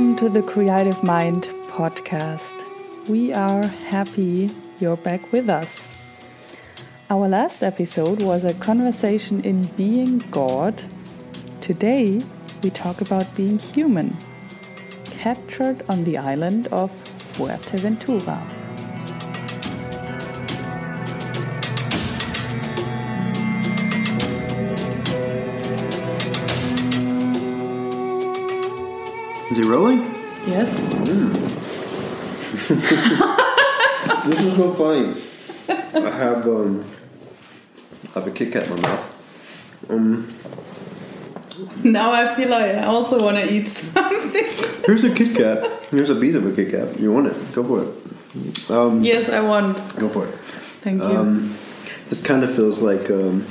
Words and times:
Welcome 0.00 0.16
to 0.16 0.30
the 0.30 0.42
Creative 0.42 1.04
Mind 1.04 1.42
podcast. 1.66 2.64
We 3.06 3.34
are 3.34 3.66
happy 3.66 4.50
you're 4.78 4.96
back 4.96 5.30
with 5.30 5.50
us. 5.50 5.90
Our 7.10 7.28
last 7.28 7.62
episode 7.62 8.22
was 8.22 8.46
a 8.46 8.54
conversation 8.54 9.44
in 9.44 9.64
being 9.76 10.20
God. 10.30 10.84
Today, 11.60 12.22
we 12.62 12.70
talk 12.70 13.02
about 13.02 13.36
being 13.36 13.58
human, 13.58 14.16
captured 15.04 15.84
on 15.86 16.04
the 16.04 16.16
island 16.16 16.68
of 16.68 16.90
Fuerteventura. 17.34 18.59
Rolling? 29.68 30.00
Yes. 30.46 30.70
This 34.26 34.40
is 34.42 34.56
so 34.56 34.72
funny. 34.74 35.14
I 35.68 36.10
have 36.10 36.46
um, 36.46 36.84
I 38.14 38.18
have 38.18 38.26
a 38.26 38.30
Kit 38.30 38.52
Kat 38.52 38.66
in 38.68 38.74
my 38.76 38.80
mouth. 38.82 39.06
Um, 39.88 40.28
Now 41.82 42.12
I 42.12 42.34
feel 42.34 42.48
like 42.50 42.74
I 42.76 42.84
also 42.84 43.22
want 43.22 43.38
to 43.38 43.50
eat 43.52 43.68
something. 43.68 44.44
here's 44.86 45.04
a 45.04 45.14
Kit 45.14 45.34
Kat. 45.36 45.64
Here's 45.90 46.10
a 46.10 46.14
piece 46.16 46.34
of 46.34 46.44
a 46.46 46.52
Kit 46.54 46.70
Kat. 46.70 46.98
You 47.00 47.12
want 47.12 47.28
it? 47.28 47.52
Go 47.52 47.64
for 47.64 47.84
it. 47.84 48.70
Um, 48.70 49.02
yes, 49.02 49.28
I 49.30 49.40
want. 49.40 49.76
Go 49.98 50.08
for 50.08 50.26
it. 50.26 50.34
Thank 50.82 51.02
you. 51.02 51.08
Um, 51.08 51.56
this 52.08 52.20
kind 52.22 52.44
of 52.44 52.54
feels 52.54 52.82
like 52.82 53.10
um, 53.10 53.46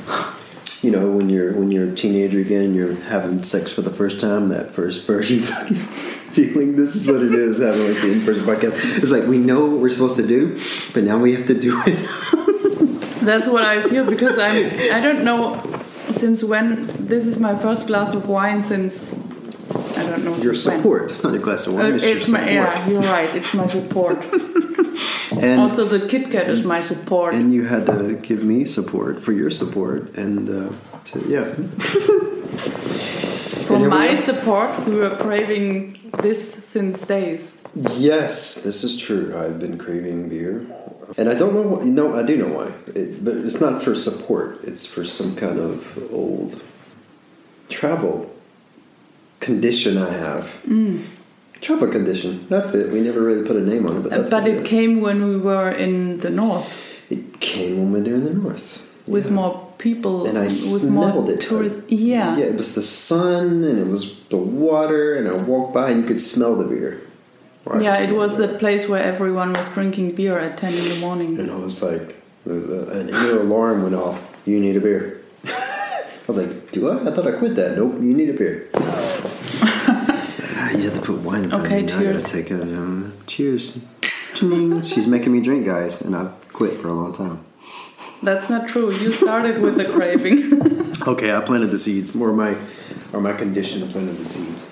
you 0.81 0.91
know 0.91 1.09
when 1.11 1.29
you're 1.29 1.53
when 1.53 1.71
you're 1.71 1.89
a 1.89 1.95
teenager 1.95 2.39
again 2.39 2.63
and 2.63 2.75
you're 2.75 2.95
having 2.95 3.43
sex 3.43 3.71
for 3.71 3.81
the 3.81 3.91
first 3.91 4.19
time. 4.19 4.49
That 4.49 4.73
first 4.73 5.05
version 5.05 5.39
fucking 5.51 5.75
feeling. 5.75 6.75
This 6.75 6.95
is 6.95 7.07
what 7.07 7.21
it 7.21 7.33
is 7.33 7.59
having 7.59 7.85
like 7.85 8.01
the 8.01 8.11
in-person 8.13 8.45
podcast. 8.45 8.97
It's 8.97 9.11
like 9.11 9.25
we 9.25 9.37
know 9.37 9.65
what 9.65 9.79
we're 9.79 9.89
supposed 9.89 10.15
to 10.17 10.27
do, 10.27 10.59
but 10.93 11.03
now 11.03 11.17
we 11.17 11.35
have 11.35 11.47
to 11.47 11.59
do 11.59 11.81
it. 11.85 13.19
That's 13.21 13.47
what 13.47 13.63
I 13.63 13.81
feel 13.81 14.05
because 14.05 14.37
I'm. 14.39 14.65
I 14.93 15.01
don't 15.01 15.23
know 15.23 15.61
since 16.11 16.43
when. 16.43 16.87
This 16.87 17.25
is 17.25 17.39
my 17.39 17.55
first 17.55 17.87
glass 17.87 18.15
of 18.15 18.27
wine 18.27 18.63
since. 18.63 19.13
I 19.69 20.03
don't 20.09 20.23
know. 20.25 20.35
your 20.37 20.53
since 20.55 20.67
when. 20.67 20.77
support. 20.77 21.11
It's 21.11 21.23
not 21.23 21.33
a 21.35 21.39
glass 21.39 21.67
of 21.67 21.73
Uh, 21.73 21.77
wine. 21.77 21.93
It's, 21.95 22.03
your 22.03 22.17
it's 22.17 22.29
my 22.29 22.39
support. 22.39 22.53
yeah. 22.53 22.89
You're 22.89 23.01
right. 23.01 23.35
It's 23.35 23.53
my 23.53 23.67
support. 23.67 24.17
And 25.31 25.61
also, 25.61 25.85
the 25.85 26.05
Kit 26.07 26.31
Kat 26.31 26.49
is 26.49 26.63
my 26.65 26.81
support. 26.81 27.33
and 27.35 27.53
you 27.53 27.63
had 27.65 27.85
to 27.85 28.15
give 28.15 28.43
me 28.43 28.65
support 28.65 29.21
for 29.23 29.31
your 29.31 29.51
support, 29.51 30.17
and 30.17 30.49
uh, 30.49 30.69
to, 31.05 31.19
yeah. 31.29 31.45
For 32.49 33.75
and 33.75 33.81
here 33.83 33.89
we 33.91 33.97
my 33.97 34.15
support, 34.15 34.85
we 34.87 34.95
were 34.95 35.15
craving 35.15 35.99
this 36.23 36.41
since 36.65 37.03
days. 37.03 37.53
Yes, 37.95 38.63
this 38.63 38.83
is 38.83 38.97
true. 38.97 39.37
I've 39.37 39.59
been 39.59 39.77
craving 39.77 40.29
beer, 40.29 40.65
and 41.17 41.29
I 41.29 41.35
don't 41.35 41.53
know. 41.53 41.61
What, 41.61 41.85
no, 41.85 42.15
I 42.15 42.23
do 42.23 42.35
know 42.35 42.47
why. 42.57 42.71
It, 42.99 43.23
but 43.23 43.37
it's 43.37 43.61
not 43.61 43.83
for 43.83 43.93
support. 43.93 44.59
It's 44.63 44.85
for 44.87 45.05
some 45.05 45.35
kind 45.35 45.59
of 45.59 45.97
old 46.11 46.59
travel 47.69 48.31
condition 49.39 49.97
I 49.97 50.11
have. 50.11 50.61
Mm. 50.67 51.05
Travel 51.61 51.89
condition. 51.89 52.47
That's 52.49 52.73
it. 52.73 52.91
We 52.91 53.01
never 53.01 53.21
really 53.21 53.45
put 53.45 53.57
a 53.57 53.61
name 53.61 53.85
on 53.85 53.97
it, 53.97 54.01
but 54.03 54.11
that's 54.11 54.29
but 54.29 54.47
it 54.47 54.65
came 54.65 55.01
when 55.01 55.27
we 55.27 55.37
were 55.37 55.69
in 55.69 56.19
the 56.19 56.29
north 56.29 57.11
It 57.11 57.41
came 57.41 57.77
when 57.77 57.91
we 57.91 58.09
were 58.09 58.15
in 58.15 58.23
the 58.23 58.33
north 58.33 58.85
with 59.09 59.29
more 59.31 59.67
people, 59.77 60.25
and 60.27 60.37
I 60.37 60.43
with 60.43 60.51
smelled 60.53 61.25
more 61.25 61.31
it. 61.31 61.41
tourists. 61.41 61.81
Yeah. 61.91 62.37
yeah. 62.37 62.45
It 62.45 62.55
was 62.55 62.75
the 62.75 62.81
sun, 62.81 63.63
and 63.63 63.79
it 63.79 63.87
was 63.87 64.23
the 64.25 64.37
water, 64.37 65.15
and 65.15 65.27
I 65.27 65.33
walked 65.33 65.73
by, 65.73 65.89
and 65.89 66.01
you 66.01 66.07
could 66.07 66.19
smell 66.19 66.55
the 66.55 66.65
beer. 66.65 67.01
I 67.67 67.81
Yeah, 67.81 67.99
it 67.99 68.15
was 68.15 68.37
the 68.37 68.47
that 68.47 68.59
place 68.59 68.87
where 68.87 69.03
everyone 69.03 69.53
was 69.53 69.67
drinking 69.69 70.15
beer 70.15 70.39
at 70.39 70.57
10 70.57 70.73
in 70.73 70.89
the 70.89 70.99
morning. 70.99 71.39
And 71.39 71.51
I 71.51 71.55
was 71.55 71.83
like, 71.83 72.15
an 72.45 73.09
inner 73.09 73.41
alarm 73.41 73.83
went 73.83 73.95
off. 73.95 74.41
You 74.45 74.59
need 74.59 74.77
a 74.77 74.81
beer. 74.81 75.21
I 75.47 76.03
was 76.27 76.37
like, 76.37 76.71
do 76.71 76.89
I? 76.89 77.09
I 77.09 77.11
thought 77.11 77.27
I 77.27 77.33
quit 77.33 77.55
that. 77.55 77.75
Nope, 77.75 77.95
you 77.95 78.13
need 78.13 78.29
a 78.29 78.33
beer. 78.33 78.69
You 80.79 80.89
have 80.89 80.99
to 80.99 81.01
put 81.05 81.19
wine 81.21 81.43
in 81.43 81.49
front 81.49 81.65
of 81.65 81.71
Okay, 81.71 81.81
me. 81.81 81.87
Now 81.87 81.99
I 81.99 82.03
gotta 82.03 82.19
cheers. 82.19 82.31
take 82.31 82.51
a, 82.51 82.61
um, 82.61 83.13
cheers. 83.27 83.85
She's 84.89 85.07
making 85.07 85.33
me 85.33 85.41
drink, 85.41 85.65
guys, 85.65 86.01
and 86.01 86.15
I've 86.15 86.53
quit 86.53 86.79
for 86.79 86.87
a 86.87 86.93
long 86.93 87.13
time. 87.13 87.43
That's 88.23 88.49
not 88.49 88.67
true. 88.69 88.91
You 88.93 89.11
started 89.11 89.61
with 89.61 89.75
the 89.75 89.85
craving. 89.85 90.39
Okay, 91.07 91.33
I 91.33 91.39
planted 91.39 91.67
the 91.71 91.77
seeds. 91.77 92.13
More 92.13 92.33
my, 92.33 92.57
or 93.13 93.21
my 93.21 93.31
condition 93.31 93.87
planted 93.87 94.17
the 94.17 94.25
seeds. 94.25 94.67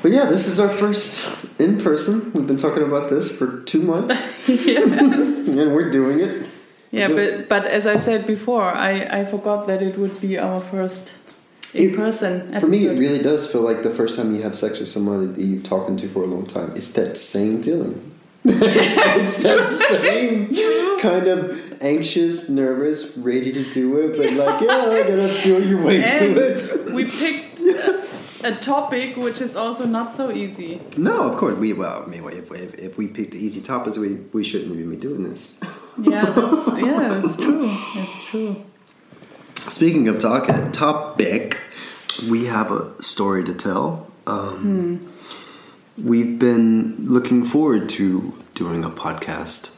But 0.00 0.12
yeah, 0.12 0.26
this 0.26 0.46
is 0.46 0.60
our 0.60 0.68
first 0.68 1.28
in 1.58 1.80
person. 1.80 2.32
We've 2.32 2.46
been 2.46 2.56
talking 2.56 2.84
about 2.84 3.10
this 3.10 3.30
for 3.36 3.60
two 3.64 3.82
months, 3.82 4.14
and 4.48 5.74
we're 5.74 5.90
doing 5.90 6.20
it. 6.20 6.46
yeah, 6.92 7.08
but 7.08 7.48
but 7.48 7.64
as 7.66 7.86
I 7.88 7.98
said 7.98 8.24
before, 8.24 8.72
I, 8.72 8.92
I 9.20 9.24
forgot 9.24 9.66
that 9.66 9.82
it 9.82 9.98
would 9.98 10.20
be 10.20 10.38
our 10.38 10.60
first 10.60 11.16
in 11.76 11.94
person. 11.94 12.58
For 12.60 12.66
me, 12.66 12.86
it 12.86 12.98
really 12.98 13.22
does 13.22 13.50
feel 13.50 13.62
like 13.62 13.82
the 13.82 13.90
first 13.90 14.16
time 14.16 14.34
you 14.34 14.42
have 14.42 14.54
sex 14.54 14.78
with 14.78 14.88
somebody 14.88 15.26
that 15.26 15.40
you've 15.40 15.64
talked 15.64 15.98
to 15.98 16.08
for 16.08 16.22
a 16.22 16.26
long 16.26 16.46
time. 16.46 16.72
It's 16.74 16.92
that 16.94 17.16
same 17.18 17.62
feeling. 17.62 18.12
it's, 18.48 19.42
that 19.42 19.66
same 19.66 21.00
kind 21.00 21.26
of 21.26 21.82
anxious, 21.82 22.48
nervous, 22.48 23.16
ready 23.16 23.52
to 23.52 23.64
do 23.70 23.98
it, 23.98 24.16
but 24.16 24.32
like, 24.34 24.60
yeah, 24.60 24.68
I 24.72 25.02
gotta 25.02 25.28
feel 25.34 25.66
your 25.66 25.82
way 25.82 26.02
and 26.02 26.36
to 26.36 26.40
it. 26.40 26.94
we 26.94 27.04
picked 27.10 27.60
a, 28.44 28.54
topic 28.60 29.16
which 29.16 29.40
is 29.40 29.56
also 29.56 29.84
not 29.84 30.12
so 30.12 30.30
easy. 30.30 30.80
No, 30.96 31.28
of 31.28 31.36
course 31.38 31.58
we. 31.58 31.72
Well, 31.72 32.04
I 32.04 32.06
mean, 32.06 32.24
if, 32.28 32.52
if, 32.52 32.74
if 32.74 32.98
we 32.98 33.08
picked 33.08 33.32
the 33.32 33.38
easy 33.38 33.60
topics, 33.60 33.98
we 33.98 34.14
we 34.32 34.44
shouldn't 34.44 34.72
even 34.72 34.90
be 34.90 34.96
doing 34.96 35.28
this. 35.28 35.58
Yeah, 35.98 36.26
that's, 36.26 36.80
yeah, 36.80 37.08
that's 37.08 37.36
true. 37.36 37.76
That's 37.96 38.24
true. 38.26 38.64
Speaking 39.56 40.06
of 40.06 40.20
talk, 40.20 40.46
topic, 40.72 41.58
we 42.28 42.46
have 42.46 42.70
a 42.70 43.02
story 43.02 43.44
to 43.44 43.54
tell. 43.54 44.10
Um, 44.26 45.12
We've 45.98 46.38
been 46.38 46.94
looking 47.08 47.42
forward 47.46 47.88
to 47.90 48.34
doing 48.54 48.84
a 48.84 48.90
podcast 48.90 49.70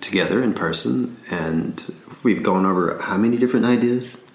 together 0.00 0.42
in 0.42 0.52
person, 0.52 1.16
and 1.30 1.80
we've 2.24 2.42
gone 2.42 2.66
over 2.66 2.98
how 3.00 3.16
many 3.18 3.36
different 3.38 3.64
ideas? 3.64 4.28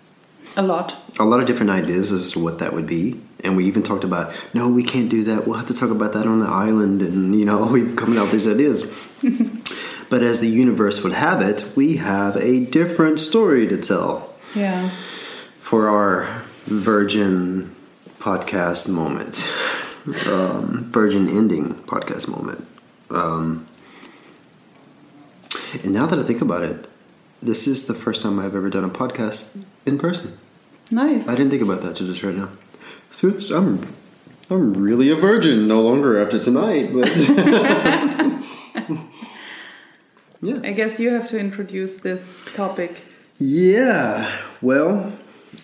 A 0.56 0.62
lot. 0.62 0.96
A 1.19 1.25
lot 1.25 1.41
of 1.41 1.46
different 1.46 1.72
ideas 1.72 2.13
as 2.13 2.31
to 2.31 2.40
what 2.40 2.59
that 2.59 2.72
would 2.72 2.88
be. 2.88 3.19
And 3.44 3.57
we 3.57 3.66
even 3.66 3.84
talked 3.84 4.06
about, 4.06 4.34
no, 4.53 4.69
we 4.69 4.81
can't 4.81 5.09
do 5.09 5.25
that. 5.25 5.46
We'll 5.46 5.57
have 5.57 5.67
to 5.67 5.73
talk 5.73 5.90
about 5.91 6.13
that 6.13 6.25
on 6.25 6.40
the 6.40 6.47
island. 6.47 7.01
And, 7.01 7.35
you 7.35 7.44
know, 7.44 7.67
we've 7.72 7.97
come 7.97 8.17
out 8.17 8.31
with 8.31 8.31
these 8.31 8.47
ideas. 8.47 8.84
but 10.09 10.23
as 10.23 10.40
the 10.40 10.47
universe 10.47 11.03
would 11.03 11.12
have 11.13 11.41
it, 11.41 11.69
we 11.75 11.97
have 11.97 12.38
a 12.38 12.63
different 12.66 13.19
story 13.19 13.67
to 13.67 13.75
tell 13.75 14.34
Yeah. 14.56 14.90
for 15.59 15.90
our 15.90 16.44
virgin 16.67 17.73
podcast 18.19 18.89
moment, 18.89 19.47
um, 20.28 20.89
virgin 20.91 21.29
ending 21.29 21.75
podcast 21.85 22.28
moment. 22.28 22.67
Um, 23.09 23.67
and 25.83 25.94
now 25.94 26.05
that 26.07 26.19
I 26.19 26.23
think 26.23 26.41
about 26.41 26.63
it, 26.63 26.88
this 27.41 27.67
is 27.67 27.88
the 27.88 27.94
first 27.94 28.22
time 28.22 28.39
I've 28.39 28.55
ever 28.55 28.69
done 28.69 28.83
a 28.83 28.89
podcast 28.89 29.63
in 29.85 29.97
person. 29.97 30.38
Nice. 30.91 31.28
I 31.28 31.35
didn't 31.35 31.51
think 31.51 31.61
about 31.61 31.81
that 31.81 31.95
till 31.95 32.07
just 32.07 32.23
right 32.23 32.35
now. 32.35 32.50
So 33.11 33.29
it's 33.29 33.49
I'm 33.49 33.88
I'm 34.49 34.73
really 34.73 35.09
a 35.09 35.16
virgin 35.16 35.67
no 35.67 35.81
longer 35.81 36.22
after 36.22 36.39
tonight, 36.39 36.94
but 36.94 37.16
yeah. 40.41 40.59
I 40.63 40.72
guess 40.72 40.99
you 40.99 41.11
have 41.11 41.28
to 41.29 41.40
introduce 41.40 41.97
this 41.97 42.46
topic. 42.53 43.03
Yeah. 43.37 44.31
Well, 44.61 45.13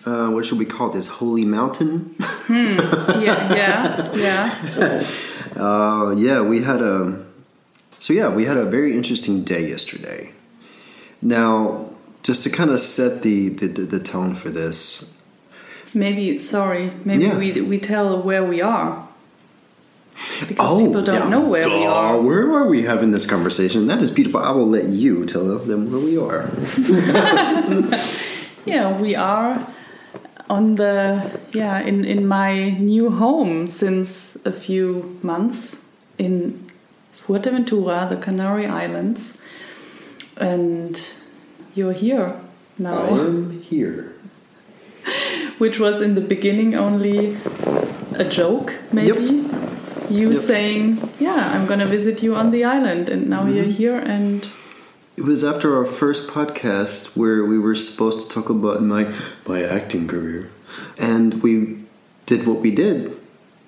uh, 0.06 0.28
what 0.28 0.44
should 0.44 0.58
we 0.58 0.64
call 0.64 0.90
this? 0.90 1.06
Holy 1.08 1.44
mountain. 1.44 2.14
Yeah, 2.48 3.54
yeah, 3.54 4.14
yeah. 4.14 5.06
Uh, 5.56 6.12
yeah, 6.18 6.40
we 6.40 6.62
had 6.62 6.82
a. 6.82 7.24
So 7.90 8.12
yeah, 8.12 8.28
we 8.28 8.44
had 8.44 8.56
a 8.56 8.64
very 8.64 8.92
interesting 8.92 9.44
day 9.44 9.68
yesterday. 9.68 10.32
Now, 11.22 11.90
just 12.24 12.42
to 12.42 12.50
kind 12.50 12.70
of 12.70 12.80
set 12.80 13.22
the 13.22 13.50
the, 13.50 13.68
the, 13.68 14.00
tone 14.00 14.34
for 14.34 14.50
this, 14.50 15.14
Maybe, 15.94 16.40
sorry, 16.40 16.90
maybe 17.04 17.24
Yeah. 17.26 17.38
we 17.38 17.60
we 17.60 17.78
tell 17.78 18.20
where 18.20 18.44
we 18.44 18.60
are. 18.60 19.06
Because 20.48 20.72
oh, 20.72 20.84
people 20.84 21.02
don't 21.02 21.22
yeah, 21.22 21.28
know 21.28 21.48
where 21.48 21.68
we 21.68 21.84
are. 21.86 22.20
Where 22.20 22.52
are 22.52 22.66
we 22.66 22.82
having 22.82 23.12
this 23.12 23.24
conversation? 23.24 23.86
That 23.86 24.02
is 24.02 24.10
beautiful. 24.10 24.40
I 24.40 24.50
will 24.50 24.66
let 24.68 24.86
you 24.86 25.24
tell 25.24 25.58
them 25.58 25.92
where 25.92 26.00
we 26.00 26.18
are. 26.18 26.50
Yeah, 28.66 28.98
we 28.98 29.14
are 29.14 29.66
on 30.50 30.74
the 30.76 31.40
yeah 31.52 31.80
in 31.80 32.04
in 32.04 32.26
my 32.26 32.70
new 32.78 33.10
home 33.10 33.66
since 33.68 34.36
a 34.44 34.52
few 34.52 35.18
months 35.22 35.82
in 36.18 36.64
Fuerteventura, 37.16 38.08
the 38.08 38.16
Canary 38.16 38.66
Islands, 38.66 39.38
and 40.36 40.94
you're 41.74 41.92
here 41.94 42.36
now. 42.78 42.98
I 43.04 43.10
now, 43.10 43.20
am 43.20 43.62
here. 43.62 44.12
which 45.58 45.78
was 45.78 46.00
in 46.00 46.14
the 46.14 46.20
beginning 46.20 46.74
only 46.74 47.36
a 48.14 48.24
joke, 48.24 48.74
maybe. 48.92 49.44
you 50.10 50.32
Yep. 50.32 50.42
saying, 50.42 50.82
"Yeah, 51.18 51.52
I'm 51.54 51.66
gonna 51.66 51.86
visit 51.86 52.22
you 52.22 52.34
on 52.34 52.50
the 52.50 52.62
island," 52.64 53.08
and 53.08 53.28
now 53.28 53.46
you're 53.46 53.64
Mm-hmm. 53.64 53.82
here, 53.82 53.98
and 53.98 54.46
It 55.16 55.24
was 55.24 55.44
after 55.44 55.76
our 55.76 55.84
first 55.84 56.28
podcast 56.28 57.16
where 57.16 57.44
we 57.44 57.58
were 57.58 57.76
supposed 57.76 58.18
to 58.20 58.26
talk 58.34 58.50
about 58.50 58.82
my 58.82 59.04
my 59.46 59.62
acting 59.62 60.08
career, 60.08 60.50
and 60.98 61.42
we 61.42 61.78
did 62.26 62.46
what 62.46 62.58
we 62.60 62.70
did, 62.84 62.98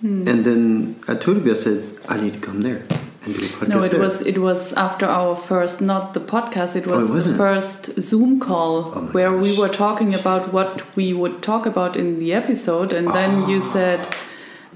Hmm. 0.01 0.27
and 0.31 0.45
then 0.45 0.97
I 1.09 1.15
told 1.15 1.45
you 1.45 1.53
I 1.53 1.55
said 1.55 1.81
I 2.09 2.17
need 2.21 2.35
to 2.39 2.41
come 2.49 2.63
there 2.63 2.83
and 3.25 3.31
do 3.39 3.45
a 3.45 3.49
podcast. 3.49 3.69
no, 3.69 3.79
it 3.87 3.91
there." 3.93 4.01
was 4.07 4.17
it 4.33 4.39
was 4.39 4.73
after 4.87 5.07
our 5.07 5.37
first, 5.37 5.81
not 5.81 6.15
the 6.15 6.21
podcast. 6.35 6.75
It 6.81 6.85
Oh, 6.89 6.99
was 6.99 7.09
it 7.11 7.31
the 7.31 7.37
first 7.45 7.81
Zoom 8.09 8.41
call 8.41 8.73
Oh 8.97 9.01
where 9.17 9.33
we 9.45 9.51
were 9.61 9.73
talking 9.85 10.15
about 10.21 10.53
what 10.53 10.73
we 10.97 11.07
would 11.21 11.37
talk 11.43 11.65
about 11.73 11.97
in 11.97 12.19
the 12.19 12.31
episode, 12.43 12.93
and 12.93 13.07
then 13.19 13.49
you 13.51 13.59
Ah. 13.63 13.73
said. 13.75 14.01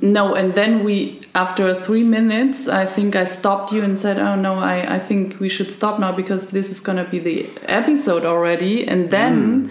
No, 0.02 0.34
and 0.34 0.54
then 0.54 0.82
we, 0.84 1.20
after 1.34 1.74
three 1.74 2.02
minutes, 2.04 2.68
I 2.68 2.86
think 2.86 3.14
I 3.16 3.24
stopped 3.24 3.70
you 3.72 3.82
and 3.82 3.98
said, 3.98 4.18
Oh 4.18 4.34
no, 4.34 4.54
I, 4.54 4.96
I 4.96 4.98
think 4.98 5.38
we 5.40 5.48
should 5.48 5.70
stop 5.70 5.98
now 5.98 6.12
because 6.12 6.50
this 6.50 6.70
is 6.70 6.80
going 6.80 6.96
to 6.96 7.04
be 7.04 7.18
the 7.18 7.48
episode 7.66 8.24
already. 8.24 8.86
And 8.88 9.10
then 9.10 9.68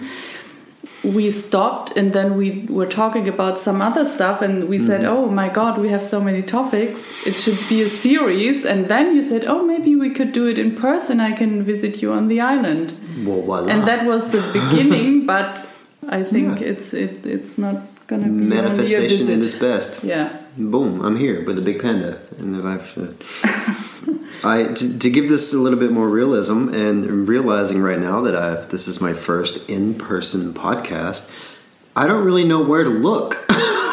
Hmm. 1.02 1.16
we 1.16 1.30
stopped 1.30 1.96
and 1.96 2.12
then 2.12 2.36
we 2.36 2.66
were 2.68 2.86
talking 2.86 3.26
about 3.26 3.58
some 3.58 3.80
other 3.82 4.04
stuff 4.04 4.42
and 4.42 4.68
we 4.68 4.78
said, 4.78 5.00
Hmm. 5.00 5.06
Oh 5.16 5.26
my 5.26 5.48
god, 5.48 5.78
we 5.78 5.88
have 5.88 6.02
so 6.02 6.20
many 6.20 6.42
topics. 6.42 7.26
It 7.26 7.34
should 7.34 7.58
be 7.68 7.82
a 7.82 7.88
series. 7.88 8.64
And 8.64 8.86
then 8.86 9.16
you 9.16 9.22
said, 9.22 9.44
Oh, 9.46 9.64
maybe 9.66 9.96
we 9.96 10.10
could 10.10 10.32
do 10.32 10.46
it 10.46 10.58
in 10.58 10.76
person. 10.76 11.18
I 11.20 11.32
can 11.32 11.62
visit 11.62 12.02
you 12.02 12.12
on 12.12 12.28
the 12.28 12.40
island. 12.40 12.92
well. 13.26 13.68
And 13.68 13.82
that 13.88 14.06
was 14.06 14.30
the 14.30 14.42
beginning, 14.52 15.26
but 15.34 15.66
I 16.08 16.22
think 16.22 16.60
Yeah. 16.60 16.68
it's 16.72 16.94
it, 16.94 17.26
it's 17.26 17.58
not 17.58 17.76
to 18.18 18.28
be 18.28 18.44
manifestation 18.44 19.30
at 19.30 19.38
its 19.38 19.58
best. 19.58 20.04
Yeah. 20.04 20.36
Boom! 20.56 21.00
I'm 21.00 21.16
here 21.16 21.44
with 21.44 21.58
a 21.58 21.62
big 21.62 21.80
panda 21.80 22.20
in 22.38 22.52
the 22.52 22.58
live 22.58 22.86
shot. 22.86 23.14
I 24.44 24.64
to, 24.64 24.98
to 24.98 25.10
give 25.10 25.28
this 25.28 25.52
a 25.52 25.58
little 25.58 25.78
bit 25.78 25.92
more 25.92 26.08
realism, 26.08 26.68
and 26.68 27.04
I'm 27.04 27.26
realizing 27.26 27.80
right 27.82 27.98
now 27.98 28.20
that 28.22 28.34
I've 28.34 28.68
this 28.70 28.88
is 28.88 29.00
my 29.00 29.12
first 29.12 29.68
in-person 29.68 30.54
podcast. 30.54 31.30
I 31.96 32.06
don't 32.06 32.24
really 32.24 32.44
know 32.44 32.62
where 32.62 32.84
to 32.84 32.90
look. 32.90 33.44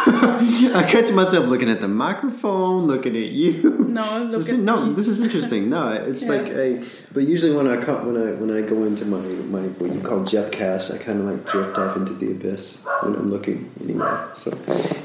I 0.10 0.86
catch 0.88 1.12
myself 1.12 1.48
looking 1.50 1.70
at 1.70 1.82
the 1.82 1.88
microphone, 1.88 2.86
looking 2.88 3.16
at 3.18 3.30
you. 3.30 3.76
No, 3.90 4.20
look 4.24 4.38
This 4.40 4.50
at 4.50 4.56
is, 4.56 4.62
no, 4.62 4.94
this 4.94 5.08
is 5.08 5.20
interesting. 5.22 5.70
No, 5.70 5.90
it's 5.90 6.24
Yeah. 6.26 6.32
like 6.32 6.48
a. 6.48 6.84
But 7.12 7.24
usually 7.28 7.54
when 7.56 7.68
I 7.68 7.76
when 7.78 8.16
I 8.16 8.32
when 8.34 8.52
I 8.56 8.62
go 8.62 8.84
into 8.86 9.06
my 9.06 9.20
my 9.20 9.68
what 9.80 9.94
you 9.94 10.00
call 10.02 10.24
Jeff 10.24 10.52
cast, 10.52 10.94
I 10.94 10.98
kind 10.98 11.20
of 11.20 11.26
like 11.26 11.46
drift 11.48 11.78
off 11.78 11.98
into 11.98 12.14
the 12.14 12.32
abyss 12.32 12.86
when 13.02 13.16
I'm 13.16 13.30
looking 13.32 13.70
anywhere. 13.84 14.30
So 14.34 14.52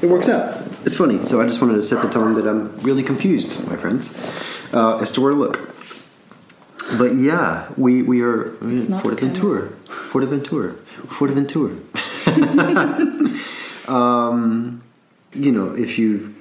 it 0.01 0.07
works 0.07 0.29
out. 0.29 0.61
It's 0.85 0.95
funny. 0.95 1.21
So 1.23 1.41
I 1.41 1.45
just 1.45 1.61
wanted 1.61 1.75
to 1.75 1.83
set 1.83 2.01
the 2.03 2.09
tone 2.09 2.35
that 2.35 2.47
I'm 2.47 2.77
really 2.79 3.03
confused, 3.03 3.65
my 3.67 3.75
friends, 3.75 4.15
uh, 4.73 4.97
as 4.99 5.11
to 5.13 5.21
where 5.21 5.31
to 5.31 5.37
look. 5.37 5.59
But 6.97 7.15
yeah, 7.15 7.69
we 7.75 8.03
we 8.03 8.21
are 8.21 8.55
I 8.61 8.65
mean, 8.65 8.77
It's 8.77 8.89
um, 13.87 14.81
you 15.33 15.51
know, 15.51 15.73
if 15.75 15.97
you 15.97 16.33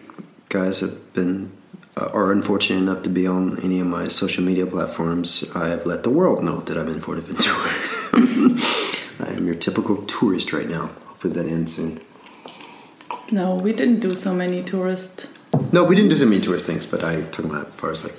guys 0.48 0.80
have 0.80 1.12
been 1.14 1.50
uh, 1.96 2.10
are 2.12 2.32
unfortunate 2.32 2.78
enough 2.78 3.02
to 3.02 3.10
be 3.10 3.26
on 3.26 3.58
any 3.60 3.80
of 3.80 3.86
my 3.86 4.08
social 4.08 4.42
media 4.44 4.66
platforms, 4.66 5.50
I 5.54 5.68
have 5.68 5.86
let 5.86 6.02
the 6.02 6.10
world 6.10 6.42
know 6.42 6.60
that 6.60 6.76
I'm 6.78 6.88
in 6.88 7.00
Fuerteventura. 7.00 7.72
I 9.28 9.32
am 9.32 9.46
your 9.46 9.54
typical 9.54 10.02
tourist 10.06 10.52
right 10.52 10.68
now. 10.68 10.90
Hopefully 11.06 11.34
that 11.34 11.46
ends 11.46 11.76
soon. 11.76 12.00
No, 13.30 13.54
we 13.54 13.72
didn't 13.72 14.00
do 14.00 14.14
so 14.14 14.34
many 14.34 14.62
tourist. 14.62 15.30
No, 15.70 15.84
we 15.84 15.94
didn't 15.96 16.10
do 16.10 16.16
so 16.16 16.26
many 16.26 16.40
tourist 16.40 16.66
things, 16.66 16.86
but 16.86 17.04
I 17.04 17.20
talking 17.22 17.50
about 17.50 17.68
as 17.68 17.74
far 17.74 17.90
as 17.90 18.04
like 18.04 18.14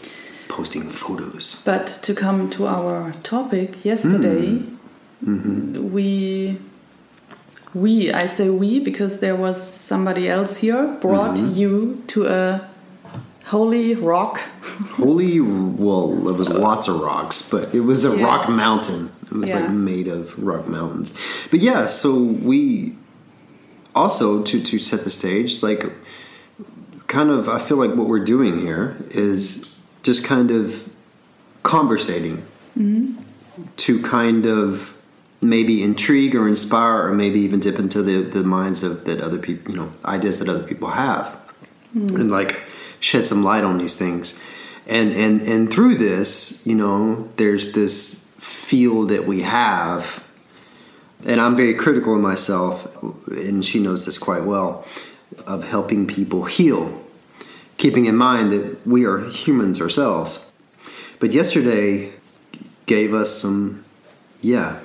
posting 0.47 0.87
photos. 0.87 1.63
But 1.65 1.87
to 2.03 2.13
come 2.13 2.49
to 2.51 2.67
our 2.67 3.13
topic, 3.23 3.83
yesterday 3.85 4.63
Mm-hmm. 5.25 5.93
we 5.93 6.57
we 7.73 8.11
I 8.11 8.25
say 8.27 8.49
we 8.49 8.79
because 8.79 9.19
there 9.19 9.35
was 9.35 9.57
somebody 9.61 10.29
else 10.29 10.57
here 10.59 10.87
brought 11.01 11.37
Mm-hmm. 11.37 11.53
you 11.59 12.03
to 12.07 12.27
a 12.27 12.61
holy 13.45 13.95
rock. 13.95 14.39
Holy, 14.95 15.39
well, 15.39 16.11
it 16.29 16.37
was 16.37 16.49
lots 16.49 16.87
of 16.87 16.99
rocks, 17.01 17.49
but 17.49 17.73
it 17.75 17.81
was 17.81 18.05
a 18.05 18.15
Yeah. 18.17 18.25
rock 18.25 18.49
mountain. 18.49 19.11
It 19.25 19.33
was 19.37 19.49
Yeah. 19.49 19.59
like 19.59 19.71
made 19.71 20.07
of 20.07 20.37
rock 20.41 20.67
mountains. 20.67 21.13
But 21.51 21.59
yeah, 21.61 21.85
so 21.85 22.15
we 22.17 22.95
also 23.93 24.41
to 24.43 24.61
to 24.61 24.79
set 24.79 25.03
the 25.03 25.09
stage, 25.09 25.61
like 25.61 25.91
kind 27.07 27.29
of, 27.29 27.47
I 27.47 27.59
feel 27.59 27.77
like 27.77 27.93
what 27.95 28.07
we're 28.07 28.23
doing 28.25 28.61
here 28.61 28.95
is 29.11 29.75
just 30.01 30.23
kind 30.23 30.49
of 30.51 30.83
conversating 31.63 32.43
to 33.77 34.01
kind 34.01 34.45
of 34.45 34.93
maybe 35.43 35.83
intrigue 35.83 36.35
or 36.35 36.47
inspire 36.47 37.07
or 37.07 37.13
maybe 37.13 37.39
even 37.41 37.59
dip 37.59 37.77
into 37.77 38.01
the, 38.01 38.21
the 38.21 38.43
minds 38.43 38.83
of 38.83 39.05
that 39.05 39.21
other 39.21 39.37
people 39.37 39.71
you 39.71 39.77
know 39.77 39.93
ideas 40.05 40.39
that 40.39 40.49
other 40.49 40.63
people 40.63 40.89
have. 40.89 41.27
Hmm. 41.93 42.15
And 42.15 42.31
like 42.31 42.63
shed 42.99 43.27
some 43.27 43.43
light 43.43 43.63
on 43.63 43.77
these 43.77 43.95
things. 43.95 44.39
And 44.87 45.11
and 45.13 45.41
and 45.41 45.71
through 45.71 45.95
this 45.95 46.65
you 46.65 46.75
know 46.75 47.29
there's 47.35 47.73
this 47.73 48.31
feel 48.39 49.05
that 49.07 49.25
we 49.25 49.41
have. 49.41 50.25
And 51.25 51.39
i'm 51.39 51.55
very 51.55 51.73
critical 51.73 52.15
of 52.15 52.21
myself 52.21 53.01
and 53.27 53.63
she 53.63 53.79
knows 53.79 54.05
this 54.05 54.17
quite 54.17 54.43
well 54.43 54.85
of 55.45 55.63
helping 55.63 56.07
people 56.07 56.45
heal. 56.45 57.01
Keeping 57.77 58.05
in 58.05 58.15
mind 58.15 58.51
that 58.51 58.87
we 58.87 59.05
are 59.05 59.29
humans 59.29 59.81
ourselves. 59.81 60.51
But 61.19 61.31
yesterday 61.31 62.13
gave 62.85 63.13
us 63.13 63.39
some 63.41 63.85
yeah 64.41 64.79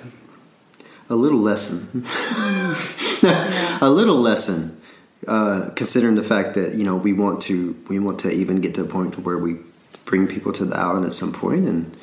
a 1.11 1.17
little 1.17 1.39
lesson 1.39 2.05
a 3.81 3.89
little 3.91 4.17
lesson 4.21 4.81
uh, 5.27 5.71
considering 5.75 6.15
the 6.15 6.23
fact 6.23 6.55
that 6.55 6.75
you 6.75 6.85
know 6.85 6.97
we 6.97 7.13
want 7.13 7.41
to 7.43 7.77
we 7.89 7.99
want 7.99 8.19
to 8.21 8.31
even 8.31 8.61
get 8.61 8.75
to 8.75 8.83
a 8.83 8.87
point 8.87 9.19
where 9.19 9.39
we 9.39 9.57
bring 10.05 10.27
people 10.27 10.53
to 10.53 10.65
the 10.65 10.77
island 10.77 11.05
at 11.07 11.13
some 11.13 11.33
point 11.33 11.67
and 11.67 11.97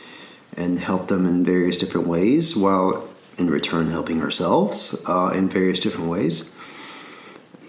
and 0.58 0.80
help 0.80 1.08
them 1.08 1.26
in 1.26 1.44
various 1.44 1.78
different 1.78 2.08
ways 2.08 2.56
while 2.56 3.08
in 3.38 3.50
return 3.50 3.90
helping 3.90 4.22
ourselves 4.22 5.04
uh, 5.08 5.32
in 5.36 5.50
various 5.50 5.80
different 5.80 6.10
ways 6.10 6.50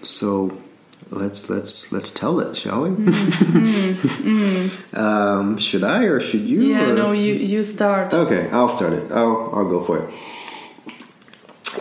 so 0.03 0.57
let's 1.09 1.49
let's 1.49 1.91
let's 1.91 2.11
tell 2.11 2.39
it 2.39 2.55
shall 2.55 2.81
we 2.83 2.89
um, 4.93 5.57
should 5.57 5.83
i 5.83 6.03
or 6.03 6.19
should 6.19 6.41
you 6.41 6.61
Yeah, 6.63 6.89
or- 6.89 6.95
no, 6.95 7.11
you 7.13 7.33
you 7.35 7.63
start. 7.63 8.13
Okay, 8.13 8.49
I'll 8.51 8.69
start 8.69 8.93
it. 8.93 9.11
I'll 9.11 9.49
I'll 9.55 9.69
go 9.69 9.81
for 9.83 9.99
it. 10.03 10.09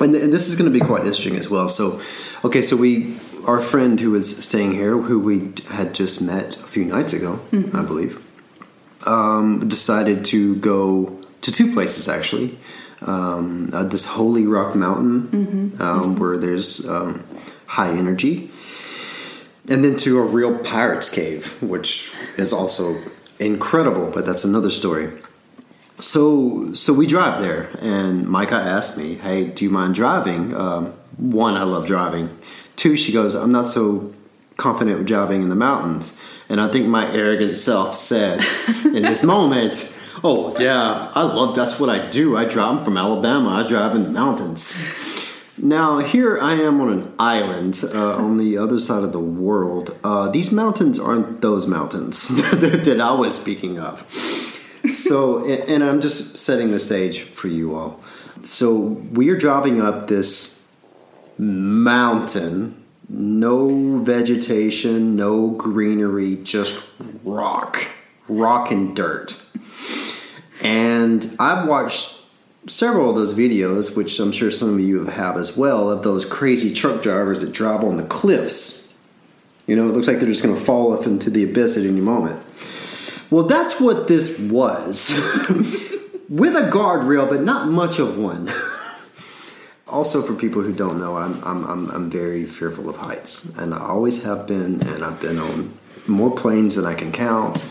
And, 0.00 0.14
and 0.14 0.32
this 0.32 0.48
is 0.48 0.56
going 0.56 0.70
to 0.70 0.78
be 0.78 0.84
quite 0.84 1.00
interesting 1.00 1.36
as 1.36 1.48
well. 1.48 1.68
So, 1.68 2.00
okay, 2.44 2.62
so 2.62 2.76
we 2.76 3.16
our 3.46 3.60
friend 3.60 4.00
who 4.00 4.10
was 4.10 4.44
staying 4.44 4.72
here, 4.72 4.98
who 4.98 5.20
we 5.20 5.52
had 5.68 5.94
just 5.94 6.20
met 6.20 6.56
a 6.56 6.66
few 6.66 6.84
nights 6.84 7.12
ago, 7.12 7.40
I 7.78 7.82
believe, 7.82 8.26
um, 9.06 9.68
decided 9.68 10.24
to 10.26 10.56
go 10.56 11.20
to 11.42 11.52
two 11.52 11.72
places 11.72 12.08
actually. 12.08 12.58
Um, 13.02 13.70
uh, 13.72 13.84
this 13.84 14.06
holy 14.06 14.46
rock 14.46 14.74
mountain 14.74 15.28
um, 15.80 16.16
where 16.16 16.38
there's 16.38 16.88
um, 16.88 17.24
high 17.66 17.90
energy, 17.90 18.50
and 19.68 19.84
then 19.84 19.96
to 19.98 20.18
a 20.18 20.22
real 20.22 20.58
pirate's 20.58 21.10
cave, 21.10 21.62
which 21.62 22.12
is 22.38 22.52
also 22.54 23.00
incredible. 23.38 24.10
But 24.10 24.24
that's 24.24 24.44
another 24.44 24.70
story. 24.70 25.12
So 25.98 26.74
so 26.74 26.92
we 26.92 27.06
drive 27.06 27.40
there, 27.40 27.70
and 27.80 28.28
Micah 28.28 28.54
asked 28.54 28.98
me, 28.98 29.14
"Hey, 29.14 29.44
do 29.44 29.64
you 29.64 29.70
mind 29.70 29.94
driving?" 29.94 30.54
Um, 30.54 30.92
one, 31.16 31.54
I 31.54 31.62
love 31.62 31.86
driving. 31.86 32.28
Two, 32.76 32.96
she 32.96 33.12
goes, 33.12 33.34
"I'm 33.34 33.52
not 33.52 33.70
so 33.70 34.12
confident 34.58 34.98
with 34.98 35.06
driving 35.06 35.42
in 35.42 35.48
the 35.48 35.56
mountains." 35.56 36.16
And 36.48 36.60
I 36.60 36.68
think 36.68 36.86
my 36.86 37.10
arrogant 37.10 37.56
self 37.56 37.94
said, 37.94 38.44
in 38.84 39.02
this 39.02 39.22
moment, 39.34 39.90
"Oh 40.22 40.54
yeah, 40.60 41.10
I 41.14 41.22
love. 41.22 41.54
That's 41.54 41.80
what 41.80 41.88
I 41.88 42.10
do. 42.10 42.36
I 42.36 42.44
drive 42.44 42.84
from 42.84 42.98
Alabama. 42.98 43.50
I 43.50 43.66
drive 43.66 43.94
in 43.94 44.02
the 44.02 44.10
mountains." 44.10 44.76
Now 45.58 46.00
here 46.00 46.38
I 46.38 46.52
am 46.56 46.82
on 46.82 46.92
an 46.92 47.14
island 47.18 47.82
uh, 47.82 48.16
on 48.16 48.36
the 48.36 48.58
other 48.58 48.78
side 48.78 49.02
of 49.02 49.12
the 49.12 49.18
world. 49.18 49.96
Uh, 50.04 50.28
these 50.28 50.52
mountains 50.52 51.00
aren't 51.00 51.40
those 51.40 51.66
mountains 51.66 52.28
that 52.60 53.00
I 53.00 53.12
was 53.12 53.40
speaking 53.40 53.78
of 53.78 54.04
so 54.92 55.44
and 55.46 55.82
i'm 55.82 56.00
just 56.00 56.38
setting 56.38 56.70
the 56.70 56.78
stage 56.78 57.22
for 57.22 57.48
you 57.48 57.74
all. 57.74 58.00
So 58.42 58.76
we 58.78 59.28
are 59.30 59.36
driving 59.36 59.80
up 59.80 60.08
this 60.08 60.66
mountain. 61.38 62.82
No 63.08 63.98
vegetation 63.98 65.16
no 65.16 65.48
greenery 65.50 66.36
just 66.36 66.88
rock. 67.24 67.88
Rock 68.28 68.70
and 68.70 68.94
dirt. 68.96 69.40
And 70.62 71.34
i've 71.38 71.68
watched 71.68 72.20
several 72.68 73.10
of 73.10 73.14
those 73.14 73.32
videos 73.32 73.96
which 73.96 74.18
i'm 74.18 74.32
sure 74.32 74.50
some 74.50 74.74
of 74.74 74.80
you 74.80 75.06
have 75.06 75.36
as 75.36 75.56
well 75.56 75.88
of 75.88 76.02
those 76.02 76.24
crazy 76.24 76.74
truck 76.74 77.00
drivers 77.00 77.38
that 77.40 77.52
drive 77.52 77.84
on 77.84 77.96
the 77.96 78.02
cliffs. 78.02 78.86
You 79.66 79.74
know, 79.74 79.88
it 79.88 79.92
looks 79.92 80.06
like 80.06 80.18
they're 80.18 80.28
just 80.28 80.42
going 80.42 80.54
to 80.54 80.60
fall 80.60 80.96
off 80.96 81.06
into 81.06 81.28
the 81.28 81.42
abyss 81.42 81.76
at 81.76 81.84
any 81.84 82.00
moment. 82.00 82.45
Well, 83.30 83.44
that's 83.44 83.80
what 83.80 84.08
this 84.08 84.38
was. 84.38 85.10
With 86.28 86.56
a 86.56 86.70
guardrail, 86.70 87.28
but 87.28 87.42
not 87.42 87.68
much 87.68 87.98
of 87.98 88.18
one. 88.18 88.50
also, 89.86 90.22
for 90.22 90.34
people 90.34 90.62
who 90.62 90.72
don't 90.72 90.98
know, 90.98 91.16
I'm, 91.16 91.42
I'm, 91.44 91.64
I'm, 91.64 91.90
I'm 91.90 92.10
very 92.10 92.46
fearful 92.46 92.88
of 92.88 92.96
heights. 92.96 93.56
And 93.56 93.74
I 93.74 93.78
always 93.78 94.24
have 94.24 94.46
been, 94.46 94.86
and 94.86 95.04
I've 95.04 95.20
been 95.20 95.38
on 95.38 95.76
more 96.06 96.34
planes 96.34 96.76
than 96.76 96.84
I 96.84 96.94
can 96.94 97.12
count. 97.12 97.64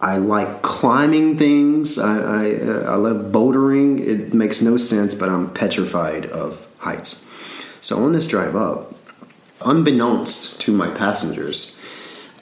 I 0.00 0.16
like 0.16 0.62
climbing 0.62 1.36
things. 1.36 1.98
I, 1.98 2.18
I, 2.18 2.54
uh, 2.54 2.92
I 2.92 2.94
love 2.96 3.32
bouldering. 3.32 4.00
It 4.00 4.32
makes 4.32 4.62
no 4.62 4.76
sense, 4.76 5.14
but 5.14 5.28
I'm 5.28 5.52
petrified 5.52 6.26
of 6.26 6.66
heights. 6.78 7.28
So 7.80 8.02
on 8.02 8.12
this 8.12 8.26
drive 8.26 8.56
up, 8.56 8.94
unbeknownst 9.62 10.60
to 10.62 10.72
my 10.72 10.90
passengers, 10.90 11.78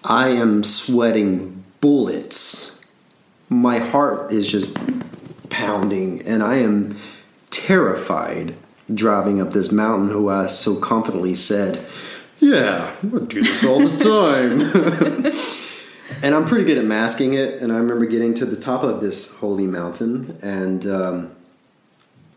I 0.05 0.29
am 0.29 0.63
sweating 0.63 1.58
bullets. 1.81 2.85
My 3.49 3.79
heart 3.79 4.33
is 4.33 4.51
just 4.51 4.77
pounding, 5.49 6.23
and 6.23 6.43
I 6.43 6.57
am 6.57 6.97
terrified 7.51 8.55
driving 8.93 9.41
up 9.41 9.53
this 9.53 9.73
mountain. 9.73 10.09
Who 10.09 10.29
I 10.29 10.47
so 10.47 10.77
confidently 10.77 11.35
said, 11.35 11.87
"Yeah, 12.41 12.95
I 13.03 13.19
do 13.19 13.43
this 13.43 13.65
all 13.65 13.81
the 13.81 13.99
time." 13.99 15.33
and 16.23 16.35
I'm 16.35 16.47
pretty 16.47 16.65
good 16.65 16.79
at 16.79 16.85
masking 16.85 17.35
it. 17.35 17.61
And 17.61 17.73
I 17.73 17.77
remember 17.77 18.07
getting 18.07 18.35
to 18.35 18.47
the 18.47 18.57
top 18.57 18.83
of 18.83 19.01
this 19.01 19.35
holy 19.37 19.67
mountain 19.67 20.39
and 20.43 20.87
um, 20.87 21.31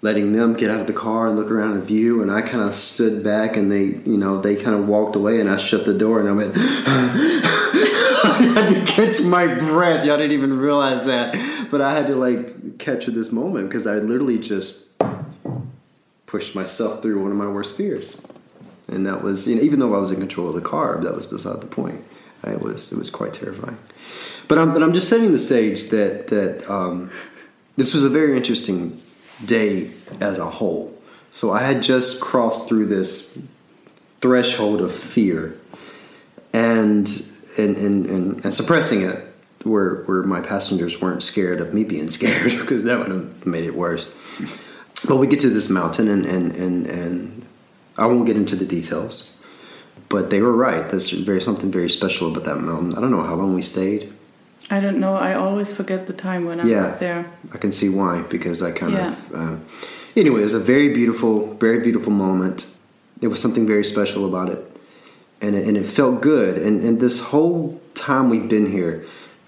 letting 0.01 0.33
them 0.33 0.53
get 0.53 0.69
out 0.69 0.79
of 0.79 0.87
the 0.87 0.93
car 0.93 1.27
and 1.27 1.37
look 1.37 1.49
around 1.49 1.73
the 1.73 1.81
view. 1.81 2.21
And 2.21 2.31
I 2.31 2.41
kind 2.41 2.63
of 2.63 2.75
stood 2.75 3.23
back, 3.23 3.57
and 3.57 3.71
they, 3.71 3.83
you 4.09 4.17
know, 4.17 4.39
they 4.39 4.55
kind 4.55 4.75
of 4.75 4.87
walked 4.87 5.15
away, 5.15 5.39
and 5.39 5.49
I 5.49 5.57
shut 5.57 5.85
the 5.85 5.93
door, 5.93 6.19
and 6.19 6.29
I 6.29 6.31
went. 6.33 6.53
I 8.23 8.43
had 8.43 8.69
to 8.69 8.85
catch 8.85 9.21
my 9.21 9.47
breath. 9.47 10.05
Y'all 10.05 10.17
didn't 10.17 10.33
even 10.33 10.57
realize 10.57 11.05
that, 11.05 11.67
but 11.71 11.81
I 11.81 11.93
had 11.93 12.07
to 12.07 12.15
like 12.15 12.77
capture 12.77 13.09
this 13.09 13.31
moment 13.31 13.69
because 13.69 13.87
I 13.87 13.95
literally 13.95 14.37
just 14.37 14.91
pushed 16.27 16.53
myself 16.53 17.01
through 17.01 17.21
one 17.21 17.31
of 17.31 17.37
my 17.37 17.47
worst 17.47 17.75
fears, 17.75 18.21
and 18.87 19.07
that 19.07 19.23
was 19.23 19.47
you 19.47 19.55
know 19.55 19.61
even 19.61 19.79
though 19.79 19.95
I 19.95 19.97
was 19.97 20.11
in 20.11 20.19
control 20.19 20.49
of 20.49 20.55
the 20.55 20.61
car, 20.61 20.99
that 21.01 21.15
was 21.15 21.25
beside 21.25 21.61
the 21.61 21.67
point. 21.67 22.03
It 22.43 22.61
was 22.61 22.91
it 22.91 22.97
was 22.97 23.09
quite 23.09 23.33
terrifying. 23.33 23.77
But 24.47 24.59
I'm 24.59 24.73
but 24.73 24.83
I'm 24.83 24.93
just 24.93 25.09
setting 25.09 25.31
the 25.31 25.39
stage 25.39 25.89
that 25.89 26.27
that 26.27 26.69
um, 26.69 27.09
this 27.77 27.93
was 27.93 28.03
a 28.03 28.09
very 28.09 28.37
interesting 28.37 29.01
day 29.43 29.91
as 30.19 30.37
a 30.37 30.49
whole. 30.49 30.95
So 31.31 31.51
I 31.51 31.63
had 31.63 31.81
just 31.81 32.21
crossed 32.21 32.67
through 32.67 32.87
this 32.87 33.39
threshold 34.19 34.81
of 34.81 34.93
fear, 34.93 35.57
and 36.53 37.30
and 37.57 37.77
and, 37.77 38.05
and, 38.05 38.45
and 38.45 38.53
suppressing 38.53 39.01
it 39.01 39.27
where 39.63 40.03
where 40.03 40.23
my 40.23 40.41
passengers 40.41 41.01
weren't 41.01 41.23
scared 41.23 41.61
of 41.61 41.73
me 41.73 41.83
being 41.83 42.09
scared 42.17 42.51
because 42.51 42.83
that 42.83 42.99
would 42.99 43.09
have 43.09 43.45
made 43.45 43.63
it 43.63 43.75
worse. 43.75 44.17
But 45.07 45.17
we 45.17 45.27
get 45.27 45.39
to 45.41 45.49
this 45.49 45.69
mountain 45.69 46.07
and 46.07 46.25
and 46.25 46.51
and, 46.53 46.85
and 46.87 47.45
I 47.97 48.05
won't 48.05 48.25
get 48.25 48.35
into 48.35 48.55
the 48.55 48.65
details 48.65 49.31
but 50.11 50.29
they 50.29 50.41
were 50.41 50.51
right. 50.51 50.89
There's 50.91 51.09
very 51.09 51.41
something 51.41 51.71
very 51.71 51.89
special 51.89 52.29
about 52.29 52.43
that 52.43 52.57
mountain. 52.57 52.93
I 52.95 53.01
don't 53.01 53.11
know 53.11 53.23
how 53.23 53.35
long 53.35 53.55
we 53.55 53.61
stayed. 53.61 54.11
I 54.69 54.79
don't 54.81 54.99
know. 54.99 55.15
I 55.15 55.33
always 55.33 55.73
forget 55.73 56.05
the 56.05 56.13
time 56.13 56.45
when 56.45 56.59
I'm 56.59 56.67
yeah, 56.67 56.87
up 56.87 56.99
there. 56.99 57.31
I 57.53 57.57
can 57.57 57.71
see 57.71 57.89
why 57.89 58.21
because 58.23 58.61
I 58.61 58.71
kind 58.71 58.91
yeah. 58.91 59.11
of. 59.13 59.33
Uh, 59.33 59.55
anyway, 60.15 60.41
it 60.41 60.43
was 60.43 60.53
a 60.53 60.59
very 60.59 60.89
beautiful, 60.93 61.53
very 61.55 61.79
beautiful 61.79 62.11
moment. 62.11 62.77
There 63.21 63.29
was 63.29 63.41
something 63.41 63.65
very 63.65 63.85
special 63.85 64.27
about 64.27 64.49
it, 64.49 64.59
and 65.41 65.55
it, 65.55 65.67
and 65.67 65.77
it 65.77 65.85
felt 65.85 66.21
good. 66.21 66.57
And 66.57 66.81
and 66.81 66.99
this 66.99 67.19
whole 67.19 67.81
time 67.95 68.29
we've 68.29 68.47
been 68.47 68.71
here, 68.71 69.03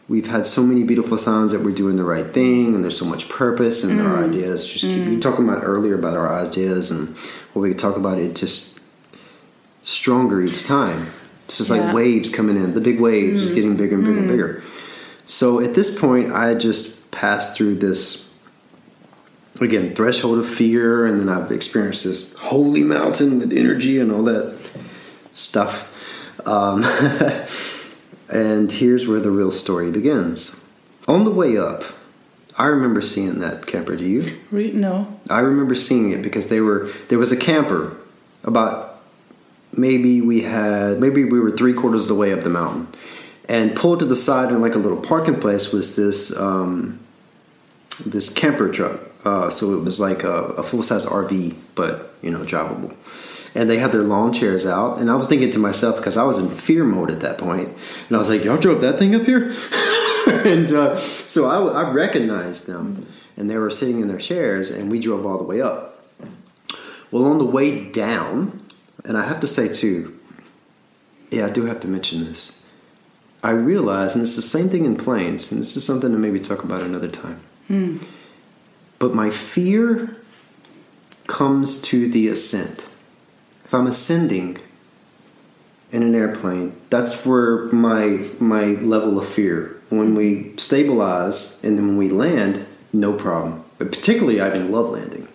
we've 0.07 0.27
had 0.27 0.45
so 0.45 0.63
many 0.63 0.83
beautiful 0.83 1.17
signs 1.17 1.51
that 1.51 1.61
we're 1.61 1.75
doing 1.75 1.95
the 1.95 2.03
right 2.03 2.27
thing, 2.27 2.73
and 2.75 2.83
there's 2.83 2.97
so 2.97 3.05
much 3.05 3.29
purpose, 3.29 3.83
and 3.83 3.99
mm. 3.99 4.05
our 4.05 4.23
ideas 4.23 4.67
just 4.67 4.85
mm. 4.85 4.95
keep. 4.95 5.07
You 5.07 5.19
talking 5.19 5.47
about 5.47 5.63
earlier 5.63 5.95
about 5.95 6.17
our 6.17 6.33
ideas 6.33 6.91
and 6.91 7.15
what 7.53 7.61
we 7.61 7.69
could 7.69 7.79
talk 7.79 7.95
about. 7.95 8.17
It 8.17 8.35
just 8.35 8.79
stronger 9.83 10.41
each 10.41 10.65
time. 10.65 11.11
So 11.49 11.61
it's 11.61 11.69
yeah. 11.69 11.85
like 11.85 11.95
waves 11.95 12.29
coming 12.29 12.55
in, 12.55 12.73
the 12.73 12.81
big 12.81 12.99
waves 12.99 13.39
mm. 13.39 13.43
just 13.43 13.55
getting 13.55 13.75
bigger 13.75 13.95
and 13.95 14.03
bigger 14.03 14.17
mm. 14.17 14.19
and 14.19 14.27
bigger. 14.27 14.63
So 15.25 15.59
at 15.59 15.75
this 15.75 15.97
point, 15.97 16.31
I 16.31 16.53
just 16.55 17.11
passed 17.11 17.55
through 17.55 17.75
this 17.75 18.31
again 19.61 19.93
threshold 19.93 20.39
of 20.39 20.49
fear, 20.49 21.05
and 21.05 21.19
then 21.19 21.29
I've 21.29 21.51
experienced 21.51 22.05
this 22.05 22.33
holy 22.39 22.83
mountain 22.83 23.39
with 23.39 23.53
energy 23.53 23.99
and 23.99 24.11
all 24.11 24.23
that 24.23 24.62
stuff. 25.33 25.89
Um, 26.47 26.83
and 28.29 28.71
here's 28.71 29.07
where 29.07 29.19
the 29.19 29.31
real 29.31 29.51
story 29.51 29.91
begins. 29.91 30.67
On 31.07 31.25
the 31.25 31.31
way 31.31 31.57
up, 31.57 31.83
I 32.57 32.67
remember 32.67 33.01
seeing 33.01 33.39
that 33.39 33.65
camper. 33.65 33.95
Do 33.95 34.05
you? 34.05 34.39
no. 34.51 35.19
I 35.29 35.39
remember 35.39 35.75
seeing 35.75 36.11
it 36.11 36.21
because 36.21 36.47
they 36.47 36.61
were 36.61 36.89
there 37.09 37.19
was 37.19 37.31
a 37.31 37.37
camper 37.37 37.97
about 38.43 39.01
maybe 39.75 40.21
we 40.21 40.41
had 40.41 40.99
maybe 40.99 41.23
we 41.23 41.39
were 41.39 41.51
three 41.51 41.73
quarters 41.73 42.03
of 42.03 42.07
the 42.09 42.15
way 42.15 42.31
up 42.31 42.41
the 42.41 42.49
mountain 42.49 42.87
and 43.49 43.75
pulled 43.75 43.99
to 43.99 44.05
the 44.05 44.15
side 44.15 44.49
in 44.49 44.61
like 44.61 44.75
a 44.75 44.77
little 44.77 45.01
parking 45.01 45.39
place 45.39 45.71
was 45.71 45.95
this 45.95 46.37
um, 46.37 46.99
this 48.05 48.31
camper 48.31 48.71
truck 48.71 48.99
uh, 49.25 49.49
so 49.49 49.73
it 49.73 49.83
was 49.83 49.99
like 49.99 50.23
a, 50.23 50.43
a 50.53 50.63
full-size 50.63 51.05
rv 51.05 51.55
but 51.75 52.13
you 52.21 52.29
know 52.29 52.39
drivable 52.39 52.95
and 53.55 53.69
they 53.69 53.77
had 53.77 53.91
their 53.91 54.03
lawn 54.03 54.33
chairs 54.33 54.65
out 54.65 54.99
and 54.99 55.09
i 55.09 55.15
was 55.15 55.27
thinking 55.27 55.51
to 55.51 55.59
myself 55.59 55.97
because 55.97 56.17
i 56.17 56.23
was 56.23 56.39
in 56.39 56.49
fear 56.49 56.83
mode 56.83 57.11
at 57.11 57.19
that 57.19 57.37
point 57.37 57.69
and 58.07 58.15
i 58.15 58.19
was 58.19 58.29
like 58.29 58.43
y'all 58.43 58.57
drove 58.57 58.81
that 58.81 58.97
thing 58.97 59.15
up 59.15 59.23
here 59.23 59.51
and 60.45 60.71
uh, 60.71 60.97
so 60.97 61.45
I, 61.45 61.83
I 61.83 61.91
recognized 61.91 62.67
them 62.67 63.07
and 63.35 63.49
they 63.49 63.57
were 63.57 63.69
sitting 63.69 64.01
in 64.01 64.07
their 64.07 64.17
chairs 64.17 64.71
and 64.71 64.89
we 64.89 64.99
drove 64.99 65.25
all 65.25 65.37
the 65.37 65.43
way 65.43 65.61
up 65.61 66.01
well 67.11 67.25
on 67.25 67.37
the 67.37 67.45
way 67.45 67.89
down 67.91 68.63
and 69.05 69.17
I 69.17 69.25
have 69.25 69.39
to 69.41 69.47
say 69.47 69.67
too, 69.67 70.17
yeah, 71.31 71.47
I 71.47 71.49
do 71.49 71.65
have 71.65 71.79
to 71.81 71.87
mention 71.87 72.23
this. 72.23 72.57
I 73.43 73.49
realize, 73.51 74.15
and 74.15 74.23
it's 74.23 74.35
the 74.35 74.41
same 74.41 74.69
thing 74.69 74.85
in 74.85 74.95
planes, 74.95 75.51
and 75.51 75.59
this 75.59 75.75
is 75.75 75.85
something 75.85 76.11
to 76.11 76.17
maybe 76.17 76.39
talk 76.39 76.63
about 76.63 76.81
another 76.81 77.09
time. 77.09 77.41
Mm. 77.69 78.05
But 78.99 79.13
my 79.13 79.29
fear 79.29 80.15
comes 81.27 81.81
to 81.83 82.07
the 82.07 82.29
ascent. 82.29 82.85
If 83.73 83.79
I'm 83.79 83.87
ascending 83.87 84.59
in 85.91 86.03
an 86.03 86.13
airplane, 86.13 86.79
that's 86.91 87.25
where 87.25 87.65
my 87.71 88.29
my 88.39 88.65
level 88.65 89.17
of 89.17 89.27
fear. 89.27 89.81
When 89.89 90.13
we 90.13 90.53
stabilize 90.57 91.59
and 91.63 91.75
then 91.75 91.87
when 91.87 91.97
we 91.97 92.09
land, 92.11 92.67
no 92.93 93.13
problem. 93.13 93.63
But 93.79 93.91
particularly, 93.91 94.39
I 94.39 94.51
didn't 94.51 94.71
love 94.71 94.91
landing. 94.91 95.27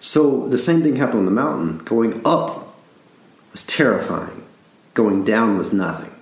So 0.00 0.48
the 0.48 0.58
same 0.58 0.82
thing 0.82 0.96
happened 0.96 1.20
on 1.20 1.24
the 1.26 1.30
mountain. 1.30 1.78
Going 1.84 2.20
up 2.24 2.76
was 3.52 3.64
terrifying. 3.64 4.44
Going 4.94 5.22
down 5.22 5.56
was 5.56 5.72
nothing. 5.72 6.12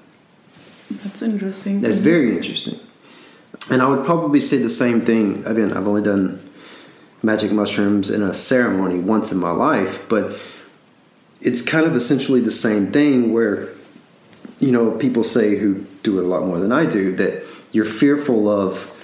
That's 1.03 1.23
interesting. 1.23 1.81
That's 1.81 1.97
very 1.97 2.37
interesting. 2.37 2.79
And 3.71 3.81
I 3.81 3.87
would 3.87 4.05
probably 4.05 4.41
say 4.41 4.59
the 4.59 4.69
same 4.69 5.01
thing. 5.01 5.47
Again, 5.47 5.73
I've 5.73 5.89
only 5.89 6.03
done 6.03 6.47
magic 7.23 7.53
mushrooms 7.53 8.11
in 8.11 8.23
a 8.23 8.35
ceremony 8.35 8.99
once 8.99 9.33
in 9.33 9.39
my 9.39 9.51
life, 9.51 10.07
but 10.11 10.39
it's 11.41 11.63
kind 11.63 11.87
of 11.87 11.95
essentially 11.95 12.41
the 12.41 12.51
same 12.51 12.89
thing 12.89 13.33
where, 13.33 13.69
you 14.59 14.73
know, 14.73 14.93
people 14.93 15.23
say 15.25 15.57
who 15.57 15.87
do 16.03 16.19
it 16.19 16.25
a 16.25 16.29
lot 16.29 16.45
more 16.45 16.59
than 16.59 16.73
I 16.73 16.87
do 16.87 17.15
that 17.17 17.45
you're 17.73 17.85
fearful 17.85 18.49
of 18.49 18.95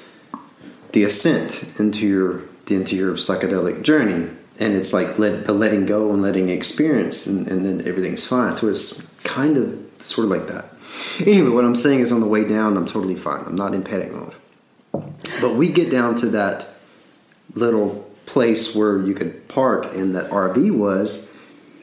the 0.93 1.05
ascent 1.05 1.64
into 1.79 2.07
your 2.07 2.43
into 2.69 2.97
your 2.97 3.14
psychedelic 3.14 3.83
journey. 3.83 4.31
And 4.59 4.75
it's 4.75 4.93
like 4.93 5.19
let 5.19 5.47
the 5.47 5.53
letting 5.53 5.85
go 5.85 6.12
and 6.12 6.23
letting 6.23 6.49
experience 6.49 7.26
and, 7.26 7.47
and 7.49 7.64
then 7.67 7.87
everything's 7.87 8.26
fine. 8.26 8.55
So 8.55 8.69
it's 8.69 9.12
kind 9.23 9.57
of 9.57 9.79
sort 9.99 10.26
of 10.26 10.31
like 10.31 10.47
that. 10.49 10.71
Anyway 11.21 11.50
what 11.50 11.64
i'm 11.64 11.75
saying 11.75 12.00
is 12.00 12.12
on 12.12 12.21
the 12.21 12.26
way 12.26 12.45
down 12.45 12.76
i'm 12.76 12.87
totally 12.87 13.17
fine. 13.17 13.45
I'm 13.45 13.57
not 13.57 13.75
in 13.75 13.83
panic 13.83 14.12
mode. 14.12 14.35
But 15.41 15.57
we 15.57 15.69
get 15.69 15.91
down 15.91 16.14
to 16.17 16.26
that 16.29 16.69
little 17.55 18.09
place 18.26 18.75
where 18.75 18.99
you 18.99 19.12
could 19.12 19.47
park 19.49 19.87
and 19.95 20.14
that 20.14 20.31
rv 20.31 20.76
was 20.76 21.34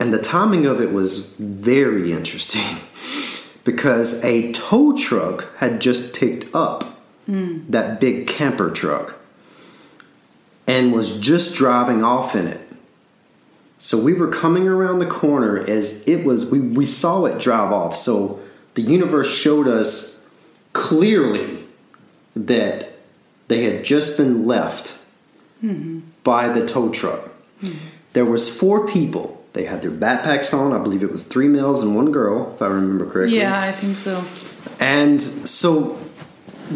and 0.01 0.11
the 0.11 0.17
timing 0.17 0.65
of 0.65 0.81
it 0.81 0.91
was 0.91 1.35
very 1.35 2.11
interesting 2.11 2.77
because 3.63 4.25
a 4.25 4.51
tow 4.51 4.97
truck 4.97 5.55
had 5.57 5.79
just 5.79 6.15
picked 6.15 6.55
up 6.55 6.99
mm. 7.29 7.63
that 7.69 7.99
big 7.99 8.25
camper 8.25 8.71
truck 8.71 9.19
and 10.65 10.91
was 10.91 11.19
just 11.19 11.55
driving 11.55 12.03
off 12.03 12.35
in 12.35 12.47
it. 12.47 12.67
So 13.77 14.01
we 14.01 14.13
were 14.13 14.31
coming 14.31 14.67
around 14.67 14.97
the 14.97 15.05
corner 15.05 15.59
as 15.69 16.07
it 16.07 16.25
was, 16.25 16.49
we, 16.49 16.59
we 16.59 16.87
saw 16.87 17.25
it 17.25 17.39
drive 17.39 17.71
off. 17.71 17.95
So 17.95 18.41
the 18.73 18.81
universe 18.81 19.31
showed 19.31 19.67
us 19.67 20.27
clearly 20.73 21.63
that 22.35 22.93
they 23.49 23.65
had 23.65 23.83
just 23.83 24.17
been 24.17 24.47
left 24.47 24.97
mm-hmm. 25.63 25.99
by 26.23 26.49
the 26.49 26.65
tow 26.65 26.89
truck. 26.89 27.29
Mm-hmm. 27.61 27.77
There 28.13 28.25
was 28.25 28.49
four 28.49 28.87
people 28.87 29.40
They 29.53 29.65
had 29.65 29.81
their 29.81 29.91
backpacks 29.91 30.53
on. 30.57 30.71
I 30.71 30.81
believe 30.81 31.03
it 31.03 31.11
was 31.11 31.23
three 31.23 31.47
males 31.47 31.83
and 31.83 31.95
one 31.95 32.11
girl, 32.11 32.53
if 32.55 32.61
I 32.61 32.67
remember 32.67 33.05
correctly. 33.05 33.37
Yeah, 33.37 33.61
I 33.61 33.71
think 33.71 33.97
so. 33.97 34.23
And 34.79 35.21
so, 35.21 35.99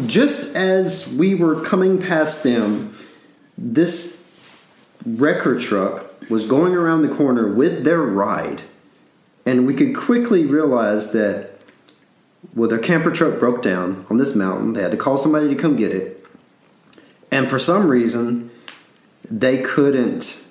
just 0.06 0.54
as 0.54 1.14
we 1.16 1.34
were 1.34 1.60
coming 1.62 2.00
past 2.00 2.44
them, 2.44 2.94
this 3.56 4.30
wrecker 5.06 5.58
truck 5.58 6.04
was 6.28 6.46
going 6.46 6.74
around 6.74 7.02
the 7.02 7.14
corner 7.14 7.50
with 7.52 7.84
their 7.84 8.02
ride. 8.02 8.62
And 9.46 9.66
we 9.66 9.74
could 9.74 9.96
quickly 9.96 10.44
realize 10.44 11.12
that, 11.12 11.58
well, 12.54 12.68
their 12.68 12.78
camper 12.78 13.12
truck 13.12 13.38
broke 13.38 13.62
down 13.62 14.04
on 14.10 14.18
this 14.18 14.34
mountain. 14.34 14.72
They 14.72 14.82
had 14.82 14.90
to 14.90 14.96
call 14.96 15.16
somebody 15.16 15.48
to 15.48 15.54
come 15.54 15.76
get 15.76 15.92
it. 15.92 16.26
And 17.30 17.48
for 17.48 17.58
some 17.58 17.88
reason, 17.88 18.50
they 19.30 19.62
couldn't 19.62 20.44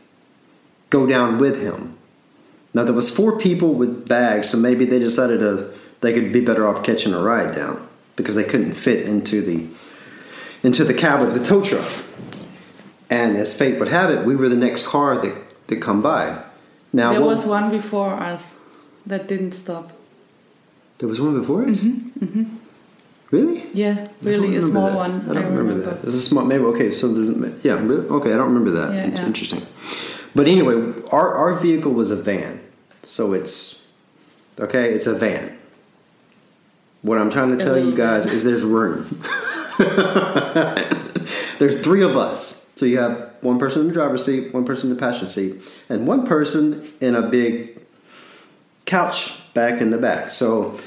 go 0.90 1.06
down 1.06 1.38
with 1.38 1.62
him. 1.62 1.98
Now 2.76 2.84
there 2.84 2.94
was 2.94 3.10
four 3.10 3.40
people 3.40 3.74
with 3.74 4.08
bags, 4.08 4.50
so 4.50 4.58
maybe 4.58 4.86
they 4.86 5.00
decided 5.00 5.40
to 5.40 5.72
they 6.02 6.14
could 6.14 6.32
be 6.32 6.42
better 6.42 6.68
off 6.68 6.84
catching 6.84 7.14
a 7.14 7.20
ride 7.20 7.56
down 7.56 7.88
because 8.18 8.36
they 8.36 8.44
couldn't 8.44 8.74
fit 8.74 9.08
into 9.08 9.42
the 9.42 9.68
into 10.62 10.84
the 10.84 10.94
cab 10.94 11.22
of 11.22 11.34
the 11.34 11.44
tow 11.44 11.64
truck. 11.64 11.90
And 13.10 13.38
as 13.38 13.58
fate 13.58 13.80
would 13.80 13.88
have 13.88 14.10
it, 14.12 14.26
we 14.26 14.36
were 14.36 14.50
the 14.50 14.58
next 14.68 14.86
car 14.86 15.18
that 15.24 15.36
that 15.68 15.82
come 15.82 16.02
by. 16.02 16.44
Now 16.92 17.12
there 17.14 17.22
was 17.22 17.46
one 17.46 17.72
before 17.72 18.14
us 18.14 18.60
that 19.06 19.28
didn't 19.28 19.54
stop. 19.54 19.92
there 20.98 21.08
was 21.08 21.20
one 21.22 21.40
before 21.40 21.64
us. 21.70 21.84
Mm-hmm, 21.84 22.26
mm-hmm. 22.26 22.56
Really? 23.32 23.64
Yeah, 23.74 23.92
I 23.92 23.96
don't 23.96 24.18
really 24.24 24.56
a 24.58 24.62
small 24.62 24.90
that. 24.90 24.98
one. 24.98 25.30
I 25.30 25.34
don't 25.34 25.56
remember, 25.56 25.82
that. 25.86 26.00
It 26.00 26.06
was 26.06 26.16
a 26.16 26.22
small. 26.22 26.46
Maybe 26.46 26.64
okay. 26.66 26.92
So 26.92 27.08
there's 27.14 27.64
yeah. 27.64 27.74
Really? 27.74 28.08
Okay, 28.08 28.34
I 28.34 28.38
don't 28.38 28.54
remember 28.54 28.72
that. 28.72 28.94
Yeah, 28.94 29.06
It's 29.08 29.20
yeah. 29.20 29.26
interesting. 29.26 29.66
But 30.36 30.48
anyway, 30.48 30.76
our 31.12 31.34
our 31.36 31.54
vehicle 31.56 31.92
was 31.94 32.12
a 32.12 32.16
van, 32.16 32.62
so 33.06 33.34
it's 33.34 33.92
okay. 34.60 34.94
It's 34.94 35.08
a 35.08 35.16
van. 35.16 35.58
What 37.02 37.18
I'm 37.18 37.30
trying 37.30 37.58
to 37.58 37.64
tell 37.64 37.78
you 37.78 37.96
guys 37.96 38.26
is 38.26 38.44
there's 38.44 38.64
room. 38.64 39.24
there's 41.60 41.82
three 41.82 42.04
of 42.04 42.18
us. 42.18 42.74
So 42.76 42.86
you 42.86 42.98
have 43.00 43.32
one 43.42 43.60
person 43.60 43.82
in 43.82 43.88
the 43.88 43.94
driver's 43.94 44.26
seat, 44.26 44.54
one 44.54 44.66
person 44.66 44.90
in 44.90 44.96
the 44.96 45.00
passenger 45.00 45.30
seat, 45.30 45.56
and 45.88 46.08
one 46.08 46.26
person 46.26 46.92
in 47.00 47.16
a 47.16 47.22
big 47.22 47.80
couch 48.86 49.54
back 49.54 49.82
in 49.82 49.92
the 49.92 49.98
back. 49.98 50.30
So 50.30 50.80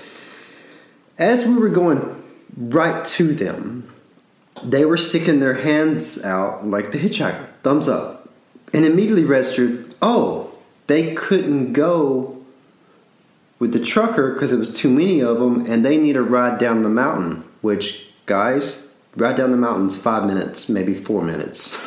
as 1.18 1.46
we 1.46 1.54
were 1.54 1.68
going 1.68 2.22
right 2.56 3.04
to 3.04 3.32
them, 3.32 3.86
they 4.62 4.84
were 4.84 4.96
sticking 4.96 5.40
their 5.40 5.54
hands 5.54 6.24
out 6.24 6.66
like 6.66 6.90
the 6.90 6.98
hitchhiker, 6.98 7.48
thumbs 7.62 7.88
up, 7.88 8.28
and 8.72 8.84
immediately 8.84 9.24
registered, 9.24 9.94
oh, 10.02 10.47
they 10.88 11.14
couldn't 11.14 11.74
go 11.74 12.42
with 13.58 13.72
the 13.72 13.80
trucker 13.80 14.32
because 14.32 14.52
it 14.52 14.58
was 14.58 14.76
too 14.76 14.90
many 14.90 15.20
of 15.20 15.38
them 15.38 15.66
and 15.66 15.84
they 15.84 15.96
need 15.96 16.16
a 16.16 16.22
ride 16.22 16.58
down 16.58 16.82
the 16.82 16.88
mountain, 16.88 17.44
which, 17.60 18.08
guys, 18.26 18.88
ride 19.14 19.36
down 19.36 19.50
the 19.50 19.56
mountain's 19.56 20.00
five 20.00 20.26
minutes, 20.26 20.68
maybe 20.68 20.94
four 20.94 21.22
minutes 21.22 21.78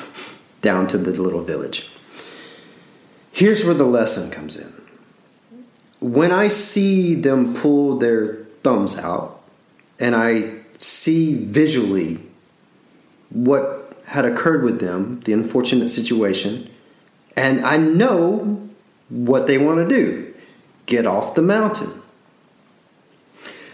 down 0.62 0.88
to 0.88 0.98
the 0.98 1.12
little 1.20 1.44
village. 1.44 1.90
Here's 3.32 3.66
where 3.66 3.74
the 3.74 3.86
lesson 3.86 4.30
comes 4.30 4.56
in. 4.56 4.72
When 6.00 6.32
I 6.32 6.48
see 6.48 7.16
them 7.16 7.56
pull 7.56 7.98
their 7.98 8.36
thumbs 8.64 8.98
out 9.00 9.42
and 10.00 10.16
I 10.16 10.60
see 10.78 11.44
visually 11.46 12.20
what 13.30 13.98
had 14.08 14.26
occurred 14.26 14.64
with 14.64 14.80
them, 14.80 15.22
the 15.22 15.34
unfortunate 15.34 15.90
situation, 15.90 16.70
and 17.36 17.64
I 17.64 17.78
know 17.78 18.70
what 19.12 19.46
they 19.48 19.58
want 19.58 19.78
to 19.78 19.88
do 19.88 20.34
get 20.88 21.06
off 21.06 21.36
the 21.36 21.42
mountain. 21.42 22.02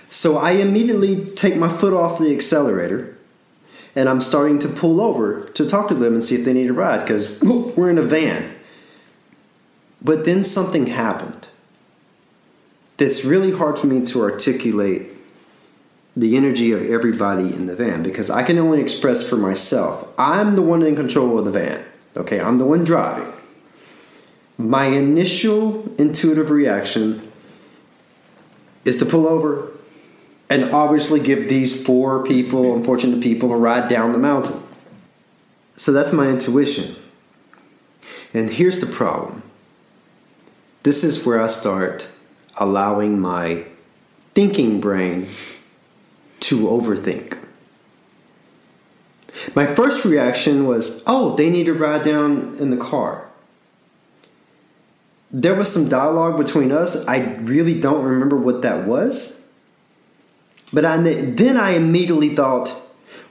So 0.10 0.38
I 0.38 0.52
immediately 0.52 1.26
take 1.26 1.56
my 1.56 1.70
foot 1.70 1.94
off 1.94 2.20
the 2.20 2.34
accelerator 2.34 3.18
and 3.96 4.10
I'm 4.10 4.22
starting 4.22 4.60
to 4.60 4.68
pull 4.68 5.00
over 5.00 5.50
to 5.50 5.68
talk 5.68 5.88
to 5.90 5.96
them 5.96 6.14
and 6.14 6.24
see 6.24 6.36
if 6.36 6.46
they 6.46 6.54
need 6.54 6.70
a 6.70 6.74
ride 6.74 7.02
because 7.02 7.40
we're 7.42 7.90
in 7.90 7.98
a 7.98 8.04
van. 8.04 8.56
But 10.02 10.26
then 10.26 10.44
something 10.44 10.88
happened 10.88 11.48
that's 12.98 13.24
really 13.24 13.52
hard 13.52 13.78
for 13.78 13.88
me 13.88 14.06
to 14.06 14.22
articulate 14.22 15.08
the 16.16 16.36
energy 16.36 16.72
of 16.72 16.84
everybody 16.90 17.54
in 17.54 17.68
the 17.68 17.76
van 17.76 18.02
because 18.02 18.30
I 18.30 18.42
can 18.44 18.58
only 18.58 18.82
express 18.82 19.28
for 19.28 19.38
myself. 19.38 20.08
I'm 20.18 20.56
the 20.56 20.64
one 20.64 20.82
in 20.82 20.96
control 20.96 21.38
of 21.38 21.46
the 21.46 21.52
van. 21.52 21.86
Okay, 22.16 22.40
I'm 22.40 22.58
the 22.58 22.66
one 22.66 22.84
driving. 22.84 23.32
My 24.58 24.86
initial 24.86 25.88
intuitive 26.00 26.50
reaction 26.50 27.32
is 28.86 28.98
to 28.98 29.06
pull 29.06 29.28
over 29.28 29.72
and 30.50 30.72
obviously 30.72 31.20
give 31.20 31.50
these 31.50 31.86
four 31.86 32.24
people, 32.24 32.74
unfortunate 32.74 33.22
people, 33.22 33.52
a 33.52 33.58
ride 33.58 33.88
down 33.88 34.14
the 34.14 34.18
mountain. 34.18 34.62
So 35.76 35.92
that's 35.92 36.14
my 36.14 36.30
intuition. 36.30 36.96
And 38.34 38.50
here's 38.50 38.80
the 38.80 38.88
problem 38.88 39.44
this 40.84 41.04
is 41.04 41.26
where 41.26 41.44
I 41.44 41.48
start 41.48 42.08
allowing 42.56 43.20
my 43.20 43.66
thinking 44.34 44.80
brain 44.80 45.28
to 46.40 46.62
overthink. 46.62 47.38
My 49.54 49.66
first 49.66 50.06
reaction 50.06 50.66
was, 50.66 51.04
oh, 51.06 51.36
they 51.36 51.50
need 51.50 51.66
to 51.66 51.74
ride 51.74 52.04
down 52.04 52.56
in 52.58 52.70
the 52.70 52.78
car. 52.78 53.27
There 55.32 55.56
was 55.56 55.72
some 55.72 55.90
dialogue 55.90 56.38
between 56.38 56.72
us. 56.72 57.06
I 57.08 57.36
really 57.42 57.80
don't 57.80 58.04
remember 58.04 58.38
what 58.38 58.62
that 58.62 58.88
was. 58.88 59.48
But 60.74 60.86
I, 60.86 60.98
then 60.98 61.58
I 61.58 61.72
immediately 61.72 62.36
thought, 62.36 62.74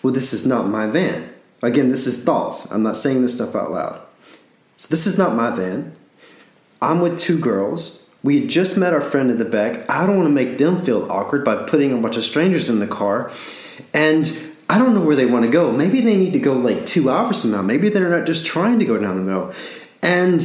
well, 0.03 0.13
this 0.13 0.33
is 0.33 0.47
not 0.47 0.69
my 0.69 0.87
van. 0.87 1.33
Again, 1.63 1.91
this 1.91 2.07
is 2.07 2.23
thoughts. 2.25 2.71
I'm 2.71 2.83
not 2.83 2.97
saying 2.97 3.23
this 3.23 3.35
stuff 3.35 3.55
out 3.55 3.73
loud. 3.73 4.01
So 4.77 4.89
this 4.89 5.07
is 5.07 5.17
not 5.19 5.35
my 5.35 5.51
van. 5.51 5.97
I'm 6.83 7.01
with 7.01 7.19
two 7.19 7.39
girls. 7.39 8.09
We 8.23 8.41
had 8.41 8.51
just 8.51 8.77
met 8.77 8.93
our 8.93 9.01
friend 9.01 9.31
in 9.31 9.39
the 9.39 9.45
back. 9.45 9.89
I 9.89 10.07
don't 10.07 10.17
want 10.17 10.29
to 10.29 10.35
make 10.35 10.59
them 10.59 10.83
feel 10.83 11.11
awkward 11.11 11.45
by 11.45 11.65
putting 11.65 11.93
a 11.93 11.97
bunch 11.97 12.17
of 12.17 12.25
strangers 12.25 12.69
in 12.69 12.79
the 12.79 12.87
car. 12.87 13.31
And 13.95 14.55
I 14.69 14.79
don't 14.79 14.95
know 14.95 15.01
where 15.01 15.17
they 15.17 15.27
want 15.27 15.45
to 15.45 15.51
go. 15.51 15.71
Maybe 15.71 16.01
they 16.01 16.17
need 16.17 16.33
to 16.33 16.39
go 16.39 16.55
like 16.55 16.87
two 16.87 17.09
hours 17.09 17.43
from 17.43 17.53
now. 17.53 17.63
Maybe 17.63 17.89
they're 17.89 18.11
not 18.11 18.27
just 18.27 18.45
trying 18.45 18.79
to 18.81 18.85
go 18.85 18.99
down 18.99 19.17
the 19.17 19.23
middle. 19.23 19.53
And 20.03 20.43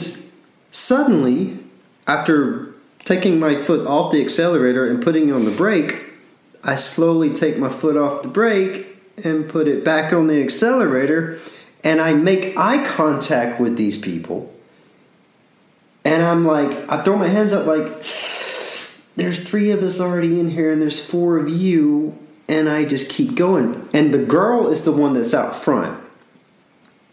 suddenly, 0.71 1.59
after 2.07 2.73
taking 3.05 3.39
my 3.39 3.55
foot 3.55 3.85
off 3.85 4.11
the 4.11 4.21
accelerator 4.21 4.89
and 4.89 5.03
putting 5.03 5.29
it 5.29 5.33
on 5.33 5.45
the 5.45 5.51
brake, 5.51 6.05
I 6.63 6.75
slowly 6.75 7.33
take 7.33 7.57
my 7.57 7.69
foot 7.69 7.97
off 7.97 8.21
the 8.21 8.29
brake 8.29 8.87
and 9.23 9.49
put 9.49 9.67
it 9.67 9.83
back 9.83 10.13
on 10.13 10.27
the 10.27 10.41
accelerator. 10.41 11.39
And 11.83 11.99
I 11.99 12.13
make 12.13 12.55
eye 12.57 12.85
contact 12.87 13.59
with 13.59 13.75
these 13.75 13.97
people. 13.97 14.53
And 16.03 16.23
I'm 16.23 16.45
like, 16.45 16.89
I 16.89 17.01
throw 17.01 17.17
my 17.17 17.27
hands 17.27 17.53
up, 17.53 17.65
like, 17.65 17.85
there's 19.15 19.47
three 19.47 19.71
of 19.71 19.83
us 19.83 19.99
already 19.99 20.39
in 20.39 20.49
here, 20.49 20.71
and 20.71 20.81
there's 20.81 21.03
four 21.03 21.37
of 21.37 21.49
you. 21.49 22.17
And 22.47 22.69
I 22.69 22.85
just 22.85 23.09
keep 23.09 23.35
going. 23.35 23.87
And 23.93 24.13
the 24.13 24.23
girl 24.23 24.67
is 24.67 24.83
the 24.83 24.91
one 24.91 25.13
that's 25.13 25.33
out 25.33 25.55
front. 25.55 26.03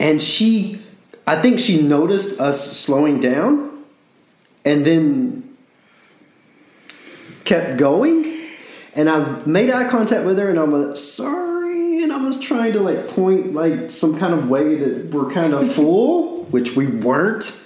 And 0.01 0.21
she, 0.21 0.83
I 1.28 1.42
think 1.42 1.60
she 1.60 1.82
noticed 1.82 2.40
us 2.40 2.74
slowing 2.74 3.20
down 3.20 3.84
and 4.64 4.82
then 4.86 5.58
kept 7.44 7.76
going. 7.76 8.46
And 8.94 9.10
I 9.10 9.44
made 9.44 9.70
eye 9.70 9.90
contact 9.90 10.24
with 10.24 10.38
her, 10.38 10.48
and 10.48 10.58
I'm 10.58 10.72
like, 10.72 10.96
sorry. 10.96 12.02
And 12.02 12.14
I 12.14 12.24
was 12.24 12.40
trying 12.40 12.72
to 12.72 12.80
like 12.80 13.08
point 13.08 13.52
like 13.52 13.90
some 13.90 14.18
kind 14.18 14.32
of 14.32 14.48
way 14.48 14.76
that 14.76 15.10
we're 15.10 15.30
kind 15.30 15.52
of 15.52 15.70
full, 15.74 16.44
which 16.44 16.74
we 16.74 16.86
weren't. 16.86 17.62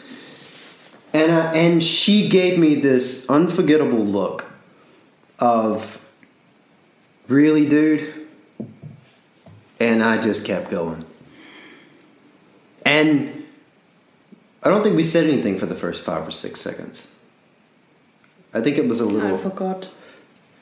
And 1.13 1.31
I, 1.31 1.55
and 1.55 1.81
she 1.81 2.29
gave 2.29 2.59
me 2.59 2.75
this 2.75 3.31
unforgettable 3.31 4.05
look 4.05 4.45
of, 5.39 6.05
really, 7.29 7.65
dude. 7.65 8.27
And 9.79 10.03
I 10.03 10.21
just 10.21 10.45
kept 10.45 10.69
going. 10.69 11.05
And 12.85 13.42
I 14.63 14.69
don't 14.69 14.83
think 14.83 14.97
we 14.97 15.03
said 15.03 15.27
anything 15.29 15.59
for 15.59 15.67
the 15.67 15.75
first 15.75 16.05
five 16.05 16.27
or 16.27 16.31
six 16.31 16.61
seconds. 16.61 17.13
I 18.55 18.61
think 18.61 18.79
it 18.79 18.87
was 18.87 19.01
a 19.01 19.07
little. 19.07 19.35
I 19.35 19.39
forgot. 19.39 19.89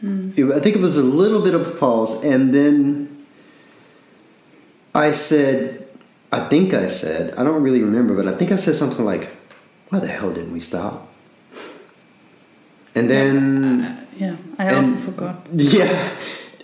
Hmm. 0.00 0.30
It- 0.36 0.52
I 0.52 0.60
think 0.60 0.76
it 0.76 0.80
was 0.82 0.96
a 0.96 1.02
little 1.02 1.42
bit 1.42 1.54
of 1.54 1.66
a 1.66 1.70
pause, 1.72 2.22
and 2.24 2.54
then 2.54 3.16
I 4.94 5.10
said, 5.12 5.86
I 6.32 6.48
think 6.48 6.72
I 6.72 6.86
said, 6.86 7.34
I 7.36 7.44
don't 7.44 7.62
really 7.62 7.82
remember, 7.82 8.14
but 8.14 8.26
I 8.26 8.32
think 8.36 8.52
I 8.52 8.56
said 8.56 8.76
something 8.76 9.04
like, 9.04 9.30
"Why 9.90 9.98
the 9.98 10.06
hell 10.06 10.32
didn't 10.32 10.52
we 10.52 10.60
stop?" 10.60 11.08
And 12.94 13.08
then, 13.10 13.98
Yeah, 14.18 14.30
uh, 14.30 14.32
uh, 14.32 14.36
I 14.58 14.64
And- 14.64 14.86
also 14.86 14.96
forgot. 14.96 15.46
yeah, 15.52 16.08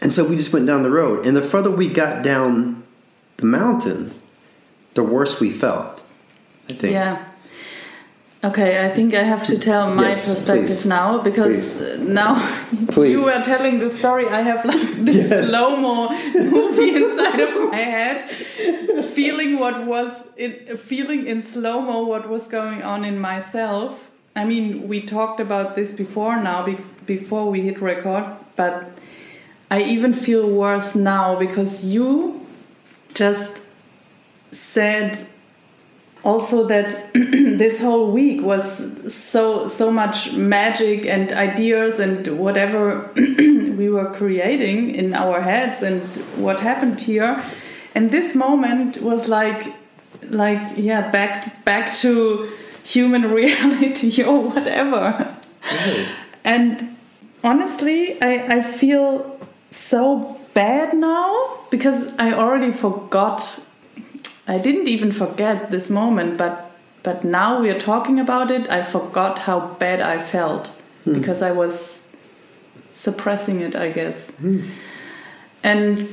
and 0.01 0.13
so 0.13 0.25
we 0.25 0.37
just 0.37 0.53
went 0.53 0.67
down 0.67 0.83
the 0.83 0.91
road, 0.91 1.27
and 1.27 1.37
the 1.37 1.43
further 1.43 1.71
we 1.71 1.89
got 1.89 2.23
down 2.25 2.83
the 3.37 3.47
mountain, 3.47 4.13
the 4.95 5.03
worse 5.03 5.41
we 5.41 5.51
felt. 5.51 6.01
I 6.69 6.73
think. 6.73 6.93
Yeah. 6.93 7.25
Okay, 8.45 8.85
I 8.85 8.91
think 8.91 9.15
I 9.15 9.23
have 9.25 9.47
to 9.47 9.59
tell 9.59 9.93
my 9.93 10.09
Yes, 10.11 10.29
perspective 10.29 10.67
please. 10.67 10.87
now 10.87 11.19
because 11.19 11.75
Please. 11.77 11.83
uh, 11.83 11.97
now 12.07 12.35
Please. 12.89 13.11
you 13.13 13.25
were 13.25 13.43
telling 13.43 13.79
the 13.81 13.91
story. 13.91 14.27
I 14.29 14.43
have 14.43 14.65
like 14.65 14.81
this 15.05 15.31
Yes. 15.31 15.49
slow 15.49 15.77
mo 15.77 16.11
movie 16.35 16.95
inside 17.03 17.41
of 17.41 17.71
my 17.73 17.77
head, 17.79 18.31
feeling 19.17 19.59
what 19.59 19.85
was 19.87 20.11
in, 20.37 20.53
feeling 20.77 21.27
in 21.27 21.43
slow 21.43 21.81
mo 21.81 22.05
what 22.05 22.29
was 22.29 22.47
going 22.47 22.83
on 22.83 23.05
in 23.05 23.19
myself. 23.19 24.11
I 24.37 24.45
mean, 24.45 24.87
we 24.87 25.01
talked 25.01 25.41
about 25.41 25.75
this 25.75 25.91
before 25.91 26.37
now, 26.41 26.63
be, 26.63 26.77
before 27.07 27.51
we 27.51 27.63
hit 27.63 27.81
record, 27.81 28.25
but 28.55 28.85
I 29.71 29.83
even 29.83 30.13
feel 30.13 30.47
worse 30.49 30.95
now 30.95 31.37
because 31.37 31.85
you 31.85 32.47
just 33.15 33.63
said 34.53 35.19
also 36.27 36.67
that 36.67 36.91
this 37.15 37.81
whole 37.81 38.11
week 38.11 38.43
was 38.43 38.67
so 39.15 39.69
so 39.69 39.93
much 39.93 40.33
magic 40.33 41.07
and 41.07 41.33
ideas 41.33 42.01
and 42.01 42.27
whatever 42.37 43.09
we 43.17 43.89
were 43.89 44.13
creating 44.13 44.93
in 44.93 45.15
our 45.15 45.41
heads 45.41 45.83
and 45.83 46.03
what 46.37 46.59
happened 46.61 47.01
here. 47.01 47.43
And 47.95 48.11
this 48.11 48.35
moment 48.35 49.01
was 49.01 49.29
like 49.29 49.73
like 50.29 50.61
yeah 50.77 51.11
back 51.13 51.65
back 51.65 51.95
to 51.99 52.51
human 52.83 53.31
reality 53.41 54.23
or 54.25 54.51
whatever. 54.51 55.33
And 56.43 56.97
honestly 57.45 58.21
I, 58.21 58.57
I 58.57 58.63
feel 58.63 59.39
so 59.71 60.41
bad 60.55 60.95
now 60.95 61.59
because 61.71 62.11
i 62.19 62.33
already 62.33 62.73
forgot 62.73 63.61
I 64.49 64.59
didn't 64.59 64.89
even 64.89 65.13
forget 65.13 65.71
this 65.71 65.91
moment, 65.91 66.39
but 66.39 66.71
but 67.03 67.25
now 67.25 67.61
we 67.61 67.71
are 67.71 67.79
talking 67.79 68.19
about 68.19 68.51
it. 68.51 68.69
I 68.69 68.83
forgot 68.83 69.41
how 69.41 69.61
bad 69.79 70.01
I 70.01 70.21
felt 70.21 70.69
hmm. 71.05 71.13
because 71.13 71.41
I 71.41 71.53
was 71.53 72.03
suppressing 72.93 73.61
it, 73.61 73.77
I 73.77 73.93
guess. 73.93 74.31
Hmm. 74.31 74.71
And 75.63 76.09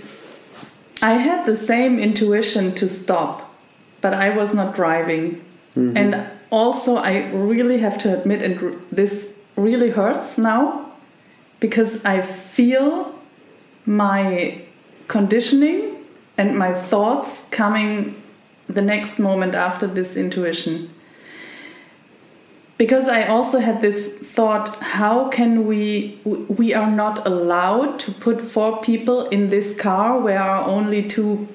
I 1.02 1.14
had 1.14 1.46
the 1.46 1.56
same 1.56 2.00
intuition 2.00 2.74
to 2.76 2.88
stop, 2.88 3.54
but 4.02 4.14
I 4.14 4.30
was 4.30 4.54
not 4.54 4.76
driving. 4.76 5.44
Mm-hmm. 5.76 5.98
And 5.98 6.28
also, 6.50 6.96
I 6.96 7.28
really 7.32 7.80
have 7.80 7.98
to 8.00 8.18
admit, 8.18 8.42
and 8.42 8.64
r- 8.64 8.76
this 8.92 9.34
really 9.56 9.90
hurts 9.90 10.38
now 10.38 10.92
because 11.60 12.04
I 12.06 12.22
feel 12.22 13.14
my 13.86 14.62
conditioning 15.08 15.98
and 16.38 16.58
my 16.58 16.74
thoughts 16.74 17.48
coming 17.52 18.23
the 18.68 18.82
next 18.82 19.20
moment 19.20 19.56
after 19.56 19.88
this 19.88 20.18
intuition. 20.18 20.94
Because 22.78 23.08
I 23.08 23.28
also 23.28 23.60
had 23.60 23.82
this 23.82 24.18
thought 24.18 24.76
how 24.82 25.30
can 25.30 25.68
we, 25.68 26.20
we 26.26 26.74
are 26.74 26.90
not 26.90 27.26
allowed 27.26 28.00
to 28.00 28.12
put 28.12 28.42
four 28.42 28.82
people 28.82 29.28
in 29.28 29.50
this 29.50 29.80
car 29.80 30.20
where 30.20 30.42
are 30.42 30.64
only 30.64 31.08
two 31.08 31.48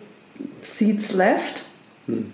seats 0.60 1.12
left. 1.12 1.64
Hmm. 2.06 2.30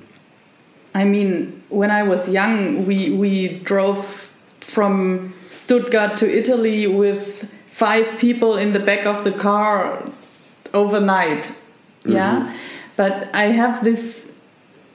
I 0.95 1.05
mean, 1.05 1.63
when 1.71 1.91
I 1.91 2.03
was 2.03 2.29
young, 2.29 2.87
we, 2.87 3.11
we 3.11 3.49
drove 3.49 4.31
from 4.61 5.35
Stuttgart 5.51 6.17
to 6.19 6.31
Italy 6.31 6.87
with 6.87 7.51
five 7.69 8.19
people 8.19 8.57
in 8.57 8.73
the 8.73 8.79
back 8.79 9.07
of 9.07 9.25
the 9.25 9.33
car 9.33 10.09
overnight. 10.73 11.53
Yeah. 12.05 12.41
Mm-hmm. 12.41 12.57
But 12.97 13.35
I 13.35 13.45
have 13.45 13.83
this. 13.83 14.31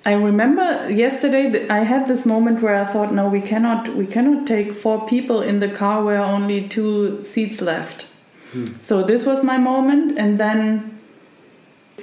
I 0.06 0.14
remember 0.14 0.90
yesterday 0.90 1.50
that 1.50 1.70
I 1.70 1.80
had 1.80 2.08
this 2.08 2.26
moment 2.26 2.62
where 2.62 2.76
I 2.76 2.86
thought, 2.86 3.14
no, 3.14 3.28
we 3.28 3.42
cannot, 3.42 3.96
we 3.96 4.08
cannot 4.08 4.48
take 4.48 4.72
four 4.72 5.06
people 5.08 5.42
in 5.42 5.60
the 5.60 5.68
car 5.68 6.04
where 6.04 6.22
only 6.22 6.68
two 6.70 7.24
seats 7.24 7.62
left. 7.62 8.08
Hmm. 8.54 8.66
So 8.80 9.04
this 9.04 9.26
was 9.26 9.44
my 9.44 9.58
moment, 9.58 10.18
and 10.18 10.38
then 10.38 11.00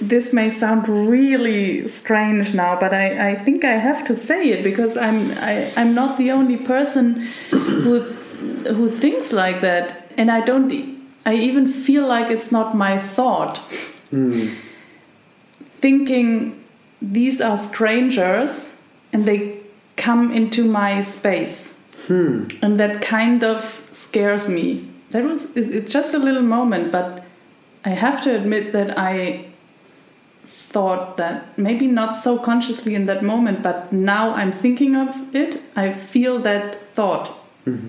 this 0.01 0.33
may 0.33 0.51
sound 0.51 0.89
really 0.89 1.89
strange 1.89 2.55
now, 2.55 2.79
but 2.79 2.93
I, 2.93 3.31
I 3.31 3.35
think 3.35 3.65
I 3.65 3.73
have 3.73 4.07
to 4.09 4.17
say 4.17 4.51
it 4.51 4.63
because 4.63 4.97
I'm 4.97 5.33
I, 5.39 5.73
I'm 5.77 5.95
not 5.95 6.19
the 6.19 6.31
only 6.31 6.59
person 6.59 7.27
who 7.51 8.01
who 8.01 8.91
thinks 8.91 9.33
like 9.33 9.63
that, 9.63 10.13
and 10.19 10.31
I 10.31 10.43
don't. 10.43 10.71
I 11.25 11.35
even 11.35 11.67
feel 11.67 12.07
like 12.07 12.31
it's 12.31 12.53
not 12.53 12.77
my 12.77 12.99
thought. 12.99 13.59
Hmm. 14.11 14.51
Thinking 15.81 16.63
these 17.01 17.41
are 17.41 17.57
strangers 17.57 18.77
and 19.13 19.25
they 19.25 19.61
come 19.97 20.33
into 20.33 20.65
my 20.65 21.01
space, 21.01 21.81
hmm. 22.07 22.47
and 22.63 22.79
that 22.79 23.03
kind 23.03 23.43
of 23.43 23.89
scares 23.93 24.49
me. 24.49 24.89
That 25.11 25.25
was 25.25 25.57
it's 25.57 25.93
just 25.93 26.15
a 26.15 26.19
little 26.19 26.43
moment, 26.43 26.93
but 26.93 27.25
I 27.85 27.91
have 27.91 28.21
to 28.23 28.35
admit 28.35 28.73
that 28.73 28.99
I 28.99 29.47
thought 30.45 31.17
that 31.17 31.57
maybe 31.57 31.87
not 31.87 32.17
so 32.17 32.39
consciously 32.39 32.95
in 32.95 33.07
that 33.07 33.23
moment, 33.23 33.63
but 33.63 33.93
now 33.93 34.35
I'm 34.35 34.53
thinking 34.53 34.97
of 34.97 35.35
it, 35.35 35.63
I 35.75 35.93
feel 35.93 36.39
that 36.41 36.75
thought. 36.93 37.29
Mm-hmm. 37.65 37.89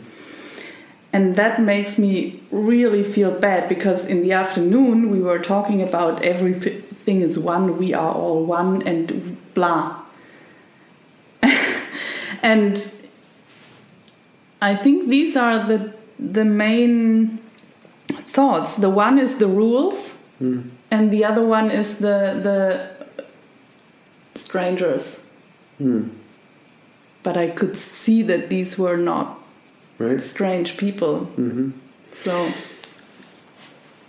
And 1.11 1.35
that 1.35 1.61
makes 1.61 1.97
me 1.97 2.41
really 2.51 3.03
feel 3.03 3.31
bad 3.31 3.67
because 3.67 4.05
in 4.05 4.21
the 4.21 4.33
afternoon 4.33 5.09
we 5.09 5.19
were 5.19 5.39
talking 5.39 5.81
about 5.81 6.23
everything 7.07 7.21
is 7.21 7.39
one, 7.39 7.77
we 7.77 7.93
are 7.93 8.13
all 8.13 8.43
one, 8.43 8.81
and 8.85 9.37
blah. 9.53 10.01
and 12.43 12.91
I 14.61 14.75
think 14.75 15.09
these 15.09 15.37
are 15.37 15.59
the 15.59 15.93
the 16.19 16.43
main 16.43 17.39
thoughts. 18.27 18.75
The 18.75 18.89
one 18.89 19.17
is 19.17 19.37
the 19.37 19.47
rules, 19.47 20.21
hmm. 20.39 20.69
and 20.91 21.11
the 21.11 21.23
other 21.23 21.45
one 21.45 21.71
is 21.71 21.99
the 21.99 22.39
the 22.43 22.89
strangers. 24.35 25.23
Hmm. 25.77 26.09
But 27.23 27.37
I 27.37 27.49
could 27.49 27.75
see 27.75 28.23
that 28.23 28.49
these 28.49 28.77
were 28.77 28.97
not 28.97 29.39
Right? 29.99 30.21
strange 30.21 30.77
people. 30.77 31.27
Mm-hmm. 31.37 31.71
So, 32.11 32.31
I 32.31 32.51
just 32.51 32.76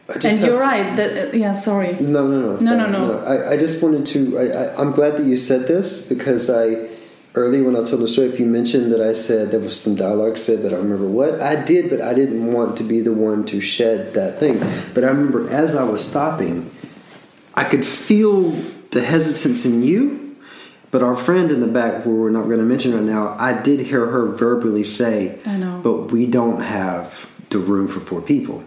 and 0.09 0.41
you're 0.41 0.59
right. 0.59 0.97
That 0.97 1.35
uh, 1.35 1.37
yeah, 1.37 1.55
sorry. 1.55 1.93
No, 2.01 2.27
no, 2.27 2.41
no. 2.41 2.53
No, 2.53 2.59
sorry, 2.59 2.91
no, 2.91 3.09
no. 3.09 3.19
I, 3.25 3.53
I 3.53 3.57
just 3.57 3.83
wanted 3.83 4.07
to. 4.07 4.39
I, 4.39 4.43
I, 4.47 4.81
I'm 4.81 4.93
glad 4.93 5.17
that 5.17 5.27
you 5.27 5.37
said 5.37 5.69
this 5.69 6.09
because 6.09 6.49
I 6.51 6.89
early 7.35 7.61
when 7.61 7.77
I 7.77 7.85
told 7.85 8.03
the 8.03 8.09
story, 8.09 8.29
if 8.29 8.41
you 8.41 8.47
mentioned 8.47 8.91
that 8.93 9.01
I 9.01 9.13
said 9.13 9.51
there 9.51 9.61
was 9.61 9.79
some 9.79 9.95
dialogue 9.95 10.39
said, 10.39 10.63
but 10.63 10.73
I 10.73 10.77
remember 10.77 11.07
what 11.07 11.41
I 11.41 11.63
did, 11.65 11.91
but 11.91 12.01
I 12.01 12.15
didn't 12.15 12.53
want 12.53 12.77
to 12.79 12.85
be 12.85 13.01
the 13.01 13.13
one 13.13 13.45
to 13.47 13.61
shed 13.61 14.15
that 14.15 14.41
thing. 14.41 14.59
But 14.95 15.05
I 15.05 15.09
remember 15.09 15.49
as 15.51 15.75
I 15.77 15.85
was 15.85 16.09
stopping, 16.09 16.71
I 17.55 17.65
could 17.65 17.85
feel 17.85 18.51
the 18.91 19.03
hesitance 19.05 19.67
in 19.67 19.83
you. 19.83 20.37
But 20.91 21.03
our 21.03 21.15
friend 21.17 21.51
in 21.51 21.61
the 21.61 21.67
back, 21.67 22.03
who 22.03 22.17
we're 22.17 22.31
not 22.31 22.45
going 22.45 22.61
to 22.61 22.65
mention 22.65 22.95
right 22.95 23.03
now, 23.03 23.37
I 23.39 23.61
did 23.61 23.81
hear 23.81 24.07
her 24.07 24.25
verbally 24.33 24.83
say, 24.85 25.39
I 25.45 25.59
know. 25.59 25.81
but 25.85 26.11
we 26.11 26.25
don't 26.25 26.63
have 26.63 27.31
the 27.51 27.59
room 27.59 27.89
for 27.89 28.01
four 28.01 28.23
people. 28.23 28.65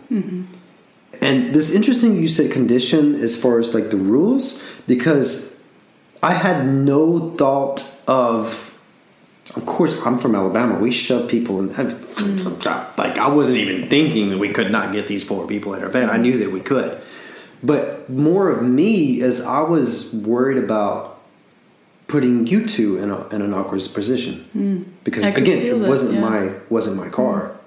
And 1.21 1.53
this 1.53 1.71
interesting 1.71 2.17
you 2.17 2.27
said 2.27 2.51
condition 2.51 3.15
as 3.15 3.39
far 3.39 3.60
as 3.60 3.73
like 3.75 3.91
the 3.91 3.97
rules 3.97 4.67
because 4.88 5.62
I 6.23 6.34
had 6.34 6.65
no 6.67 7.31
thought 7.31 7.88
of 8.07 8.67
of 9.55 9.65
course 9.65 9.99
I'm 10.05 10.17
from 10.17 10.36
Alabama. 10.36 10.79
We 10.79 10.91
shove 10.91 11.29
people 11.29 11.60
in 11.60 11.69
mm. 11.69 12.97
like 12.97 13.17
I 13.17 13.27
wasn't 13.27 13.57
even 13.57 13.88
thinking 13.88 14.31
that 14.31 14.39
we 14.39 14.49
could 14.49 14.71
not 14.71 14.93
get 14.93 15.07
these 15.07 15.23
four 15.23 15.47
people 15.47 15.73
in 15.73 15.84
our 15.84 15.89
bed. 15.89 16.10
I 16.10 16.17
knew 16.17 16.38
that 16.39 16.51
we 16.51 16.62
could. 16.62 16.99
But 17.63 18.10
more 18.10 18.49
of 18.49 18.63
me 18.63 19.21
as 19.21 19.41
I 19.41 19.62
was 19.62 20.13
worried 20.13 20.57
about 20.57 21.19
putting 22.07 22.47
you 22.47 22.65
two 22.65 22.97
in, 22.97 23.10
a, 23.10 23.27
in 23.29 23.41
an 23.41 23.53
awkward 23.53 23.81
position 23.93 24.93
because 25.03 25.23
again 25.23 25.60
it 25.60 25.79
that, 25.79 25.88
wasn't 25.88 26.13
yeah. 26.13 26.19
my 26.19 26.53
wasn't 26.69 26.97
my 26.97 27.07
car 27.07 27.57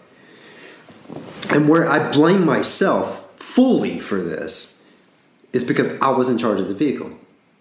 and 1.50 1.66
where 1.66 1.90
I 1.90 2.12
blame 2.12 2.44
myself 2.44 3.23
fully 3.54 4.00
for 4.00 4.20
this 4.20 4.84
is 5.52 5.62
because 5.62 5.88
I 6.00 6.10
was 6.10 6.28
in 6.28 6.38
charge 6.38 6.58
of 6.58 6.66
the 6.66 6.74
vehicle. 6.74 7.16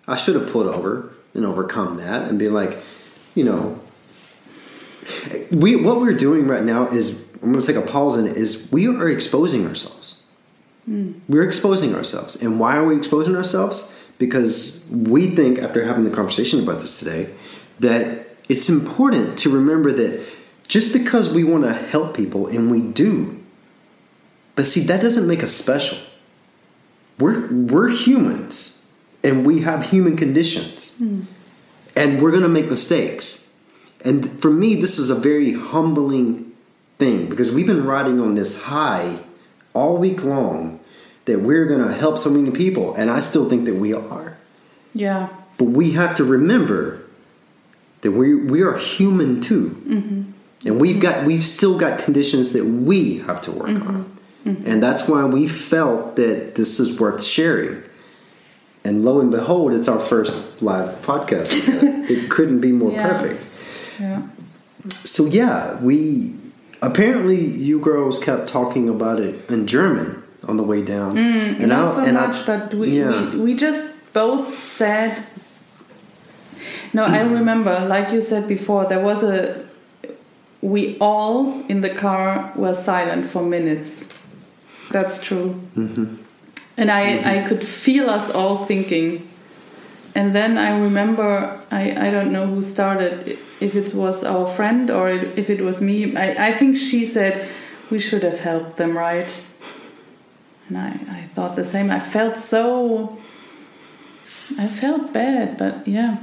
I 0.08 0.15
should 0.15 0.34
have 0.34 0.51
pulled 0.51 0.65
over 0.65 1.13
and 1.36 1.45
overcome 1.45 1.97
that 1.97 2.27
and 2.27 2.39
be 2.39 2.49
like, 2.49 2.79
you 3.36 3.43
know, 3.43 3.79
we 5.51 5.75
what 5.75 5.99
we're 6.01 6.17
doing 6.17 6.47
right 6.47 6.63
now 6.63 6.88
is 6.88 7.23
I'm 7.43 7.51
going 7.51 7.62
to 7.62 7.67
take 7.73 7.75
a 7.75 7.86
pause 7.86 8.17
in 8.17 8.25
it. 8.25 8.38
Is 8.38 8.71
we 8.71 8.88
are 8.88 9.08
exposing 9.08 9.67
ourselves. 9.67 10.23
Hmm. 10.86 11.13
We're 11.29 11.47
exposing 11.47 11.93
ourselves, 11.93 12.41
and 12.41 12.60
why 12.60 12.75
are 12.75 12.86
we 12.86 12.97
exposing 12.97 13.36
ourselves? 13.36 13.95
Because 14.17 14.88
we 14.89 15.29
think 15.36 15.60
after 15.60 15.86
having 15.86 16.06
the 16.06 16.12
conversation 16.12 16.60
about 16.63 16.82
this 16.82 16.97
today 16.97 17.34
that 17.79 18.27
it's 18.49 18.67
important 18.67 19.38
to 19.39 19.49
remember 19.49 19.91
that 19.91 20.25
just 20.67 20.91
because 20.93 21.32
we 21.32 21.43
want 21.43 21.65
to 21.65 21.73
help 21.73 22.15
people 22.15 22.47
and 22.47 22.71
we 22.71 22.82
do 22.82 23.42
but 24.56 24.66
see, 24.66 24.82
that 24.82 25.02
doesn't 25.02 25.28
make 25.28 25.44
us 25.44 25.54
special. 25.54 25.98
We're 27.20 27.48
we're 27.52 27.89
humans, 27.89 28.86
and 29.24 29.46
we 29.46 29.62
have 29.62 29.92
human 29.92 30.18
conditions, 30.18 30.96
hmm. 30.98 31.22
and 31.96 32.22
we're 32.22 32.32
gonna 32.32 32.50
make 32.50 32.70
mistakes. 32.70 33.52
And 34.04 34.42
for 34.42 34.52
me, 34.52 34.76
this 34.76 35.00
is 35.00 35.10
a 35.10 35.16
very 35.16 35.54
humbling 35.54 36.52
thing 36.98 37.30
because 37.30 37.54
we've 37.54 37.68
been 37.68 37.86
riding 37.86 38.20
on 38.20 38.36
this 38.36 38.63
high 38.63 39.20
all 39.74 39.98
week 39.98 40.24
long 40.24 40.80
that 41.26 41.39
we're 41.39 41.66
going 41.66 41.86
to 41.86 41.94
help 41.94 42.18
so 42.18 42.30
many 42.30 42.52
people, 42.52 42.94
and 42.96 43.10
I 43.10 43.20
still 43.20 43.50
think 43.50 43.66
that 43.66 43.76
we 43.76 43.94
are. 43.94 44.38
Yeah. 44.94 45.30
But 45.58 45.66
we 45.66 45.92
have 45.92 46.16
to 46.18 46.24
remember 46.24 47.02
that 48.02 48.12
we 48.12 48.36
we 48.36 48.62
are 48.62 48.78
human 48.78 49.39
too, 49.39 49.70
mm-hmm. 49.88 50.32
and 50.68 50.82
we've 50.82 51.00
got 51.00 51.26
we've 51.26 51.44
still 51.44 51.78
got 51.78 52.00
conditions 52.00 52.52
that 52.54 52.66
we 52.66 53.20
have 53.20 53.42
to 53.44 53.52
work 53.52 53.70
mm-hmm. 53.70 53.88
on, 53.88 54.12
and 54.45 54.84
that's 54.84 55.08
why 55.08 55.23
we 55.25 55.47
felt 55.47 56.15
that 56.17 56.56
this 56.56 56.79
is 56.79 56.99
worth 56.99 57.23
sharing. 57.23 57.82
And 58.86 59.06
lo 59.06 59.21
and 59.21 59.32
behold, 59.32 59.73
it's 59.73 59.88
our 59.88 59.99
first 59.99 60.62
live 60.62 61.01
podcast. 61.01 62.10
it 62.10 62.29
couldn't 62.29 62.60
be 62.60 62.71
more 62.73 62.91
Yeah. 62.91 63.08
perfect. 63.08 63.47
Yeah. 63.99 64.23
So 64.89 65.25
yeah, 65.25 65.79
we 65.82 66.36
apparently 66.82 67.39
you 67.39 67.79
girls 67.79 68.19
kept 68.21 68.47
talking 68.47 68.89
about 68.89 69.19
it 69.21 69.49
in 69.49 69.65
German 69.67 70.21
on 70.45 70.58
the 70.58 70.63
way 70.63 70.82
down, 70.84 71.15
Mm, 71.15 71.60
Not 71.67 71.86
I- 71.86 71.95
so 71.95 72.03
and 72.03 72.17
I- 72.17 72.27
much, 72.27 72.45
but 72.45 72.73
we, 72.73 72.99
yeah. 72.99 73.29
we 73.32 73.38
we 73.39 73.53
just 73.56 73.88
both 74.12 74.60
said. 74.60 75.23
No, 76.93 77.06
I 77.06 77.21
remember, 77.21 77.79
like 77.88 78.12
you 78.12 78.21
said 78.21 78.47
before, 78.47 78.86
there 78.86 78.99
was 78.99 79.23
a. 79.23 79.63
We 80.62 80.97
all 80.99 81.63
in 81.67 81.82
the 81.82 81.89
car 81.89 82.51
were 82.56 82.73
silent 82.73 83.25
for 83.25 83.41
minutes. 83.41 84.06
That's 84.93 85.19
true. 85.19 85.60
Mm-hmm. 85.75 86.15
And 86.77 86.91
I, 86.91 87.39
I 87.39 87.47
could 87.47 87.65
feel 87.65 88.10
us 88.10 88.29
all 88.29 88.65
thinking. 88.65 89.27
And 90.13 90.36
then 90.36 90.60
I 90.60 90.79
remember, 90.79 91.60
I, 91.71 92.08
I 92.08 92.12
don't 92.12 92.32
know 92.32 92.45
who 92.45 92.62
started, 92.62 93.39
if 93.60 93.75
it 93.75 93.95
was 93.95 94.23
our 94.23 94.45
friend 94.45 94.91
or 94.91 95.10
if 95.10 95.49
it 95.49 95.62
was 95.62 95.82
me. 95.82 96.15
I, 96.15 96.49
I 96.49 96.53
think 96.53 96.77
she 96.77 97.06
said, 97.06 97.49
we 97.89 97.97
should 97.97 98.21
have 98.21 98.41
helped 98.41 98.77
them, 98.77 98.95
right? 98.95 99.36
And 100.67 100.77
I, 100.77 100.89
I 101.10 101.21
thought 101.34 101.56
the 101.56 101.65
same. 101.65 101.89
I 101.89 101.99
felt 101.99 102.38
so. 102.38 103.17
I 104.60 104.67
felt 104.67 105.12
bad, 105.12 105.58
but 105.58 105.88
yeah. 105.88 106.17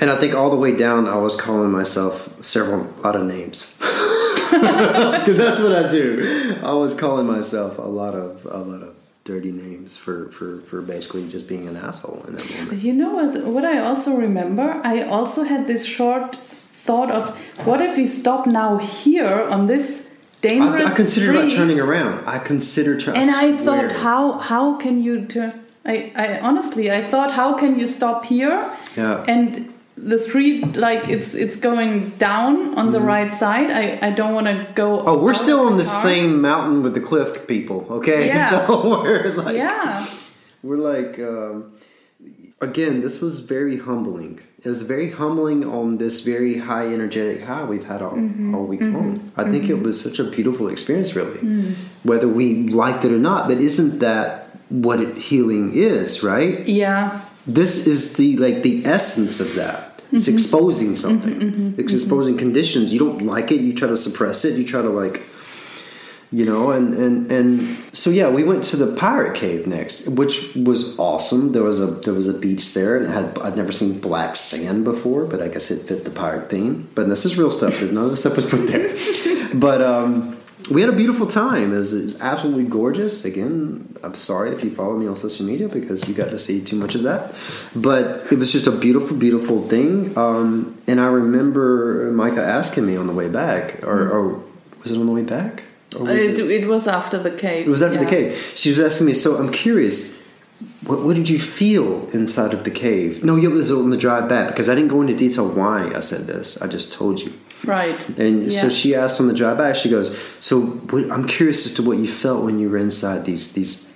And 0.00 0.10
I 0.10 0.16
think 0.16 0.32
all 0.32 0.50
the 0.50 0.56
way 0.56 0.74
down, 0.76 1.08
I 1.08 1.16
was 1.16 1.34
calling 1.34 1.72
myself 1.72 2.32
several 2.44 2.86
a 2.98 3.00
lot 3.02 3.16
of 3.16 3.24
names 3.24 3.76
because 5.18 5.36
that's 5.36 5.60
what 5.60 5.72
I 5.72 5.88
do. 5.88 6.58
I 6.62 6.72
was 6.72 6.94
calling 6.94 7.26
myself 7.26 7.78
a 7.78 7.82
lot 7.82 8.14
of 8.14 8.44
a 8.46 8.58
lot 8.58 8.82
of 8.82 8.94
dirty 9.24 9.52
names 9.52 9.96
for 9.96 10.28
for 10.30 10.60
for 10.62 10.82
basically 10.82 11.28
just 11.28 11.48
being 11.48 11.66
an 11.68 11.76
asshole 11.76 12.24
in 12.26 12.34
that 12.34 12.42
But 12.48 12.56
moment. 12.58 12.82
you 12.82 12.92
know 12.92 13.14
what, 13.14 13.44
what 13.44 13.64
I 13.64 13.78
also 13.78 14.14
remember? 14.14 14.80
I 14.84 15.02
also 15.02 15.44
had 15.44 15.66
this 15.66 15.84
short 15.86 16.36
thought 16.36 17.10
of 17.10 17.30
what 17.64 17.80
if 17.80 17.96
we 17.96 18.06
stop 18.06 18.46
now 18.46 18.78
here 18.78 19.42
on 19.54 19.66
this 19.66 20.08
dangerous 20.40 20.80
I, 20.80 20.92
I 20.92 20.94
considered 20.94 21.36
about 21.36 21.50
turning 21.50 21.78
around. 21.80 22.26
I 22.26 22.38
considered 22.38 23.00
turning. 23.00 23.22
and 23.22 23.30
I 23.30 23.56
thought, 23.56 23.92
how 23.92 24.38
how 24.38 24.76
can 24.76 25.02
you 25.02 25.24
turn? 25.26 25.52
I, 25.84 26.12
I 26.14 26.38
honestly, 26.40 26.90
I 26.92 27.02
thought, 27.02 27.32
how 27.32 27.54
can 27.54 27.78
you 27.78 27.86
stop 27.86 28.24
here? 28.26 28.70
Yeah. 28.96 29.24
And 29.26 29.71
the 29.96 30.18
street, 30.18 30.74
like 30.76 31.08
it's 31.08 31.34
it's 31.34 31.56
going 31.56 32.10
down 32.18 32.76
on 32.78 32.92
the 32.92 33.00
right 33.00 33.32
side. 33.32 33.70
I 33.70 33.98
I 34.08 34.10
don't 34.10 34.34
want 34.34 34.46
to 34.46 34.66
go. 34.74 34.98
Mm-hmm. 34.98 35.08
Oh, 35.08 35.18
we're 35.22 35.34
still 35.34 35.60
on 35.66 35.76
the 35.76 35.84
car. 35.84 36.02
same 36.02 36.40
mountain 36.40 36.82
with 36.82 36.94
the 36.94 37.00
cliff 37.00 37.46
people, 37.46 37.86
okay? 37.90 38.26
Yeah. 38.26 38.66
So 38.66 39.02
we're 39.02 39.32
like, 39.44 39.56
Yeah. 39.56 40.06
we're 40.62 40.78
like, 40.92 41.18
um, 41.18 41.72
again, 42.60 43.00
this 43.00 43.20
was 43.20 43.40
very 43.40 43.76
humbling. 43.78 44.40
It 44.64 44.68
was 44.68 44.82
very 44.82 45.10
humbling 45.10 45.64
on 45.64 45.98
this 45.98 46.20
very 46.20 46.58
high 46.58 46.86
energetic 46.86 47.42
high 47.44 47.64
we've 47.64 47.84
had 47.92 48.00
all, 48.00 48.12
Mm-hmm. 48.16 48.54
all 48.54 48.64
week 48.64 48.82
long. 48.82 49.32
I 49.36 49.44
think 49.50 49.68
it 49.68 49.82
was 49.82 50.00
such 50.00 50.18
a 50.20 50.24
beautiful 50.24 50.68
experience, 50.68 51.16
really, 51.16 51.38
Mm. 51.40 51.74
whether 52.04 52.28
we 52.28 52.68
liked 52.82 53.04
it 53.04 53.12
or 53.12 53.18
not. 53.18 53.48
But 53.48 53.58
isn't 53.58 53.98
that 53.98 54.26
what 54.68 55.00
it, 55.00 55.18
healing 55.18 55.72
is, 55.74 56.22
right? 56.22 56.66
Yeah. 56.68 57.20
This 57.46 57.86
is 57.86 58.14
the 58.14 58.36
like 58.36 58.62
the 58.62 58.84
essence 58.86 59.40
of 59.40 59.54
that. 59.56 60.00
It's 60.12 60.26
Mm-hmm. 60.26 60.34
exposing 60.34 60.94
something. 60.94 61.74
It's 61.78 61.92
exposing 61.94 62.36
conditions. 62.36 62.92
You 62.92 62.98
don't 62.98 63.22
like 63.26 63.50
it 63.50 63.60
you 63.60 63.72
try 63.74 63.88
to 63.88 63.96
suppress 63.96 64.44
it 64.44 64.58
you 64.58 64.64
try 64.66 64.82
to 64.82 64.90
like 64.90 65.22
you 66.30 66.44
know 66.46 66.70
and 66.70 66.94
and 66.94 67.30
and 67.30 67.60
so 67.94 68.08
yeah 68.10 68.28
we 68.30 68.42
went 68.42 68.64
to 68.64 68.76
the 68.76 68.94
pirate 68.96 69.34
cave 69.34 69.66
next 69.66 70.06
which 70.08 70.54
was 70.54 70.98
awesome. 70.98 71.52
There 71.52 71.62
was 71.62 71.80
a 71.80 71.86
there 71.86 72.14
was 72.14 72.28
a 72.28 72.32
beach 72.34 72.72
there 72.74 72.96
and 72.96 73.06
it 73.06 73.10
had 73.10 73.38
i'd 73.40 73.56
never 73.56 73.72
seen 73.72 73.98
black 74.00 74.36
sand 74.36 74.84
before 74.84 75.24
but 75.26 75.42
i 75.42 75.48
guess 75.48 75.70
it 75.70 75.86
fit 75.88 76.04
the 76.04 76.10
pirate 76.10 76.48
theme. 76.50 76.88
But 76.94 77.08
this 77.08 77.24
is 77.26 77.36
real 77.38 77.50
stuff. 77.50 77.82
None 77.82 78.04
of 78.04 78.10
the 78.10 78.16
stuff 78.16 78.36
was 78.36 78.46
put 78.46 78.66
there. 78.68 78.94
But 79.54 79.82
um 79.82 80.38
we 80.70 80.80
had 80.80 80.90
a 80.90 80.96
beautiful 80.96 81.26
time. 81.26 81.72
It 81.72 81.78
was, 81.78 81.94
it 81.94 82.04
was 82.04 82.20
absolutely 82.20 82.64
gorgeous. 82.64 83.24
Again, 83.24 83.96
I'm 84.02 84.14
sorry 84.14 84.50
if 84.50 84.62
you 84.64 84.70
follow 84.74 84.96
me 84.96 85.06
on 85.06 85.16
social 85.16 85.44
media 85.46 85.68
because 85.68 86.08
you 86.08 86.14
got 86.14 86.30
to 86.30 86.38
see 86.38 86.62
too 86.62 86.76
much 86.76 86.94
of 86.94 87.02
that. 87.02 87.34
But 87.74 88.32
it 88.32 88.38
was 88.38 88.52
just 88.52 88.66
a 88.66 88.70
beautiful, 88.72 89.16
beautiful 89.16 89.66
thing. 89.68 90.16
Um, 90.16 90.80
and 90.86 91.00
I 91.00 91.06
remember 91.06 92.10
Micah 92.12 92.42
asking 92.44 92.86
me 92.86 92.96
on 92.96 93.06
the 93.06 93.12
way 93.12 93.28
back, 93.28 93.82
or, 93.84 94.10
or 94.10 94.42
was 94.82 94.92
it 94.92 94.98
on 94.98 95.06
the 95.06 95.12
way 95.12 95.22
back? 95.22 95.64
Was 95.98 96.08
It, 96.08 96.38
it 96.38 96.66
was 96.68 96.88
after 96.88 97.18
the 97.18 97.30
cave. 97.30 97.66
it 97.66 97.70
was 97.70 97.82
after 97.82 97.98
the 97.98 98.06
cave. 98.06 98.52
She 98.56 98.70
was 98.70 98.80
asking 98.80 99.06
me, 99.06 99.14
so 99.14 99.36
I'm 99.36 99.52
curious, 99.52 100.22
what, 100.86 101.04
what 101.04 101.16
did 101.16 101.28
you 101.28 101.38
feel 101.38 102.08
inside 102.10 102.54
of 102.54 102.64
the 102.64 102.70
cave? 102.70 103.22
No, 103.22 103.36
it 103.36 103.48
was 103.48 103.70
on 103.70 103.90
the 103.90 103.96
drive 103.96 104.28
back 104.28 104.48
because 104.48 104.68
I 104.68 104.74
didn't 104.74 104.88
go 104.88 105.00
into 105.02 105.14
detail 105.14 105.48
why 105.48 105.92
I 105.94 106.00
said 106.00 106.26
this. 106.26 106.60
I 106.62 106.66
just 106.66 106.92
told 106.92 107.20
you. 107.20 107.32
Right. 107.64 108.08
And 108.18 108.52
so 108.52 108.68
she 108.68 108.94
asked 108.94 109.20
on 109.20 109.28
the 109.28 109.34
drive 109.34 109.58
back. 109.58 109.76
She 109.76 109.88
goes, 109.88 110.16
"So 110.40 110.60
what, 110.60 111.10
I'm 111.10 111.26
curious 111.26 111.66
as 111.66 111.74
to 111.74 111.82
what 111.82 111.98
you 111.98 112.06
felt 112.06 112.44
when 112.44 112.58
you 112.58 112.68
were 112.68 112.78
inside 112.78 113.24
these 113.24 113.52
these 113.52 113.86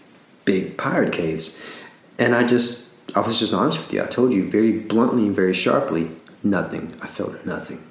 big 0.45 0.77
pirate 0.77 1.13
caves." 1.13 1.61
And 2.19 2.35
I 2.35 2.45
just, 2.45 2.93
I 3.15 3.21
was 3.21 3.39
just 3.39 3.53
honest 3.53 3.79
with 3.79 3.93
you. 3.93 4.03
I 4.03 4.07
told 4.07 4.33
you 4.33 4.49
very 4.49 4.73
bluntly 4.73 5.27
and 5.27 5.37
very 5.37 5.53
sharply, 5.53 6.11
nothing. 6.43 6.95
I 7.03 7.07
felt 7.07 7.45
nothing. 7.45 7.83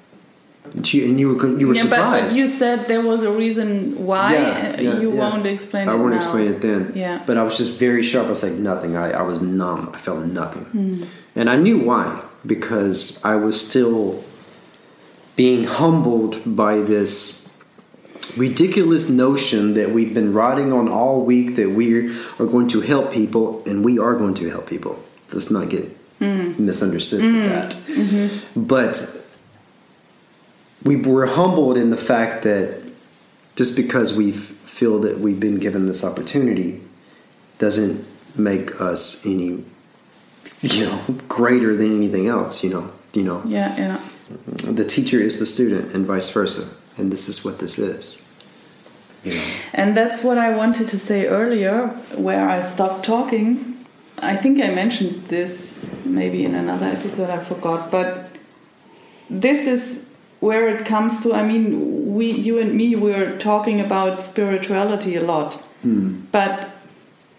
And, 0.74 0.84
she, 0.86 1.04
and 1.04 1.20
you 1.20 1.34
were 1.34 1.58
you 1.58 1.68
were 1.68 1.74
yeah, 1.74 1.86
but 1.86 2.34
you 2.34 2.48
said 2.48 2.88
there 2.88 3.02
was 3.02 3.22
a 3.22 3.30
reason 3.30 4.04
why. 4.04 4.32
Yeah, 4.32 4.80
yeah, 4.80 4.98
you 4.98 5.12
yeah. 5.12 5.18
won't 5.18 5.46
explain 5.46 5.88
I 5.88 5.94
it 5.94 5.98
won't 5.98 6.10
now. 6.10 6.16
explain 6.16 6.48
it 6.48 6.60
then. 6.60 6.92
Yeah. 6.94 7.22
But 7.24 7.38
I 7.38 7.44
was 7.44 7.56
just 7.56 7.78
very 7.78 8.02
sharp. 8.02 8.26
I 8.26 8.30
was 8.30 8.42
like, 8.42 8.54
nothing. 8.54 8.96
I, 8.96 9.12
I 9.12 9.22
was 9.22 9.40
numb. 9.40 9.90
I 9.94 9.98
felt 9.98 10.24
nothing. 10.24 10.64
Hmm. 10.64 11.04
And 11.36 11.48
I 11.48 11.56
knew 11.56 11.78
why. 11.78 12.24
Because 12.44 13.24
I 13.24 13.36
was 13.36 13.56
still 13.68 14.24
being 15.36 15.64
humbled 15.64 16.56
by 16.56 16.80
this 16.80 17.48
ridiculous 18.36 19.08
notion 19.08 19.74
that 19.74 19.90
we've 19.90 20.12
been 20.12 20.32
riding 20.32 20.72
on 20.72 20.88
all 20.88 21.22
week 21.22 21.56
that 21.56 21.70
we 21.70 22.10
are 22.38 22.46
going 22.46 22.68
to 22.68 22.80
help 22.80 23.12
people, 23.12 23.62
and 23.66 23.84
we 23.84 23.98
are 23.98 24.14
going 24.16 24.34
to 24.34 24.50
help 24.50 24.66
people. 24.66 25.02
Let's 25.32 25.50
not 25.50 25.68
get 25.68 25.96
mm. 26.18 26.58
misunderstood 26.58 27.22
with 27.22 27.34
mm. 27.34 27.48
that. 27.48 27.72
Mm-hmm. 27.72 28.64
But 28.64 29.26
we 30.82 30.96
were 30.96 31.26
humbled 31.26 31.76
in 31.76 31.90
the 31.90 31.96
fact 31.96 32.42
that 32.44 32.82
just 33.56 33.76
because 33.76 34.16
we 34.16 34.32
feel 34.32 35.00
that 35.00 35.18
we've 35.18 35.40
been 35.40 35.58
given 35.58 35.86
this 35.86 36.04
opportunity 36.04 36.82
doesn't 37.58 38.06
make 38.36 38.80
us 38.80 39.24
any 39.24 39.64
you 40.60 40.84
know 40.86 41.02
greater 41.28 41.74
than 41.74 41.96
anything 41.96 42.26
else 42.26 42.62
you 42.62 42.70
know 42.70 42.92
you 43.14 43.22
know 43.22 43.42
Yeah, 43.46 43.76
yeah. 43.76 44.00
The 44.28 44.84
teacher 44.84 45.18
is 45.18 45.38
the 45.38 45.46
student 45.46 45.94
and 45.94 46.06
vice 46.06 46.30
versa 46.30 46.74
and 46.96 47.12
this 47.12 47.28
is 47.28 47.44
what 47.44 47.58
this 47.58 47.78
is 47.78 48.20
you 49.22 49.34
know 49.34 49.44
And 49.76 49.94
that's 49.96 50.22
what 50.22 50.38
I 50.38 50.56
wanted 50.56 50.88
to 50.88 50.98
say 50.98 51.26
earlier, 51.26 51.88
where 52.16 52.48
I 52.48 52.60
stopped 52.60 53.04
talking. 53.04 53.84
I 54.18 54.34
think 54.34 54.58
I 54.60 54.70
mentioned 54.70 55.24
this 55.28 55.94
maybe 56.04 56.44
in 56.44 56.54
another 56.54 56.86
episode, 56.86 57.28
I 57.28 57.38
forgot. 57.38 57.90
But 57.90 58.30
this 59.28 59.66
is 59.66 60.08
where 60.40 60.68
it 60.74 60.86
comes 60.86 61.22
to. 61.22 61.34
I 61.34 61.46
mean, 61.46 62.14
we, 62.14 62.30
you 62.30 62.58
and 62.58 62.74
me, 62.74 62.96
we're 62.96 63.36
talking 63.36 63.80
about 63.80 64.22
spirituality 64.22 65.16
a 65.16 65.22
lot. 65.22 65.54
Hmm. 65.82 66.22
But 66.32 66.70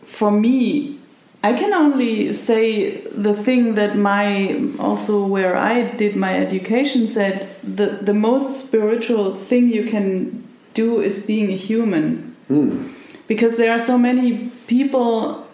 for 0.04 0.30
me, 0.30 0.97
I 1.44 1.54
can 1.54 1.72
only 1.74 2.34
say 2.34 3.02
the 3.08 3.34
thing 3.34 3.76
that 3.76 3.96
my 3.96 4.60
also 4.80 5.26
where 5.26 5.56
I 5.56 5.84
did 5.96 6.16
my 6.16 6.38
education 6.38 7.08
said 7.08 7.48
the 7.64 8.00
the 8.02 8.14
most 8.14 8.66
spiritual 8.66 9.36
thing 9.36 9.70
you 9.70 9.86
can 9.86 10.44
do 10.74 11.00
is 11.00 11.26
being 11.26 11.52
a 11.52 11.56
human. 11.56 12.36
Hmm. 12.48 12.92
Because 13.28 13.58
there 13.58 13.72
are 13.72 13.80
so 13.80 13.98
many 13.98 14.50
people 14.68 15.46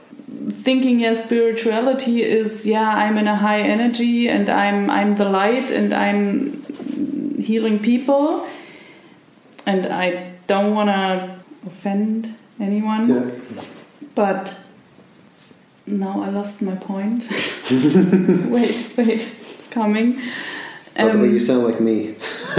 thinking 0.50 1.00
yeah 1.02 1.16
spirituality 1.16 2.24
is 2.24 2.66
yeah 2.66 2.96
I'm 2.96 3.18
in 3.18 3.28
a 3.28 3.36
high 3.36 3.60
energy 3.60 4.30
and 4.30 4.50
I'm 4.50 4.90
I'm 4.90 5.16
the 5.16 5.26
light 5.26 5.70
and 5.70 5.94
I'm 5.94 6.64
healing 7.44 7.80
people. 7.80 8.48
And 9.66 9.86
I 9.86 10.34
don't 10.48 10.74
want 10.74 10.90
to 10.90 11.40
offend 11.66 12.36
anyone. 12.60 13.10
Yeah. 13.10 13.32
But 14.16 14.63
now 15.86 16.22
I 16.22 16.30
lost 16.30 16.62
my 16.62 16.76
point. 16.76 17.28
wait, 17.72 18.92
wait, 18.98 19.36
it's 19.52 19.68
coming. 19.70 20.22
By 20.96 21.08
the 21.10 21.18
way, 21.20 21.28
Um, 21.28 21.34
you 21.34 21.40
sound 21.40 21.64
like 21.64 21.80
me. 21.80 22.16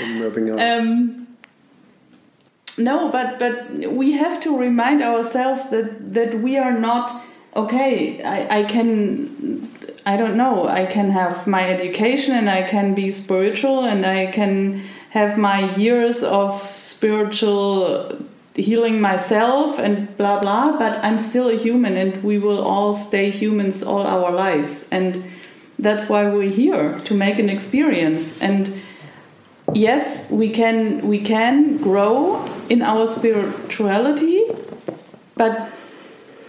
I'm 0.00 0.22
rubbing 0.22 0.50
off. 0.50 0.60
Um, 0.60 1.26
no, 2.78 3.10
but 3.10 3.38
but 3.38 3.70
we 3.92 4.12
have 4.12 4.40
to 4.40 4.56
remind 4.56 5.02
ourselves 5.02 5.68
that 5.70 6.14
that 6.14 6.40
we 6.40 6.56
are 6.56 6.78
not 6.78 7.12
okay. 7.54 8.22
I, 8.22 8.60
I 8.60 8.62
can 8.64 9.68
I 10.06 10.16
don't 10.16 10.36
know. 10.36 10.66
I 10.68 10.86
can 10.86 11.10
have 11.10 11.46
my 11.46 11.68
education 11.68 12.34
and 12.34 12.48
I 12.48 12.62
can 12.62 12.94
be 12.94 13.10
spiritual 13.10 13.84
and 13.84 14.06
I 14.06 14.26
can 14.26 14.84
have 15.10 15.36
my 15.36 15.74
years 15.76 16.22
of 16.22 16.62
spiritual 16.76 18.16
healing 18.60 19.00
myself 19.00 19.78
and 19.78 20.16
blah 20.16 20.40
blah. 20.40 20.78
But 20.78 21.04
I'm 21.04 21.18
still 21.18 21.48
a 21.48 21.56
human, 21.56 21.96
and 21.96 22.22
we 22.22 22.38
will 22.38 22.62
all 22.62 22.94
stay 22.94 23.30
humans 23.30 23.82
all 23.82 24.06
our 24.06 24.30
lives, 24.30 24.86
and 24.90 25.24
that's 25.80 26.08
why 26.08 26.28
we're 26.28 26.50
here 26.50 26.98
to 27.00 27.14
make 27.14 27.38
an 27.38 27.48
experience 27.48 28.40
and 28.42 28.80
yes 29.74 30.30
we 30.30 30.50
can 30.50 31.06
we 31.08 31.18
can 31.18 31.78
grow 31.78 32.44
in 32.68 32.82
our 32.82 33.06
spirituality 33.06 34.44
but 35.36 35.70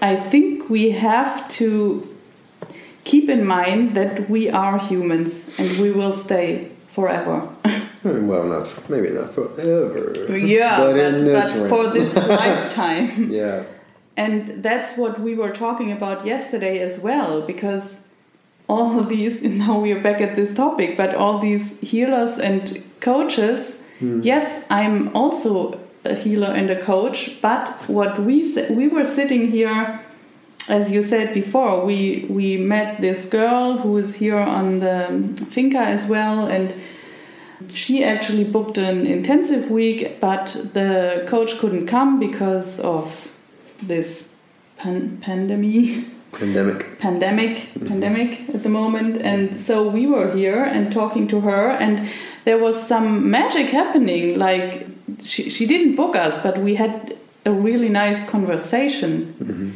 i 0.01 0.15
think 0.15 0.69
we 0.69 0.91
have 0.91 1.47
to 1.47 2.07
keep 3.03 3.29
in 3.29 3.45
mind 3.45 3.93
that 3.95 4.29
we 4.29 4.49
are 4.49 4.77
humans 4.77 5.47
and 5.57 5.79
we 5.79 5.91
will 5.91 6.13
stay 6.13 6.69
forever 6.91 7.37
Hmm, 8.03 8.25
well, 8.31 8.45
not 8.45 8.67
maybe 8.89 9.09
not 9.11 9.29
forever. 9.35 10.35
yeah 10.37 10.77
but, 10.79 10.95
but, 10.95 11.33
but 11.37 11.69
for 11.69 11.83
this 11.97 12.15
lifetime 12.41 13.29
yeah. 13.31 13.63
and 14.17 14.63
that's 14.63 14.97
what 14.97 15.19
we 15.25 15.35
were 15.41 15.51
talking 15.51 15.91
about 15.91 16.25
yesterday 16.25 16.79
as 16.79 16.93
well, 16.99 17.41
because 17.51 17.85
all 18.67 19.03
these, 19.03 19.41
now 19.63 19.79
we 19.79 19.91
are 19.91 19.99
back 20.01 20.19
at 20.21 20.35
this 20.35 20.51
topic, 20.53 20.97
but 20.97 21.13
all 21.13 21.37
these 21.39 21.79
healers 21.91 22.37
and 22.39 22.83
coaches, 23.01 23.81
yes, 24.31 24.65
I'm 24.69 25.15
also 25.15 25.79
a 26.05 26.15
healer 26.15 26.51
and 26.59 26.69
a 26.71 26.79
coach, 26.81 27.39
but 27.41 27.69
what 27.87 28.19
we 28.27 28.35
we 28.79 28.87
were 28.87 29.05
sitting 29.05 29.51
here, 29.51 29.99
as 30.69 30.91
you 30.91 31.03
said 31.03 31.33
before, 31.33 31.85
we 31.85 32.25
we 32.29 32.57
met 32.57 33.01
this 33.01 33.25
girl 33.25 33.77
who 33.79 33.97
is 33.97 34.15
here 34.15 34.39
on 34.39 34.79
the 34.79 35.35
finca 35.49 35.79
as 35.79 36.07
well, 36.07 36.45
and 36.45 36.73
she 37.73 38.03
actually 38.03 38.43
booked 38.43 38.77
an 38.77 39.05
intensive 39.05 39.69
week, 39.69 40.19
but 40.19 40.47
the 40.73 41.23
coach 41.27 41.57
couldn't 41.59 41.87
come 41.87 42.19
because 42.19 42.79
of 42.79 43.33
this 43.81 44.33
pan- 44.77 45.17
pandemic. 45.21 46.05
Pandemic. 46.31 46.97
pandemic 46.97 47.67
pandemic 47.85 48.49
at 48.53 48.63
the 48.63 48.69
moment. 48.69 49.17
And 49.17 49.59
so 49.59 49.85
we 49.85 50.07
were 50.07 50.33
here 50.33 50.63
and 50.63 50.89
talking 50.89 51.27
to 51.27 51.41
her 51.41 51.71
and 51.71 52.09
there 52.45 52.57
was 52.57 52.81
some 52.81 53.29
magic 53.29 53.67
happening. 53.67 54.39
Like 54.39 54.87
she, 55.25 55.49
she 55.49 55.65
didn't 55.65 55.95
book 55.97 56.15
us 56.15 56.41
but 56.41 56.57
we 56.57 56.75
had 56.75 57.17
a 57.45 57.51
really 57.51 57.89
nice 57.89 58.27
conversation 58.29 59.33
mm-hmm. 59.39 59.71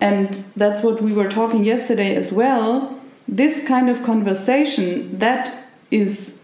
And 0.00 0.34
that's 0.56 0.82
what 0.82 1.02
we 1.02 1.12
were 1.12 1.28
talking 1.28 1.64
yesterday 1.64 2.14
as 2.14 2.32
well. 2.32 3.00
This 3.26 3.66
kind 3.66 3.88
of 3.88 4.02
conversation 4.02 5.18
that 5.18 5.64
is 5.90 6.40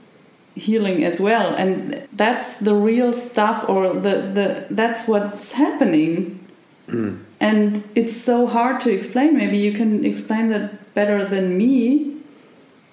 healing 0.54 1.04
as 1.04 1.20
well. 1.20 1.54
And 1.54 2.06
that's 2.12 2.58
the 2.58 2.74
real 2.74 3.12
stuff 3.12 3.64
or 3.68 3.94
the, 3.94 4.20
the 4.20 4.66
that's 4.70 5.06
what's 5.06 5.52
happening. 5.52 6.46
Hmm. 6.88 7.18
And 7.40 7.88
it's 7.94 8.16
so 8.16 8.46
hard 8.46 8.80
to 8.82 8.90
explain. 8.90 9.36
Maybe 9.36 9.58
you 9.58 9.72
can 9.72 10.04
explain 10.04 10.50
that 10.50 10.94
better 10.94 11.24
than 11.24 11.56
me. 11.56 12.16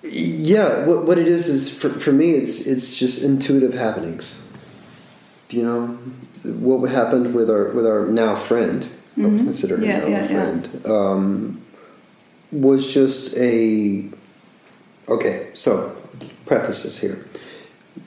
Yeah, 0.02 0.86
what, 0.86 1.06
what 1.06 1.18
it 1.18 1.28
is 1.28 1.50
is 1.50 1.78
for, 1.78 1.90
for 1.90 2.12
me, 2.12 2.32
it's 2.32 2.66
it's 2.66 2.98
just 2.98 3.24
intuitive 3.24 3.74
happenings. 3.74 4.50
You 5.50 5.64
know, 5.64 5.88
what 6.44 6.90
happened 6.90 7.34
with 7.34 7.50
our 7.50 7.66
with 7.70 7.86
our 7.86 8.06
now 8.06 8.36
friend, 8.36 8.90
I 9.20 9.24
would 9.24 9.32
Mhm. 9.42 9.44
consider 9.46 9.78
her 9.78 9.84
Yeah, 9.84 10.00
now 10.00 10.08
yeah, 10.08 10.18
a 10.18 10.22
yeah. 10.22 10.28
friend, 10.28 10.70
um, 10.86 11.62
was 12.52 12.94
just 12.94 13.36
a. 13.38 14.06
Okay, 15.08 15.48
so 15.54 15.92
prefaces 16.46 17.00
here. 17.00 17.26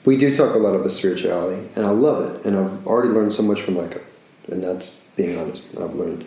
We 0.05 0.17
do 0.17 0.33
talk 0.33 0.55
a 0.55 0.57
lot 0.57 0.73
about 0.75 0.91
spirituality, 0.91 1.61
and 1.75 1.85
I 1.85 1.91
love 1.91 2.19
it, 2.35 2.45
and 2.45 2.57
I've 2.57 2.87
already 2.87 3.09
learned 3.09 3.33
so 3.33 3.43
much 3.43 3.61
from 3.61 3.75
Micah, 3.75 4.01
and 4.51 4.63
that's 4.63 5.07
being 5.15 5.37
honest. 5.39 5.77
I've 5.79 5.93
learned, 5.95 6.25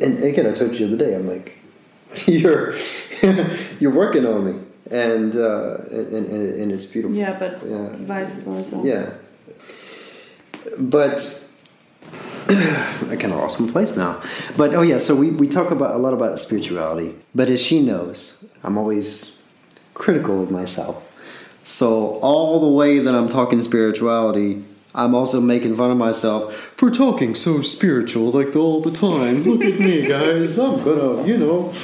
and 0.00 0.22
again, 0.22 0.46
I 0.46 0.52
told 0.52 0.72
you 0.74 0.86
the 0.86 0.94
other 0.94 1.04
day, 1.04 1.14
I'm 1.16 1.26
like, 1.28 1.58
you're 2.26 2.74
you're 3.80 3.92
working 3.92 4.26
on 4.26 4.44
me, 4.44 4.54
and 4.90 5.34
uh, 5.34 5.78
and, 5.90 6.12
and 6.26 6.60
and 6.60 6.72
it's 6.72 6.86
beautiful. 6.86 7.16
yeah 7.16 7.36
but 7.38 7.52
Yeah. 7.66 7.88
vice 8.00 8.34
versa 8.44 8.80
Yeah. 8.84 9.10
But 10.78 11.45
I 12.48 13.16
kind 13.16 13.32
of 13.32 13.60
my 13.60 13.72
place 13.72 13.96
now. 13.96 14.22
But 14.56 14.74
oh 14.74 14.82
yeah, 14.82 14.98
so 14.98 15.16
we, 15.16 15.30
we 15.30 15.48
talk 15.48 15.72
about 15.72 15.96
a 15.96 15.98
lot 15.98 16.14
about 16.14 16.38
spirituality. 16.38 17.16
But 17.34 17.50
as 17.50 17.60
she 17.60 17.82
knows, 17.82 18.48
I'm 18.62 18.78
always 18.78 19.40
critical 19.94 20.42
of 20.42 20.50
myself. 20.50 21.02
So 21.64 22.20
all 22.20 22.60
the 22.60 22.68
way 22.68 23.00
that 23.00 23.14
I'm 23.14 23.28
talking 23.28 23.60
spirituality, 23.60 24.62
I'm 24.94 25.14
also 25.14 25.40
making 25.40 25.76
fun 25.76 25.90
of 25.90 25.98
myself 25.98 26.54
for 26.54 26.90
talking 26.90 27.34
so 27.34 27.60
spiritual 27.60 28.30
like 28.30 28.54
all 28.54 28.80
the 28.80 28.92
time. 28.92 29.42
Look 29.42 29.64
at 29.64 29.80
me, 29.80 30.06
guys. 30.06 30.56
I'm 30.58 30.82
gonna, 30.84 31.26
you 31.26 31.36
know, 31.36 31.74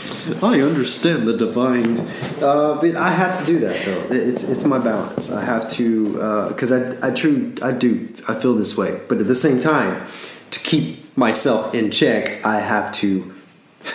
I 0.43 0.61
understand 0.61 1.27
the 1.27 1.37
divine. 1.37 1.99
Uh, 2.41 2.79
but 2.81 2.97
I 2.97 3.11
have 3.11 3.41
to 3.41 3.45
do 3.45 3.59
that 3.59 3.85
though. 3.85 4.07
It's 4.15 4.49
it's 4.49 4.65
my 4.65 4.79
balance. 4.79 5.33
I 5.33 5.45
have 5.45 5.69
to 5.71 6.49
because 6.49 6.71
I 6.71 7.09
I 7.09 7.11
true 7.11 7.53
I 7.61 7.73
do 7.73 8.09
I 8.29 8.37
feel 8.37 8.55
this 8.55 8.79
way. 8.79 9.01
But 9.09 9.19
at 9.19 9.27
the 9.27 9.35
same 9.35 9.59
time, 9.59 10.07
to 10.53 10.61
keep 10.61 11.17
myself 11.17 11.75
in 11.75 11.91
check, 11.91 12.45
I 12.47 12.61
have 12.61 12.93
to 12.93 13.35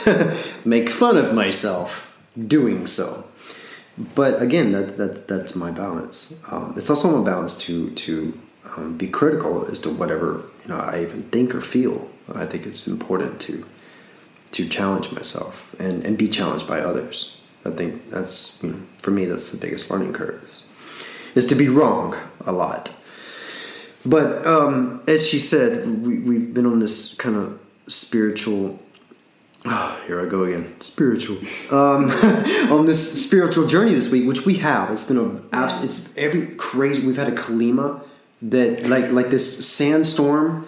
make 0.65 0.89
fun 0.89 1.17
of 1.17 1.34
myself 1.34 2.04
doing 2.48 2.86
so 2.86 3.28
but 3.98 4.41
again, 4.41 4.72
that, 4.74 4.98
that 4.98 5.28
that's 5.28 5.56
my 5.56 5.72
balance. 5.72 6.39
Um, 6.52 6.74
it's 6.78 6.89
also 6.89 7.17
my 7.17 7.26
balance 7.26 7.58
to 7.65 7.89
to 7.91 8.39
um, 8.76 8.98
be 8.98 9.08
critical 9.08 9.65
as 9.65 9.80
to 9.82 9.89
whatever 9.89 10.43
you 10.63 10.70
know 10.70 10.78
I 10.78 11.02
even 11.02 11.24
think 11.24 11.56
or 11.56 11.62
feel. 11.62 12.10
I 12.34 12.46
think 12.46 12.65
it's 12.65 12.88
important 12.88 13.41
to 13.41 13.65
to 14.52 14.70
challenge 14.70 15.12
myself 15.12 15.76
and, 15.80 16.06
and 16.06 16.17
be 16.17 16.28
challenged 16.28 16.67
by 16.67 16.80
others. 16.80 17.36
I 17.65 17.72
think 17.72 18.10
that's 18.12 18.62
you 18.62 18.70
know 18.70 18.80
for 19.00 19.12
me 19.12 19.26
that's 19.26 19.50
the 19.50 19.58
biggest 19.58 19.89
learning 19.89 20.13
curve 20.13 20.43
is, 20.43 20.67
is 21.34 21.48
to 21.48 21.56
be 21.56 21.67
wrong 21.67 22.15
a 22.46 22.52
lot. 22.52 22.93
But 24.08 24.46
um, 24.46 25.04
as 25.08 25.28
she 25.28 25.39
said, 25.39 26.06
we, 26.06 26.20
we've 26.20 26.54
been 26.54 26.65
on 26.65 26.80
this 26.80 27.13
kind 27.15 27.36
of 27.36 27.60
spiritual 27.88 28.80
Ah, 29.70 30.00
here 30.08 30.26
I 30.26 30.30
go 30.30 30.46
again. 30.46 30.80
Spiritual. 30.80 31.38
Um, 31.72 32.10
on 32.72 32.86
this 32.86 33.26
spiritual 33.26 33.67
journey 33.67 33.93
this 33.93 34.10
week, 34.12 34.28
which 34.28 34.46
we 34.46 34.56
have, 34.56 34.91
it's 34.91 35.06
been 35.06 35.17
a 35.17 35.41
abs- 35.56 35.84
it's 35.84 36.17
every 36.17 36.56
crazy. 36.56 37.06
We've 37.06 37.17
had 37.17 37.28
a 37.28 37.36
calima 37.36 38.02
that 38.43 38.88
like 38.88 39.12
like 39.12 39.30
this 39.30 39.67
sandstorm, 39.67 40.67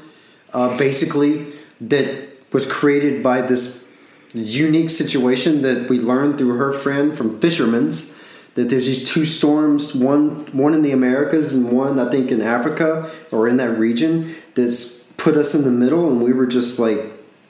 uh, 0.54 0.78
basically 0.78 1.48
that 1.80 2.30
was 2.52 2.70
created 2.70 3.24
by 3.24 3.42
this 3.42 3.90
unique 4.34 4.90
situation 4.90 5.62
that 5.62 5.90
we 5.90 6.00
learned 6.00 6.38
through 6.38 6.58
her 6.58 6.74
friend 6.74 7.18
from 7.18 7.40
Fisherman's. 7.40 8.19
That 8.60 8.70
there's 8.70 8.88
these 8.88 9.10
two 9.10 9.26
storms, 9.26 9.96
one 9.96 10.46
one 10.52 10.74
in 10.74 10.82
the 10.82 10.92
Americas 10.92 11.56
and 11.56 11.72
one 11.72 11.98
I 11.98 12.12
think 12.12 12.30
in 12.30 12.42
Africa 12.42 13.10
or 13.32 13.48
in 13.48 13.56
that 13.56 13.78
region, 13.78 14.36
that's 14.54 15.04
put 15.16 15.38
us 15.38 15.56
in 15.56 15.64
the 15.64 15.72
middle, 15.72 16.10
and 16.10 16.22
we 16.22 16.34
were 16.34 16.46
just 16.46 16.78
like 16.78 17.00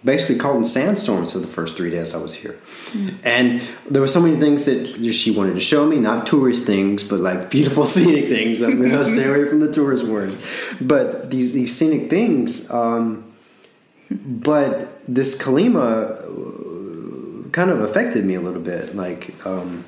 basically 0.05 0.37
called 0.37 0.57
them 0.57 0.65
sandstorms 0.65 1.33
for 1.33 1.39
the 1.39 1.47
first 1.47 1.75
three 1.75 1.89
days 1.89 2.13
I 2.13 2.19
was 2.19 2.35
here. 2.35 2.59
And 3.23 3.59
there 3.89 4.03
were 4.03 4.07
so 4.07 4.21
many 4.21 4.39
things 4.39 4.65
that 4.65 5.11
she 5.13 5.31
wanted 5.31 5.55
to 5.55 5.59
show 5.59 5.87
me, 5.87 5.97
not 5.97 6.27
tourist 6.27 6.67
things, 6.67 7.03
but 7.03 7.21
like 7.21 7.49
beautiful 7.49 7.85
scenic 7.95 8.27
things. 8.27 8.61
I'm 8.61 8.79
to 8.81 9.05
stay 9.05 9.27
away 9.27 9.47
from 9.47 9.61
the 9.61 9.71
tourist 9.71 10.05
word. 10.05 10.37
But 10.79 11.31
these, 11.31 11.53
these 11.53 11.75
scenic 11.75 12.07
things, 12.07 12.69
um, 12.69 13.33
but 14.11 15.03
this 15.07 15.35
Calima 15.41 16.21
uh, 17.47 17.49
kind 17.49 17.71
of 17.71 17.81
affected 17.81 18.25
me 18.25 18.35
a 18.35 18.41
little 18.41 18.61
bit. 18.61 18.95
Like, 18.95 19.33
um, 19.45 19.85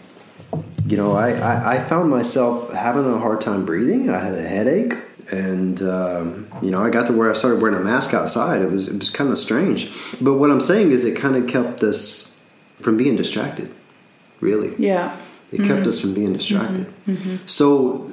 you 0.85 0.97
know, 0.97 1.13
I, 1.13 1.31
I, 1.31 1.75
I 1.75 1.79
found 1.83 2.09
myself 2.09 2.71
having 2.73 3.05
a 3.05 3.17
hard 3.17 3.41
time 3.41 3.65
breathing. 3.65 4.09
I 4.09 4.19
had 4.19 4.35
a 4.35 4.41
headache 4.41 4.93
and 5.31 5.81
um, 5.81 6.47
you 6.61 6.71
know 6.71 6.83
I 6.83 6.89
got 6.89 7.07
to 7.07 7.13
where 7.13 7.29
I 7.29 7.33
started 7.33 7.61
wearing 7.61 7.77
a 7.77 7.83
mask 7.83 8.13
outside. 8.13 8.61
It 8.61 8.69
was 8.69 8.87
it 8.87 8.97
was 8.97 9.09
kind 9.09 9.29
of 9.29 9.37
strange, 9.37 9.89
but 10.19 10.35
what 10.35 10.51
I'm 10.51 10.59
saying 10.59 10.91
is 10.91 11.05
it 11.05 11.15
kind 11.15 11.35
of 11.35 11.47
kept 11.47 11.83
us 11.83 12.39
from 12.79 12.97
being 12.97 13.15
distracted. 13.15 13.71
Really, 14.41 14.73
yeah 14.77 15.15
it 15.51 15.63
kept 15.63 15.85
us 15.85 15.99
from 15.99 16.13
being 16.13 16.33
distracted. 16.33 16.91
So 17.45 18.11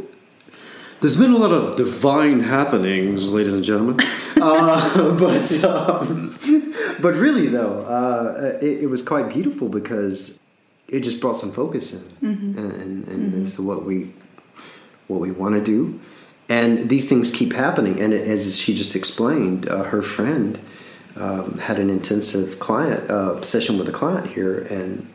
there's 1.01 1.17
been 1.17 1.33
a 1.33 1.37
lot 1.37 1.53
of 1.53 1.77
divine 1.77 2.41
happenings, 2.41 3.33
ladies 3.33 3.55
and 3.55 3.65
gentlemen. 3.65 4.05
uh, 4.41 5.17
but 5.17 5.65
um, 5.65 6.37
but 7.01 7.15
really 7.15 7.49
though, 7.49 7.83
uh, 7.83 8.59
it, 8.61 8.83
it 8.83 8.87
was 8.87 9.03
quite 9.03 9.29
beautiful 9.29 9.69
because 9.69 10.38
it 10.89 11.01
just 11.01 11.21
brought 11.21 11.37
some 11.37 11.53
focus 11.53 11.93
in. 11.93 12.29
And, 12.59 12.73
and, 12.73 13.09
and 13.09 13.43
as 13.45 13.57
to 13.57 13.63
what 13.63 13.85
we 13.85 14.13
what 15.07 15.21
we 15.21 15.31
want 15.31 15.55
to 15.55 15.63
do. 15.63 16.01
And 16.51 16.89
these 16.89 17.09
things 17.09 17.31
keep 17.31 17.53
happening. 17.53 18.01
And 18.01 18.13
as 18.13 18.59
she 18.59 18.75
just 18.75 18.97
explained 18.97 19.69
uh, 19.69 19.85
her 19.85 20.03
friend 20.03 20.59
um, 21.17 21.59
had 21.59 21.79
an 21.79 21.91
intensive 21.91 22.59
client 22.59 23.11
uh, 23.11 23.43
session 23.43 23.79
with 23.79 23.89
a 23.89 23.93
client 23.93 24.29
here 24.29 24.61
and 24.71 25.07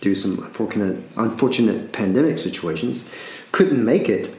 due 0.00 0.14
some 0.14 0.38
unfortunate 0.38 1.02
unfortunate 1.16 1.92
pandemic 1.92 2.38
situations. 2.38 3.08
Couldn't 3.52 3.84
make 3.84 4.08
it. 4.08 4.36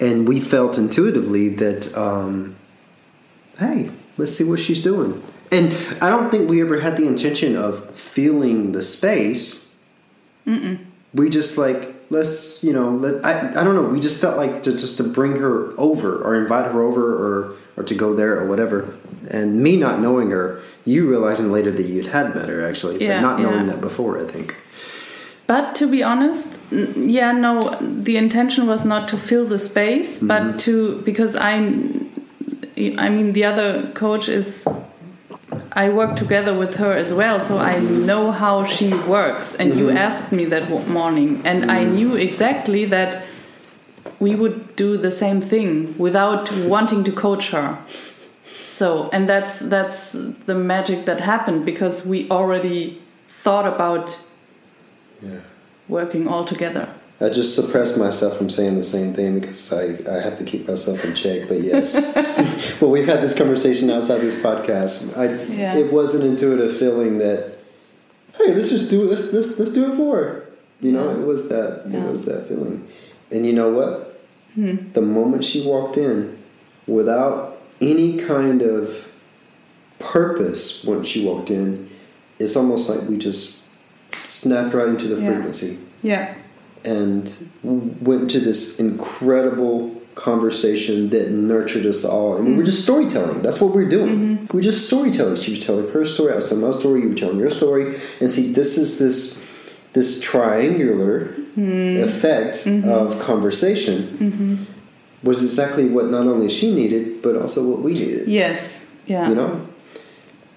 And 0.00 0.28
we 0.28 0.40
felt 0.40 0.78
intuitively 0.78 1.48
that 1.48 1.96
um, 1.96 2.56
hey 3.58 3.90
let's 4.16 4.32
see 4.32 4.44
what 4.44 4.60
she's 4.60 4.82
doing. 4.82 5.22
And 5.50 5.72
i 6.02 6.10
don't 6.10 6.30
think 6.30 6.48
we 6.48 6.60
ever 6.60 6.80
had 6.80 6.96
the 6.96 7.06
intention 7.06 7.56
of 7.56 7.90
feeling 7.94 8.72
the 8.72 8.82
space 8.82 9.67
we 11.14 11.30
just 11.30 11.58
like 11.58 11.94
let's 12.10 12.62
you 12.64 12.72
know 12.72 12.90
let, 12.90 13.24
I, 13.24 13.60
I 13.60 13.64
don't 13.64 13.74
know 13.74 13.82
we 13.82 14.00
just 14.00 14.20
felt 14.20 14.36
like 14.36 14.62
to 14.64 14.72
just 14.72 14.96
to 14.98 15.04
bring 15.04 15.36
her 15.36 15.72
over 15.78 16.22
or 16.22 16.34
invite 16.34 16.70
her 16.70 16.82
over 16.82 17.04
or 17.14 17.54
or 17.76 17.82
to 17.84 17.94
go 17.94 18.14
there 18.14 18.38
or 18.38 18.46
whatever 18.46 18.94
and 19.30 19.60
me 19.62 19.76
not 19.76 20.00
knowing 20.00 20.30
her 20.30 20.60
you 20.84 21.08
realizing 21.08 21.52
later 21.52 21.70
that 21.70 21.86
you'd 21.86 22.06
had 22.06 22.34
met 22.34 22.48
her 22.48 22.66
actually 22.66 23.02
Yeah, 23.02 23.20
but 23.20 23.28
not 23.28 23.40
knowing 23.40 23.66
yeah. 23.66 23.72
that 23.72 23.80
before 23.80 24.18
i 24.18 24.24
think 24.24 24.56
But 25.48 25.74
to 25.76 25.86
be 25.88 26.02
honest, 26.02 26.60
yeah, 26.70 27.32
no, 27.32 27.58
the 27.80 28.18
intention 28.18 28.66
was 28.66 28.84
not 28.84 29.08
to 29.08 29.16
fill 29.16 29.46
the 29.46 29.58
space, 29.58 30.18
but 30.20 30.42
mm-hmm. 30.42 30.56
to 30.58 31.00
because 31.08 31.36
I, 31.36 31.54
I 33.04 33.08
mean, 33.08 33.32
the 33.32 33.44
other 33.44 33.90
coach 33.94 34.28
is. 34.28 34.68
I 35.78 35.90
work 35.90 36.16
together 36.16 36.52
with 36.58 36.74
her 36.74 36.92
as 36.92 37.14
well, 37.14 37.38
so 37.38 37.58
I 37.58 37.78
know 37.78 38.32
how 38.32 38.64
she 38.64 38.92
works. 38.92 39.54
And 39.54 39.78
you 39.78 39.86
mm-hmm. 39.86 39.96
asked 39.96 40.32
me 40.32 40.44
that 40.46 40.68
morning, 40.88 41.40
and 41.44 41.70
I 41.70 41.84
mm-hmm. 41.84 41.94
knew 41.94 42.16
exactly 42.16 42.84
that 42.86 43.24
we 44.18 44.34
would 44.34 44.74
do 44.74 44.96
the 44.96 45.12
same 45.12 45.40
thing 45.40 45.96
without 45.96 46.50
wanting 46.52 47.04
to 47.04 47.12
coach 47.12 47.50
her. 47.50 47.78
So, 48.66 49.08
and 49.12 49.28
that's 49.28 49.60
that's 49.60 50.12
the 50.46 50.56
magic 50.56 51.04
that 51.04 51.20
happened 51.20 51.64
because 51.64 52.04
we 52.04 52.28
already 52.28 53.00
thought 53.28 53.66
about 53.74 54.20
yeah 55.22 55.42
working 55.86 56.26
all 56.26 56.44
together. 56.44 56.88
I 57.20 57.28
just 57.30 57.56
suppressed 57.56 57.98
myself 57.98 58.36
from 58.38 58.48
saying 58.48 58.76
the 58.76 58.82
same 58.84 59.12
thing 59.12 59.40
because 59.40 59.72
I, 59.72 59.98
I 60.08 60.20
have 60.20 60.38
to 60.38 60.44
keep 60.44 60.68
myself 60.68 61.04
in 61.04 61.14
check. 61.16 61.48
But 61.48 61.62
yes, 61.62 61.96
well, 62.80 62.90
we've 62.92 63.06
had 63.08 63.22
this 63.22 63.36
conversation 63.36 63.90
outside 63.90 64.20
this 64.20 64.40
podcast. 64.40 65.16
I, 65.18 65.42
Yeah. 65.52 65.76
It 65.76 65.92
was 65.92 66.14
an 66.14 66.24
intuitive 66.24 66.76
feeling 66.76 67.18
that, 67.18 67.58
hey, 68.36 68.54
let's 68.54 68.68
just 68.70 68.88
do 68.88 69.02
it. 69.02 69.10
Let's 69.10 69.32
let's, 69.32 69.58
let's 69.58 69.72
do 69.72 69.92
it 69.92 69.96
for 69.96 70.16
her. 70.16 70.46
You 70.80 70.92
know, 70.92 71.10
Yeah. 71.10 71.20
it 71.20 71.26
was 71.26 71.48
that 71.48 71.82
Yeah. 71.90 72.04
it 72.04 72.08
was 72.10 72.24
that 72.26 72.46
feeling. 72.48 72.86
And 73.32 73.44
you 73.44 73.52
know 73.52 73.70
what? 73.72 74.20
Hmm. 74.54 74.76
The 74.92 75.02
moment 75.02 75.44
she 75.44 75.66
walked 75.66 75.96
in, 75.96 76.38
without 76.86 77.58
any 77.80 78.16
kind 78.16 78.62
of 78.62 79.08
purpose, 79.98 80.84
once 80.84 81.08
she 81.08 81.24
walked 81.24 81.50
in, 81.50 81.90
it's 82.38 82.54
almost 82.56 82.88
like 82.88 83.08
we 83.08 83.18
just 83.18 83.64
snapped 84.12 84.72
right 84.74 84.88
into 84.88 85.08
the 85.08 85.16
frequency 85.16 85.78
Yeah. 86.02 86.34
And 86.88 87.50
went 87.62 88.30
to 88.30 88.40
this 88.40 88.80
incredible 88.80 89.94
conversation 90.14 91.10
that 91.10 91.30
nurtured 91.30 91.86
us 91.86 92.04
all. 92.04 92.36
And 92.36 92.46
we 92.46 92.54
were 92.54 92.64
just 92.64 92.82
storytelling. 92.82 93.42
That's 93.42 93.60
what 93.60 93.74
we 93.74 93.84
were 93.84 93.90
doing. 93.90 94.16
Mm-hmm. 94.16 94.46
We 94.52 94.58
were 94.58 94.62
just 94.62 94.86
storytelling. 94.86 95.36
She 95.36 95.52
was 95.52 95.64
telling 95.64 95.90
her 95.92 96.04
story, 96.04 96.32
I 96.32 96.36
was 96.36 96.48
telling 96.48 96.64
my 96.64 96.72
story, 96.72 97.02
you 97.02 97.10
were 97.10 97.14
telling 97.14 97.38
your 97.38 97.50
story. 97.50 98.00
And 98.20 98.30
see, 98.30 98.52
this 98.52 98.78
is 98.78 98.98
this 98.98 99.46
this 99.92 100.20
triangular 100.20 101.28
mm-hmm. 101.56 102.04
effect 102.08 102.56
mm-hmm. 102.58 102.88
of 102.88 103.18
conversation 103.20 104.66
was 105.22 105.42
exactly 105.42 105.86
what 105.86 106.06
not 106.06 106.26
only 106.26 106.48
she 106.48 106.72
needed, 106.74 107.22
but 107.22 107.34
also 107.36 107.68
what 107.68 107.80
we 107.80 107.94
needed. 107.94 108.28
Yes. 108.28 108.86
Yeah. 109.06 109.28
You 109.28 109.34
know? 109.34 109.68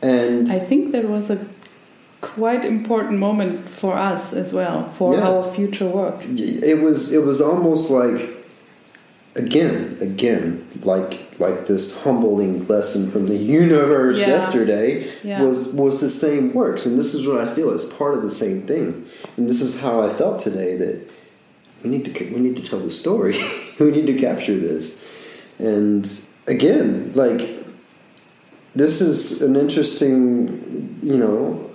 And 0.01 0.49
I 0.49 0.59
think 0.59 0.91
there 0.91 1.07
was 1.07 1.29
a 1.31 1.45
quite 2.21 2.63
important 2.65 3.17
moment 3.19 3.67
for 3.67 3.97
us 3.97 4.31
as 4.33 4.53
well 4.53 4.83
for 4.97 5.15
Yeah. 5.15 5.27
our 5.29 5.43
future 5.55 5.87
work. 5.87 6.23
it 6.37 6.79
was 6.81 7.11
it 7.13 7.23
was 7.25 7.41
almost 7.41 7.89
like 7.89 8.19
again 9.35 9.97
again 10.01 10.65
like 10.83 11.13
like 11.39 11.65
this 11.65 12.03
humbling 12.03 12.67
lesson 12.67 13.09
from 13.09 13.27
the 13.27 13.37
universe 13.37 14.17
Yeah. 14.19 14.27
yesterday 14.27 15.07
Yeah. 15.23 15.41
was 15.43 15.69
was 15.69 15.99
the 16.01 16.09
same 16.09 16.53
works 16.53 16.85
and 16.85 16.99
this 16.99 17.13
is 17.13 17.25
what 17.25 17.39
i 17.39 17.47
feel 17.53 17.69
is 17.71 17.85
part 17.85 18.13
of 18.17 18.21
the 18.23 18.31
same 18.43 18.61
thing 18.63 19.05
and 19.37 19.47
this 19.49 19.61
is 19.61 19.79
how 19.79 20.01
i 20.01 20.09
felt 20.09 20.37
today 20.39 20.75
that 20.77 20.97
we 21.81 21.89
need 21.89 22.03
to 22.05 22.11
we 22.33 22.39
need 22.41 22.57
to 22.57 22.63
tell 22.63 22.79
the 22.79 22.89
story 22.89 23.37
we 23.79 23.89
need 23.91 24.05
to 24.07 24.17
capture 24.27 24.57
this 24.57 25.07
and 25.59 26.27
again 26.45 27.11
like 27.15 27.41
this 28.75 28.99
is 29.01 29.41
an 29.41 29.55
interesting 29.55 30.99
you 31.01 31.17
know 31.17 31.69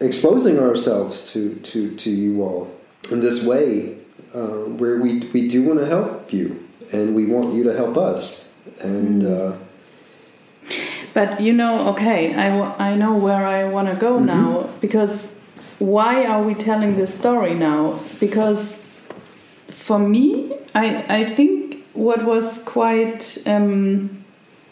exposing 0.00 0.58
ourselves 0.58 1.32
to 1.32 1.54
to 1.56 1.94
to 1.96 2.10
you 2.10 2.42
all 2.42 2.68
in 3.10 3.20
this 3.20 3.44
way 3.44 3.96
uh, 4.34 4.64
where 4.80 4.96
we 5.00 5.20
we 5.32 5.48
do 5.48 5.62
want 5.62 5.78
to 5.80 5.86
help 5.86 6.32
you 6.32 6.62
and 6.92 7.14
we 7.14 7.24
want 7.26 7.54
you 7.54 7.64
to 7.64 7.72
help 7.76 7.96
us. 7.96 8.50
And 8.80 9.24
uh, 9.24 9.56
But 11.14 11.40
you 11.40 11.52
know, 11.52 11.88
okay, 11.92 12.34
I, 12.34 12.48
w- 12.50 12.74
I 12.78 12.94
know 12.94 13.16
where 13.16 13.46
I 13.46 13.64
want 13.64 13.88
to 13.88 13.94
go 13.96 14.18
now 14.18 14.68
because 14.80 15.32
why 15.78 16.26
are 16.26 16.42
we 16.42 16.54
telling 16.54 16.96
this 16.96 17.14
story 17.14 17.54
now? 17.54 17.98
Because 18.20 18.78
for 19.70 19.98
me, 19.98 20.52
I, 20.74 21.04
I 21.20 21.24
think 21.24 21.84
what 21.94 22.24
was 22.24 22.58
quite 22.64 23.38
um, 23.46 24.24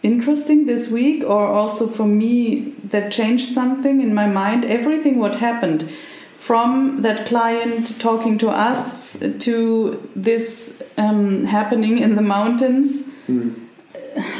interesting 0.05 0.67
this 0.67 0.89
week, 0.89 1.25
or 1.25 1.47
also 1.49 1.89
for 1.89 2.07
me, 2.07 2.75
that 2.91 3.11
changed 3.11 3.53
something 3.53 4.01
in 4.01 4.15
my 4.15 4.27
mind, 4.27 4.65
everything 4.65 5.19
what 5.19 5.37
happened 5.37 5.91
from 6.37 7.01
that 7.03 7.27
client 7.27 7.99
talking 7.99 8.37
to 8.39 8.49
us 8.51 9.17
to 9.39 10.09
this 10.15 10.83
um, 10.99 11.47
happening 11.47 11.99
in 11.99 12.17
the 12.17 12.23
mountains. 12.23 13.05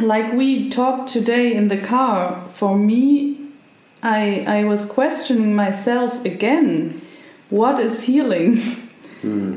Like 0.01 0.33
we 0.35 0.69
talked 0.71 1.09
today 1.09 1.55
in 1.55 1.69
the 1.69 1.79
car 1.79 2.49
for 2.51 2.77
me 2.77 3.45
i 4.05 4.45
i 4.47 4.65
was 4.65 4.85
questioning 4.85 5.57
myself 5.57 6.25
again. 6.25 7.01
What 7.51 7.81
is 7.81 8.05
healing? 8.05 8.61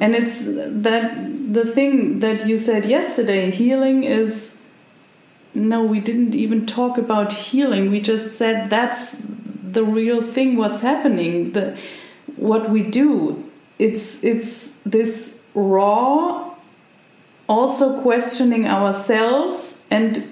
And 0.01 0.16
it's 0.16 0.38
that 0.88 1.53
the 1.53 1.66
thing 1.66 2.20
that 2.20 2.47
you 2.47 2.58
said 2.58 2.86
yesterday 2.86 3.51
healing 3.51 4.03
is 4.03 4.57
no 5.58 5.84
we 5.84 5.99
didn't 5.99 6.36
even 6.36 6.66
talk 6.66 6.97
about 6.97 7.34
healing 7.34 7.89
we 7.91 7.99
just 7.99 8.36
said 8.38 8.70
that's 8.70 9.18
the 9.78 9.84
real 9.84 10.22
thing 10.22 10.55
what's 10.55 10.82
happening 10.82 11.51
the 11.53 11.78
what 12.36 12.70
we 12.70 12.82
do 12.84 13.43
it's 13.80 14.24
it's 14.24 14.72
this 14.86 15.41
raw 15.53 16.53
also 17.49 18.01
questioning 18.01 18.68
ourselves 18.68 19.80
and 19.89 20.24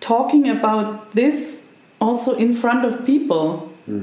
talking 0.00 0.48
about 0.48 1.12
this 1.12 1.64
also 2.00 2.34
in 2.34 2.52
front 2.52 2.84
of 2.84 3.06
people. 3.06 3.72
Hmm. 3.86 4.02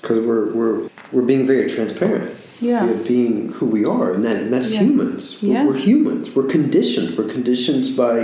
because 0.00 0.18
we're 0.26 0.52
we're 0.52 0.88
we're 1.12 1.22
being 1.32 1.46
very 1.46 1.68
transparent 1.68 2.30
Yeah. 2.60 2.84
we're 2.86 3.04
being 3.06 3.52
who 3.52 3.66
we 3.66 3.84
are 3.84 4.12
and 4.14 4.22
that 4.24 4.36
and 4.42 4.52
that's 4.52 4.72
Yeah. 4.72 4.82
humans 4.84 5.22
we're, 5.42 5.52
Yeah. 5.52 5.64
we're 5.66 5.76
humans 5.90 6.34
we're 6.36 6.50
conditioned 6.58 7.16
we're 7.18 7.28
conditioned 7.38 7.84
by 7.96 8.18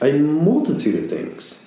a 0.00 0.12
multitude 0.12 1.04
of 1.04 1.10
things. 1.10 1.64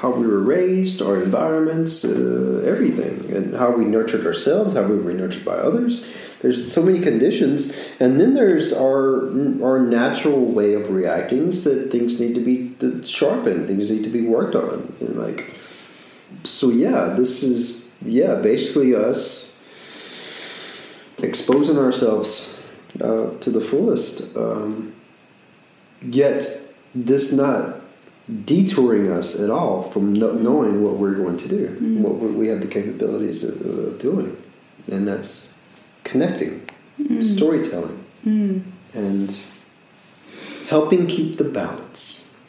How 0.00 0.10
we 0.10 0.26
were 0.26 0.40
raised 0.40 1.02
our 1.02 1.22
environments 1.22 2.04
uh, 2.04 2.64
everything. 2.66 3.34
And 3.34 3.54
how 3.54 3.76
we 3.76 3.84
nurtured 3.84 4.26
ourselves 4.26 4.74
how 4.74 4.82
we 4.82 4.98
were 4.98 5.12
nurtured 5.12 5.44
by 5.44 5.54
others. 5.54 6.06
There's 6.40 6.72
so 6.72 6.82
many 6.82 7.00
conditions. 7.00 7.92
And 8.00 8.20
then 8.20 8.34
there's 8.34 8.72
our 8.72 9.28
our 9.62 9.80
natural 9.80 10.44
way 10.44 10.74
of 10.74 10.90
reacting 10.90 11.50
that 11.50 11.88
things 11.90 12.20
need 12.20 12.34
to 12.34 12.40
be 12.40 12.74
sharpened 13.06 13.66
things 13.66 13.90
need 13.90 14.04
to 14.04 14.10
be 14.10 14.20
worked 14.20 14.54
on. 14.54 14.94
And 15.00 15.16
like 15.16 15.52
so 16.42 16.70
yeah 16.70 17.14
this 17.16 17.42
is 17.42 17.92
yeah 18.04 18.34
basically 18.34 18.94
us 18.94 19.62
exposing 21.18 21.78
ourselves 21.78 22.66
uh, 23.00 23.30
to 23.38 23.50
the 23.50 23.60
fullest. 23.60 24.36
Um, 24.36 24.94
yet 26.02 26.63
this 26.94 27.32
not 27.32 27.80
detouring 28.44 29.10
us 29.10 29.38
at 29.38 29.50
all 29.50 29.82
from 29.82 30.12
no, 30.12 30.32
knowing 30.32 30.82
what 30.82 30.94
we're 30.94 31.14
going 31.14 31.36
to 31.36 31.48
do 31.48 31.68
mm. 31.68 31.98
what 31.98 32.14
we 32.14 32.48
have 32.48 32.60
the 32.60 32.66
capabilities 32.66 33.44
of, 33.44 33.60
of 33.60 33.98
doing. 33.98 34.36
And 34.90 35.06
that's 35.06 35.52
connecting 36.04 36.66
mm. 36.98 37.22
storytelling 37.22 38.04
mm. 38.24 38.62
and 38.94 39.40
helping 40.68 41.06
keep 41.06 41.36
the 41.36 41.44
balance. 41.44 42.40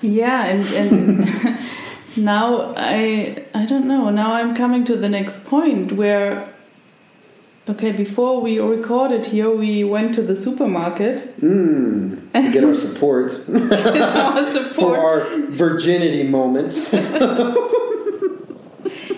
Yeah, 0.00 0.46
and, 0.46 0.66
and 0.74 1.58
now 2.16 2.74
I 2.76 3.44
I 3.54 3.66
don't 3.66 3.86
know. 3.86 4.10
Now 4.10 4.32
I'm 4.32 4.54
coming 4.54 4.84
to 4.86 4.96
the 4.96 5.08
next 5.08 5.44
point 5.44 5.92
where 5.92 6.51
Okay, 7.68 7.92
before 7.92 8.40
we 8.40 8.58
recorded 8.58 9.26
here, 9.26 9.48
we 9.48 9.84
went 9.84 10.14
to 10.16 10.22
the 10.22 10.34
supermarket. 10.34 11.38
Mm, 11.40 12.32
to 12.32 12.52
get 12.52 12.64
our 12.64 12.72
support. 12.86 13.32
Our 13.48 14.50
support. 14.50 14.74
For 14.74 14.98
our 14.98 15.26
virginity 15.50 16.24
moment. 16.24 16.72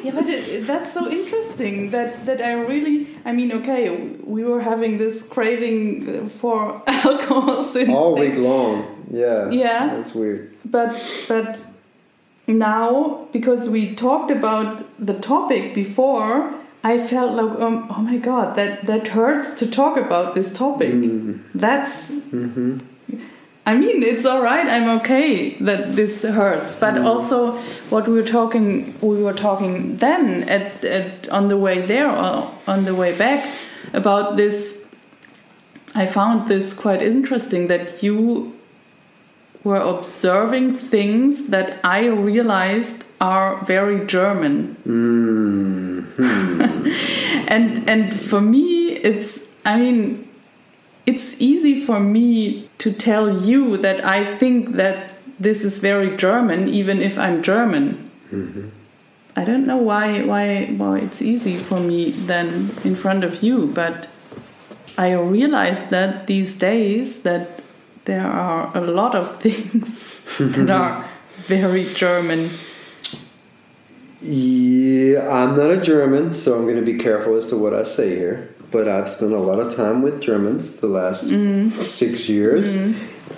Yeah, 0.04 0.12
but 0.16 0.28
it, 0.28 0.66
that's 0.66 0.92
so 0.92 1.10
interesting 1.10 1.90
that 1.92 2.26
that 2.26 2.42
I 2.42 2.52
really. 2.52 3.06
I 3.24 3.32
mean, 3.32 3.50
okay, 3.52 3.88
we 4.22 4.44
were 4.44 4.60
having 4.60 4.98
this 4.98 5.22
craving 5.22 6.28
for 6.28 6.82
alcohol 6.86 7.64
since 7.64 7.88
All 7.88 8.14
week 8.14 8.36
long. 8.36 9.06
Yeah. 9.10 9.48
Yeah. 9.48 9.86
That's 9.96 10.14
weird. 10.14 10.50
but 10.66 10.92
but 11.26 11.64
now 12.46 13.26
because 13.32 13.66
we 13.66 13.94
talked 13.94 14.30
about 14.30 14.82
the 14.98 15.14
topic 15.14 15.72
before 15.74 16.52
i 16.84 16.98
felt 16.98 17.32
like 17.40 17.58
um, 17.66 17.76
oh 17.96 18.02
my 18.02 18.16
god 18.16 18.54
that 18.56 18.86
that 18.86 19.08
hurts 19.08 19.50
to 19.60 19.66
talk 19.80 19.96
about 19.96 20.34
this 20.34 20.50
topic 20.52 20.92
Mm. 20.92 21.38
that's 21.54 22.08
hmm 22.30 22.78
i 23.66 23.72
mean 23.82 24.02
it's 24.02 24.26
all 24.30 24.42
right 24.42 24.66
i'm 24.76 24.88
okay 24.98 25.54
that 25.68 25.92
this 25.96 26.22
hurts 26.22 26.74
but 26.84 26.94
Mm. 26.94 27.04
also 27.10 27.38
what 27.90 28.06
we 28.08 28.14
were 28.20 28.28
talking 28.38 28.68
we 29.00 29.22
were 29.22 29.32
talking 29.46 29.96
then 29.96 30.42
at, 30.56 30.84
at 30.84 31.28
on 31.38 31.48
the 31.48 31.56
way 31.56 31.80
there 31.92 32.10
or 32.10 32.50
on 32.66 32.84
the 32.84 32.94
way 32.94 33.12
back 33.24 33.40
about 33.92 34.36
this 34.36 34.58
i 35.94 36.04
found 36.06 36.48
this 36.48 36.74
quite 36.74 37.00
interesting 37.02 37.68
that 37.68 38.02
you 38.02 38.52
were 39.62 39.80
observing 39.96 40.76
things 40.76 41.46
that 41.48 41.78
I 41.84 42.00
realized 42.08 43.03
are 43.20 43.64
very 43.64 44.06
German. 44.06 44.76
Mm-hmm. 44.86 46.44
And 47.48 47.88
and 47.88 48.14
for 48.14 48.40
me 48.40 48.92
it's 48.92 49.40
I 49.64 49.76
mean 49.76 50.28
it's 51.06 51.40
easy 51.40 51.84
for 51.84 52.00
me 52.00 52.68
to 52.78 52.92
tell 52.92 53.28
you 53.30 53.76
that 53.78 54.04
I 54.04 54.24
think 54.24 54.76
that 54.76 55.14
this 55.38 55.64
is 55.64 55.78
very 55.78 56.16
German 56.16 56.68
even 56.68 57.02
if 57.02 57.18
I'm 57.18 57.42
German. 57.42 58.10
Mm-hmm. 58.32 58.68
I 59.36 59.44
don't 59.44 59.66
know 59.66 59.76
why 59.76 60.22
why 60.22 60.66
why 60.66 60.98
it's 60.98 61.20
easy 61.20 61.56
for 61.56 61.80
me 61.80 62.10
then 62.10 62.70
in 62.84 62.94
front 62.96 63.24
of 63.24 63.42
you, 63.42 63.66
but 63.66 64.08
I 64.96 65.12
realized 65.12 65.90
that 65.90 66.26
these 66.26 66.54
days 66.54 67.22
that 67.22 67.62
there 68.04 68.26
are 68.26 68.70
a 68.76 68.80
lot 68.80 69.14
of 69.14 69.40
things 69.44 70.08
that 70.38 70.70
are 70.70 71.08
very 71.46 71.84
German. 71.94 72.50
Yeah, 74.24 75.28
I'm 75.30 75.54
not 75.56 75.70
a 75.70 75.80
German, 75.80 76.32
so 76.32 76.56
I'm 76.56 76.62
going 76.64 76.76
to 76.76 76.82
be 76.82 76.98
careful 76.98 77.36
as 77.36 77.46
to 77.48 77.56
what 77.56 77.74
I 77.74 77.82
say 77.82 78.16
here. 78.16 78.54
But 78.70 78.88
I've 78.88 79.08
spent 79.08 79.32
a 79.32 79.38
lot 79.38 79.60
of 79.60 79.74
time 79.74 80.02
with 80.02 80.20
Germans 80.20 80.80
the 80.80 80.88
last 80.88 81.28
six 81.82 82.28
years, 82.28 82.74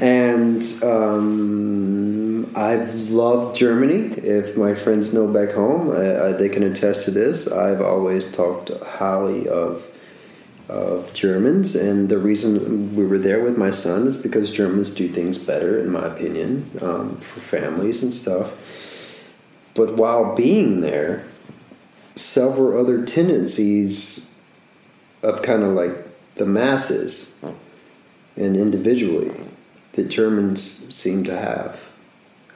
and 0.01 0.62
um, 0.82 2.57
I've 2.57 3.11
loved 3.11 3.57
Germany. 3.57 4.14
If 4.16 4.57
my 4.57 4.74
friends 4.74 5.12
know 5.12 5.26
back 5.30 5.55
home, 5.55 5.91
I, 5.91 6.28
I, 6.28 6.32
they 6.32 6.49
can 6.49 6.62
attest 6.62 7.05
to 7.07 7.11
this. 7.11 7.51
I've 7.53 7.80
always 7.82 8.30
talked 8.32 8.70
highly 8.82 9.49
of 9.49 9.91
of 10.68 11.12
Germans, 11.14 11.76
and 11.76 12.09
the 12.09 12.18
reason 12.18 12.97
we 12.97 13.05
were 13.07 13.18
there 13.18 13.41
with 13.43 13.57
my 13.57 13.70
son 13.70 14.07
is 14.07 14.16
because 14.16 14.51
Germans 14.51 14.91
do 14.91 15.07
things 15.09 15.39
better, 15.39 15.78
in 15.78 15.91
my 15.93 16.07
opinion, 16.07 16.70
um, 16.80 17.16
for 17.18 17.41
families 17.41 18.03
and 18.03 18.12
stuff. 18.12 18.53
But 19.77 19.95
while 19.95 20.35
being 20.35 20.81
there, 20.81 21.27
several 22.14 22.81
other 22.81 23.05
tendencies 23.05 24.35
of 25.22 25.43
kind 25.43 25.62
of 25.62 25.70
like 25.70 25.93
the 26.37 26.47
masses 26.47 27.39
and 28.37 28.57
individually 28.57 29.33
that 29.93 30.09
Germans 30.09 30.95
seem 30.95 31.24
to 31.24 31.37
have 31.37 31.81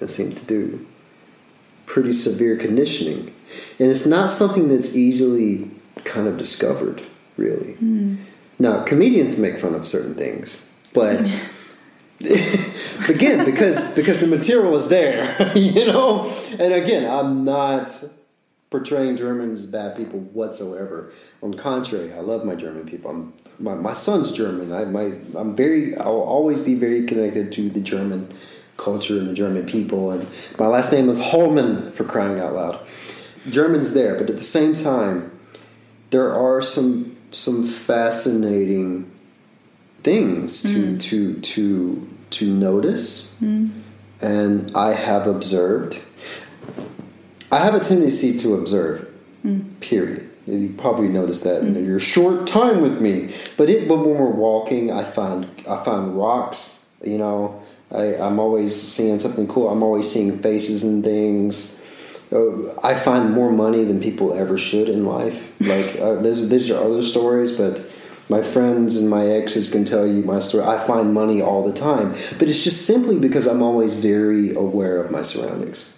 and 0.01 0.11
seem 0.11 0.35
to 0.35 0.45
do. 0.45 0.87
Pretty 1.87 2.12
severe 2.12 2.57
conditioning. 2.57 3.35
And 3.79 3.91
it's 3.91 4.07
not 4.07 4.31
something 4.31 4.68
that's 4.68 4.97
easily 4.97 5.71
kind 6.05 6.27
of 6.27 6.39
discovered, 6.39 7.03
really. 7.37 7.75
Hmm. 7.75 8.16
Now, 8.59 8.83
comedians 8.83 9.39
make 9.39 9.59
fun 9.59 9.75
of 9.75 9.89
certain 9.89 10.14
things, 10.14 10.71
but 10.93 11.27
again, 12.21 13.45
because 13.45 13.95
because 13.95 14.21
the 14.21 14.27
material 14.27 14.77
is 14.77 14.89
there, 14.89 15.53
you 15.57 15.87
know. 15.87 16.31
And 16.59 16.73
again, 16.73 17.11
I'm 17.11 17.45
not 17.45 18.05
portraying 18.68 19.16
Germans 19.16 19.64
as 19.64 19.66
bad 19.71 19.97
people 19.97 20.21
whatsoever. 20.21 21.12
On 21.43 21.51
the 21.51 21.57
contrary, 21.57 22.12
I 22.12 22.21
love 22.21 22.45
my 22.45 22.55
German 22.55 22.87
people. 22.87 23.11
I'm, 23.11 23.33
my 23.59 23.75
my 23.75 23.93
son's 23.93 24.33
German. 24.33 24.73
I 24.73 24.85
my 24.85 25.14
I'm 25.35 25.57
very. 25.57 25.97
I'll 25.97 26.21
always 26.21 26.61
be 26.61 26.75
very 26.75 27.07
connected 27.07 27.53
to 27.53 27.71
the 27.71 27.81
German 27.81 28.33
culture 28.77 29.18
and 29.18 29.29
the 29.29 29.35
German 29.35 29.66
people. 29.66 30.11
And 30.11 30.29
my 30.59 30.66
last 30.66 30.93
name 30.93 31.09
is 31.09 31.18
Holman 31.18 31.93
for 31.93 32.05
crying 32.05 32.39
out 32.39 32.55
loud. 32.55 32.81
German's 33.49 33.95
there, 33.95 34.14
but 34.16 34.29
at 34.29 34.37
the 34.37 34.43
same 34.43 34.75
time, 34.75 35.39
there 36.11 36.35
are 36.35 36.61
some 36.61 37.16
some 37.31 37.64
fascinating 37.64 39.11
things 40.03 40.62
to 40.62 40.93
hmm. 40.93 40.99
to 40.99 41.41
to 41.41 42.10
to 42.31 42.47
notice. 42.53 43.41
And 44.22 44.70
i 44.76 44.93
have 44.95 45.26
observed. 45.26 46.03
I 47.51 47.59
have 47.64 47.74
a 47.74 47.81
tendency 47.81 48.37
to 48.39 48.55
observe 48.55 49.09
period. 49.81 50.31
You 50.47 50.74
probably 50.76 51.09
noticed 51.09 51.45
that 51.45 51.62
in 51.62 51.74
your 51.85 52.01
short 52.01 52.47
time 52.47 52.81
with 52.83 53.01
me. 53.01 53.35
But 53.57 53.70
it 53.70 53.89
but 53.89 53.99
when 53.99 54.16
we're 54.18 54.26
walking 54.26 54.91
i 54.91 55.05
find 55.05 55.49
i 55.68 55.83
find 55.85 56.16
rocks 56.16 56.87
you 57.03 57.18
know. 57.18 57.62
I, 57.93 58.16
i'm 58.16 58.39
always 58.39 58.81
seeing 58.81 59.18
something 59.18 59.49
cool. 59.49 59.68
I'm 59.68 59.83
always 59.83 60.11
seeing 60.11 60.39
faces 60.39 60.85
and 60.85 61.03
things. 61.03 61.81
Uh, 62.33 62.78
I 62.81 62.95
find 62.95 63.33
more 63.33 63.51
money 63.51 63.83
than 63.85 64.01
people 64.01 64.33
ever 64.33 64.57
should 64.57 64.89
in 64.89 65.05
life. 65.05 65.53
Like 65.61 65.99
uh, 65.99 66.14
there's 66.14 66.49
there's 66.49 66.70
other 66.70 67.03
stories, 67.03 67.53
but 67.53 67.85
my 68.31 68.43
friends 68.43 68.97
and 68.97 69.11
my 69.11 69.26
exes 69.26 69.70
can 69.70 69.85
tell 69.85 70.07
you 70.07 70.22
my 70.22 70.39
story. 70.41 70.64
I 70.64 70.78
find 70.78 71.12
money 71.12 71.43
all 71.43 71.66
the 71.66 71.72
time, 71.72 72.12
but 72.39 72.49
it's 72.49 72.64
just 72.64 72.87
simply 72.87 73.18
because 73.18 73.47
I'm 73.47 73.61
always 73.61 73.95
very 73.95 74.55
aware 74.55 75.03
of 75.03 75.11
my 75.11 75.22
surroundings. 75.22 75.95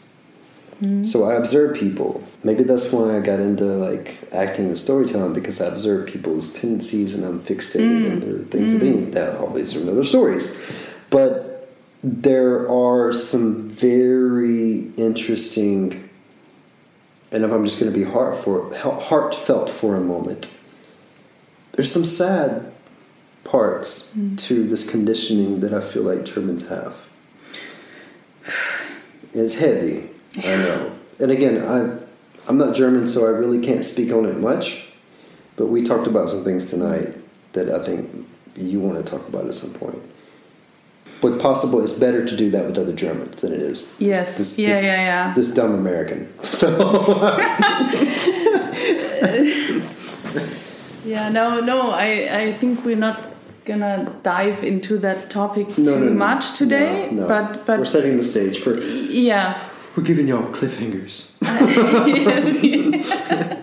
So 1.05 1.31
I 1.31 1.35
observe 1.35 1.77
people. 1.77 2.25
Maybe 2.43 2.65
that's 2.65 2.93
why 2.93 3.17
I 3.17 3.21
got 3.21 3.39
into 3.39 3.63
like 3.63 4.19
acting 4.33 4.67
and 4.67 4.77
storytelling 4.77 5.33
because 5.33 5.61
I 5.61 5.67
observe 5.67 6.09
people's 6.09 6.53
tendencies 6.53 7.15
and 7.15 7.25
I'm 7.25 7.41
fixated 7.45 8.11
on 8.11 8.19
their 8.19 8.39
things. 8.39 8.73
Mm. 8.73 9.13
That 9.13 9.37
all 9.37 9.51
these 9.51 9.77
are 9.77 9.81
another 9.81 10.03
stories, 10.03 10.53
but 11.11 11.73
there 12.03 12.69
are 12.69 13.13
some 13.13 13.71
very 13.71 14.91
interesting 14.97 16.09
and 17.31 17.45
if 17.45 17.51
I'm 17.51 17.65
just 17.65 17.81
going 17.81 17.91
to 17.91 17.99
be 17.99 18.05
heart 18.05 18.45
for, 18.45 18.75
heartfelt 18.77 19.71
for 19.71 19.97
a 19.97 20.01
moment, 20.01 20.59
there's 21.73 21.93
some 21.93 22.05
sad 22.05 22.73
parts 23.45 24.17
mm. 24.17 24.39
to 24.39 24.67
this 24.67 24.89
conditioning 24.89 25.61
that 25.61 25.75
I 25.75 25.81
feel 25.81 26.03
like 26.03 26.25
Germans 26.25 26.69
have. 26.69 26.95
It's 29.33 29.59
heavy, 29.59 30.09
I 30.39 30.41
know. 30.57 30.93
And 31.19 31.31
again, 31.31 31.63
I, 31.63 31.99
I'm 32.49 32.59
not 32.59 32.75
German, 32.75 33.07
so 33.07 33.27
I 33.27 33.31
really 33.31 33.61
can't 33.61 33.85
speak 33.85 34.13
on 34.13 34.25
it 34.25 34.39
much. 34.39 34.89
But 35.57 35.67
we 35.67 35.83
talked 35.83 36.07
about 36.07 36.29
some 36.29 36.45
things 36.45 36.71
tonight 36.71 37.15
that 37.53 37.69
I 37.69 37.79
think 37.79 38.27
you 38.57 38.81
want 38.81 39.05
to 39.05 39.11
talk 39.11 39.29
about 39.29 39.47
at 39.47 39.55
some 39.55 39.73
point. 39.73 40.03
But 41.21 41.41
possible, 41.41 41.83
it's 41.83 41.99
better 41.99 42.25
to 42.27 42.37
do 42.37 42.51
that 42.51 42.67
with 42.67 42.79
other 42.79 42.93
Germans 42.93 43.43
than 43.43 43.53
it 43.53 43.61
is. 43.61 43.95
Yes. 43.99 44.39
This, 44.39 44.57
this, 44.57 44.59
yeah, 44.59 44.69
this, 44.69 44.83
yeah, 44.83 44.97
yeah. 44.97 45.35
This 45.35 45.55
dumb 45.55 45.75
American. 45.75 46.33
So. 46.43 46.69
yeah. 51.13 51.29
No. 51.29 51.61
No. 51.61 51.91
I. 51.91 52.09
I 52.43 52.53
think 52.61 52.85
we're 52.85 53.05
not 53.09 53.19
gonna 53.65 54.13
dive 54.23 54.65
into 54.65 54.99
that 54.99 55.31
topic 55.31 55.69
no, 55.79 55.85
too 55.95 56.01
no, 56.01 56.09
no. 56.09 56.27
much 56.29 56.59
today. 56.59 57.11
No, 57.11 57.23
no. 57.23 57.29
But. 57.29 57.67
But. 57.67 57.79
We're 57.81 57.95
setting 57.99 58.17
the 58.17 58.25
stage 58.25 58.59
for. 58.59 58.79
Yeah. 58.79 59.59
We're 59.97 60.05
giving 60.05 60.27
y'all 60.27 60.51
cliffhangers. 60.59 61.37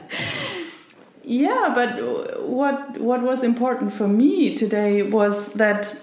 yeah, 1.23 1.71
but 1.73 1.89
what 2.47 2.99
what 2.99 3.23
was 3.23 3.43
important 3.43 3.93
for 3.93 4.07
me 4.07 4.55
today 4.55 5.01
was 5.01 5.47
that 5.53 5.95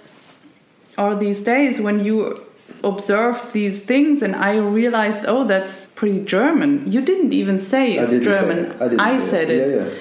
or 0.99 1.15
these 1.15 1.43
days 1.43 1.81
when 1.81 2.05
you 2.05 2.43
observed 2.83 3.53
these 3.53 3.83
things 3.83 4.23
and 4.23 4.35
I 4.35 4.57
realized, 4.57 5.25
oh, 5.27 5.45
that's 5.45 5.87
pretty 5.95 6.25
German. 6.25 6.91
You 6.91 7.01
didn't 7.01 7.33
even 7.33 7.59
say 7.59 7.95
it's 7.95 8.15
I 8.15 8.19
German. 8.19 8.65
Say 8.65 8.71
it. 8.71 8.81
I, 8.81 8.89
didn't 8.89 9.01
I 9.01 9.19
say 9.19 9.31
said 9.31 9.51
it. 9.51 9.51
it. 9.51 9.77
Yeah, 9.77 9.85
yeah. 9.85 9.99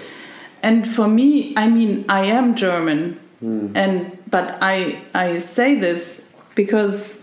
And 0.65 0.87
for 0.87 1.07
me, 1.07 1.53
I 1.55 1.69
mean, 1.69 2.05
I 2.09 2.25
am 2.25 2.55
German, 2.55 3.19
Hmm. 3.39 3.67
and 3.75 4.17
but 4.31 4.57
I 4.61 4.97
I 5.13 5.39
say 5.39 5.75
this 5.79 6.21
because 6.55 7.19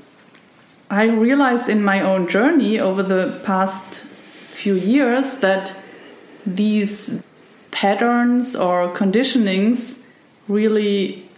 I 0.90 1.04
realized 1.08 1.68
in 1.68 1.82
my 1.82 2.00
own 2.02 2.28
journey 2.28 2.78
over 2.78 3.02
the 3.02 3.40
past 3.44 4.04
few 4.52 4.74
years 4.74 5.34
that 5.40 5.72
these 6.46 7.22
patterns 7.70 8.54
or 8.54 8.94
conditionings 8.94 10.02
really 10.46 11.28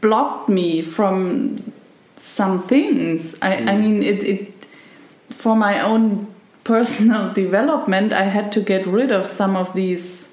blocked 0.00 0.48
me 0.48 0.80
from 0.80 1.72
some 2.16 2.62
things. 2.62 3.34
I, 3.42 3.56
I 3.72 3.76
mean, 3.76 4.02
it, 4.02 4.22
it 4.22 4.54
for 5.28 5.56
my 5.56 5.80
own 5.80 6.26
personal 6.64 7.32
development, 7.44 8.12
I 8.12 8.24
had 8.30 8.52
to 8.52 8.60
get 8.60 8.86
rid 8.86 9.10
of 9.12 9.26
some 9.26 9.56
of 9.56 9.74
these 9.74 10.29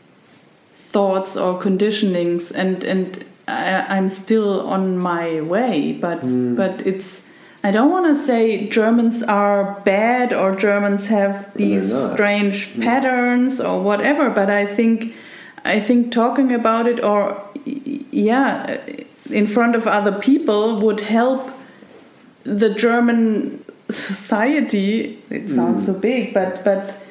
thoughts 0.98 1.38
or 1.38 1.60
conditionings, 1.68 2.52
and 2.62 2.84
and 2.84 3.24
I, 3.48 3.86
I'm 3.96 4.10
still 4.10 4.68
on 4.76 4.98
my 4.98 5.42
way. 5.42 5.94
But 5.94 6.20
hmm. 6.20 6.56
but 6.56 6.86
it's 6.92 7.22
I 7.64 7.72
don't 7.72 7.92
want 7.92 8.06
to 8.14 8.16
say 8.30 8.68
Germans 8.80 9.24
are 9.24 9.80
bad 9.86 10.34
or 10.34 10.56
Germans 10.56 11.08
have 11.08 11.54
these 11.54 11.88
strange 12.12 12.58
hmm. 12.70 12.82
patterns 12.82 13.62
or 13.62 13.76
whatever. 13.90 14.30
But 14.40 14.50
I 14.50 14.66
think 14.66 15.14
I 15.76 15.80
think 15.88 16.12
talking 16.12 16.52
about 16.62 16.88
it 16.88 17.04
or 17.04 17.20
yeah 18.12 18.82
in 19.42 19.46
front 19.46 19.76
of 19.76 19.86
other 19.86 20.16
people 20.30 20.80
would 20.80 21.02
help 21.02 21.42
the 22.44 22.70
German 22.86 23.64
society. 23.90 25.22
It 25.30 25.50
sounds 25.50 25.86
hmm. 25.86 25.94
so 25.94 26.00
big, 26.00 26.34
but 26.34 26.64
but 26.64 27.04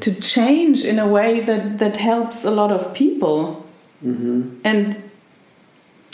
to 0.00 0.20
change 0.20 0.84
in 0.84 0.98
a 0.98 1.06
way 1.06 1.40
that 1.40 1.78
that 1.78 1.96
helps 1.96 2.44
a 2.44 2.50
lot 2.50 2.72
of 2.72 2.92
people. 2.94 3.64
Mm-hmm. 4.04 4.58
And 4.64 5.02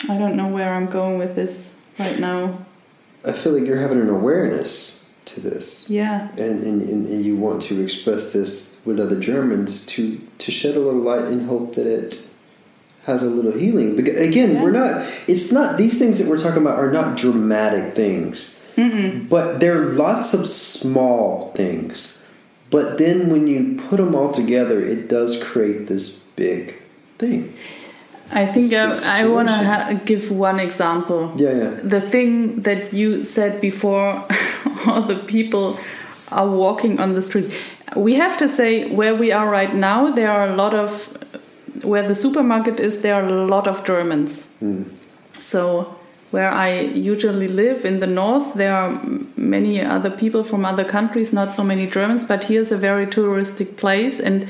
I 0.09 0.17
don't 0.17 0.35
know 0.35 0.47
where 0.47 0.73
I'm 0.73 0.87
going 0.87 1.17
with 1.17 1.35
this 1.35 1.75
right 1.97 2.19
now. 2.19 2.65
I 3.25 3.31
feel 3.31 3.53
like 3.53 3.65
you're 3.65 3.79
having 3.81 3.99
an 3.99 4.09
awareness 4.09 5.09
to 5.25 5.41
this. 5.41 5.89
Yeah. 5.89 6.29
and, 6.37 6.61
and, 6.63 6.81
and, 6.81 7.07
and 7.07 7.25
you 7.25 7.35
want 7.35 7.61
to 7.63 7.81
express 7.83 8.33
this 8.33 8.79
with 8.85 8.99
other 8.99 9.19
Germans 9.19 9.85
to 9.87 10.19
to 10.37 10.51
shed 10.51 10.75
a 10.75 10.79
little 10.79 11.01
light 11.01 11.25
and 11.25 11.47
hope 11.47 11.75
that 11.75 11.85
it 11.85 12.27
has 13.05 13.23
a 13.23 13.29
little 13.29 13.51
healing. 13.59 13.95
Because 13.95 14.17
again, 14.17 14.53
Yeah. 14.55 14.63
we're 14.63 14.71
not. 14.71 15.05
It's 15.27 15.51
not 15.51 15.77
these 15.77 15.97
things 15.99 16.17
that 16.19 16.27
we're 16.27 16.39
talking 16.39 16.61
about 16.61 16.77
are 16.77 16.91
not 16.91 17.17
dramatic 17.17 17.95
things, 17.95 18.55
but 19.29 19.59
they're 19.59 19.85
lots 19.85 20.33
of 20.33 20.47
small 20.47 21.51
things. 21.55 22.18
But 22.69 22.97
then 22.97 23.29
when 23.29 23.47
you 23.47 23.77
put 23.89 23.97
them 23.97 24.13
all 24.15 24.31
together, 24.31 24.79
it 24.83 25.07
does 25.09 25.41
create 25.43 25.87
this 25.87 26.19
big 26.35 26.75
thing. 27.17 27.53
I 28.31 28.45
think 28.45 28.69
This- 28.69 29.03
um, 29.05 29.09
I, 29.09 29.23
I 29.23 29.25
want 29.27 29.47
to 29.47 29.55
ha- 29.55 29.99
give 30.05 30.29
one 30.29 30.59
example. 30.59 31.31
Yeah, 31.35 31.51
yeah. 31.57 31.69
The 31.81 31.99
thing 32.01 32.61
that 32.61 32.93
you 32.93 33.23
said 33.23 33.59
before, 33.59 34.23
all 34.87 35.01
the 35.01 35.15
people 35.15 35.77
are 36.31 36.47
walking 36.47 36.99
on 36.99 37.15
the 37.15 37.21
street. 37.23 37.51
We 37.95 38.13
have 38.15 38.37
to 38.37 38.47
say 38.47 38.85
where 38.93 39.15
we 39.15 39.31
are 39.31 39.49
right 39.49 39.73
now, 39.73 40.11
there 40.11 40.31
are 40.31 40.47
a 40.47 40.55
lot 40.55 40.75
of, 40.75 41.07
where 41.83 42.07
the 42.07 42.13
supermarket 42.13 42.79
is, 42.79 43.01
there 43.01 43.15
are 43.15 43.25
a 43.25 43.45
lot 43.47 43.67
of 43.67 43.83
Germans. 43.83 44.45
Hmm. 44.59 44.83
So 45.33 45.95
where 46.31 46.51
I 46.51 46.81
usually 46.81 47.47
live 47.47 47.85
in 47.85 47.99
the 47.99 48.07
north, 48.07 48.53
there 48.53 48.75
are 48.75 49.01
many 49.35 49.81
other 49.81 50.11
people 50.11 50.43
from 50.43 50.65
other 50.65 50.85
countries, 50.85 51.33
not 51.33 51.53
so 51.53 51.63
many 51.63 51.87
Germans, 51.87 52.23
but 52.23 52.45
here's 52.45 52.71
a 52.71 52.77
very 52.77 53.07
touristic 53.07 53.77
place 53.77 54.19
and 54.19 54.47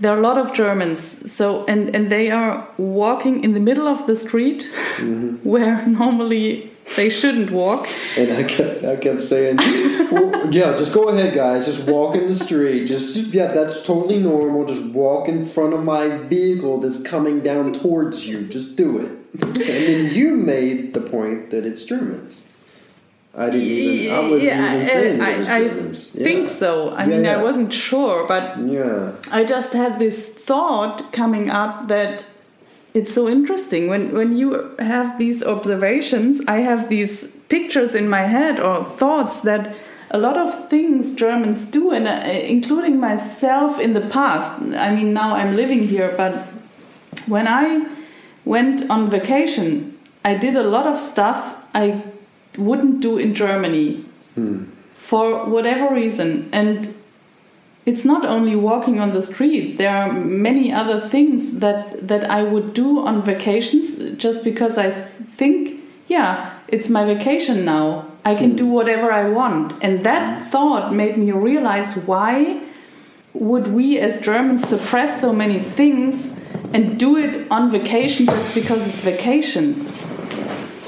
there 0.00 0.12
are 0.12 0.18
a 0.18 0.20
lot 0.20 0.36
of 0.36 0.52
Germans. 0.52 1.30
So 1.30 1.64
and 1.66 1.94
and 1.94 2.10
they 2.10 2.30
are 2.30 2.66
walking 2.76 3.44
in 3.44 3.54
the 3.54 3.60
middle 3.60 3.86
of 3.86 4.06
the 4.06 4.16
street 4.16 4.68
mm-hmm. 4.96 5.36
where 5.48 5.86
normally 5.86 6.70
they 6.96 7.08
shouldn't 7.08 7.50
walk. 7.50 7.88
And 8.16 8.32
I 8.32 8.42
kept, 8.42 8.84
I 8.84 8.96
kept 8.96 9.22
saying, 9.22 9.56
well, 10.10 10.52
"Yeah, 10.52 10.76
just 10.76 10.92
go 10.92 11.08
ahead, 11.08 11.34
guys. 11.34 11.66
Just 11.66 11.88
walk 11.88 12.16
in 12.16 12.26
the 12.26 12.34
street. 12.34 12.86
Just, 12.86 13.14
just- 13.14 13.32
yeah, 13.32 13.52
that's 13.52 13.86
totally 13.86 14.18
normal. 14.18 14.66
Just 14.66 14.84
walk 14.86 15.28
in 15.28 15.44
front 15.44 15.72
of 15.72 15.84
my 15.84 16.08
vehicle 16.08 16.80
that's 16.80 17.00
coming 17.00 17.40
down 17.40 17.72
towards 17.72 18.26
you. 18.26 18.46
Just 18.48 18.76
do 18.76 18.98
it." 18.98 19.21
And 19.40 19.56
then 19.56 20.14
you 20.14 20.36
made 20.36 20.92
the 20.94 21.00
point 21.00 21.50
that 21.50 21.64
it's 21.64 21.84
Germans. 21.84 22.52
I 23.34 23.46
didn't 23.46 23.60
even. 23.62 24.12
I 24.14 24.20
wasn't 24.28 24.42
even 24.60 24.86
saying 24.86 25.20
I, 25.22 25.30
it 25.30 25.38
was 25.38 25.48
I 25.48 25.60
Germans. 25.68 26.10
Yeah. 26.14 26.24
think 26.24 26.48
so. 26.48 26.90
I 26.90 27.00
Yeah, 27.04 27.06
mean, 27.06 27.24
yeah. 27.24 27.38
I 27.38 27.42
wasn't 27.42 27.72
sure, 27.72 28.26
but 28.28 28.58
Yeah. 28.58 29.12
I 29.30 29.44
just 29.44 29.72
had 29.72 29.98
this 29.98 30.28
thought 30.28 31.12
coming 31.12 31.48
up 31.48 31.88
that 31.88 32.26
it's 32.92 33.14
so 33.14 33.26
interesting 33.28 33.88
when 33.88 34.12
when 34.12 34.36
you 34.36 34.76
have 34.78 35.16
these 35.18 35.42
observations. 35.42 36.42
I 36.46 36.58
have 36.60 36.88
these 36.90 37.24
pictures 37.48 37.94
in 37.94 38.06
my 38.08 38.24
head 38.36 38.60
or 38.60 38.84
thoughts 38.84 39.40
that 39.40 39.74
a 40.10 40.18
lot 40.18 40.36
of 40.36 40.68
things 40.68 41.14
Germans 41.14 41.64
do, 41.64 41.90
and 41.90 42.06
uh, 42.06 42.20
including 42.28 43.00
myself 43.00 43.80
in 43.80 43.94
the 43.94 44.02
past. 44.18 44.52
I 44.76 44.94
mean, 44.94 45.14
now 45.14 45.34
I'm 45.34 45.56
living 45.56 45.88
here, 45.88 46.12
but 46.18 46.34
when 47.26 47.46
I 47.48 47.86
went 48.44 48.88
on 48.90 49.10
vacation, 49.10 49.98
I 50.24 50.34
did 50.34 50.56
a 50.56 50.62
lot 50.62 50.86
of 50.86 51.00
stuff 51.00 51.64
I 51.74 52.02
wouldn't 52.56 53.00
do 53.00 53.18
in 53.18 53.34
Germany 53.34 54.04
hmm. 54.34 54.64
for 54.94 55.44
whatever 55.46 55.94
reason. 55.94 56.48
And 56.52 56.94
it's 57.84 58.04
not 58.04 58.24
only 58.24 58.54
walking 58.54 59.00
on 59.00 59.12
the 59.12 59.22
street, 59.22 59.78
there 59.78 59.96
are 59.96 60.12
many 60.12 60.72
other 60.72 61.00
things 61.00 61.58
that, 61.58 62.06
that 62.06 62.30
I 62.30 62.42
would 62.42 62.74
do 62.74 63.04
on 63.04 63.22
vacations 63.22 64.16
just 64.18 64.44
because 64.44 64.78
I 64.78 64.90
think, 64.90 65.80
yeah, 66.06 66.58
it's 66.68 66.88
my 66.88 67.04
vacation 67.04 67.64
now. 67.64 68.06
I 68.24 68.34
can 68.34 68.50
hmm. 68.50 68.56
do 68.56 68.66
whatever 68.66 69.10
I 69.10 69.28
want. 69.28 69.74
And 69.82 70.04
that 70.04 70.50
thought 70.50 70.94
made 70.94 71.16
me 71.16 71.32
realize 71.32 71.96
why 71.96 72.62
would 73.34 73.68
we 73.68 73.98
as 73.98 74.20
Germans 74.20 74.68
suppress 74.68 75.20
so 75.20 75.32
many 75.32 75.58
things 75.58 76.38
and 76.74 76.98
do 76.98 77.16
it 77.16 77.50
on 77.50 77.70
vacation 77.70 78.26
just 78.26 78.54
because 78.54 78.86
it's 78.86 79.02
vacation? 79.02 79.86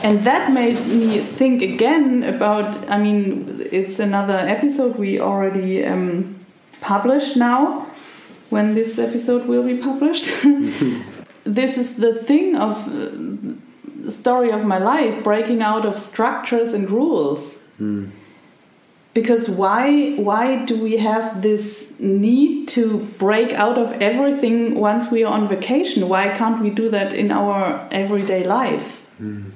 And 0.02 0.24
that 0.26 0.52
made 0.52 0.86
me 0.86 1.20
think 1.20 1.62
again 1.62 2.22
about. 2.24 2.90
I 2.90 2.98
mean, 2.98 3.66
it's 3.72 3.98
another 3.98 4.36
episode 4.36 4.96
we 4.96 5.18
already 5.18 5.84
um, 5.84 6.36
published 6.80 7.36
now. 7.36 7.86
When 8.50 8.74
this 8.74 8.98
episode 8.98 9.46
will 9.46 9.64
be 9.64 9.78
published, 9.78 10.26
this 11.44 11.78
is 11.78 11.96
the 11.96 12.14
thing 12.14 12.56
of 12.56 12.86
uh, 12.88 13.10
the 14.04 14.10
story 14.10 14.50
of 14.50 14.64
my 14.64 14.78
life 14.78 15.24
breaking 15.24 15.62
out 15.62 15.86
of 15.86 15.98
structures 15.98 16.74
and 16.74 16.90
rules 16.90 17.58
because 19.14 19.48
why 19.48 20.14
why 20.16 20.64
do 20.64 20.76
we 20.76 20.96
have 20.98 21.40
this 21.40 21.94
need 22.00 22.66
to 22.68 22.98
break 23.18 23.52
out 23.52 23.78
of 23.78 23.92
everything 24.02 24.74
once 24.74 25.10
we 25.10 25.24
are 25.24 25.32
on 25.32 25.48
vacation? 25.48 26.08
Why 26.08 26.28
can't 26.28 26.60
we 26.60 26.70
do 26.70 26.90
that 26.90 27.12
in 27.12 27.30
our 27.30 27.88
everyday 27.92 28.44
life? 28.44 29.00
Hmm. 29.18 29.50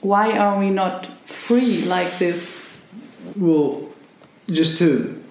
Why 0.00 0.36
are 0.36 0.58
we 0.58 0.70
not 0.70 1.06
free 1.24 1.82
like 1.82 2.18
this? 2.18 2.60
Well, 3.36 3.88
just 4.48 4.78
to 4.78 5.22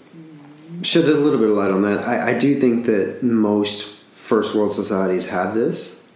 shed 0.81 1.05
a 1.05 1.13
little 1.13 1.37
bit 1.37 1.49
of 1.49 1.57
light 1.57 1.71
on 1.71 1.81
that, 1.83 2.07
I, 2.07 2.29
I 2.29 2.33
do 2.33 2.59
think 2.59 2.85
that 2.85 3.21
most 3.21 3.93
first 4.13 4.55
world 4.55 4.73
societies 4.73 5.27
have 5.29 5.53
this. 5.53 6.07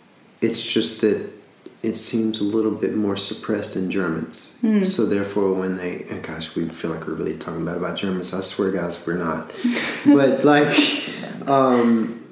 It's 0.41 0.65
just 0.65 1.01
that 1.01 1.36
it 1.84 1.95
seems 1.95 2.41
a 2.41 2.43
little 2.43 2.71
bit 2.71 2.95
more 2.95 3.15
suppressed 3.15 3.75
in 3.75 3.91
Germans. 3.91 4.57
So 4.84 5.05
therefore, 5.05 5.53
when 5.53 5.78
they 5.78 6.05
and 6.09 6.23
gosh, 6.23 6.55
we 6.55 6.67
feel 6.69 6.91
like 6.91 7.05
we're 7.07 7.13
really 7.13 7.38
talking 7.38 7.65
bad 7.65 7.78
about 7.78 7.97
Germans. 7.97 8.34
I 8.34 8.41
swear, 8.41 8.71
guys, 8.71 9.05
we're 9.05 9.17
not. 9.17 9.53
but 10.05 10.43
like, 10.43 11.47
um, 11.47 12.23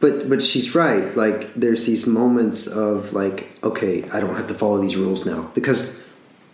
but 0.00 0.28
but 0.28 0.42
she's 0.42 0.74
right. 0.74 1.16
Like, 1.16 1.54
there's 1.54 1.84
these 1.84 2.06
moments 2.06 2.66
of 2.66 3.12
like, 3.12 3.48
okay, 3.62 4.08
I 4.10 4.20
don't 4.20 4.34
have 4.34 4.46
to 4.48 4.54
follow 4.54 4.80
these 4.80 4.96
rules 4.96 5.26
now 5.26 5.50
because 5.54 6.02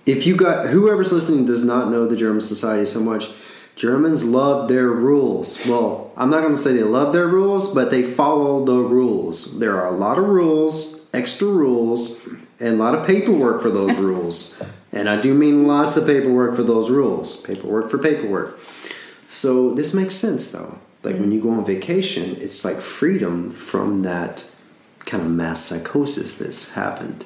if 0.04 0.26
you 0.26 0.36
got 0.36 0.68
whoever's 0.68 1.12
listening 1.12 1.46
does 1.46 1.64
not 1.64 1.90
know 1.90 2.06
the 2.06 2.16
German 2.16 2.42
society 2.42 2.86
so 2.86 3.00
much, 3.00 3.30
Germans 3.76 4.24
love 4.24 4.68
their 4.68 4.88
rules. 4.88 5.64
Well, 5.66 6.12
I'm 6.16 6.28
not 6.28 6.42
going 6.42 6.54
to 6.54 6.60
say 6.60 6.72
they 6.72 6.82
love 6.82 7.12
their 7.12 7.26
rules, 7.26 7.74
but 7.74 7.90
they 7.90 8.02
follow 8.02 8.64
the 8.64 8.76
rules. 8.76 9.58
There 9.58 9.80
are 9.80 9.94
a 9.94 9.96
lot 9.96 10.18
of 10.18 10.24
rules, 10.24 11.00
extra 11.12 11.48
rules, 11.48 12.24
and 12.60 12.74
a 12.74 12.76
lot 12.76 12.94
of 12.94 13.06
paperwork 13.06 13.62
for 13.62 13.70
those 13.70 13.96
rules. 14.10 14.62
And 14.92 15.08
I 15.08 15.20
do 15.20 15.34
mean 15.34 15.66
lots 15.66 15.96
of 15.96 16.06
paperwork 16.06 16.54
for 16.56 16.62
those 16.62 16.90
rules. 16.90 17.36
Paperwork 17.40 17.90
for 17.90 17.98
paperwork. 17.98 18.58
So 19.28 19.72
this 19.74 19.94
makes 19.94 20.14
sense 20.14 20.50
though. 20.52 20.78
Like 21.02 21.16
when 21.18 21.32
you 21.32 21.40
go 21.40 21.50
on 21.50 21.64
vacation, 21.64 22.36
it's 22.38 22.64
like 22.64 22.76
freedom 22.76 23.50
from 23.50 24.00
that 24.00 24.48
kind 25.00 25.22
of 25.22 25.30
mass 25.30 25.64
psychosis 25.64 26.38
that's 26.38 26.70
happened 26.70 27.24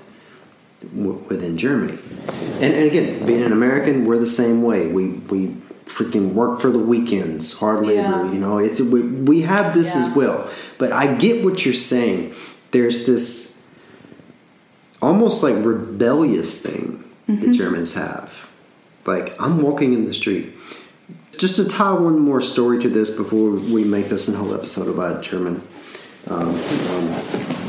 w- 0.94 1.22
within 1.28 1.58
Germany. 1.58 1.98
And, 2.62 2.72
and 2.72 2.86
again, 2.86 3.26
being 3.26 3.42
an 3.42 3.52
American, 3.52 4.04
we're 4.06 4.18
the 4.18 4.26
same 4.26 4.62
way. 4.62 4.86
We 4.86 5.08
we 5.08 5.48
freaking 5.86 6.32
work 6.32 6.60
for 6.60 6.70
the 6.70 6.78
weekends, 6.78 7.58
hard 7.58 7.80
labor. 7.84 8.00
Yeah. 8.00 8.32
You 8.32 8.38
know, 8.38 8.58
it's 8.58 8.80
we, 8.80 9.02
we 9.02 9.42
have 9.42 9.74
this 9.74 9.94
Yeah. 9.94 10.06
as 10.06 10.16
well. 10.16 10.50
But 10.78 10.92
I 10.92 11.14
get 11.14 11.44
what 11.44 11.64
you're 11.64 11.74
saying. 11.74 12.34
There's 12.70 13.06
this 13.06 13.45
almost 15.02 15.42
like 15.42 15.54
rebellious 15.64 16.62
thing 16.62 17.04
that 17.26 17.52
Germans 17.52 17.94
have. 17.94 18.48
Like 19.04 19.40
I'm 19.40 19.62
walking 19.62 19.92
in 19.92 20.04
the 20.04 20.14
street. 20.14 20.52
Just 21.38 21.56
to 21.56 21.68
tie 21.68 21.92
one 21.92 22.18
more 22.18 22.40
story 22.40 22.78
to 22.80 22.88
this 22.88 23.10
before 23.10 23.50
we 23.50 23.84
make 23.84 24.06
this 24.06 24.28
a 24.28 24.36
whole 24.36 24.54
episode 24.54 24.88
about 24.88 25.22
German 25.22 25.62
um, 26.28 26.48
um, 26.48 26.56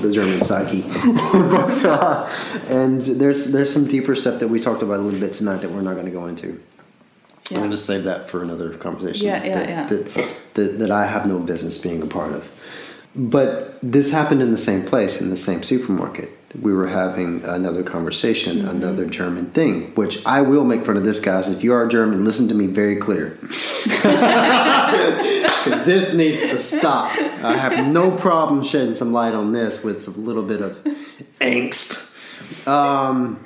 the 0.02 0.12
German 0.12 0.42
psyche. 0.42 0.82
but 1.34 1.86
uh, 1.86 2.30
and 2.70 3.02
there's 3.02 3.52
there's 3.52 3.72
some 3.72 3.88
deeper 3.88 4.16
stuff 4.16 4.40
that 4.40 4.48
we 4.48 4.60
talked 4.60 4.82
about 4.82 5.00
a 5.00 5.04
little 5.04 5.20
bit 5.20 5.34
tonight 5.34 5.58
that 5.58 5.72
we're 5.72 5.82
not 5.82 5.94
going 5.94 6.06
to 6.06 6.12
go 6.12 6.26
into. 6.26 6.60
Yeah. 7.50 7.58
I'm 7.58 7.64
going 7.64 7.72
to 7.72 7.78
save 7.78 8.04
that 8.04 8.30
for 8.30 8.44
another 8.44 8.78
conversation. 8.78 9.28
Yeah, 9.28 9.44
yeah, 9.44 9.54
that, 9.54 9.70
yeah. 9.70 9.86
That, 9.88 10.36
that, 10.56 10.80
that 10.80 10.92
I 10.92 11.06
have 11.06 11.26
no 11.26 11.40
business 11.40 11.78
being 11.78 12.02
a 12.02 12.08
part 12.08 12.34
of. 12.34 12.52
But 13.16 13.80
this 13.82 14.12
happened 14.12 14.42
in 14.42 14.52
the 14.52 14.58
same 14.58 14.84
place, 14.84 15.22
in 15.22 15.30
the 15.30 15.38
same 15.38 15.64
supermarket. 15.64 16.37
We 16.60 16.74
were 16.74 16.88
having 16.88 17.44
another 17.44 17.84
conversation, 17.84 18.60
Mm-hmm. 18.60 18.70
another 18.78 19.06
German 19.06 19.48
thing, 19.48 19.94
which 19.96 20.26
I 20.26 20.42
will 20.42 20.64
make 20.64 20.86
fun 20.86 20.96
of 20.98 21.04
this, 21.04 21.20
guys. 21.20 21.48
If 21.50 21.64
you 21.64 21.74
are 21.74 21.86
German, 21.88 22.24
listen 22.24 22.48
to 22.48 22.54
me 22.56 22.68
very 22.68 22.96
clear. 22.96 23.38
Because 25.68 25.84
this 25.86 26.14
needs 26.14 26.40
to 26.42 26.60
stop. 26.60 27.12
I 27.44 27.58
have 27.58 27.88
no 27.88 28.10
problem 28.10 28.64
shedding 28.64 28.96
some 28.96 29.12
light 29.12 29.34
on 29.34 29.52
this 29.52 29.84
with 29.84 30.08
a 30.08 30.12
little 30.12 30.44
bit 30.44 30.62
of 30.62 30.78
angst. 31.42 31.98
Um, 32.66 33.44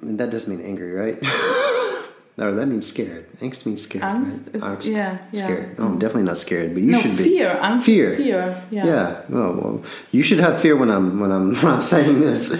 and 0.00 0.20
that 0.20 0.30
does 0.30 0.46
mean 0.46 0.60
angry, 0.60 0.92
right? 0.92 1.18
no, 2.36 2.54
that 2.54 2.66
means 2.66 2.86
scared. 2.86 3.26
Angst 3.40 3.64
means 3.66 3.82
scared. 3.82 4.04
Angst 4.04 4.60
right? 4.62 4.78
is- 4.78 4.88
yeah, 4.88 5.18
yeah. 5.32 5.44
Scared. 5.46 5.78
No, 5.78 5.86
I'm 5.86 5.98
definitely 5.98 6.24
not 6.24 6.36
scared, 6.36 6.74
but 6.74 6.82
you 6.82 6.92
no, 6.92 7.00
should 7.00 7.16
be. 7.16 7.24
fear. 7.24 7.58
I'm 7.60 7.80
fear. 7.80 8.16
Fear. 8.16 8.62
Yeah. 8.70 8.84
Yeah. 8.86 9.20
Well, 9.28 9.52
well, 9.54 9.82
you 10.12 10.22
should 10.22 10.40
have 10.40 10.60
fear 10.60 10.76
when 10.76 10.90
I'm 10.90 11.18
when 11.20 11.30
I'm 11.32 11.54
when 11.62 11.72
I'm 11.74 11.80
saying 11.80 12.20
this. 12.20 12.52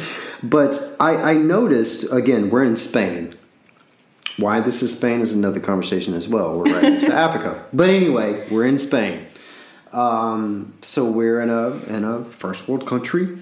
But 0.43 0.79
I, 1.01 1.17
I 1.33 1.35
noticed 1.35 2.13
again, 2.13 2.51
we're 2.51 2.65
in 2.65 2.77
Spain. 2.77 3.35
Why 4.39 4.61
this 4.61 4.83
is 4.83 4.97
Spain 4.97 5.21
is 5.23 5.33
another 5.33 5.61
conversation 5.61 6.13
as 6.15 6.29
well. 6.29 6.59
We're 6.59 6.73
right 6.75 6.83
next 6.83 7.07
to 7.07 7.15
Africa. 7.27 7.65
But 7.73 7.89
anyway, 7.89 8.47
we're 8.51 8.67
in 8.67 8.77
Spain. 8.79 9.27
Um, 9.93 10.75
so 10.83 11.11
we're 11.11 11.41
in 11.41 11.49
a 11.49 11.71
in 11.87 12.05
a 12.05 12.23
first 12.25 12.69
world 12.69 12.87
country 12.87 13.39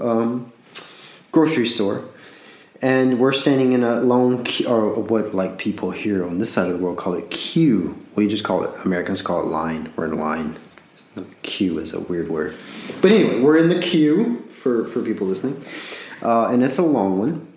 um, 0.00 0.52
grocery 1.32 1.66
store, 1.66 2.04
and 2.82 3.18
we're 3.18 3.32
standing 3.32 3.72
in 3.72 3.82
a 3.82 4.00
long 4.00 4.44
queue, 4.44 4.68
or 4.68 4.90
what 4.94 5.34
like 5.34 5.58
people 5.58 5.90
here 5.90 6.24
on 6.24 6.38
this 6.38 6.52
side 6.52 6.68
of 6.70 6.78
the 6.78 6.84
world 6.84 6.98
call 6.98 7.14
it 7.14 7.30
queue. 7.30 7.96
We 8.14 8.28
just 8.28 8.44
call 8.44 8.64
it 8.64 8.70
Americans 8.84 9.22
call 9.22 9.40
it 9.40 9.46
line. 9.46 9.92
We're 9.96 10.06
in 10.06 10.18
line. 10.18 10.58
Queue 11.42 11.78
is 11.78 11.94
a 11.94 12.00
weird 12.00 12.28
word, 12.28 12.54
but 13.00 13.10
anyway, 13.10 13.40
we're 13.40 13.56
in 13.56 13.70
the 13.70 13.80
queue 13.80 14.44
for 14.50 14.86
for 14.86 15.00
people 15.00 15.26
listening, 15.26 15.64
uh, 16.22 16.48
and 16.48 16.62
it's 16.62 16.76
a 16.76 16.82
long 16.82 17.18
one. 17.18 17.52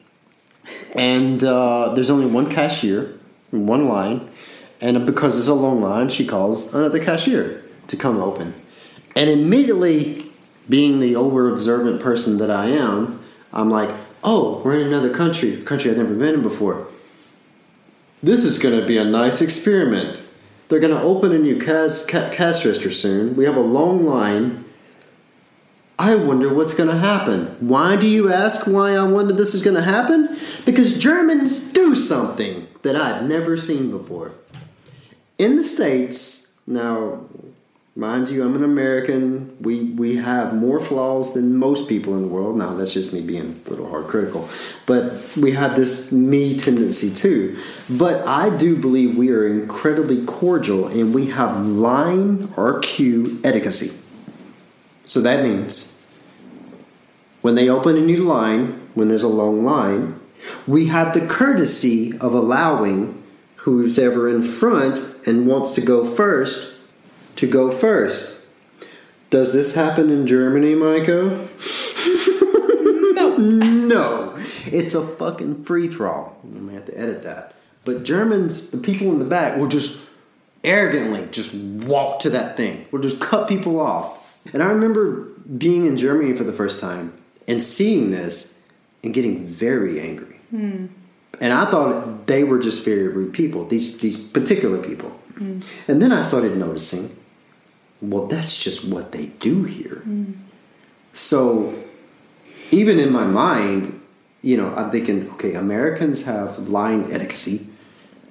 And 0.94 1.44
uh, 1.44 1.94
there's 1.94 2.10
only 2.10 2.26
one 2.26 2.50
cashier, 2.50 3.20
one 3.52 3.90
line, 3.90 4.30
and 4.80 5.06
because 5.06 5.38
it's 5.38 5.48
a 5.48 5.54
long 5.54 5.82
line, 5.82 6.10
she 6.10 6.26
calls 6.26 6.74
another 6.74 7.04
cashier 7.04 7.64
to 7.88 7.98
come 7.98 8.18
open. 8.18 8.54
And 9.16 9.30
immediately, 9.30 10.24
being 10.70 11.00
the 11.00 11.16
over 11.16 11.52
observant 11.52 12.02
person 12.02 12.38
that 12.38 12.50
I 12.50 12.68
am, 12.68 13.22
I'm 13.52 13.70
like, 13.70 13.90
"Oh, 14.24 14.62
we're 14.64 14.80
in 14.80 14.88
another 14.88 15.10
country, 15.14 15.58
country 15.58 15.92
I've 15.92 15.98
never 15.98 16.14
been 16.14 16.36
in 16.36 16.42
before. 16.42 16.88
This 18.22 18.44
is 18.44 18.58
going 18.58 18.80
to 18.80 18.86
be 18.86 18.98
a 18.98 19.06
nice 19.06 19.42
experiment. 19.42 20.22
They're 20.68 20.80
going 20.80 20.94
to 20.94 21.02
open 21.02 21.32
a 21.34 21.40
new 21.40 21.58
cash, 21.58 22.04
ca- 22.04 22.30
cash 22.30 22.66
register 22.66 22.92
soon. 22.92 23.36
We 23.36 23.46
have 23.46 23.58
a 23.58 23.62
long 23.62 24.06
line." 24.06 24.66
I 26.00 26.16
wonder 26.16 26.54
what's 26.54 26.74
going 26.74 26.88
to 26.88 26.98
happen. 26.98 27.58
Why 27.60 27.98
do 27.98 28.08
you 28.08 28.32
ask 28.32 28.66
why 28.66 28.92
I 28.92 29.04
wonder 29.04 29.34
this 29.34 29.54
is 29.54 29.62
going 29.62 29.76
to 29.76 29.82
happen? 29.82 30.40
Because 30.66 30.98
Germans 30.98 31.74
do 31.74 31.94
something 31.94 32.70
that 32.84 32.96
I've 32.96 33.28
never 33.28 33.58
seen 33.58 33.92
before. 33.92 34.32
In 35.38 35.58
the 35.58 35.64
States, 35.64 36.54
now, 36.66 37.26
mind 38.00 38.30
you, 38.30 38.44
I'm 38.44 38.56
an 38.56 38.64
American. 38.64 39.58
We, 39.60 39.84
we 39.84 40.16
have 40.16 40.56
more 40.56 40.80
flaws 40.80 41.34
than 41.34 41.58
most 41.58 41.90
people 41.90 42.16
in 42.16 42.22
the 42.22 42.28
world. 42.30 42.58
Now, 42.58 42.74
that's 42.74 42.94
just 42.94 43.12
me 43.12 43.22
being 43.22 43.62
a 43.66 43.70
little 43.70 43.90
hard 43.90 44.08
critical. 44.08 44.48
But 44.86 45.36
we 45.36 45.52
have 45.52 45.76
this 45.76 46.10
me 46.12 46.58
tendency 46.58 47.14
too. 47.14 47.60
But 47.90 48.26
I 48.26 48.56
do 48.56 48.78
believe 48.78 49.18
we 49.18 49.32
are 49.32 49.46
incredibly 49.46 50.26
cordial 50.26 50.88
and 50.88 51.14
we 51.14 51.28
have 51.28 51.66
line 51.66 52.54
or 52.56 52.78
etiquette. 52.80 53.94
So 55.04 55.22
that 55.22 55.44
means 55.44 56.02
when 57.42 57.56
they 57.56 57.68
open 57.68 57.98
a 57.98 58.02
new 58.02 58.24
line, 58.24 58.88
when 58.94 59.10
there's 59.10 59.24
a 59.24 59.28
long 59.28 59.66
line, 59.66 60.20
we 60.66 60.88
have 60.88 61.14
the 61.14 61.28
courtesy 61.28 62.18
of 62.20 62.34
allowing 62.34 63.22
who's 63.58 64.00
ever 64.00 64.30
in 64.30 64.42
front 64.42 65.00
and 65.26 65.46
wants 65.46 65.74
to 65.76 65.82
go 65.82 66.06
first 66.06 66.79
to 67.40 67.48
go 67.48 67.72
first. 67.72 68.46
Does 69.30 69.54
this 69.54 69.74
happen 69.74 70.10
in 70.10 70.28
Germany, 70.28 70.76
Maiko? 70.76 71.48
No. 73.16 73.38
No. 73.90 74.38
It's 74.66 74.94
a 74.94 75.02
fucking 75.02 75.64
free 75.64 75.90
all. 76.00 76.40
You 76.44 76.60
may 76.60 76.74
have 76.74 76.86
to 76.86 76.98
edit 76.98 77.22
that. 77.22 77.56
But 77.86 78.04
Germans, 78.04 78.70
the 78.70 78.78
people 78.78 79.08
in 79.08 79.20
the 79.20 79.26
back, 79.26 79.58
will 79.58 79.68
just 79.68 80.00
arrogantly 80.64 81.28
just 81.32 81.56
walk 81.56 82.20
to 82.20 82.30
that 82.32 82.56
thing. 82.58 82.86
Will 82.92 83.00
just 83.00 83.20
cut 83.20 83.48
people 83.48 83.80
off. 83.80 84.40
And 84.54 84.62
I 84.62 84.72
remember 84.72 85.24
being 85.58 85.86
in 85.86 85.98
Germany 85.98 86.36
for 86.36 86.44
the 86.44 86.54
first 86.54 86.80
time 86.80 87.14
and 87.48 87.64
seeing 87.64 88.12
this 88.12 88.60
and 89.04 89.14
getting 89.14 89.48
very 89.48 90.00
angry. 90.00 90.36
Hmm. 90.50 90.88
And 91.42 91.54
I 91.54 91.66
thought 91.66 92.28
they 92.28 92.44
were 92.44 92.60
just 92.60 92.84
very 92.86 93.08
rude 93.08 93.34
people, 93.34 93.66
these 93.66 93.98
these 94.00 94.20
particular 94.20 94.78
people. 94.78 95.10
Hmm. 95.38 95.62
And 95.88 96.02
then 96.02 96.12
I 96.12 96.22
started 96.22 96.58
noticing, 96.58 97.16
well, 98.02 98.28
that's 98.28 98.62
just 98.62 98.86
what 98.86 99.12
they 99.12 99.28
do 99.28 99.64
here. 99.64 100.04
So 101.14 101.84
even 102.72 103.00
in 103.00 103.12
my 103.12 103.26
mind, 103.26 104.00
you 104.42 104.56
know, 104.56 104.74
I'm 104.76 104.90
thinking, 104.90 105.30
okay, 105.32 105.56
Americans 105.56 106.26
have 106.26 106.70
line 106.70 107.12
etiquette. 107.12 107.62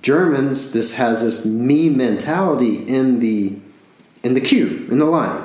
Germans, 0.00 0.72
this 0.72 0.94
has 0.94 1.22
this 1.22 1.44
me 1.44 1.88
mentality 1.88 2.88
in 2.88 3.20
the 3.20 3.58
in 4.22 4.34
the 4.34 4.40
queue, 4.40 4.86
in 4.90 4.98
the 4.98 5.04
line. 5.04 5.44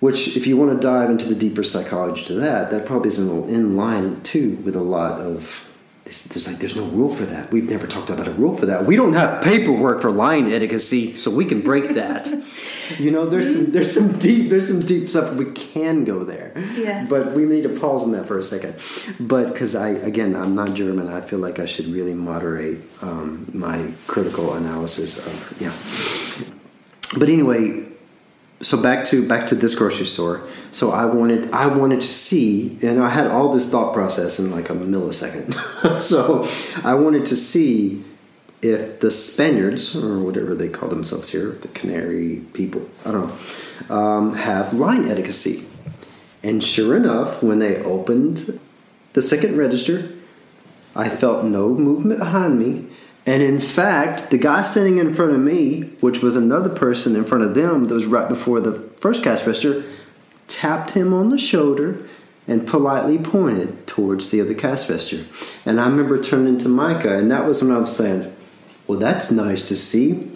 Which, 0.00 0.36
if 0.36 0.46
you 0.46 0.56
want 0.56 0.70
to 0.70 0.86
dive 0.86 1.10
into 1.10 1.28
the 1.28 1.34
deeper 1.34 1.64
psychology 1.64 2.24
to 2.26 2.34
that, 2.34 2.70
that 2.70 2.86
probably 2.86 3.08
is 3.08 3.18
in 3.18 3.76
line 3.76 4.20
too 4.22 4.56
with 4.56 4.76
a 4.76 4.82
lot 4.82 5.20
of. 5.20 5.67
There's, 6.08 6.24
there's 6.24 6.48
like 6.48 6.56
there's 6.56 6.74
no 6.74 6.86
rule 6.86 7.14
for 7.14 7.26
that. 7.26 7.52
We've 7.52 7.68
never 7.68 7.86
talked 7.86 8.08
about 8.08 8.26
a 8.26 8.30
rule 8.30 8.56
for 8.56 8.64
that. 8.64 8.86
We 8.86 8.96
don't 8.96 9.12
have 9.12 9.44
paperwork 9.44 10.00
for 10.00 10.10
line 10.10 10.50
etiquette, 10.50 10.80
so 10.80 11.30
we 11.30 11.44
can 11.44 11.60
break 11.60 11.96
that. 11.96 12.26
you 12.98 13.10
know, 13.10 13.26
there's 13.26 13.54
some 13.54 13.72
there's 13.72 13.92
some 13.92 14.18
deep 14.18 14.48
there's 14.48 14.68
some 14.68 14.78
deep 14.78 15.10
stuff 15.10 15.34
we 15.34 15.52
can 15.52 16.04
go 16.04 16.24
there. 16.24 16.54
Yeah. 16.74 17.04
But 17.06 17.32
we 17.32 17.44
need 17.44 17.64
to 17.64 17.78
pause 17.78 18.04
on 18.04 18.12
that 18.12 18.26
for 18.26 18.38
a 18.38 18.42
second. 18.42 18.76
But 19.20 19.52
because 19.52 19.74
I 19.74 19.90
again 19.90 20.34
I'm 20.34 20.54
not 20.54 20.72
German, 20.72 21.08
I 21.08 21.20
feel 21.20 21.40
like 21.40 21.58
I 21.58 21.66
should 21.66 21.88
really 21.88 22.14
moderate 22.14 22.78
um, 23.02 23.46
my 23.52 23.92
critical 24.06 24.54
analysis 24.54 25.18
of 25.18 25.60
yeah. 25.60 25.74
But 27.18 27.28
anyway, 27.28 27.84
so 28.60 28.80
back 28.80 29.04
to 29.06 29.26
back 29.26 29.46
to 29.48 29.54
this 29.54 29.74
grocery 29.74 30.06
store. 30.06 30.46
So 30.72 30.90
I 30.90 31.04
wanted 31.06 31.50
I 31.52 31.66
wanted 31.66 32.00
to 32.00 32.06
see, 32.06 32.78
and 32.82 33.02
I 33.02 33.10
had 33.10 33.28
all 33.28 33.52
this 33.52 33.70
thought 33.70 33.94
process 33.94 34.38
in 34.38 34.50
like 34.50 34.70
a 34.70 34.74
millisecond. 34.74 36.00
so 36.02 36.46
I 36.84 36.94
wanted 36.94 37.26
to 37.26 37.36
see 37.36 38.04
if 38.60 39.00
the 39.00 39.10
Spaniards 39.10 39.96
or 39.96 40.18
whatever 40.18 40.54
they 40.54 40.68
call 40.68 40.88
themselves 40.88 41.30
here, 41.30 41.50
the 41.50 41.68
Canary 41.68 42.42
people, 42.52 42.88
I 43.04 43.12
don't 43.12 43.28
know, 43.88 43.94
um, 43.94 44.34
have 44.34 44.74
line 44.74 45.08
etiquette. 45.08 45.64
And 46.42 46.62
sure 46.62 46.96
enough, 46.96 47.42
when 47.42 47.58
they 47.58 47.76
opened 47.82 48.58
the 49.12 49.22
second 49.22 49.56
register, 49.56 50.12
I 50.94 51.08
felt 51.08 51.44
no 51.44 51.74
movement 51.74 52.18
behind 52.18 52.58
me. 52.58 52.86
And 53.28 53.42
in 53.42 53.60
fact, 53.60 54.30
the 54.30 54.38
guy 54.38 54.62
standing 54.62 54.96
in 54.96 55.12
front 55.12 55.32
of 55.32 55.40
me, 55.40 55.82
which 56.00 56.22
was 56.22 56.34
another 56.34 56.70
person 56.70 57.14
in 57.14 57.26
front 57.26 57.44
of 57.44 57.54
them 57.54 57.84
that 57.84 57.94
was 57.94 58.06
right 58.06 58.26
before 58.26 58.58
the 58.58 58.72
first 58.72 59.22
cash 59.22 59.46
register, 59.46 59.84
tapped 60.46 60.92
him 60.92 61.12
on 61.12 61.28
the 61.28 61.36
shoulder 61.36 62.08
and 62.46 62.66
politely 62.66 63.18
pointed 63.18 63.86
towards 63.86 64.30
the 64.30 64.40
other 64.40 64.54
cash 64.54 64.88
register. 64.88 65.26
And 65.66 65.78
I 65.78 65.86
remember 65.86 66.18
turning 66.18 66.56
to 66.60 66.70
Micah, 66.70 67.18
and 67.18 67.30
that 67.30 67.44
was 67.44 67.62
when 67.62 67.76
I 67.76 67.80
was 67.80 67.94
saying, 67.94 68.34
Well, 68.86 68.98
that's 68.98 69.30
nice 69.30 69.68
to 69.68 69.76
see. 69.76 70.30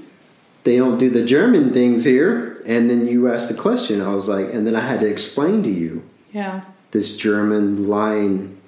They 0.65 0.77
don't 0.77 0.99
do 0.99 1.09
the 1.09 1.25
German 1.25 1.73
things 1.73 2.05
here. 2.05 2.63
And 2.67 2.91
then 2.91 3.09
you 3.09 3.33
asked 3.33 3.51
a 3.51 3.55
question. 3.55 4.03
I 4.03 4.15
was 4.15 4.29
like, 4.29 4.53
and 4.53 4.67
then 4.67 4.77
I 4.77 4.87
had 4.87 5.01
to 5.01 5.09
explain 5.09 5.63
to 5.63 5.71
you 5.71 6.03
Yeah. 6.31 6.61
this 6.91 7.17
German 7.17 7.89
line 7.89 8.59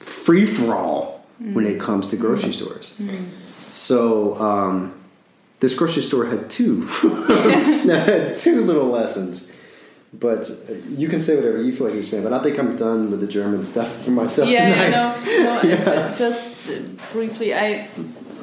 free 0.00 0.44
for 0.44 0.74
all 0.74 1.24
when 1.38 1.64
mm. 1.64 1.70
it 1.70 1.80
comes 1.80 2.08
to 2.08 2.16
grocery 2.16 2.50
mm. 2.50 2.54
stores. 2.54 2.98
Mm. 3.00 3.24
So 3.72 4.36
um, 4.38 4.94
this 5.60 5.74
grocery 5.78 6.02
store 6.02 6.26
had 6.26 6.50
two, 6.50 6.86
had 7.86 8.34
two 8.34 8.62
little 8.62 8.86
lessons. 8.86 9.50
But 10.12 10.50
you 10.88 11.08
can 11.08 11.20
say 11.20 11.36
whatever 11.36 11.62
you 11.62 11.72
feel 11.72 11.86
like 11.86 11.94
you're 11.94 12.02
saying. 12.02 12.24
But 12.24 12.32
I 12.32 12.42
think 12.42 12.58
I'm 12.58 12.74
done 12.74 13.12
with 13.12 13.20
the 13.20 13.28
German 13.28 13.64
stuff 13.64 14.02
for 14.04 14.10
myself 14.10 14.48
yeah, 14.48 14.64
tonight. 14.72 14.90
yeah, 14.90 15.44
no, 15.44 15.62
no 15.62 15.68
Yeah. 15.68 16.10
ju- 16.12 16.18
just 16.18 16.68
uh, 16.68 16.80
briefly, 17.12 17.54
I. 17.54 17.88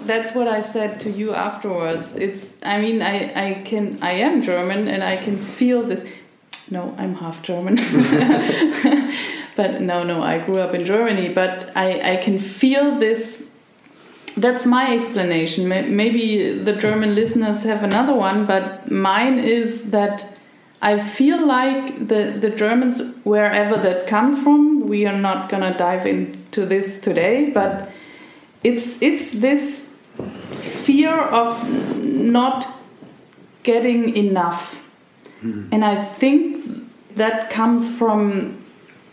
That's 0.05 0.34
what 0.34 0.47
I 0.47 0.61
said 0.61 1.01
to 1.01 1.09
you 1.11 1.34
afterwards. 1.34 2.15
It's. 2.15 2.55
I 2.63 2.80
mean, 2.80 3.01
I. 3.01 3.34
I 3.49 3.53
can. 3.65 3.99
I 4.01 4.11
am 4.11 4.41
German, 4.41 4.88
and 4.88 5.03
I 5.03 5.17
can 5.17 5.38
feel 5.38 5.84
this. 5.84 6.09
no, 6.71 6.95
I'm 6.97 7.15
half 7.15 7.41
German. 7.43 7.75
but 9.57 9.82
no, 9.82 10.03
no, 10.03 10.23
I 10.23 10.38
grew 10.38 10.59
up 10.59 10.73
in 10.73 10.86
Germany. 10.86 11.30
But 11.34 11.75
I, 11.75 12.13
I 12.13 12.15
can 12.17 12.39
feel 12.39 12.97
this. 12.97 13.46
That's 14.38 14.67
my 14.67 14.93
explanation. 14.93 15.67
Maybe 15.67 16.53
the 16.53 16.73
German 16.73 17.15
listeners 17.15 17.63
have 17.63 17.83
another 17.83 18.13
one, 18.13 18.45
but 18.45 18.89
mine 18.91 19.39
is 19.39 19.89
that 19.89 20.31
I 20.79 20.99
feel 20.99 21.45
like 21.45 22.07
the, 22.07 22.38
the 22.39 22.51
Germans, 22.51 23.01
wherever 23.23 23.75
that 23.77 24.05
comes 24.05 24.41
from, 24.41 24.88
we 24.88 25.07
are 25.07 25.17
not 25.17 25.49
gonna 25.49 25.75
dive 25.75 26.05
into 26.05 26.67
this 26.67 26.99
today, 26.99 27.49
but 27.49 27.91
it's 28.63 29.01
it's 29.01 29.31
this 29.31 29.89
fear 30.85 31.11
of 31.11 31.67
not 32.03 32.67
getting 33.63 34.15
enough. 34.15 34.83
Mm. 35.41 35.69
And 35.71 35.83
I 35.83 36.03
think 36.03 36.88
that 37.15 37.49
comes 37.49 37.95
from 37.95 38.63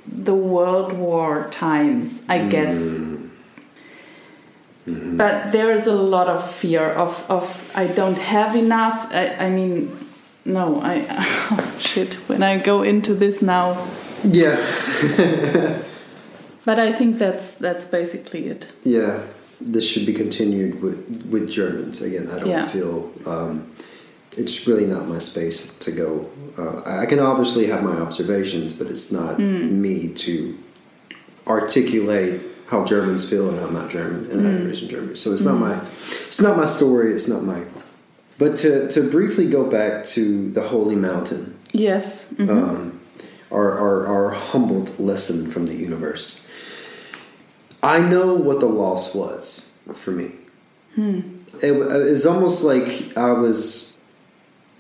the 0.06 0.34
World 0.34 0.92
War 0.92 1.48
times, 1.50 2.22
I 2.28 2.40
mm. 2.40 2.50
guess. 2.50 2.98
Mm-hmm. 4.86 5.16
But 5.16 5.52
there 5.52 5.72
is 5.72 5.86
a 5.86 5.94
lot 5.94 6.28
of 6.28 6.48
fear 6.50 6.82
of, 6.82 7.24
of 7.30 7.70
I 7.74 7.86
don't 7.86 8.18
have 8.18 8.54
enough. 8.54 9.08
I, 9.12 9.28
I 9.46 9.50
mean, 9.50 9.90
no, 10.44 10.80
I 10.82 11.06
oh, 11.50 11.76
shit. 11.78 12.14
When 12.28 12.42
I 12.42 12.58
go 12.58 12.82
into 12.82 13.14
this 13.14 13.40
now, 13.40 13.88
yeah. 14.22 14.56
but 16.64 16.78
I 16.78 16.92
think 16.92 17.18
that's 17.18 17.52
that's 17.52 17.86
basically 17.86 18.46
it. 18.48 18.72
Yeah, 18.82 19.22
this 19.58 19.88
should 19.88 20.04
be 20.04 20.12
continued 20.12 20.82
with 20.82 21.26
with 21.30 21.50
Germans. 21.50 22.02
Again, 22.02 22.28
I 22.30 22.38
don't 22.40 22.48
yeah. 22.50 22.68
feel 22.68 23.10
um, 23.24 23.70
it's 24.36 24.66
really 24.66 24.86
not 24.86 25.08
my 25.08 25.18
space 25.18 25.74
to 25.78 25.92
go. 25.92 26.30
Uh, 26.58 26.82
I 26.84 27.06
can 27.06 27.20
obviously 27.20 27.66
have 27.68 27.82
my 27.82 27.96
observations, 27.96 28.72
but 28.72 28.88
it's 28.88 29.10
not 29.10 29.38
mm. 29.38 29.70
me 29.70 30.08
to 30.08 30.58
articulate 31.46 32.40
how 32.74 32.84
Germans 32.84 33.28
feel, 33.28 33.48
and 33.48 33.60
I'm 33.60 33.72
not 33.72 33.90
German, 33.90 34.30
and 34.30 34.42
mm. 34.42 34.46
I'm 34.46 34.66
raised 34.66 34.82
in 34.82 34.88
Germany, 34.88 35.14
so 35.16 35.32
it's 35.32 35.42
mm. 35.42 35.46
not 35.46 35.58
my 35.58 35.80
it's 36.26 36.40
not 36.40 36.56
my 36.56 36.64
story. 36.64 37.12
It's 37.12 37.28
not 37.28 37.44
my. 37.44 37.62
But 38.38 38.56
to 38.58 38.88
to 38.88 39.10
briefly 39.10 39.48
go 39.48 39.68
back 39.68 40.04
to 40.06 40.50
the 40.50 40.62
holy 40.62 40.96
mountain. 40.96 41.58
Yes. 41.72 42.32
Mm-hmm. 42.32 42.50
Um, 42.50 43.00
our, 43.50 43.78
our 43.78 44.06
our 44.06 44.30
humbled 44.30 44.98
lesson 44.98 45.50
from 45.50 45.66
the 45.66 45.74
universe. 45.74 46.46
I 47.82 47.98
know 48.00 48.34
what 48.34 48.60
the 48.60 48.66
loss 48.66 49.14
was 49.14 49.78
for 49.94 50.10
me. 50.10 50.32
Hmm. 50.94 51.20
It, 51.62 51.72
it's 51.72 52.26
almost 52.26 52.64
like 52.64 53.16
I 53.16 53.32
was 53.32 53.94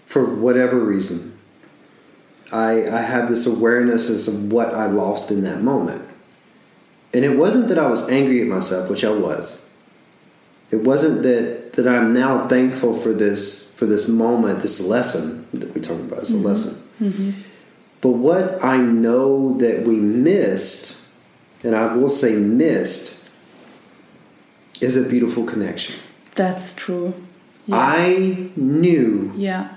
for 0.06 0.24
whatever 0.24 0.78
reason, 0.78 1.36
I, 2.52 2.88
I 2.88 3.00
had 3.00 3.28
this 3.28 3.46
awareness 3.46 4.08
as 4.08 4.28
of 4.28 4.52
what 4.52 4.72
I 4.72 4.86
lost 4.86 5.30
in 5.30 5.42
that 5.42 5.60
moment. 5.60 6.08
And 7.14 7.24
it 7.24 7.36
wasn't 7.36 7.68
that 7.68 7.78
I 7.78 7.86
was 7.86 8.10
angry 8.10 8.40
at 8.42 8.48
myself, 8.48 8.90
which 8.90 9.04
I 9.04 9.10
was. 9.10 9.68
It 10.70 10.80
wasn't 10.82 11.22
that, 11.22 11.74
that 11.74 11.86
I'm 11.86 12.12
now 12.12 12.48
thankful 12.48 12.98
for 12.98 13.12
this 13.12 13.72
for 13.74 13.86
this 13.86 14.08
moment, 14.08 14.60
this 14.60 14.80
lesson 14.80 15.48
that 15.52 15.74
we're 15.74 15.82
talking 15.82 16.06
about 16.06 16.20
as 16.20 16.32
mm-hmm. 16.32 16.44
a 16.44 16.48
lesson. 16.48 16.88
Mm-hmm. 17.00 17.30
But 18.00 18.10
what 18.10 18.62
I 18.62 18.76
know 18.76 19.56
that 19.58 19.82
we 19.82 19.98
missed, 19.98 21.04
and 21.64 21.74
I 21.74 21.94
will 21.94 22.08
say 22.08 22.36
missed, 22.36 23.28
is 24.80 24.94
a 24.96 25.02
beautiful 25.02 25.44
connection. 25.44 25.96
That's 26.36 26.74
true. 26.74 27.14
Yeah. 27.66 27.76
I 27.76 28.50
knew 28.56 29.32
yeah 29.36 29.74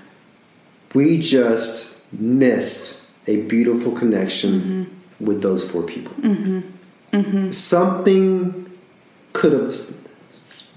we 0.94 1.18
just 1.18 2.00
missed 2.12 3.06
a 3.26 3.42
beautiful 3.42 3.92
connection 3.92 4.60
mm-hmm. 4.60 5.24
with 5.24 5.42
those 5.42 5.68
four 5.70 5.82
people. 5.82 6.12
Mm-hmm. 7.12 7.50
Something 7.50 8.70
could 9.32 9.52
have 9.52 9.74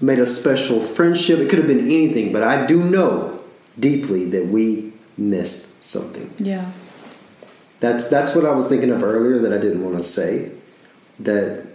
made 0.00 0.18
a 0.18 0.26
special 0.26 0.80
friendship. 0.80 1.38
It 1.38 1.50
could 1.50 1.58
have 1.58 1.68
been 1.68 1.86
anything, 1.86 2.32
but 2.32 2.42
I 2.42 2.66
do 2.66 2.82
know 2.82 3.40
deeply 3.78 4.24
that 4.30 4.46
we 4.46 4.92
missed 5.16 5.82
something. 5.82 6.32
Yeah. 6.38 6.72
That's 7.80 8.08
that's 8.08 8.34
what 8.34 8.44
I 8.44 8.52
was 8.52 8.68
thinking 8.68 8.90
of 8.90 9.02
earlier 9.02 9.40
that 9.40 9.52
I 9.52 9.58
didn't 9.60 9.84
want 9.84 9.96
to 9.96 10.02
say. 10.02 10.52
That 11.18 11.66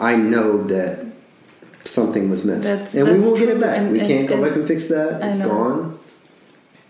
I 0.00 0.16
know 0.16 0.64
that 0.64 1.06
something 1.84 2.30
was 2.30 2.44
missed, 2.44 2.64
that's, 2.64 2.94
and 2.94 3.06
that's 3.06 3.18
we 3.18 3.24
won't 3.24 3.38
get 3.38 3.48
it 3.50 3.60
back. 3.60 3.78
And, 3.78 3.92
we 3.92 4.00
and, 4.00 4.08
can't 4.08 4.28
go 4.28 4.42
back 4.42 4.56
and 4.56 4.66
fix 4.66 4.88
that. 4.88 5.22
It's 5.22 5.40
gone 5.40 5.98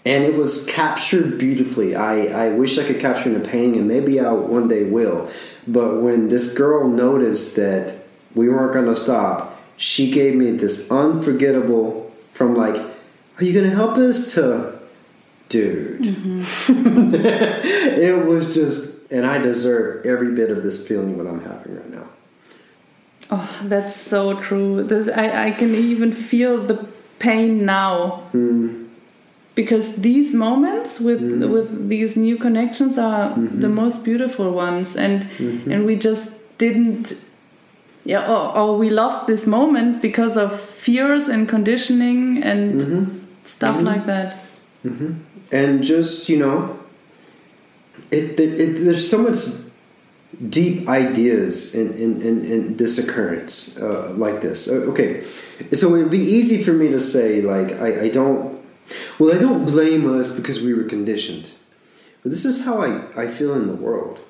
and 0.05 0.25
it 0.25 0.35
was 0.35 0.67
captured 0.67 1.39
beautifully. 1.39 1.95
I, 1.95 2.47
I 2.47 2.49
wish 2.51 2.79
I 2.79 2.85
could 2.85 2.99
capture 2.99 3.31
in 3.31 3.41
a 3.41 3.45
painting, 3.45 3.77
and 3.77 3.87
maybe 3.89 4.19
I 4.19 4.33
one 4.33 4.69
day 4.69 4.85
will. 4.85 5.31
But 5.67 6.01
when 6.01 6.29
this 6.29 6.55
girl 6.55 6.89
noticed 6.89 7.57
that 7.57 7.95
we 8.35 8.49
weren't 8.49 8.73
going 8.73 8.87
to 8.87 8.97
stop, 8.97 9.61
she 9.77 10.11
gave 10.11 10.35
me 10.35 10.51
this 10.53 10.91
unforgettable 10.91 12.13
from 12.31 12.57
like, 12.57 12.75
"Are 12.77 13.45
you 13.45 13.53
going 13.53 13.69
to 13.69 13.77
help 13.77 13.97
us?" 13.97 14.35
to, 14.35 14.79
dude. 15.49 16.01
Mm-hmm. 16.03 17.15
it 17.15 18.27
was 18.27 18.55
just, 18.55 19.11
and 19.13 19.25
I 19.25 19.39
deserve 19.39 20.05
every 20.05 20.35
bit 20.35 20.51
of 20.51 20.65
this 20.65 20.87
feeling 20.87 21.17
what 21.17 21.29
I'm 21.29 21.45
having 21.45 21.77
right 21.77 21.91
now. 21.91 22.09
Oh, 23.31 23.61
that's 23.65 23.95
so 23.95 24.41
true. 24.41 24.83
This 24.83 25.09
I, 25.09 25.47
I 25.47 25.51
can 25.53 25.75
even 25.75 26.11
feel 26.11 26.61
the 26.67 26.89
pain 27.21 27.65
now. 27.65 28.25
Mm 28.33 28.82
because 29.55 29.97
these 29.97 30.33
moments 30.33 30.99
with 31.01 31.21
mm. 31.21 31.49
with 31.49 31.89
these 31.89 32.17
new 32.17 32.37
connections 32.37 32.99
are 32.99 33.31
mm-hmm. 33.31 33.61
the 33.61 33.69
most 33.69 34.03
beautiful 34.03 34.51
ones 34.51 34.97
and 34.97 35.25
mm-hmm. 35.25 35.71
and 35.71 35.85
we 35.85 35.97
just 35.97 36.33
didn't 36.59 37.21
yeah 38.05 38.27
or, 38.27 38.57
or, 38.57 38.79
we 38.79 38.91
lost 38.91 39.27
this 39.27 39.47
moment 39.47 40.03
because 40.03 40.37
of 40.37 40.59
fears 40.61 41.29
and 41.29 41.49
conditioning 41.49 42.43
and 42.43 42.81
mm-hmm. 42.81 43.19
stuff 43.45 43.77
mm-hmm. 43.77 43.87
like 43.87 44.07
that 44.07 44.37
and 45.53 45.85
just 45.85 46.29
you 46.29 46.39
know 46.39 46.79
it, 48.11 48.39
it, 48.41 48.61
it, 48.61 48.85
there's 48.85 49.09
so 49.09 49.19
much 49.19 49.39
deep 50.49 50.89
ideas 50.89 51.75
in, 51.75 51.93
in, 51.93 52.23
in, 52.23 52.45
in 52.45 52.77
this 52.77 52.99
occurrence 52.99 53.79
uh, 53.79 54.13
like 54.17 54.41
this 54.41 54.69
okay 54.69 55.23
so 55.73 55.95
it 55.95 56.03
would 56.03 56.11
be 56.11 56.19
easy 56.19 56.65
for 56.65 56.73
me 56.73 56.89
to 56.89 56.99
say 56.99 57.43
like 57.43 57.73
I, 57.81 58.05
I 58.05 58.09
don't 58.09 58.62
well, 59.19 59.35
I 59.35 59.39
don't 59.39 59.65
blame 59.65 60.19
us 60.19 60.37
because 60.37 60.61
we 60.61 60.75
were 60.75 60.85
conditioned. 60.85 61.53
But 62.23 62.31
this 62.31 62.45
is 62.45 62.65
how 62.65 62.81
I, 62.83 63.03
I 63.17 63.27
feel 63.29 63.55
in 63.55 63.67
the 63.67 63.75
world. 63.75 64.21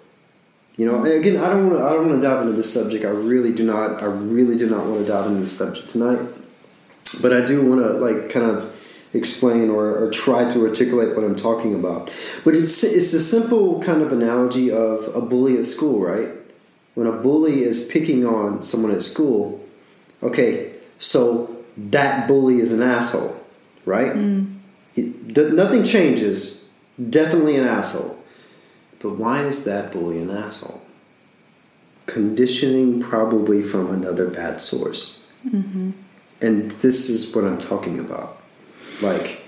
You 0.76 0.86
know, 0.86 1.04
again, 1.04 1.36
I 1.36 1.50
don't 1.50 1.68
want 1.68 1.80
to 1.80 1.84
I 1.86 1.92
don't 1.92 2.08
want 2.08 2.22
to 2.22 2.26
dive 2.26 2.42
into 2.42 2.54
this 2.54 2.72
subject. 2.72 3.04
I 3.04 3.08
really 3.08 3.52
do 3.52 3.64
not 3.64 4.02
I 4.02 4.06
really 4.06 4.56
do 4.56 4.68
not 4.68 4.86
want 4.86 5.00
to 5.00 5.06
dive 5.06 5.26
into 5.26 5.40
this 5.40 5.56
subject 5.56 5.90
tonight. 5.90 6.20
But 7.20 7.34
I 7.34 7.44
do 7.44 7.64
want 7.64 7.82
to 7.82 7.92
like 7.92 8.30
kind 8.30 8.46
of 8.46 8.74
explain 9.12 9.68
or, 9.68 10.04
or 10.04 10.10
try 10.10 10.48
to 10.48 10.66
articulate 10.66 11.14
what 11.14 11.24
I'm 11.24 11.36
talking 11.36 11.74
about. 11.74 12.10
But 12.42 12.54
it's 12.54 12.82
it's 12.82 13.12
a 13.12 13.20
simple 13.20 13.82
kind 13.82 14.00
of 14.00 14.12
analogy 14.12 14.70
of 14.70 15.14
a 15.14 15.20
bully 15.20 15.58
at 15.58 15.66
school, 15.66 16.00
right? 16.00 16.30
When 16.94 17.06
a 17.06 17.12
bully 17.12 17.64
is 17.64 17.86
picking 17.86 18.24
on 18.24 18.62
someone 18.62 18.92
at 18.92 19.02
school, 19.02 19.62
okay, 20.22 20.72
so 20.98 21.64
that 21.76 22.26
bully 22.26 22.60
is 22.60 22.72
an 22.72 22.80
asshole 22.80 23.42
right? 23.84 24.12
Mm. 24.12 24.51
He, 24.94 25.14
nothing 25.34 25.84
changes. 25.84 26.68
Definitely 27.10 27.56
an 27.56 27.66
asshole. 27.66 28.18
But 29.00 29.16
why 29.16 29.44
is 29.44 29.64
that 29.64 29.92
bully 29.92 30.20
an 30.20 30.30
asshole? 30.30 30.82
Conditioning 32.06 33.00
probably 33.00 33.62
from 33.62 33.90
another 33.92 34.28
bad 34.28 34.60
source. 34.60 35.24
Mm-hmm. 35.46 35.90
And 36.40 36.70
this 36.72 37.08
is 37.08 37.34
what 37.34 37.44
I'm 37.44 37.58
talking 37.58 37.98
about. 37.98 38.40
Like, 39.00 39.42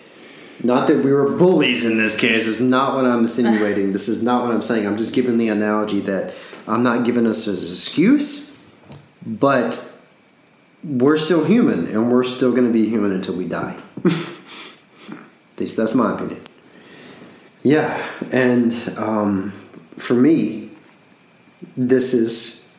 not 0.63 0.89
that 0.89 1.05
we 1.05 1.13
were 1.13 1.31
bullies 1.31 1.85
in 1.85 1.99
this 1.99 2.17
case, 2.17 2.47
is 2.47 2.61
not 2.61 2.95
what 2.95 3.05
I'm 3.05 3.21
insinuating. 3.21 3.93
this 3.93 4.09
is 4.09 4.23
not 4.23 4.45
what 4.45 4.53
I'm 4.53 4.63
saying. 4.63 4.87
I'm 4.87 4.97
just 4.97 5.15
giving 5.15 5.39
the 5.39 5.49
analogy 5.49 6.01
that 6.01 6.35
I'm 6.67 6.83
not 6.83 7.05
giving 7.05 7.27
us 7.27 7.47
as 7.47 7.63
an 7.63 7.71
excuse, 7.71 8.65
but 9.27 9.93
we're 10.83 11.17
still 11.17 11.45
human 11.45 11.87
and 11.87 12.11
we're 12.11 12.23
still 12.23 12.53
going 12.53 12.67
to 12.67 12.73
be 12.73 12.89
human 12.89 13.13
until 13.13 13.37
we 13.37 13.47
die. 13.47 13.77
At 15.55 15.61
least 15.61 15.77
that's 15.77 15.95
my 15.95 16.15
opinion. 16.15 16.41
Yeah, 17.63 18.05
and 18.31 18.73
um, 18.97 19.53
for 19.97 20.15
me, 20.15 20.71
this 21.77 22.13
is 22.13 22.71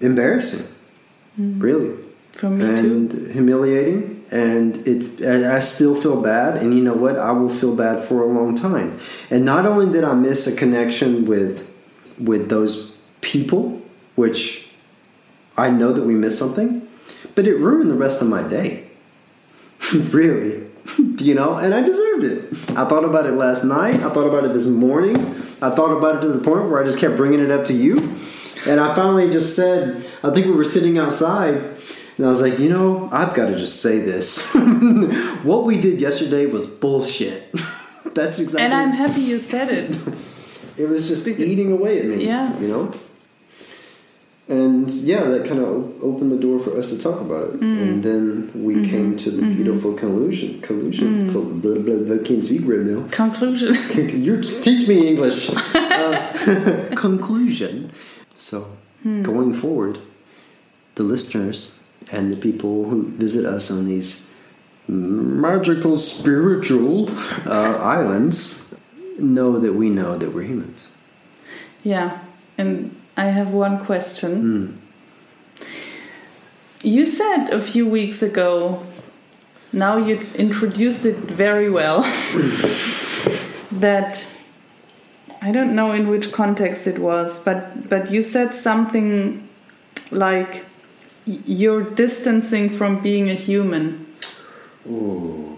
embarrassing, 0.00 0.74
mm. 1.40 1.62
really. 1.62 1.96
For 2.32 2.50
me 2.50 2.64
and 2.64 3.10
too. 3.10 3.24
humiliating, 3.26 4.26
and 4.30 4.76
it. 4.86 5.24
I 5.24 5.60
still 5.60 5.94
feel 5.94 6.20
bad, 6.20 6.56
and 6.56 6.74
you 6.74 6.82
know 6.82 6.94
what? 6.94 7.16
I 7.16 7.30
will 7.30 7.48
feel 7.48 7.74
bad 7.76 8.04
for 8.04 8.22
a 8.22 8.26
long 8.26 8.56
time. 8.56 8.98
And 9.30 9.44
not 9.44 9.66
only 9.66 9.90
did 9.90 10.02
I 10.02 10.14
miss 10.14 10.46
a 10.46 10.56
connection 10.56 11.24
with 11.24 11.70
with 12.18 12.48
those 12.48 12.98
people, 13.20 13.80
which 14.16 14.68
I 15.56 15.70
know 15.70 15.92
that 15.92 16.02
we 16.02 16.14
missed 16.14 16.38
something, 16.38 16.86
but 17.34 17.46
it 17.46 17.56
ruined 17.56 17.90
the 17.90 17.94
rest 17.94 18.20
of 18.20 18.28
my 18.28 18.46
day. 18.46 18.88
really. 19.94 20.66
you 21.18 21.34
know, 21.34 21.54
and 21.54 21.74
I 21.74 21.82
deserved 21.82 22.24
it. 22.24 22.70
I 22.76 22.84
thought 22.84 23.04
about 23.04 23.26
it 23.26 23.32
last 23.32 23.64
night. 23.64 23.96
I 24.02 24.10
thought 24.10 24.26
about 24.26 24.44
it 24.44 24.52
this 24.52 24.66
morning. 24.66 25.16
I 25.62 25.70
thought 25.70 25.96
about 25.96 26.16
it 26.16 26.20
to 26.22 26.28
the 26.28 26.44
point 26.44 26.68
where 26.68 26.82
I 26.82 26.84
just 26.84 26.98
kept 26.98 27.16
bringing 27.16 27.40
it 27.40 27.50
up 27.50 27.66
to 27.66 27.74
you. 27.74 27.98
And 28.66 28.80
I 28.80 28.94
finally 28.94 29.30
just 29.30 29.56
said, 29.56 30.06
I 30.22 30.30
think 30.30 30.46
we 30.46 30.52
were 30.52 30.64
sitting 30.64 30.98
outside, 30.98 31.54
and 32.16 32.26
I 32.26 32.30
was 32.30 32.40
like, 32.40 32.58
you 32.58 32.68
know, 32.68 33.08
I've 33.12 33.34
got 33.34 33.46
to 33.46 33.56
just 33.56 33.82
say 33.82 33.98
this. 33.98 34.52
what 35.42 35.64
we 35.64 35.80
did 35.80 36.00
yesterday 36.00 36.46
was 36.46 36.66
bullshit. 36.66 37.52
That's 38.14 38.38
exactly. 38.38 38.64
And 38.64 38.72
I'm 38.72 38.92
happy 38.92 39.22
you 39.22 39.38
said 39.38 39.70
it. 39.70 39.98
it 40.76 40.88
was 40.88 41.08
just 41.08 41.26
eating 41.26 41.72
away 41.72 42.00
at 42.00 42.06
me. 42.06 42.26
Yeah. 42.26 42.58
You 42.58 42.68
know? 42.68 42.94
And 44.46 44.90
yeah, 44.90 45.22
that 45.24 45.46
kind 45.48 45.60
of 45.60 46.02
opened 46.02 46.30
the 46.30 46.36
door 46.36 46.58
for 46.58 46.78
us 46.78 46.90
to 46.90 46.98
talk 46.98 47.20
about 47.22 47.48
it. 47.54 47.60
Mm. 47.60 47.82
And 47.82 48.02
then 48.02 48.50
we 48.64 48.74
Mm-hmm. 48.74 48.90
came 48.90 49.16
to 49.16 49.30
the 49.30 49.42
beautiful 49.42 49.94
conclusion. 49.94 50.60
Conclusion. 50.60 51.28
Mm. 51.30 51.32
Col- 51.32 51.42
blah, 51.62 51.78
blah, 51.78 51.96
blah, 52.04 52.22
can't 52.22 52.44
speak 52.44 52.62
right 52.68 52.80
now. 52.80 53.08
Conclusion. 53.10 53.72
You 54.26 54.42
teach 54.42 54.86
me 54.88 55.08
English. 55.08 55.50
Uh, 55.94 56.90
conclusion. 56.96 57.90
So, 58.36 58.66
Hmm. 59.04 59.22
going 59.22 59.54
forward, 59.54 59.98
the 60.96 61.02
listeners 61.04 61.84
and 62.10 62.32
the 62.32 62.36
people 62.36 62.88
who 62.90 63.04
visit 63.16 63.44
us 63.46 63.70
on 63.70 63.86
these 63.86 64.28
magical 64.88 65.96
spiritual 65.98 67.08
uh, 67.46 67.76
islands 67.80 68.74
know 69.18 69.58
that 69.60 69.74
we 69.74 69.88
know 69.88 70.16
that 70.18 70.30
we're 70.34 70.42
humans. 70.44 70.90
Yeah, 71.84 72.18
and 72.58 72.94
I 73.16 73.26
have 73.26 73.52
one 73.52 73.84
question. 73.84 74.80
Mm. 75.60 75.66
You 76.82 77.06
said 77.06 77.48
a 77.50 77.60
few 77.60 77.86
weeks 77.86 78.22
ago, 78.22 78.82
now 79.72 79.96
you 79.96 80.26
introduced 80.34 81.04
it 81.04 81.16
very 81.16 81.70
well, 81.70 82.02
that 83.72 84.26
I 85.40 85.52
don't 85.52 85.74
know 85.74 85.92
in 85.92 86.08
which 86.08 86.32
context 86.32 86.86
it 86.86 86.98
was, 86.98 87.38
but 87.38 87.88
but 87.88 88.10
you 88.10 88.22
said 88.22 88.54
something 88.54 89.48
like 90.10 90.64
you're 91.26 91.82
distancing 91.82 92.70
from 92.70 93.00
being 93.00 93.30
a 93.30 93.34
human. 93.34 94.06
Ooh. 94.86 95.56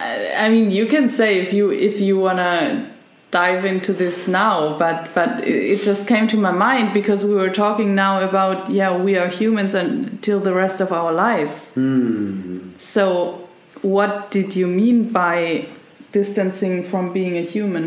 I, 0.00 0.32
I 0.46 0.48
mean, 0.48 0.70
you 0.70 0.86
can 0.86 1.08
say 1.08 1.38
if 1.38 1.52
you 1.52 1.70
if 1.70 2.00
you 2.00 2.18
wanna 2.18 2.93
dive 3.34 3.64
into 3.64 3.92
this 3.92 4.28
now, 4.28 4.78
but 4.78 5.12
but 5.12 5.44
it, 5.44 5.82
just 5.82 6.06
came 6.06 6.28
to 6.28 6.36
my 6.36 6.52
mind 6.52 6.94
because 6.94 7.24
we 7.24 7.34
were 7.34 7.50
talking 7.50 7.92
now 7.92 8.20
about 8.20 8.70
yeah 8.70 8.96
we 8.96 9.18
are 9.18 9.26
humans 9.26 9.74
until 9.74 10.38
the 10.38 10.54
rest 10.54 10.80
of 10.80 10.92
our 10.92 11.12
lives. 11.12 11.70
Hmm. 11.74 12.70
So, 12.76 13.48
what 13.82 14.30
did 14.30 14.54
you 14.54 14.68
mean 14.68 15.10
by 15.10 15.66
distancing 16.12 16.84
from 16.84 17.12
being 17.12 17.36
a 17.36 17.42
human? 17.42 17.84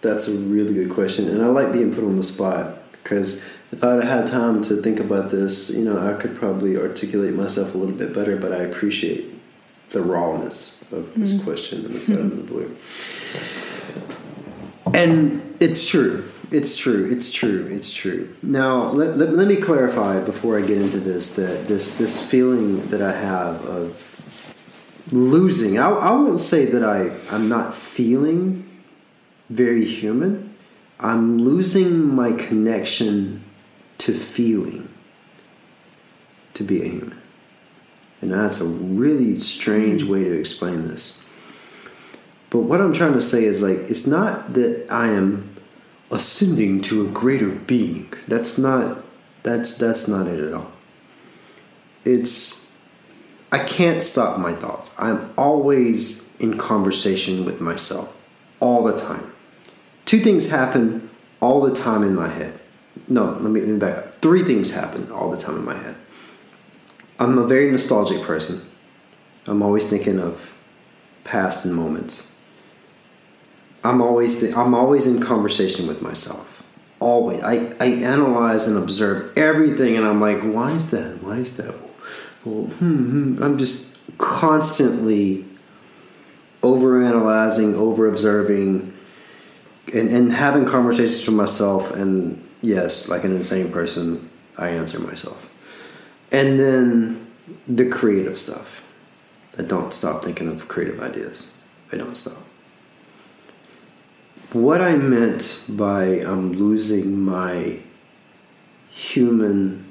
That's 0.00 0.28
a 0.28 0.38
really 0.54 0.72
good 0.72 0.90
question, 0.90 1.28
and 1.28 1.42
I 1.42 1.48
like 1.48 1.70
being 1.74 1.94
put 1.94 2.04
on 2.04 2.16
the 2.16 2.28
spot 2.34 2.64
because 2.92 3.42
if 3.70 3.84
I'd 3.84 4.02
had 4.02 4.26
time 4.26 4.62
to 4.62 4.76
think 4.84 4.98
about 4.98 5.30
this, 5.30 5.68
you 5.68 5.84
know, 5.84 5.98
I 5.98 6.14
could 6.20 6.34
probably 6.34 6.78
articulate 6.78 7.34
myself 7.34 7.74
a 7.74 7.78
little 7.78 7.94
bit 7.94 8.14
better. 8.14 8.36
But 8.36 8.52
I 8.52 8.60
appreciate 8.70 9.26
the 9.90 10.00
rawness 10.00 10.82
of 10.90 11.14
this 11.14 11.32
question 11.42 11.84
and 11.84 11.94
this 11.94 12.08
out 12.08 12.20
of 12.32 12.36
the 12.36 12.48
blue. 12.52 12.70
And 14.94 15.56
it's 15.60 15.88
true. 15.88 16.30
It's 16.50 16.76
true. 16.76 17.10
It's 17.10 17.32
true. 17.32 17.66
It's 17.70 17.92
true. 17.92 18.34
Now, 18.42 18.90
let, 18.90 19.16
let, 19.16 19.34
let 19.34 19.48
me 19.48 19.56
clarify 19.56 20.20
before 20.20 20.58
I 20.58 20.62
get 20.62 20.78
into 20.78 21.00
this 21.00 21.34
that 21.36 21.66
this 21.66 21.98
this 21.98 22.22
feeling 22.22 22.86
that 22.88 23.02
I 23.02 23.12
have 23.12 23.64
of 23.64 25.08
losing. 25.12 25.78
I, 25.78 25.90
I 25.90 26.10
won't 26.12 26.40
say 26.40 26.66
that 26.66 26.84
I 26.84 27.10
I'm 27.34 27.48
not 27.48 27.74
feeling 27.74 28.68
very 29.50 29.84
human. 29.84 30.54
I'm 30.98 31.38
losing 31.38 32.14
my 32.14 32.32
connection 32.32 33.44
to 33.98 34.14
feeling 34.14 34.88
to 36.54 36.64
be 36.64 36.80
a 36.82 36.88
human. 36.88 37.20
And 38.22 38.32
that's 38.32 38.60
a 38.60 38.64
really 38.64 39.38
strange 39.38 40.04
way 40.04 40.24
to 40.24 40.38
explain 40.38 40.88
this. 40.88 41.22
But 42.50 42.60
what 42.60 42.80
I'm 42.80 42.92
trying 42.92 43.14
to 43.14 43.20
say 43.20 43.44
is 43.44 43.62
like 43.62 43.78
it's 43.90 44.06
not 44.06 44.54
that 44.54 44.86
I 44.90 45.08
am 45.08 45.56
ascending 46.10 46.82
to 46.82 47.06
a 47.06 47.10
greater 47.10 47.50
being. 47.50 48.12
That's 48.28 48.58
not 48.58 49.04
that's 49.42 49.76
that's 49.76 50.08
not 50.08 50.26
it 50.26 50.40
at 50.40 50.54
all. 50.54 50.72
It's 52.04 52.72
I 53.52 53.58
can't 53.58 54.02
stop 54.02 54.38
my 54.38 54.52
thoughts. 54.52 54.94
I'm 54.98 55.32
always 55.36 56.34
in 56.38 56.58
conversation 56.58 57.44
with 57.44 57.60
myself 57.60 58.16
all 58.60 58.84
the 58.84 58.96
time. 58.96 59.32
Two 60.04 60.20
things 60.20 60.50
happen 60.50 61.10
all 61.40 61.60
the 61.60 61.74
time 61.74 62.02
in 62.02 62.14
my 62.14 62.28
head. 62.28 62.58
No, 63.08 63.24
let 63.24 63.50
me, 63.50 63.60
let 63.60 63.68
me 63.68 63.78
back 63.78 63.98
up. 63.98 64.14
Three 64.16 64.42
things 64.42 64.72
happen 64.72 65.10
all 65.10 65.30
the 65.30 65.36
time 65.36 65.56
in 65.56 65.64
my 65.64 65.76
head. 65.76 65.96
I'm 67.18 67.38
a 67.38 67.46
very 67.46 67.70
nostalgic 67.70 68.22
person. 68.22 68.60
I'm 69.46 69.62
always 69.62 69.88
thinking 69.88 70.18
of 70.18 70.52
past 71.24 71.64
and 71.64 71.74
moments. 71.74 72.30
I'm 73.84 74.00
always 74.00 74.54
I'm 74.54 74.74
always 74.74 75.06
in 75.06 75.20
conversation 75.20 75.86
with 75.86 76.02
myself. 76.02 76.62
Always, 76.98 77.42
I, 77.42 77.74
I 77.78 77.86
analyze 77.86 78.66
and 78.66 78.78
observe 78.78 79.36
everything, 79.36 79.96
and 79.96 80.06
I'm 80.06 80.20
like, 80.20 80.40
why 80.40 80.72
is 80.72 80.90
that? 80.92 81.22
Why 81.22 81.36
is 81.36 81.56
that? 81.58 81.74
Well, 82.44 82.64
hmm, 82.64 83.34
hmm. 83.34 83.42
I'm 83.42 83.58
just 83.58 83.98
constantly 84.18 85.44
over 86.62 87.02
analyzing, 87.02 87.74
over 87.74 88.08
observing, 88.08 88.92
and, 89.92 90.08
and 90.08 90.32
having 90.32 90.64
conversations 90.64 91.26
with 91.26 91.36
myself. 91.36 91.90
And 91.92 92.46
yes, 92.62 93.08
like 93.08 93.24
an 93.24 93.32
insane 93.32 93.70
person, 93.70 94.30
I 94.56 94.70
answer 94.70 94.98
myself. 94.98 95.50
And 96.32 96.58
then 96.58 97.26
the 97.68 97.88
creative 97.88 98.38
stuff. 98.38 98.82
I 99.58 99.62
don't 99.62 99.94
stop 99.94 100.24
thinking 100.24 100.48
of 100.48 100.68
creative 100.68 101.00
ideas. 101.00 101.54
I 101.92 101.96
don't 101.96 102.16
stop. 102.16 102.42
What 104.56 104.80
I 104.80 104.96
meant 104.96 105.62
by 105.68 106.04
I'm 106.04 106.52
losing 106.52 107.20
my 107.20 107.80
humanness. 108.90 109.84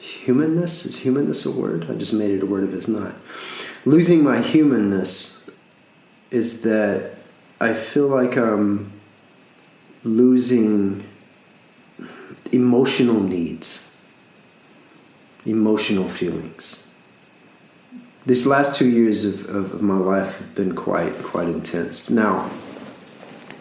Humanness? 0.00 0.86
Is 0.86 0.96
humanness 1.00 1.44
a 1.44 1.50
word? 1.50 1.90
I 1.90 1.94
just 1.94 2.14
made 2.14 2.30
it 2.30 2.42
a 2.42 2.46
word 2.46 2.64
if 2.64 2.72
it's 2.72 2.88
not. 2.88 3.16
Losing 3.84 4.24
my 4.24 4.40
humanness 4.40 5.50
is 6.30 6.62
that 6.62 7.16
I 7.60 7.74
feel 7.74 8.08
like 8.08 8.38
I'm 8.38 8.90
losing 10.02 11.06
emotional 12.50 13.20
needs, 13.20 13.94
emotional 15.44 16.08
feelings. 16.08 16.86
These 18.24 18.46
last 18.46 18.74
two 18.74 18.88
years 18.88 19.26
of, 19.26 19.54
of, 19.54 19.74
of 19.74 19.82
my 19.82 19.98
life 19.98 20.38
have 20.38 20.54
been 20.54 20.74
quite 20.74 21.22
quite 21.22 21.48
intense. 21.48 22.08
Now, 22.08 22.50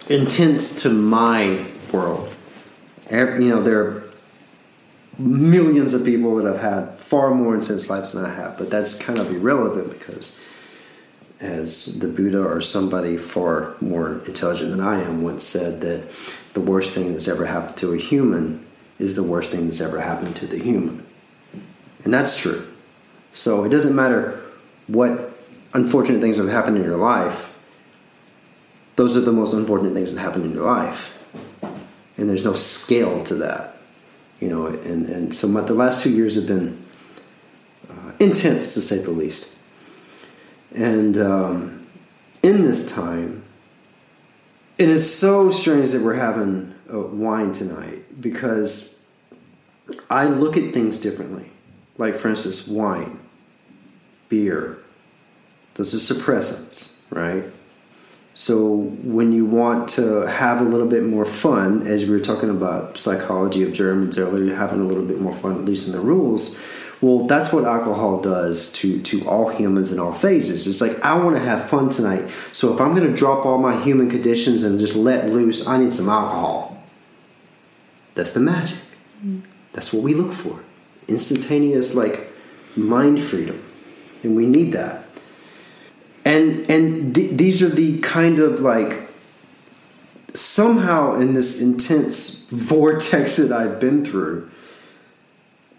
intense 0.10 0.82
to 0.84 0.90
my 0.90 1.66
world. 1.92 2.34
You 3.12 3.50
know, 3.50 3.64
there 3.64 3.82
are 3.82 4.04
millions 5.18 5.94
of 5.94 6.04
people 6.04 6.36
that 6.38 6.46
have 6.46 6.60
had 6.60 6.96
far 6.96 7.34
more 7.34 7.56
intense 7.56 7.90
lives 7.90 8.12
than 8.12 8.26
I 8.26 8.34
have, 8.34 8.58
but 8.58 8.70
that's 8.70 8.98
kind 8.98 9.20
of 9.20 9.32
irrelevant 9.32 9.92
because, 9.92 10.40
as 11.40 12.00
the 12.00 12.08
Buddha 12.08 12.44
or 12.44 12.62
somebody 12.62 13.18
far 13.18 13.76
more 13.80 14.22
intelligent 14.26 14.72
than 14.72 14.82
I 14.82 15.02
am 15.02 15.22
once 15.22 15.44
said, 15.44 15.82
that 15.82 16.10
the 16.54 16.62
worst 16.62 16.92
thing 16.92 17.12
that's 17.12 17.28
ever 17.28 17.46
happened 17.46 17.78
to 17.78 17.94
a 17.94 17.98
human 17.98 18.66
is 18.98 19.16
the 19.16 19.24
worst 19.24 19.52
thing 19.52 19.66
that's 19.66 19.82
ever 19.82 20.00
happened 20.00 20.36
to 20.38 20.48
the 20.48 20.58
human. 20.58 21.06
And 22.04 22.14
that's 22.14 22.38
true. 22.40 22.68
So 23.34 23.64
it 23.64 23.70
doesn't 23.70 23.96
matter 23.96 24.42
what 24.88 25.38
unfortunate 25.74 26.22
things 26.22 26.38
have 26.38 26.50
happened 26.50 26.78
in 26.78 26.84
your 26.84 26.98
life, 26.98 27.56
those 29.00 29.16
are 29.16 29.22
the 29.22 29.32
most 29.32 29.54
unfortunate 29.54 29.94
things 29.94 30.14
that 30.14 30.20
happen 30.20 30.44
in 30.44 30.52
your 30.52 30.66
life. 30.66 31.18
And 32.18 32.28
there's 32.28 32.44
no 32.44 32.54
scale 32.54 33.24
to 33.24 33.36
that. 33.36 33.78
You 34.42 34.50
know, 34.50 34.68
and, 34.68 35.06
and 35.06 35.34
so 35.34 35.48
my, 35.48 35.62
the 35.62 35.74
last 35.74 36.04
two 36.04 36.10
years 36.10 36.36
have 36.36 36.48
been 36.48 36.86
uh, 37.90 38.12
intense 38.20 38.74
to 38.74 38.82
say 38.82 38.98
the 38.98 39.12
least. 39.12 39.58
And 40.76 41.18
um, 41.18 41.88
in 42.44 42.66
this 42.66 42.94
time, 42.94 43.44
it 44.78 44.90
is 44.90 45.18
so 45.18 45.50
strange 45.50 45.92
that 45.92 46.02
we're 46.02 46.16
having 46.16 46.76
uh, 46.94 47.00
wine 47.00 47.54
tonight 47.54 48.20
because 48.20 49.02
I 50.10 50.26
look 50.26 50.58
at 50.58 50.74
things 50.74 50.98
differently. 51.00 51.52
Like, 51.98 52.16
for 52.16 52.28
instance, 52.28 52.68
wine, 52.68 53.18
beer, 54.28 54.80
those 55.76 55.96
are 55.96 56.14
suppressants, 56.14 56.98
right? 57.10 57.46
So, 58.40 58.74
when 59.04 59.34
you 59.34 59.46
want 59.46 59.90
to 59.90 60.22
have 60.22 60.62
a 60.62 60.64
little 60.64 60.88
bit 60.88 61.04
more 61.04 61.26
fun, 61.26 61.86
as 61.86 62.06
we 62.06 62.12
were 62.12 62.22
talking 62.22 62.50
about 62.50 62.98
psychology 62.98 63.64
of 63.64 63.74
Germans 63.74 64.18
earlier, 64.18 64.56
having 64.56 64.80
a 64.80 64.86
little 64.86 65.04
bit 65.04 65.20
more 65.20 65.34
fun, 65.34 65.56
at 65.56 65.66
least 65.66 65.88
in 65.88 65.92
the 65.92 66.00
rules, 66.00 66.58
Well, 67.02 67.28
that's 67.28 67.54
what 67.54 67.64
alcohol 67.64 68.22
does 68.22 68.72
to, 68.74 69.02
to 69.02 69.28
all 69.28 69.50
humans 69.50 69.92
in 69.92 70.00
all 70.00 70.12
phases. 70.12 70.68
It's 70.68 70.80
like, 70.82 71.04
I 71.04 71.22
want 71.22 71.36
to 71.36 71.42
have 71.42 71.70
fun 71.70 71.90
tonight. 71.90 72.30
So 72.52 72.74
if 72.74 72.82
I'm 72.82 72.94
going 72.94 73.10
to 73.10 73.16
drop 73.16 73.46
all 73.46 73.58
my 73.58 73.82
human 73.82 74.10
conditions 74.10 74.64
and 74.64 74.80
just 74.80 74.96
let 74.96 75.30
loose, 75.30 75.68
I 75.68 75.78
need 75.78 75.94
some 75.94 76.10
alcohol. 76.10 76.82
That's 78.16 78.32
the 78.32 78.42
magic. 78.42 78.80
Mm. 79.26 79.44
That's 79.72 79.94
what 79.94 80.04
we 80.04 80.14
look 80.14 80.34
for. 80.34 80.64
Instantaneous, 81.08 81.96
like, 81.96 82.34
mind 82.76 83.22
freedom. 83.22 83.64
And 84.24 84.36
we 84.36 84.46
need 84.46 84.74
that. 84.74 85.09
And, 86.30 86.70
and 86.70 87.16
th- 87.16 87.32
these 87.32 87.64
are 87.64 87.70
the 87.70 88.00
kind 88.02 88.38
of 88.38 88.60
like, 88.60 89.10
somehow 90.36 91.16
in 91.16 91.34
this 91.34 91.60
intense 91.60 92.48
vortex 92.52 93.38
that 93.38 93.52
I've 93.52 93.80
been 93.80 94.06
through, 94.06 94.50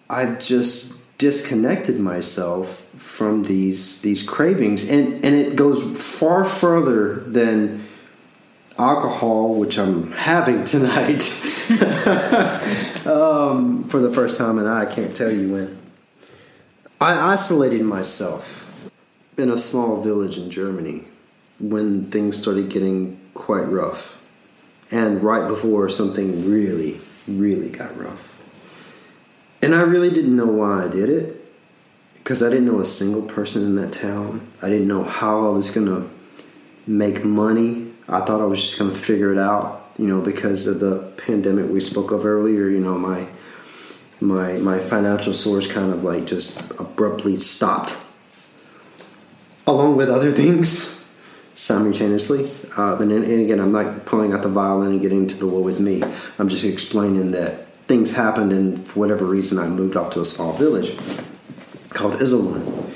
I've 0.09 0.41
just 0.41 1.17
disconnected 1.19 2.01
myself 2.01 2.85
from 2.97 3.45
these 3.45 4.01
these 4.01 4.27
cravings. 4.27 4.89
And 4.89 5.25
and 5.25 5.37
it 5.37 5.55
goes 5.55 5.83
far 6.03 6.45
further 6.45 7.15
than 7.15 7.87
alcohol 8.79 9.55
which 9.57 9.79
i'm 9.79 10.11
having 10.13 10.65
tonight. 10.75 11.23
Um, 13.01 13.85
for 13.85 13.99
the 13.99 14.13
first 14.13 14.37
time 14.37 14.59
and 14.59 14.69
i 14.69 14.85
can't 14.85 15.17
tell 15.17 15.33
you 15.33 15.53
when. 15.53 15.79
I 17.01 17.33
isolated 17.33 17.83
myself 17.83 18.60
in 19.37 19.51
a 19.51 19.57
small 19.57 20.03
village 20.03 20.37
in 20.37 20.51
germany 20.51 21.05
when 21.59 22.11
things 22.11 22.37
started 22.37 22.69
getting 22.69 23.21
quite 23.35 23.69
rough 23.69 24.21
and 24.91 25.23
right 25.23 25.47
before 25.47 25.89
something 25.89 26.49
really 26.51 27.01
really 27.27 27.69
got 27.69 27.97
rough 27.97 28.31
and 29.63 29.75
I 29.75 29.83
really 29.83 30.11
didn't 30.11 30.37
know 30.37 30.47
why 30.47 30.85
I 30.85 30.89
did 30.89 31.11
it 31.11 31.45
because 32.15 32.43
I 32.43 32.49
didn't 32.49 32.67
know 32.67 32.81
a 32.81 32.85
single 32.85 33.23
person 33.23 33.63
in 33.65 33.75
that 33.77 33.93
town. 33.93 34.47
I 34.63 34.69
didn't 34.71 34.89
know 34.89 35.05
how 35.05 35.47
I 35.47 35.51
was 35.51 35.71
going 35.71 35.87
to 35.87 36.09
make 36.87 37.25
money. 37.25 37.93
I 38.09 38.21
thought 38.21 38.41
I 38.41 38.47
was 38.47 38.63
just 38.63 38.79
going 38.79 38.91
to 38.91 38.97
figure 38.97 39.33
it 39.33 39.39
out, 39.39 39.93
you 39.99 40.07
know, 40.07 40.21
because 40.21 40.67
of 40.67 40.81
the 40.81 41.13
pandemic 41.19 41.71
we 41.71 41.81
spoke 41.81 42.11
of 42.11 42.25
earlier, 42.25 42.69
you 42.69 42.81
know, 42.81 42.99
my 42.99 43.27
my 44.23 44.55
my 44.59 44.79
financial 44.79 45.33
source 45.33 45.71
kind 45.71 45.93
of 45.93 46.05
like 46.05 46.27
just 46.27 46.71
abruptly 46.79 47.37
stopped 47.37 47.97
along 49.71 49.97
with 49.97 50.11
other 50.11 50.33
things 50.33 51.09
simultaneously. 51.55 52.51
Uh, 52.77 52.97
and, 52.97 53.13
and 53.13 53.25
again, 53.25 53.61
I'm 53.61 53.73
not 53.73 54.05
pulling 54.05 54.33
out 54.33 54.43
the 54.43 54.49
violin 54.49 54.93
and 54.93 55.01
getting 55.01 55.19
into 55.19 55.37
the 55.37 55.47
woe 55.47 55.67
is 55.69 55.81
me. 55.81 56.03
I'm 56.39 56.49
just 56.49 56.65
explaining 56.65 57.31
that 57.33 57.67
things 57.87 58.13
happened, 58.13 58.53
and 58.53 58.87
for 58.87 59.01
whatever 59.01 59.25
reason, 59.25 59.59
I 59.59 59.67
moved 59.67 59.97
off 59.97 60.11
to 60.13 60.21
a 60.21 60.25
small 60.25 60.53
village 60.53 60.97
called 61.91 62.15
Iserlohn. 62.15 62.93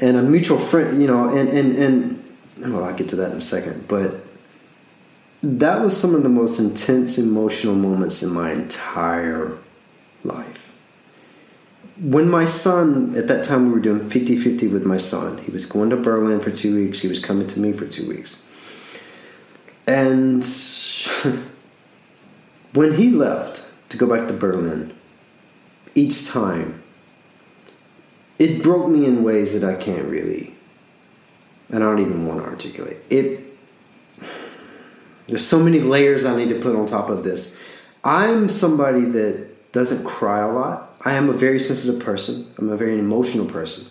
And 0.00 0.16
a 0.16 0.22
mutual 0.22 0.58
friend, 0.58 1.00
you 1.00 1.08
know, 1.08 1.28
and, 1.28 1.48
and, 1.48 1.72
and 1.76 2.74
well, 2.74 2.84
I'll 2.84 2.94
get 2.94 3.08
to 3.10 3.16
that 3.16 3.32
in 3.32 3.38
a 3.38 3.40
second, 3.40 3.88
but 3.88 4.24
that 5.42 5.82
was 5.82 5.96
some 5.96 6.14
of 6.14 6.22
the 6.22 6.28
most 6.28 6.58
intense 6.58 7.18
emotional 7.18 7.74
moments 7.74 8.22
in 8.22 8.32
my 8.32 8.52
entire 8.52 9.56
life. 10.24 10.67
When 12.00 12.30
my 12.30 12.44
son, 12.44 13.14
at 13.16 13.26
that 13.28 13.44
time 13.44 13.66
we 13.66 13.72
were 13.72 13.80
doing 13.80 14.08
50 14.08 14.36
50 14.36 14.68
with 14.68 14.84
my 14.84 14.98
son, 14.98 15.38
he 15.38 15.50
was 15.50 15.66
going 15.66 15.90
to 15.90 15.96
Berlin 15.96 16.40
for 16.40 16.50
two 16.50 16.74
weeks, 16.74 17.00
he 17.00 17.08
was 17.08 17.24
coming 17.24 17.46
to 17.48 17.60
me 17.60 17.72
for 17.72 17.86
two 17.86 18.08
weeks. 18.08 18.42
And 19.86 20.44
when 22.72 22.94
he 22.94 23.10
left, 23.10 23.68
to 23.88 23.96
go 23.96 24.06
back 24.06 24.28
to 24.28 24.34
Berlin, 24.34 24.94
each 25.94 26.28
time, 26.28 26.82
it 28.38 28.62
broke 28.62 28.88
me 28.88 29.04
in 29.04 29.24
ways 29.24 29.58
that 29.58 29.68
I 29.68 29.74
can't 29.74 30.06
really, 30.06 30.54
and 31.70 31.82
I 31.82 31.86
don't 31.86 32.00
even 32.00 32.26
want 32.26 32.40
to 32.40 32.46
articulate. 32.46 32.98
It. 33.10 33.44
There's 35.26 35.46
so 35.46 35.58
many 35.58 35.80
layers 35.80 36.24
I 36.24 36.36
need 36.36 36.48
to 36.50 36.60
put 36.60 36.76
on 36.76 36.86
top 36.86 37.10
of 37.10 37.24
this. 37.24 37.58
I'm 38.04 38.48
somebody 38.48 39.02
that 39.02 39.72
doesn't 39.72 40.04
cry 40.04 40.40
a 40.40 40.50
lot. 40.50 40.87
I 41.04 41.14
am 41.14 41.28
a 41.28 41.32
very 41.32 41.60
sensitive 41.60 42.02
person. 42.02 42.52
I'm 42.58 42.70
a 42.70 42.76
very 42.76 42.98
emotional 42.98 43.46
person. 43.46 43.86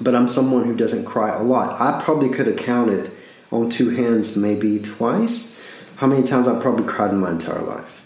But 0.00 0.14
I'm 0.14 0.28
someone 0.28 0.64
who 0.64 0.76
doesn't 0.76 1.04
cry 1.04 1.34
a 1.34 1.42
lot. 1.42 1.80
I 1.80 2.02
probably 2.02 2.28
could 2.28 2.46
have 2.46 2.56
counted 2.56 3.12
on 3.50 3.70
two 3.70 3.90
hands 3.90 4.36
maybe 4.36 4.78
twice 4.80 5.60
how 5.96 6.06
many 6.06 6.22
times 6.22 6.48
I 6.48 6.60
probably 6.60 6.86
cried 6.86 7.12
in 7.12 7.18
my 7.18 7.30
entire 7.30 7.62
life. 7.62 8.04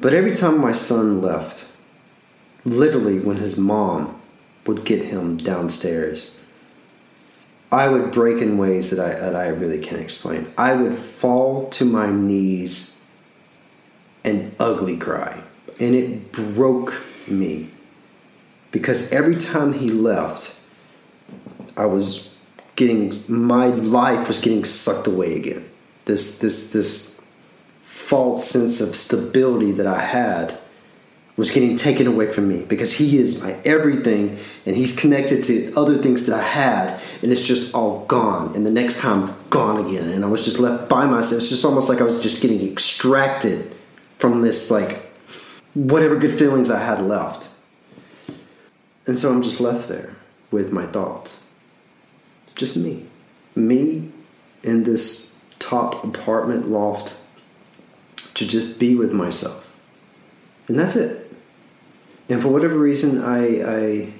But 0.00 0.14
every 0.14 0.34
time 0.34 0.60
my 0.60 0.72
son 0.72 1.20
left, 1.20 1.66
literally 2.64 3.18
when 3.18 3.36
his 3.36 3.58
mom 3.58 4.20
would 4.66 4.84
get 4.84 5.02
him 5.02 5.36
downstairs, 5.36 6.40
I 7.70 7.88
would 7.88 8.10
break 8.10 8.40
in 8.40 8.56
ways 8.56 8.90
that 8.90 9.00
I, 9.00 9.18
that 9.18 9.36
I 9.36 9.48
really 9.48 9.78
can't 9.78 10.00
explain. 10.00 10.52
I 10.56 10.74
would 10.74 10.96
fall 10.96 11.68
to 11.70 11.84
my 11.84 12.10
knees 12.10 12.96
and 14.22 14.54
ugly 14.58 14.96
cry. 14.96 15.42
And 15.80 15.94
it 15.94 16.32
broke 16.32 17.03
me. 17.28 17.70
Because 18.70 19.12
every 19.12 19.36
time 19.36 19.74
he 19.74 19.90
left, 19.90 20.56
I 21.76 21.86
was 21.86 22.34
getting, 22.76 23.22
my 23.28 23.66
life 23.66 24.28
was 24.28 24.40
getting 24.40 24.64
sucked 24.64 25.06
away 25.06 25.36
again. 25.36 25.68
This, 26.06 26.38
this, 26.38 26.70
this 26.70 27.20
false 27.82 28.48
sense 28.48 28.80
of 28.80 28.94
stability 28.94 29.72
that 29.72 29.86
I 29.86 30.00
had 30.00 30.58
was 31.36 31.50
getting 31.50 31.74
taken 31.74 32.06
away 32.06 32.26
from 32.26 32.48
me 32.48 32.64
because 32.64 32.92
he 32.94 33.18
is 33.18 33.42
my 33.42 33.52
everything 33.64 34.38
and 34.66 34.76
he's 34.76 34.96
connected 34.96 35.42
to 35.44 35.72
other 35.76 35.96
things 35.96 36.26
that 36.26 36.38
I 36.38 36.42
had 36.42 37.00
and 37.22 37.32
it's 37.32 37.44
just 37.44 37.74
all 37.74 38.04
gone 38.06 38.54
and 38.54 38.64
the 38.64 38.70
next 38.70 39.00
time 39.00 39.34
gone 39.50 39.84
again 39.84 40.10
and 40.10 40.24
I 40.24 40.28
was 40.28 40.44
just 40.44 40.60
left 40.60 40.88
by 40.88 41.06
myself 41.06 41.40
it's 41.42 41.50
just 41.50 41.64
almost 41.64 41.88
like 41.88 42.00
I 42.00 42.04
was 42.04 42.22
just 42.22 42.40
getting 42.40 42.66
extracted 42.70 43.74
from 44.18 44.42
this 44.42 44.70
like 44.70 45.03
whatever 45.74 46.16
good 46.16 46.32
feelings 46.32 46.70
I 46.70 46.80
had 46.84 47.02
left 47.02 47.48
and 49.06 49.18
so 49.18 49.32
I'm 49.32 49.42
just 49.42 49.60
left 49.60 49.88
there 49.88 50.16
with 50.50 50.72
my 50.72 50.86
thoughts 50.86 51.46
just 52.54 52.76
me 52.76 53.06
me 53.54 54.10
in 54.62 54.84
this 54.84 55.34
top 55.58 56.04
apartment 56.04 56.70
loft 56.70 57.14
to 58.34 58.46
just 58.46 58.78
be 58.78 58.94
with 58.94 59.12
myself. 59.12 59.74
And 60.68 60.78
that's 60.78 60.96
it. 60.96 61.32
And 62.28 62.42
for 62.42 62.48
whatever 62.48 62.78
reason, 62.78 63.22
I, 63.22 63.62
I, 63.62 64.12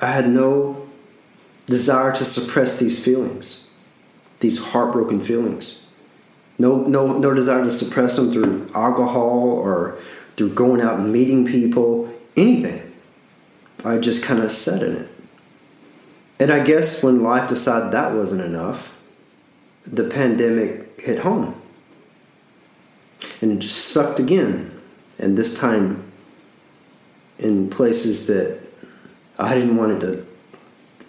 I 0.00 0.12
had 0.12 0.28
no 0.28 0.88
desire 1.66 2.12
to 2.14 2.24
suppress 2.24 2.78
these 2.78 3.02
feelings, 3.02 3.68
these 4.40 4.62
heartbroken 4.66 5.22
feelings. 5.22 5.82
No, 6.58 6.78
no, 6.82 7.18
no 7.18 7.34
desire 7.34 7.64
to 7.64 7.70
suppress 7.70 8.16
them 8.16 8.32
through 8.32 8.66
alcohol 8.74 9.52
or 9.52 9.98
through 10.38 10.54
going 10.54 10.80
out 10.80 11.00
and 11.00 11.12
meeting 11.12 11.44
people, 11.44 12.08
anything. 12.36 12.94
I 13.84 13.98
just 13.98 14.22
kind 14.22 14.40
of 14.40 14.50
sat 14.52 14.82
in 14.82 14.96
it. 14.96 15.10
And 16.38 16.52
I 16.52 16.60
guess 16.60 17.02
when 17.02 17.22
life 17.22 17.48
decided 17.48 17.92
that 17.92 18.14
wasn't 18.14 18.42
enough, 18.42 18.96
the 19.84 20.04
pandemic 20.04 21.00
hit 21.00 21.20
home 21.20 21.60
and 23.40 23.60
just 23.60 23.88
sucked 23.88 24.20
again. 24.20 24.80
And 25.18 25.36
this 25.36 25.58
time 25.58 26.04
in 27.38 27.68
places 27.68 28.28
that 28.28 28.60
I 29.38 29.54
didn't 29.54 29.76
want 29.76 29.92
it 29.92 30.06
to 30.06 30.26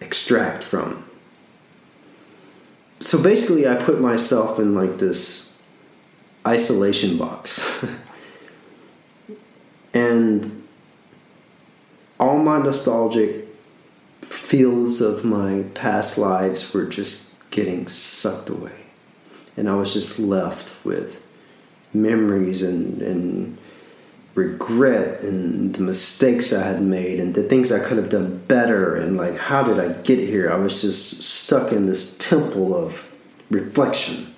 extract 0.01 0.64
from. 0.64 1.06
So 2.99 3.22
basically, 3.22 3.68
I 3.68 3.76
put 3.76 4.01
myself 4.01 4.60
in 4.60 4.73
like 4.73 4.97
this 4.97 5.57
isolation 6.45 7.18
box. 7.18 7.85
and 9.94 10.64
all 12.20 12.38
my 12.38 12.60
nostalgic 12.60 13.45
feels 14.22 15.02
of 15.02 15.24
my 15.24 15.64
past 15.74 16.18
lives 16.18 16.74
were 16.74 16.86
just 16.86 17.36
getting 17.52 17.88
sucked 17.88 18.49
away. 18.49 18.86
And 19.56 19.70
I 19.70 19.76
was 19.76 19.94
just 19.94 20.20
left 20.20 20.74
with 20.86 21.24
memories 21.94 22.61
and, 22.61 23.02
and 23.02 23.57
regret 24.36 25.22
and 25.22 25.74
the 25.76 25.82
mistakes 25.82 26.53
I 26.53 26.64
had 26.64 26.82
made 26.82 27.20
and 27.20 27.34
the 27.34 27.44
things 27.44 27.72
I 27.72 27.80
could 27.80 27.98
have 27.98 28.10
done 28.10 28.38
better 28.48 28.95
and 28.95 29.18
like 29.18 29.38
how 29.38 29.64
did 29.64 29.80
I 29.80 29.94
get 30.02 30.20
here? 30.20 30.52
I 30.52 30.56
was 30.56 30.82
just 30.82 31.24
stuck 31.24 31.72
in 31.72 31.88
this 31.88 32.18
temple 32.18 32.76
of 32.76 33.11
reflection, 33.49 34.34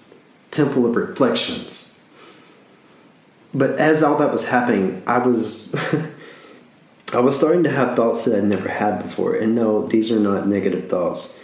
temple 0.49 0.85
of 0.85 0.95
reflections. 0.95 1.90
But 3.53 3.71
as 3.71 4.01
all 4.01 4.17
that 4.17 4.31
was 4.31 4.49
happening, 4.49 5.03
I 5.05 5.17
was 5.17 5.75
I 7.13 7.19
was 7.19 7.37
starting 7.37 7.63
to 7.65 7.71
have 7.71 7.95
thoughts 7.95 8.25
that 8.25 8.37
I'd 8.37 8.45
never 8.45 8.69
had 8.69 9.03
before. 9.03 9.35
And 9.35 9.53
no, 9.53 9.87
these 9.87 10.11
are 10.11 10.19
not 10.19 10.47
negative 10.47 10.89
thoughts. 10.89 11.39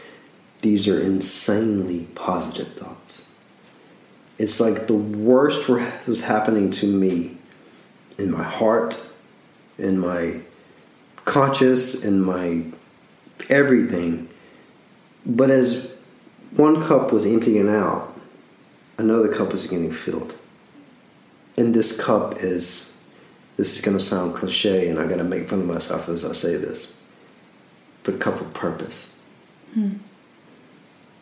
These 0.60 0.88
are 0.88 1.00
insanely 1.00 2.08
positive 2.16 2.74
thoughts. 2.74 3.36
It's 4.38 4.60
like 4.60 4.88
the 4.88 4.94
worst 4.94 5.68
was 5.68 6.24
happening 6.26 6.72
to 6.72 6.88
me 6.88 7.38
in 8.18 8.32
my 8.32 8.44
heart, 8.44 9.06
in 9.78 10.00
my 10.00 10.42
conscious 11.28 12.06
in 12.06 12.22
my 12.22 12.64
everything. 13.50 14.30
But 15.26 15.52
as 15.52 15.94
one 16.56 16.82
cup 16.82 17.12
was 17.12 17.26
emptying 17.26 17.70
out, 17.70 18.18
another 18.98 19.32
cup 19.32 19.52
was 19.52 19.68
getting 19.68 19.92
filled. 19.92 20.36
And 21.58 21.74
this 21.74 22.00
cup 22.00 22.36
is, 22.38 23.02
this 23.58 23.78
is 23.78 23.84
going 23.84 23.98
to 23.98 24.04
sound 24.04 24.36
cliche, 24.36 24.90
and 24.90 25.00
I'm 25.00 25.08
going 25.08 25.18
to 25.18 25.24
make 25.24 25.50
fun 25.50 25.62
of 25.62 25.66
myself 25.66 26.08
as 26.08 26.24
I 26.24 26.34
say 26.34 26.56
this, 26.56 27.00
but 28.04 28.20
cup 28.20 28.40
of 28.40 28.54
purpose. 28.54 29.16
Hmm. 29.74 29.94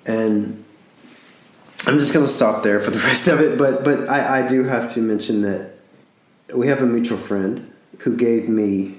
And 0.05 0.63
I'm 1.87 1.99
just 1.99 2.13
going 2.13 2.25
to 2.25 2.31
stop 2.31 2.63
there 2.63 2.79
for 2.79 2.91
the 2.91 2.99
rest 3.07 3.27
of 3.27 3.39
it, 3.39 3.57
but, 3.57 3.83
but 3.83 4.09
I, 4.09 4.41
I 4.41 4.47
do 4.47 4.65
have 4.65 4.89
to 4.95 5.01
mention 5.01 5.41
that 5.43 5.71
we 6.53 6.67
have 6.67 6.81
a 6.81 6.85
mutual 6.85 7.17
friend 7.17 7.71
who 7.99 8.15
gave 8.15 8.49
me 8.49 8.97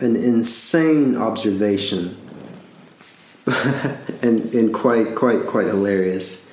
an 0.00 0.16
insane 0.16 1.16
observation 1.16 2.16
and, 4.22 4.54
and 4.54 4.72
quite 4.72 5.14
quite 5.14 5.46
quite 5.46 5.66
hilarious 5.66 6.52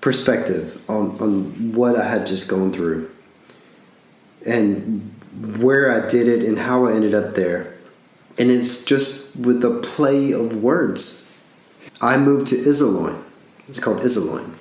perspective 0.00 0.82
on, 0.88 1.10
on 1.20 1.72
what 1.72 1.96
I 1.96 2.08
had 2.08 2.26
just 2.26 2.48
gone 2.48 2.72
through 2.72 3.10
and 4.46 5.14
where 5.58 5.90
I 5.90 6.06
did 6.06 6.28
it 6.28 6.42
and 6.42 6.58
how 6.58 6.86
I 6.86 6.92
ended 6.92 7.14
up 7.14 7.34
there. 7.34 7.74
And 8.38 8.50
it's 8.50 8.84
just 8.84 9.36
with 9.36 9.60
the 9.60 9.80
play 9.80 10.32
of 10.32 10.62
words. 10.62 11.30
I 12.00 12.16
moved 12.16 12.48
to 12.48 12.56
Iserlohn. 12.56 13.22
It's 13.68 13.80
called 13.80 13.98
Iserlohn. 13.98 14.54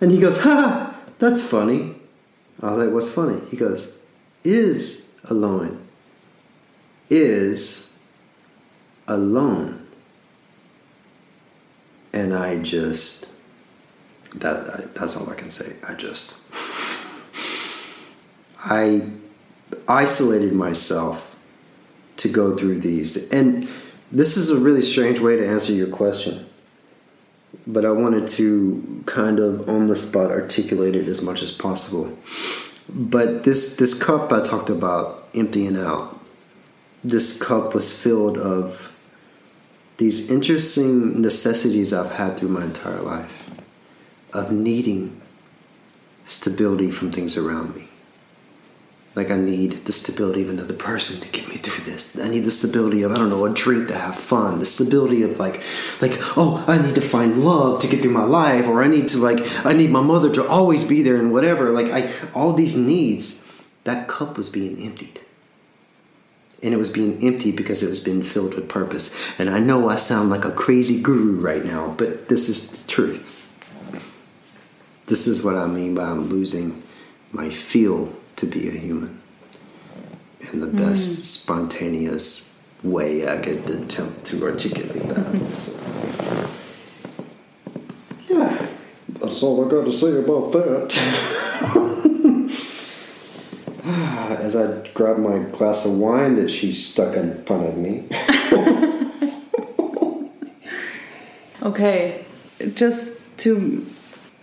And 0.00 0.12
he 0.12 0.20
goes, 0.20 0.40
ha, 0.40 0.94
that's 1.18 1.42
funny. 1.42 1.96
I 2.62 2.70
was 2.70 2.78
like, 2.78 2.94
what's 2.94 3.12
funny? 3.12 3.40
He 3.50 3.56
goes, 3.56 4.02
is 4.44 5.10
alone. 5.24 5.86
Is 7.08 7.98
alone 9.08 9.80
and 12.12 12.34
I 12.34 12.58
just 12.58 13.28
that 14.34 14.94
that's 14.94 15.16
all 15.16 15.28
I 15.28 15.34
can 15.34 15.50
say. 15.50 15.76
I 15.86 15.94
just 15.94 16.39
I 18.64 19.08
isolated 19.88 20.52
myself 20.52 21.36
to 22.18 22.28
go 22.28 22.56
through 22.56 22.80
these, 22.80 23.30
and 23.30 23.68
this 24.12 24.36
is 24.36 24.50
a 24.50 24.58
really 24.58 24.82
strange 24.82 25.20
way 25.20 25.36
to 25.36 25.46
answer 25.46 25.72
your 25.72 25.88
question. 25.88 26.46
But 27.66 27.84
I 27.84 27.92
wanted 27.92 28.28
to 28.28 29.02
kind 29.06 29.38
of 29.38 29.68
on 29.68 29.86
the 29.86 29.96
spot 29.96 30.30
articulate 30.30 30.94
it 30.94 31.06
as 31.06 31.22
much 31.22 31.42
as 31.42 31.52
possible. 31.52 32.16
But 32.88 33.44
this 33.44 33.76
this 33.76 33.94
cup 33.94 34.32
I 34.32 34.42
talked 34.42 34.70
about 34.70 35.28
emptying 35.34 35.76
out. 35.76 36.18
This 37.02 37.40
cup 37.40 37.74
was 37.74 37.96
filled 38.00 38.36
of 38.36 38.92
these 39.96 40.30
interesting 40.30 41.20
necessities 41.20 41.92
I've 41.92 42.12
had 42.12 42.38
through 42.38 42.48
my 42.48 42.64
entire 42.64 43.00
life 43.00 43.50
of 44.32 44.50
needing 44.50 45.20
stability 46.24 46.90
from 46.90 47.12
things 47.12 47.36
around 47.36 47.76
me. 47.76 47.89
Like 49.14 49.30
I 49.30 49.36
need 49.36 49.86
the 49.86 49.92
stability 49.92 50.42
of 50.42 50.50
another 50.50 50.74
person 50.74 51.20
to 51.20 51.28
get 51.28 51.48
me 51.48 51.56
through 51.56 51.84
this. 51.84 52.16
I 52.16 52.28
need 52.28 52.44
the 52.44 52.50
stability 52.50 53.02
of 53.02 53.10
I 53.10 53.16
don't 53.16 53.28
know 53.28 53.44
a 53.44 53.52
drink 53.52 53.88
to 53.88 53.98
have 53.98 54.14
fun. 54.14 54.60
The 54.60 54.66
stability 54.66 55.22
of 55.22 55.38
like 55.40 55.62
like 56.00 56.12
oh 56.36 56.64
I 56.68 56.80
need 56.80 56.94
to 56.94 57.00
find 57.00 57.44
love 57.44 57.80
to 57.80 57.88
get 57.88 58.02
through 58.02 58.12
my 58.12 58.24
life, 58.24 58.66
or 58.68 58.82
I 58.82 58.86
need 58.86 59.08
to 59.08 59.18
like 59.18 59.40
I 59.66 59.72
need 59.72 59.90
my 59.90 60.00
mother 60.00 60.30
to 60.30 60.46
always 60.46 60.84
be 60.84 61.02
there 61.02 61.16
and 61.16 61.32
whatever. 61.32 61.70
Like 61.70 61.88
I 61.88 62.12
all 62.34 62.52
these 62.52 62.76
needs. 62.76 63.46
That 63.84 64.08
cup 64.08 64.36
was 64.36 64.50
being 64.50 64.78
emptied 64.78 65.20
and 66.62 66.74
it 66.74 66.76
was 66.76 66.90
being 66.90 67.22
empty 67.24 67.50
because 67.50 67.82
it 67.82 67.88
was 67.88 68.00
being 68.00 68.22
filled 68.22 68.54
with 68.54 68.68
purpose. 68.68 69.16
And 69.38 69.48
I 69.48 69.58
know 69.58 69.88
I 69.88 69.96
sound 69.96 70.30
like 70.30 70.44
a 70.44 70.50
crazy 70.50 71.00
guru 71.00 71.40
right 71.40 71.64
now, 71.64 71.94
but 71.96 72.28
this 72.28 72.48
is 72.48 72.82
the 72.82 72.88
truth. 72.88 73.36
This 75.06 75.26
is 75.26 75.42
what 75.42 75.56
I 75.56 75.66
mean 75.66 75.94
by 75.94 76.04
I'm 76.04 76.28
losing 76.28 76.82
my 77.32 77.50
feel 77.50 78.14
to 78.40 78.46
be 78.46 78.68
a 78.68 78.72
human 78.72 79.20
in 80.52 80.60
the 80.60 80.66
mm. 80.66 80.76
best 80.78 81.24
spontaneous 81.24 82.58
way 82.82 83.28
I 83.28 83.36
could 83.36 83.68
attempt 83.68 84.24
to 84.26 84.44
articulate 84.44 85.08
that. 85.08 85.54
So, 85.54 85.78
yeah, 88.28 88.66
that's 89.10 89.42
all 89.42 89.64
I 89.64 89.68
got 89.68 89.84
to 89.84 89.92
say 89.92 90.18
about 90.18 90.52
that. 90.52 91.90
as 94.40 94.56
I 94.56 94.88
grab 94.94 95.18
my 95.18 95.38
glass 95.50 95.84
of 95.84 95.98
wine 95.98 96.36
that 96.36 96.50
she 96.50 96.72
stuck 96.72 97.14
in 97.16 97.36
front 97.44 97.66
of 97.66 97.76
me. 97.76 98.04
okay, 101.62 102.24
just 102.74 103.10
to 103.38 103.86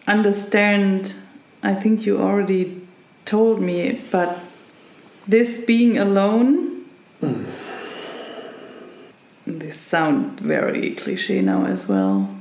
understand, 0.07 1.15
I 1.63 1.73
think 1.73 2.05
you 2.05 2.19
already 2.19 2.86
told 3.27 3.61
me, 3.61 4.01
but 4.09 4.39
this 5.27 5.57
being 5.57 5.97
alone. 5.97 6.85
Mm. 7.21 7.45
This 9.45 9.79
sound 9.79 10.39
very 10.39 10.91
cliche 10.91 11.41
now 11.41 11.65
as 11.65 11.87
well. 11.87 12.33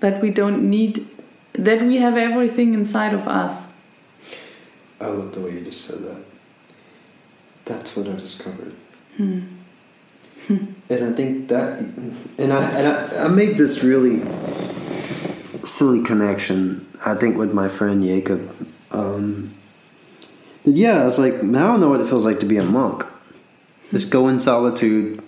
That 0.00 0.20
we 0.20 0.30
don't 0.30 0.68
need, 0.68 1.06
that 1.52 1.82
we 1.82 1.98
have 1.98 2.16
everything 2.16 2.74
inside 2.74 3.14
of 3.14 3.28
us. 3.28 3.68
I 5.00 5.06
love 5.06 5.32
the 5.34 5.40
way 5.40 5.52
you 5.52 5.60
just 5.60 5.84
said 5.84 6.00
that. 6.00 6.24
That's 7.64 7.96
what 7.96 8.08
I 8.08 8.12
discovered. 8.12 8.74
Hmm. 9.16 9.40
and 10.48 11.04
I 11.04 11.12
think 11.12 11.48
that, 11.48 11.78
and 11.78 12.52
I 12.52 12.70
and 12.70 12.86
I, 12.86 13.24
I 13.24 13.28
made 13.28 13.56
this 13.56 13.82
really 13.82 14.20
silly 15.64 16.02
connection. 16.04 16.86
I 17.04 17.14
think 17.14 17.38
with 17.38 17.52
my 17.52 17.68
friend 17.68 18.02
Jacob. 18.02 18.54
Um, 18.90 19.54
yeah, 20.64 21.02
I 21.02 21.04
was 21.04 21.18
like, 21.18 21.34
I 21.34 21.38
don't 21.38 21.80
know 21.80 21.90
what 21.90 22.00
it 22.00 22.08
feels 22.08 22.24
like 22.24 22.40
to 22.40 22.46
be 22.46 22.56
a 22.56 22.64
monk. 22.64 23.04
Just 23.90 24.10
go 24.10 24.28
in 24.28 24.40
solitude, 24.40 25.22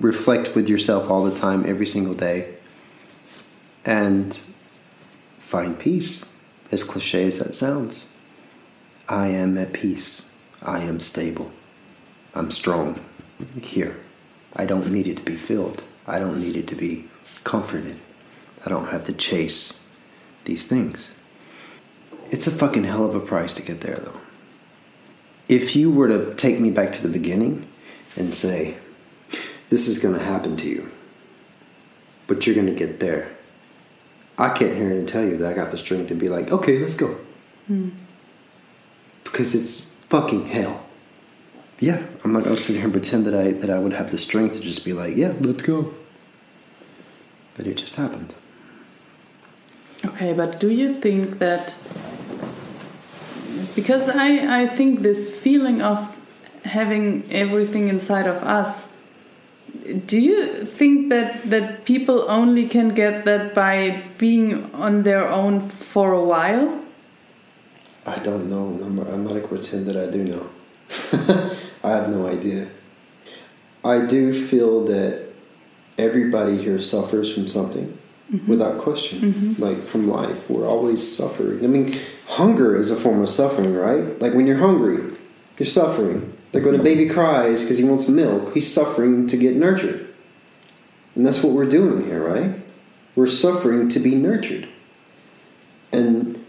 reflect 0.00 0.54
with 0.54 0.68
yourself 0.68 1.10
all 1.10 1.24
the 1.24 1.34
time, 1.34 1.64
every 1.66 1.86
single 1.86 2.14
day, 2.14 2.54
and 3.84 4.40
find 5.38 5.78
peace. 5.78 6.24
As 6.72 6.84
cliche 6.84 7.24
as 7.24 7.40
that 7.40 7.52
sounds, 7.52 8.08
I 9.08 9.26
am 9.26 9.58
at 9.58 9.72
peace. 9.72 10.30
I 10.62 10.80
am 10.80 11.00
stable. 11.00 11.50
I'm 12.32 12.52
strong 12.52 13.00
here. 13.60 13.98
I 14.54 14.66
don't 14.66 14.92
need 14.92 15.08
it 15.08 15.16
to 15.16 15.24
be 15.24 15.34
filled. 15.34 15.82
I 16.06 16.20
don't 16.20 16.40
need 16.40 16.56
it 16.56 16.68
to 16.68 16.76
be 16.76 17.06
comforted. 17.42 17.98
I 18.64 18.68
don't 18.68 18.90
have 18.90 19.04
to 19.06 19.12
chase 19.12 19.88
these 20.44 20.64
things. 20.64 21.10
It's 22.30 22.46
a 22.46 22.52
fucking 22.52 22.84
hell 22.84 23.04
of 23.04 23.16
a 23.16 23.20
price 23.20 23.52
to 23.54 23.62
get 23.62 23.80
there, 23.80 23.96
though. 23.96 24.19
If 25.50 25.74
you 25.74 25.90
were 25.90 26.08
to 26.08 26.34
take 26.34 26.60
me 26.60 26.70
back 26.70 26.92
to 26.92 27.02
the 27.02 27.08
beginning 27.08 27.66
and 28.16 28.32
say, 28.32 28.76
this 29.68 29.88
is 29.88 29.98
going 29.98 30.14
to 30.14 30.24
happen 30.24 30.56
to 30.58 30.68
you, 30.68 30.90
but 32.26 32.46
you're 32.46 32.54
going 32.54 32.66
to 32.68 32.74
get 32.74 33.00
there, 33.00 33.32
I 34.38 34.50
can't 34.50 34.76
hear 34.76 34.90
and 34.90 35.06
tell 35.06 35.24
you 35.24 35.36
that 35.36 35.50
I 35.50 35.54
got 35.54 35.70
the 35.70 35.78
strength 35.78 36.08
to 36.08 36.14
be 36.14 36.28
like, 36.28 36.52
okay, 36.52 36.78
let's 36.78 36.96
go. 36.96 37.18
Mm. 37.70 37.90
Because 39.24 39.54
it's 39.54 39.92
fucking 40.08 40.46
hell 40.46 40.86
yeah, 41.80 42.02
I'm 42.22 42.32
not 42.32 42.44
gonna 42.44 42.58
sit 42.58 42.76
here 42.76 42.84
and 42.84 42.92
pretend 42.92 43.24
that 43.24 43.34
I 43.34 43.52
that 43.52 43.70
I 43.70 43.78
would 43.78 43.94
have 43.94 44.10
the 44.10 44.18
strength 44.18 44.54
to 44.54 44.60
just 44.60 44.84
be 44.84 44.92
like, 44.92 45.16
yeah, 45.16 45.32
let's 45.40 45.62
go. 45.62 45.94
But 47.56 47.66
it 47.66 47.78
just 47.78 47.96
happened. 47.96 48.34
Okay, 50.04 50.32
but 50.34 50.60
do 50.60 50.70
you 50.70 50.94
think 50.94 51.38
that 51.38 51.74
because 53.74 54.08
I 54.08 54.62
I 54.62 54.66
think 54.66 55.00
this 55.00 55.34
feeling 55.34 55.82
of 55.82 55.98
having 56.64 57.24
everything 57.30 57.88
inside 57.88 58.26
of 58.26 58.36
us 58.42 58.90
do 60.06 60.18
you 60.18 60.64
think 60.64 61.08
that 61.10 61.50
that 61.50 61.84
people 61.84 62.24
only 62.28 62.66
can 62.68 62.90
get 62.90 63.24
that 63.24 63.54
by 63.54 64.02
being 64.18 64.72
on 64.74 65.02
their 65.02 65.26
own 65.28 65.68
for 65.68 66.12
a 66.12 66.22
while? 66.22 66.80
I 68.06 68.18
don't 68.18 68.48
know. 68.48 68.78
I'm, 68.82 68.98
I'm 68.98 69.24
not 69.24 69.30
going 69.30 69.42
to 69.42 69.48
pretend 69.48 69.86
that 69.86 69.96
I 69.96 70.10
do 70.10 70.24
know. 70.24 70.50
I 71.84 71.90
have 71.90 72.08
no 72.08 72.26
idea. 72.26 72.68
I 73.84 74.06
do 74.06 74.32
feel 74.32 74.84
that 74.86 75.28
everybody 75.96 76.56
here 76.56 76.78
suffers 76.78 77.32
from 77.32 77.46
something 77.46 77.96
mm-hmm. 78.32 78.50
without 78.50 78.78
question. 78.78 79.20
Mm-hmm. 79.20 79.62
Like 79.62 79.82
from 79.82 80.08
life, 80.08 80.48
we're 80.48 80.66
always 80.66 81.00
suffering. 81.16 81.64
I 81.64 81.68
mean, 81.68 81.94
hunger 82.30 82.76
is 82.76 82.90
a 82.90 82.96
form 82.96 83.22
of 83.22 83.28
suffering, 83.28 83.74
right? 83.74 84.18
Like 84.20 84.34
when 84.34 84.46
you're 84.46 84.58
hungry, 84.58 85.16
you're 85.58 85.66
suffering. 85.66 86.36
Like 86.52 86.64
when 86.64 86.74
a 86.74 86.82
baby 86.82 87.08
cries 87.08 87.62
because 87.62 87.78
he 87.78 87.84
wants 87.84 88.08
milk, 88.08 88.54
he's 88.54 88.72
suffering 88.72 89.26
to 89.28 89.36
get 89.36 89.56
nurtured. 89.56 90.12
And 91.14 91.26
that's 91.26 91.42
what 91.42 91.52
we're 91.52 91.68
doing 91.68 92.04
here, 92.04 92.26
right? 92.26 92.60
We're 93.16 93.26
suffering 93.26 93.88
to 93.90 93.98
be 93.98 94.14
nurtured. 94.14 94.68
And 95.92 96.44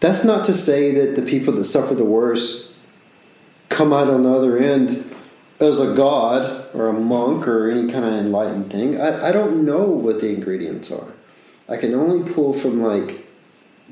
that's 0.00 0.24
not 0.24 0.44
to 0.46 0.52
say 0.52 0.92
that 0.92 1.14
the 1.14 1.22
people 1.22 1.54
that 1.54 1.64
suffer 1.64 1.94
the 1.94 2.04
worst 2.04 2.74
come 3.68 3.92
out 3.92 4.08
on 4.08 4.24
the 4.24 4.32
other 4.32 4.58
end 4.58 5.14
as 5.60 5.78
a 5.78 5.94
god 5.94 6.68
or 6.74 6.88
a 6.88 6.92
monk 6.92 7.46
or 7.46 7.70
any 7.70 7.90
kind 7.90 8.04
of 8.04 8.12
enlightened 8.12 8.72
thing. 8.72 9.00
I, 9.00 9.28
I 9.28 9.32
don't 9.32 9.64
know 9.64 9.84
what 9.84 10.20
the 10.20 10.30
ingredients 10.30 10.90
are. 10.90 11.12
I 11.68 11.76
can 11.76 11.94
only 11.94 12.30
pull 12.30 12.52
from 12.52 12.82
like, 12.82 13.26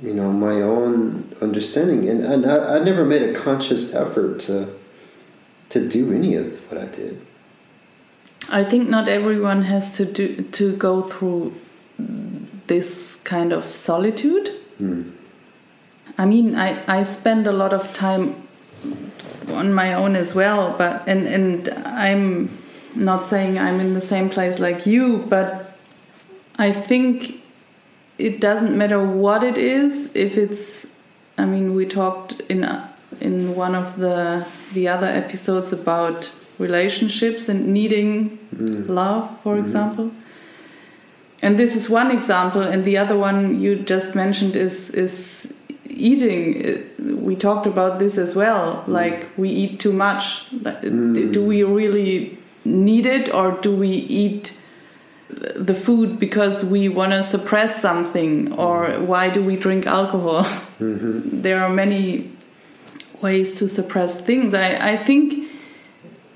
you 0.03 0.15
know, 0.15 0.33
my 0.33 0.63
own 0.63 1.35
understanding, 1.41 2.09
and, 2.09 2.25
and 2.25 2.47
I, 2.47 2.77
I 2.77 2.79
never 2.85 3.05
made 3.05 3.23
a 3.23 3.33
conscious 3.35 3.95
effort 3.95 4.39
to 4.41 4.69
to 5.71 5.89
do 5.89 6.13
any 6.13 6.35
of 6.35 6.71
what 6.71 6.81
I 6.81 6.87
did. 6.87 7.21
I 8.49 8.65
think 8.65 8.89
not 8.89 9.09
everyone 9.09 9.63
has 9.63 9.97
to 9.97 10.05
do 10.05 10.43
to 10.43 10.77
go 10.77 11.03
through 11.03 11.55
this 12.67 13.17
kind 13.17 13.53
of 13.53 13.65
solitude. 13.73 14.49
Hmm. 14.79 15.11
I 16.19 16.27
mean, 16.27 16.55
I, 16.55 16.83
I 16.87 17.03
spend 17.03 17.47
a 17.47 17.53
lot 17.53 17.73
of 17.73 17.93
time 17.95 18.35
on 19.49 19.73
my 19.73 19.95
own 19.95 20.17
as 20.17 20.35
well, 20.35 20.75
but 20.77 21.07
and 21.07 21.27
and 21.27 21.69
I'm 21.87 22.51
not 22.95 23.25
saying 23.25 23.59
I'm 23.59 23.81
in 23.81 23.95
the 23.95 24.01
same 24.01 24.29
place 24.29 24.59
like 24.59 24.87
you, 24.87 25.25
but 25.29 25.79
I 26.57 26.73
think 26.73 27.40
it 28.29 28.41
doesn't 28.41 28.77
matter 28.77 29.01
what 29.03 29.43
it 29.43 29.59
is. 29.59 30.11
If 30.15 30.37
it's, 30.37 30.87
I 31.39 31.45
mean, 31.47 31.75
we 31.75 31.87
talked 31.87 32.41
in 32.49 32.61
in 33.21 33.55
one 33.57 33.75
of 33.75 33.97
the 34.05 34.45
the 34.75 34.87
other 34.95 35.07
episodes 35.23 35.73
about 35.73 36.31
relationships 36.59 37.49
and 37.49 37.61
needing 37.79 38.39
Mm. 38.57 38.89
love, 38.89 39.25
for 39.43 39.55
Mhm. 39.57 39.61
example. 39.65 40.11
And 41.43 41.57
this 41.57 41.75
is 41.75 41.89
one 42.01 42.11
example, 42.19 42.63
and 42.73 42.85
the 42.85 42.97
other 43.03 43.17
one 43.17 43.39
you 43.63 43.75
just 43.95 44.15
mentioned 44.15 44.57
is 44.57 44.91
is 44.91 45.15
eating. 45.89 46.43
We 47.27 47.35
talked 47.47 47.67
about 47.67 47.99
this 47.99 48.19
as 48.19 48.35
well. 48.37 48.65
Like 48.87 49.27
we 49.37 49.49
eat 49.63 49.79
too 49.85 49.93
much. 49.93 50.25
Mm. 50.53 51.33
Do 51.33 51.41
we 51.53 51.63
really 51.65 52.37
need 52.65 53.07
it, 53.07 53.33
or 53.35 53.47
do 53.63 53.71
we 53.85 53.89
eat 54.23 54.53
the 55.57 55.75
food 55.75 56.19
because 56.19 56.65
we 56.65 56.89
want 56.89 57.13
to 57.13 57.23
suppress 57.23 57.81
something, 57.81 58.53
or 58.53 58.91
why 59.01 59.31
do 59.31 59.43
we 59.43 59.57
drink 59.57 59.87
alcohol? 59.87 60.45
Mm-hmm. 60.45 61.43
there 61.43 61.63
are 61.63 61.71
many 61.71 62.31
ways 63.21 63.55
to 63.59 63.69
suppress 63.69 64.21
things. 64.21 64.55
I, 64.55 64.93
I 64.93 64.97
think 64.97 65.51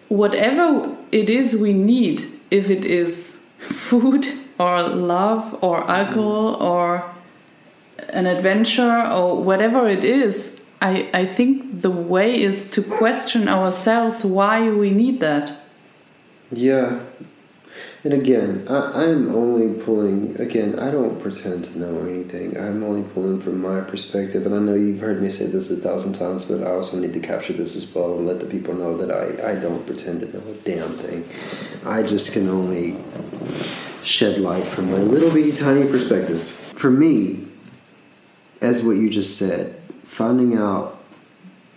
whatever 0.08 0.96
it 1.12 1.30
is 1.30 1.56
we 1.56 1.72
need, 1.72 2.30
if 2.50 2.70
it 2.70 2.84
is 2.84 3.40
food 3.58 4.28
or 4.58 4.82
love 4.82 5.58
or 5.62 5.88
alcohol 5.90 6.54
or 6.62 7.10
an 8.10 8.26
adventure 8.26 9.06
or 9.06 9.42
whatever 9.42 9.88
it 9.88 10.04
is, 10.04 10.60
I, 10.80 11.08
I 11.14 11.24
think 11.24 11.80
the 11.80 11.90
way 11.90 12.40
is 12.42 12.64
to 12.72 12.82
question 12.82 13.48
ourselves 13.48 14.24
why 14.24 14.68
we 14.68 14.90
need 14.90 15.20
that. 15.20 15.60
Yeah. 16.52 17.00
And 18.04 18.12
again, 18.12 18.66
I, 18.68 19.06
I'm 19.06 19.34
only 19.34 19.82
pulling, 19.82 20.38
again, 20.38 20.78
I 20.78 20.90
don't 20.90 21.18
pretend 21.18 21.64
to 21.64 21.78
know 21.78 22.06
anything. 22.06 22.54
I'm 22.58 22.84
only 22.84 23.02
pulling 23.02 23.40
from 23.40 23.62
my 23.62 23.80
perspective. 23.80 24.44
And 24.44 24.54
I 24.54 24.58
know 24.58 24.74
you've 24.74 25.00
heard 25.00 25.22
me 25.22 25.30
say 25.30 25.46
this 25.46 25.70
a 25.70 25.76
thousand 25.76 26.12
times, 26.12 26.44
but 26.44 26.62
I 26.62 26.70
also 26.72 26.98
need 26.98 27.14
to 27.14 27.20
capture 27.20 27.54
this 27.54 27.74
as 27.74 27.94
well 27.94 28.18
and 28.18 28.26
let 28.26 28.40
the 28.40 28.46
people 28.46 28.74
know 28.74 28.94
that 28.98 29.10
I, 29.10 29.52
I 29.52 29.54
don't 29.54 29.86
pretend 29.86 30.20
to 30.20 30.36
know 30.36 30.44
a 30.46 30.54
damn 30.56 30.90
thing. 30.90 31.26
I 31.86 32.02
just 32.02 32.34
can 32.34 32.46
only 32.46 33.02
shed 34.02 34.38
light 34.38 34.64
from 34.64 34.90
my 34.90 34.98
little 34.98 35.30
bitty 35.30 35.52
tiny 35.52 35.88
perspective. 35.88 36.42
For 36.42 36.90
me, 36.90 37.46
as 38.60 38.84
what 38.84 38.96
you 38.96 39.08
just 39.08 39.38
said, 39.38 39.80
finding 40.04 40.58
out 40.58 41.02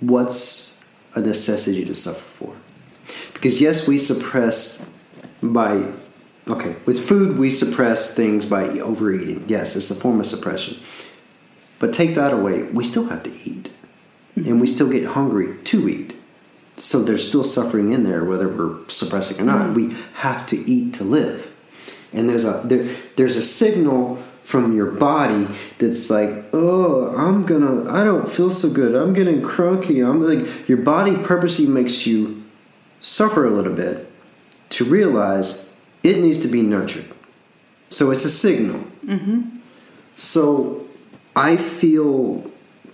what's 0.02 0.84
a 1.16 1.22
necessity 1.22 1.86
to 1.86 1.95
suffer 1.95 2.20
for. 2.20 2.56
Because 3.34 3.62
yes, 3.62 3.88
we 3.88 3.98
suppress 3.98 4.91
by 5.41 5.94
okay, 6.49 6.76
with 6.86 7.07
food 7.07 7.38
we 7.38 7.49
suppress 7.49 8.15
things 8.15 8.45
by 8.45 8.68
overeating. 8.80 9.45
Yes, 9.48 9.76
it's 9.76 9.91
a 9.91 9.95
form 9.95 10.19
of 10.19 10.26
suppression. 10.26 10.80
But 11.80 11.94
take 11.94 12.15
that 12.15 12.34
away, 12.34 12.64
we 12.64 12.84
still 12.84 13.07
have 13.10 13.24
to 13.24 13.32
eat. 13.44 13.72
And 14.36 14.61
we 14.61 14.68
still 14.68 14.90
get 14.90 15.06
hungry 15.06 15.57
to 15.64 15.90
eat. 15.90 16.15
So 16.76 17.02
there's 17.02 17.28
still 17.28 17.44
suffering 17.44 17.91
in 17.91 18.03
there 18.03 18.24
whether 18.24 18.48
we're 18.48 18.88
suppressing 18.88 19.40
or 19.40 19.45
not. 19.45 19.68
Mm-hmm. 19.68 19.74
We 19.74 19.98
have 20.15 20.45
to 20.48 20.57
eat 20.57 20.94
to 20.95 21.03
live. 21.03 21.52
And 22.14 22.30
there's 22.30 22.45
a 22.45 22.61
there, 22.64 22.88
there's 23.15 23.36
a 23.36 23.41
signal 23.41 24.18
from 24.44 24.74
your 24.76 24.91
body 24.91 25.45
that's 25.78 26.10
like, 26.10 26.45
oh, 26.53 27.14
I'm 27.18 27.45
gonna, 27.45 27.91
I 27.91 28.06
don't 28.06 28.30
feel 28.30 28.49
so 28.49 28.69
good. 28.69 28.95
I'm 28.95 29.11
getting 29.11 29.41
crunky. 29.41 30.07
I'm 30.07 30.22
like, 30.22 30.69
your 30.69 30.78
body 30.78 31.18
purposely 31.18 31.65
makes 31.65 32.07
you 32.07 32.45
suffer 33.02 33.45
a 33.45 33.49
little 33.49 33.74
bit 33.74 34.10
to 34.69 34.86
realize 34.86 35.66
it 36.08 36.20
needs 36.20 36.40
to 36.40 36.48
be 36.48 36.62
nurtured. 36.62 37.06
So 37.90 38.12
it's 38.12 38.24
a 38.24 38.30
signal. 38.30 38.80
Mm-hmm. 39.06 39.58
So 40.16 40.88
I 41.36 41.58
feel, 41.58 42.50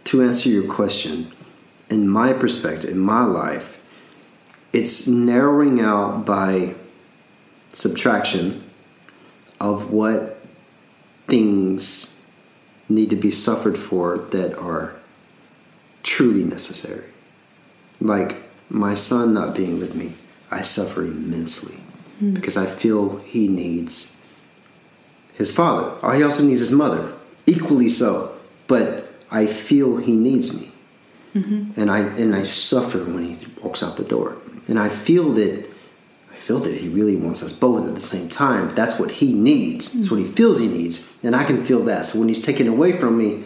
to 0.05 0.23
answer 0.23 0.49
your 0.49 0.67
question, 0.67 1.31
in 1.91 2.09
my 2.09 2.33
perspective, 2.33 2.89
in 2.89 2.97
my 2.97 3.23
life, 3.23 3.79
it's 4.73 5.07
narrowing 5.07 5.79
out 5.79 6.25
by 6.25 6.73
subtraction 7.71 8.63
of 9.61 9.91
what 9.91 10.43
things 11.27 12.25
need 12.89 13.11
to 13.11 13.15
be 13.15 13.29
suffered 13.29 13.77
for 13.77 14.17
that 14.17 14.57
are 14.57 14.95
truly 16.01 16.43
necessary. 16.43 17.05
Like 18.01 18.41
my 18.69 18.95
son 18.95 19.35
not 19.35 19.55
being 19.55 19.79
with 19.79 19.93
me, 19.93 20.13
I 20.49 20.63
suffer 20.63 21.03
immensely 21.03 21.82
Hmm. 22.23 22.33
because 22.33 22.55
I 22.55 22.65
feel 22.65 23.17
he 23.17 23.49
needs 23.49 24.15
his 25.33 25.53
father. 25.53 25.97
Oh, 26.01 26.11
he 26.11 26.23
also 26.23 26.43
needs 26.43 26.61
his 26.61 26.71
mother, 26.71 27.11
equally 27.45 27.89
so. 27.89 28.33
But 28.67 29.09
I 29.29 29.45
feel 29.45 29.97
he 29.97 30.15
needs 30.15 30.57
me, 30.57 30.71
mm-hmm. 31.35 31.79
and 31.79 31.91
I 31.91 31.99
and 31.99 32.33
I 32.33 32.43
suffer 32.43 32.99
when 32.99 33.25
he 33.25 33.47
walks 33.61 33.83
out 33.83 33.97
the 33.97 34.05
door, 34.05 34.37
and 34.69 34.79
I 34.79 34.87
feel 34.87 35.33
that 35.33 35.65
I 36.31 36.35
feel 36.35 36.59
that 36.59 36.75
he 36.75 36.87
really 36.87 37.17
wants 37.17 37.43
us 37.43 37.51
both 37.51 37.85
at 37.85 37.93
the 37.93 38.01
same 38.01 38.29
time. 38.29 38.73
That's 38.73 38.97
what 38.97 39.11
he 39.11 39.33
needs. 39.33 39.93
It's 39.93 40.07
hmm. 40.07 40.15
what 40.15 40.23
he 40.23 40.31
feels 40.31 40.61
he 40.61 40.67
needs, 40.67 41.11
and 41.23 41.35
I 41.35 41.43
can 41.43 41.61
feel 41.61 41.83
that. 41.83 42.05
So 42.05 42.19
when 42.19 42.29
he's 42.29 42.41
taken 42.41 42.69
away 42.69 42.93
from 42.93 43.17
me, 43.17 43.43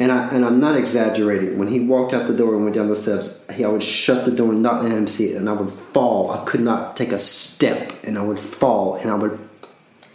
and 0.00 0.10
I 0.10 0.28
and 0.30 0.44
I'm 0.46 0.58
not 0.58 0.76
exaggerating. 0.76 1.58
When 1.58 1.68
he 1.68 1.78
walked 1.78 2.14
out 2.14 2.26
the 2.26 2.32
door 2.32 2.54
and 2.54 2.64
went 2.64 2.74
down 2.74 2.88
the 2.88 2.96
steps, 2.96 3.38
he 3.52 3.64
I 3.64 3.68
would 3.68 3.82
shut 3.82 4.24
the 4.24 4.30
door 4.30 4.50
and 4.50 4.62
not 4.62 4.82
let 4.82 4.92
him 4.92 5.06
see 5.06 5.26
it, 5.26 5.36
and 5.36 5.48
I 5.48 5.52
would 5.52 5.70
fall. 5.70 6.32
I 6.32 6.42
could 6.44 6.60
not 6.62 6.96
take 6.96 7.12
a 7.12 7.18
step, 7.18 7.92
and 8.02 8.18
I 8.18 8.22
would 8.22 8.38
fall, 8.38 8.94
and 8.94 9.10
I 9.10 9.14
would 9.14 9.38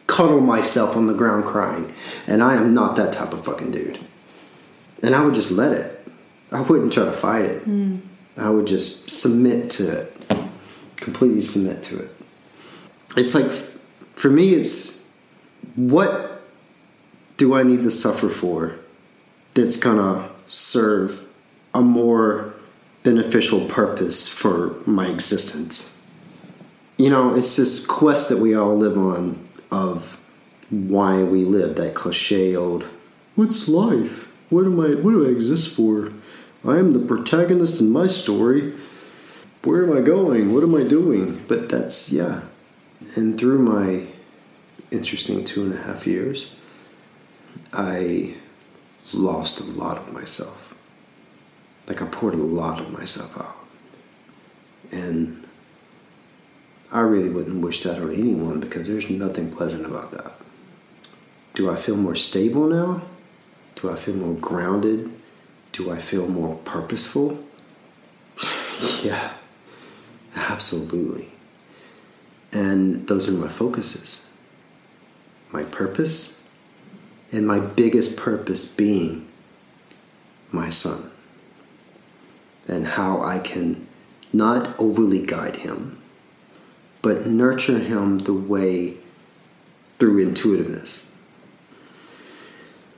cuddle 0.07 0.41
myself 0.41 0.97
on 0.97 1.05
the 1.05 1.13
ground 1.13 1.45
crying. 1.45 1.93
And 2.25 2.41
I 2.41 2.55
am 2.55 2.73
not 2.73 2.95
that 2.95 3.13
type 3.13 3.31
of 3.31 3.45
fucking 3.45 3.71
dude. 3.71 3.99
And 5.03 5.13
I 5.13 5.23
would 5.23 5.35
just 5.35 5.51
let 5.51 5.71
it. 5.71 6.07
I 6.51 6.61
wouldn't 6.61 6.91
try 6.91 7.05
to 7.05 7.11
fight 7.11 7.45
it. 7.45 7.63
Hmm. 7.63 7.97
I 8.37 8.49
would 8.49 8.67
just 8.67 9.09
submit 9.09 9.69
to 9.71 10.01
it, 10.01 10.27
completely 10.97 11.41
submit 11.41 11.83
to 11.83 11.99
it. 11.99 12.11
It's 13.15 13.33
like, 13.33 13.49
for 14.13 14.29
me, 14.29 14.49
it's 14.49 15.07
what 15.75 16.41
do 17.37 17.53
I 17.53 17.63
need 17.63 17.83
to 17.83 17.91
suffer 17.91 18.29
for 18.29 18.75
that's 19.55 19.77
gonna 19.77 20.29
serve 20.47 21.25
a 21.73 21.81
more 21.81 22.53
beneficial 23.03 23.65
purpose 23.65 24.27
for 24.27 24.75
my 24.85 25.07
existence? 25.07 26.05
You 26.97 27.09
know, 27.09 27.35
it's 27.35 27.55
this 27.57 27.85
quest 27.85 28.29
that 28.29 28.37
we 28.37 28.53
all 28.53 28.77
live 28.77 28.97
on 28.97 29.45
of 29.71 30.19
why 30.69 31.23
we 31.23 31.43
live, 31.43 31.75
that 31.75 31.95
cliche 31.95 32.55
old, 32.55 32.83
what's 33.35 33.67
life? 33.67 34.31
What 34.49 34.65
am 34.65 34.79
I, 34.79 34.95
what 34.95 35.11
do 35.11 35.25
I 35.25 35.31
exist 35.31 35.75
for? 35.75 36.11
I 36.63 36.77
am 36.77 36.91
the 36.91 36.99
protagonist 36.99 37.81
in 37.81 37.91
my 37.91 38.07
story. 38.07 38.73
Where 39.63 39.83
am 39.83 39.97
I 39.97 40.01
going? 40.01 40.53
What 40.53 40.63
am 40.63 40.75
I 40.75 40.83
doing? 40.83 41.43
But 41.47 41.69
that's, 41.69 42.11
yeah. 42.11 42.41
And 43.15 43.37
through 43.37 43.59
my 43.59 44.07
interesting 44.91 45.43
two 45.43 45.63
and 45.63 45.73
a 45.73 45.81
half 45.83 46.07
years, 46.07 46.51
I 47.73 48.35
lost 49.13 49.59
a 49.59 49.63
lot 49.63 49.97
of 49.97 50.13
myself. 50.13 50.75
Like 51.87 52.01
I 52.01 52.05
poured 52.05 52.33
a 52.33 52.37
lot 52.37 52.81
of 52.81 52.91
myself 52.91 53.37
out. 53.37 53.55
And 54.91 55.45
I 56.91 57.01
really 57.01 57.29
wouldn't 57.29 57.61
wish 57.61 57.83
that 57.83 58.01
on 58.01 58.13
anyone 58.13 58.59
because 58.59 58.87
there's 58.87 59.09
nothing 59.09 59.51
pleasant 59.51 59.85
about 59.85 60.11
that. 60.11 60.33
Do 61.53 61.71
I 61.71 61.75
feel 61.75 61.97
more 61.97 62.15
stable 62.15 62.67
now? 62.67 63.01
Do 63.75 63.91
I 63.91 63.95
feel 63.95 64.15
more 64.15 64.35
grounded? 64.35 65.11
Do 65.71 65.91
I 65.91 65.97
feel 65.97 66.27
more 66.27 66.55
purposeful? 66.57 67.43
yeah, 69.03 69.33
absolutely. 70.35 71.29
And 72.51 73.07
those 73.07 73.27
are 73.27 73.33
my 73.33 73.49
focuses. 73.49 74.29
My 75.51 75.63
purpose, 75.63 76.44
and 77.35 77.45
my 77.45 77.59
biggest 77.59 78.15
purpose 78.15 78.73
being 78.73 79.27
my 80.51 80.69
son. 80.69 81.11
And 82.65 82.87
how 82.87 83.21
I 83.21 83.39
can 83.39 83.85
not 84.31 84.73
overly 84.79 85.23
guide 85.23 85.57
him, 85.57 85.99
but 87.01 87.27
nurture 87.27 87.79
him 87.79 88.19
the 88.19 88.33
way 88.33 88.95
through 89.99 90.21
intuitiveness. 90.21 91.11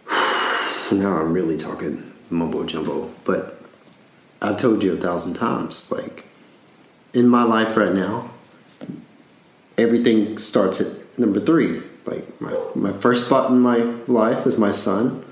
now 0.92 1.18
I'm 1.18 1.34
really 1.34 1.58
talking 1.58 2.14
mumbo 2.30 2.64
jumbo, 2.64 3.12
but 3.26 3.60
I've 4.40 4.58
told 4.58 4.84
you 4.84 4.94
a 4.94 4.98
thousand 4.98 5.34
times, 5.34 5.92
like 5.92 6.26
in 7.12 7.28
my 7.28 7.44
life 7.44 7.76
right 7.76 7.94
now, 7.94 8.30
everything 9.80 10.38
starts 10.38 10.80
at 10.80 11.18
number 11.18 11.40
three. 11.40 11.82
Like 12.08 12.42
my, 12.42 12.56
my 12.76 12.92
first 12.94 13.26
spot 13.26 13.52
in 13.52 13.60
my 13.60 13.78
life 14.08 14.46
is 14.48 14.58
my 14.58 14.72
son. 14.72 15.24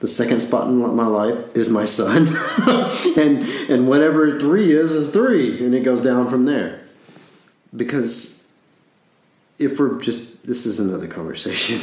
The 0.00 0.06
second 0.06 0.40
spot 0.40 0.68
in 0.68 0.76
my 0.76 1.06
life 1.06 1.56
is 1.56 1.70
my 1.70 1.84
son, 1.84 2.28
and 3.16 3.42
and 3.68 3.88
whatever 3.88 4.38
three 4.38 4.70
is 4.70 4.92
is 4.92 5.10
three, 5.12 5.64
and 5.64 5.74
it 5.74 5.80
goes 5.80 6.00
down 6.00 6.30
from 6.30 6.44
there. 6.44 6.80
Because 7.74 8.46
if 9.58 9.78
we're 9.80 10.00
just 10.00 10.46
this 10.46 10.66
is 10.66 10.78
another 10.78 11.08
conversation, 11.08 11.80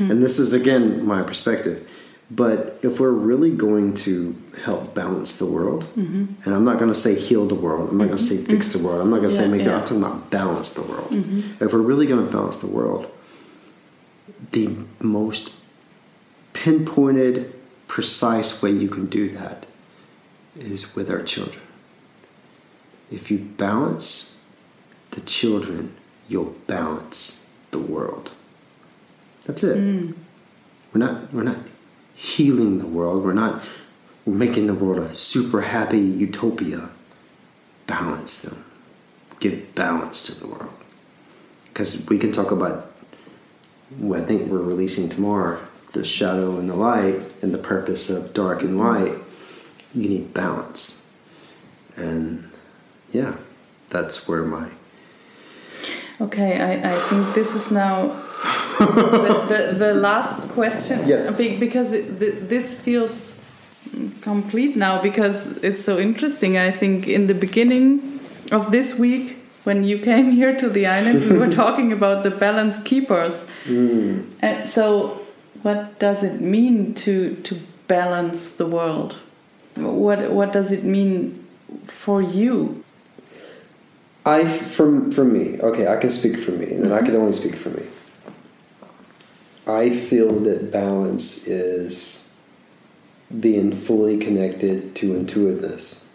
and 0.00 0.20
this 0.22 0.40
is 0.40 0.52
again 0.52 1.06
my 1.06 1.22
perspective. 1.22 1.88
But 2.30 2.78
if 2.82 2.98
we're 2.98 3.10
really 3.10 3.54
going 3.54 3.92
to 4.06 4.34
help 4.64 4.94
balance 4.94 5.38
the 5.38 5.44
world, 5.46 5.84
Mm-hmm. 5.96 6.42
and 6.44 6.54
I'm 6.54 6.64
not 6.64 6.78
going 6.78 6.90
to 6.90 6.98
say 6.98 7.14
heal 7.14 7.46
the 7.46 7.54
world, 7.54 7.90
I'm 7.90 7.98
not 7.98 8.06
going 8.06 8.16
to 8.16 8.22
say 8.24 8.38
fix 8.38 8.72
the 8.72 8.78
world, 8.78 9.02
I'm 9.02 9.10
not 9.10 9.18
going 9.18 9.28
to 9.30 9.36
say 9.36 9.44
Yeah, 9.44 9.50
make 9.50 9.66
yeah. 9.66 9.76
I'm 9.76 9.82
talking 9.82 9.98
about 10.02 10.30
balance 10.30 10.72
the 10.74 10.82
world. 10.82 11.10
Mm-hmm. 11.10 11.62
If 11.62 11.72
we're 11.72 11.78
really 11.80 12.06
going 12.06 12.24
to 12.26 12.32
balance 12.32 12.56
the 12.56 12.68
world, 12.68 13.06
the 14.52 14.76
most 15.00 15.52
pinpointed, 16.52 17.52
precise 17.88 18.62
way 18.62 18.70
you 18.70 18.88
can 18.88 19.06
do 19.06 19.30
that 19.30 19.66
is 20.58 20.94
with 20.94 21.10
our 21.10 21.22
children. 21.22 21.62
If 23.10 23.30
you 23.30 23.38
balance 23.38 24.42
the 25.10 25.20
children, 25.20 25.94
you'll 26.28 26.54
balance 26.66 27.52
the 27.70 27.78
world. 27.78 28.30
That's 29.46 29.64
it. 29.64 29.78
Mm. 29.78 30.14
We're 30.92 30.98
not 30.98 31.32
we're 31.32 31.42
not 31.42 31.58
healing 32.14 32.78
the 32.78 32.86
world. 32.86 33.24
We're 33.24 33.32
not 33.32 33.62
we're 34.24 34.34
making 34.34 34.66
the 34.66 34.74
world 34.74 34.98
a 34.98 35.16
super 35.16 35.62
happy 35.62 35.98
utopia. 35.98 36.90
Balance 37.86 38.42
them. 38.42 38.64
Give 39.40 39.74
balance 39.74 40.22
to 40.24 40.38
the 40.38 40.46
world. 40.46 40.72
Because 41.64 42.06
we 42.08 42.18
can 42.18 42.32
talk 42.32 42.50
about 42.50 42.91
I 44.14 44.20
think 44.20 44.50
we're 44.50 44.58
releasing 44.58 45.08
tomorrow, 45.08 45.62
the 45.92 46.04
shadow 46.04 46.58
and 46.58 46.68
the 46.68 46.76
light, 46.76 47.20
and 47.42 47.52
the 47.52 47.58
purpose 47.58 48.10
of 48.10 48.34
dark 48.34 48.62
and 48.62 48.78
light. 48.78 49.14
You 49.94 50.08
need 50.08 50.32
balance. 50.32 51.06
And 51.96 52.50
yeah, 53.12 53.36
that's 53.90 54.26
where 54.26 54.42
my 54.42 54.68
Okay, 56.22 56.60
I, 56.60 56.94
I 56.94 56.98
think 57.08 57.34
this 57.34 57.56
is 57.56 57.72
now 57.72 58.06
the, 58.78 59.44
the, 59.48 59.74
the 59.76 59.94
last 59.94 60.48
question. 60.50 61.00
Yes. 61.06 61.34
Because 61.36 61.90
it, 61.92 62.20
th 62.20 62.34
this 62.48 62.74
feels 62.74 63.40
complete 64.20 64.76
now 64.76 65.02
because 65.02 65.36
it's 65.64 65.84
so 65.84 65.98
interesting. 65.98 66.56
I 66.56 66.70
think 66.70 67.08
in 67.08 67.26
the 67.26 67.34
beginning 67.34 68.20
of 68.52 68.70
this 68.70 68.94
week, 68.98 69.41
when 69.64 69.84
you 69.84 69.98
came 69.98 70.30
here 70.40 70.56
to 70.56 70.68
the 70.68 70.86
island, 70.86 71.30
we 71.30 71.38
were 71.38 71.50
talking 71.50 71.92
about 71.92 72.22
the 72.22 72.30
balance 72.30 72.82
keepers. 72.82 73.46
Mm. 73.64 74.26
And 74.40 74.68
so, 74.68 75.20
what 75.62 75.98
does 75.98 76.22
it 76.22 76.40
mean 76.40 76.94
to, 76.94 77.36
to 77.36 77.60
balance 77.86 78.50
the 78.50 78.66
world? 78.66 79.18
What, 79.76 80.30
what 80.30 80.52
does 80.52 80.72
it 80.72 80.84
mean 80.84 81.46
for 81.86 82.20
you? 82.20 82.84
I 84.24 84.46
from 84.46 85.10
for 85.10 85.24
me, 85.24 85.58
okay, 85.60 85.88
I 85.88 85.96
can 85.96 86.10
speak 86.10 86.36
for 86.36 86.52
me, 86.52 86.70
and 86.72 86.84
then 86.84 86.92
I 86.92 86.98
mm-hmm. 86.98 87.06
can 87.06 87.16
only 87.16 87.32
speak 87.32 87.56
for 87.56 87.70
me. 87.70 87.84
I 89.66 89.90
feel 89.90 90.38
that 90.40 90.70
balance 90.70 91.46
is 91.46 92.32
being 93.40 93.72
fully 93.72 94.18
connected 94.18 94.94
to 94.96 95.16
intuitiveness. 95.16 96.08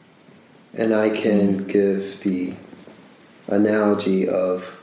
And 0.74 0.94
I 0.94 1.10
can 1.10 1.60
mm-hmm. 1.60 1.68
give 1.68 2.22
the 2.24 2.54
analogy 3.48 4.28
of 4.28 4.80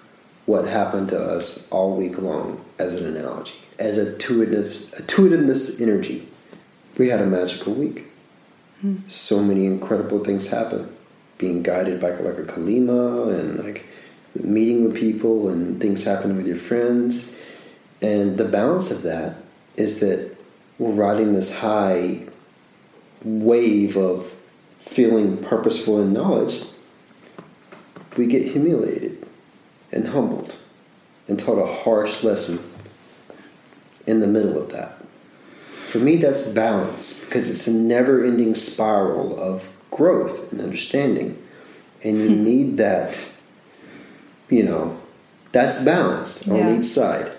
what 0.47 0.67
happened 0.67 1.09
to 1.09 1.23
us 1.23 1.71
all 1.71 1.97
week 1.97 2.19
long 2.19 2.65
as 2.79 2.95
an 2.95 3.07
analogy, 3.07 3.55
as 3.79 3.99
a 3.99 4.13
intuitive, 4.13 4.93
intuitiveness 4.99 5.81
energy. 5.81 6.27
We 6.99 7.09
had 7.09 7.21
a 7.21 7.27
magical 7.27 7.73
week. 7.73 8.07
Hmm. 8.81 8.99
So 9.09 9.43
many 9.43 9.67
incredible 9.67 10.23
things 10.23 10.49
happened. 10.49 10.95
Being 11.39 11.63
guided 11.63 12.01
by 12.01 12.11
like 12.11 12.39
a 12.39 12.45
calima 12.45 13.39
and 13.39 13.59
like 13.59 13.87
meeting 14.35 14.85
with 14.85 14.97
people 14.97 15.49
and 15.49 15.81
things 15.81 16.05
happening 16.05 16.37
with 16.37 16.47
your 16.47 16.57
friends. 16.57 17.37
And 18.01 18.37
the 18.37 18.45
balance 18.45 18.91
of 18.91 19.03
that 19.03 19.37
is 19.77 20.01
that 20.01 20.37
we're 20.79 20.93
riding 20.93 21.33
this 21.33 21.59
high 21.59 22.23
wave 23.25 23.97
of 23.97 24.35
feeling 24.79 25.39
purposeful 25.39 26.01
in 26.01 26.13
knowledge. 26.13 26.65
We 28.17 28.27
get 28.27 28.53
humiliated 28.53 29.27
and 29.93 30.09
humbled 30.09 30.57
and 31.29 31.39
taught 31.39 31.59
a 31.59 31.67
harsh 31.67 32.23
lesson 32.23 32.59
in 34.07 34.21
the 34.21 34.27
middle 34.27 34.59
of 34.59 34.71
that. 34.73 35.03
For 35.89 35.99
me, 35.99 36.17
that's 36.17 36.53
balance 36.53 37.25
because 37.25 37.49
it's 37.49 37.67
a 37.67 37.73
never 37.73 38.25
ending 38.25 38.55
spiral 38.55 39.39
of 39.39 39.71
growth 39.91 40.53
and 40.53 40.61
understanding. 40.61 41.41
And 42.03 42.19
you 42.19 42.29
hmm. 42.29 42.45
need 42.45 42.77
that, 42.79 43.33
you 44.51 44.65
know, 44.65 44.99
that's 45.53 45.83
balance 45.83 46.49
on 46.49 46.59
Yeah. 46.59 46.79
each 46.79 46.85
side. 46.85 47.31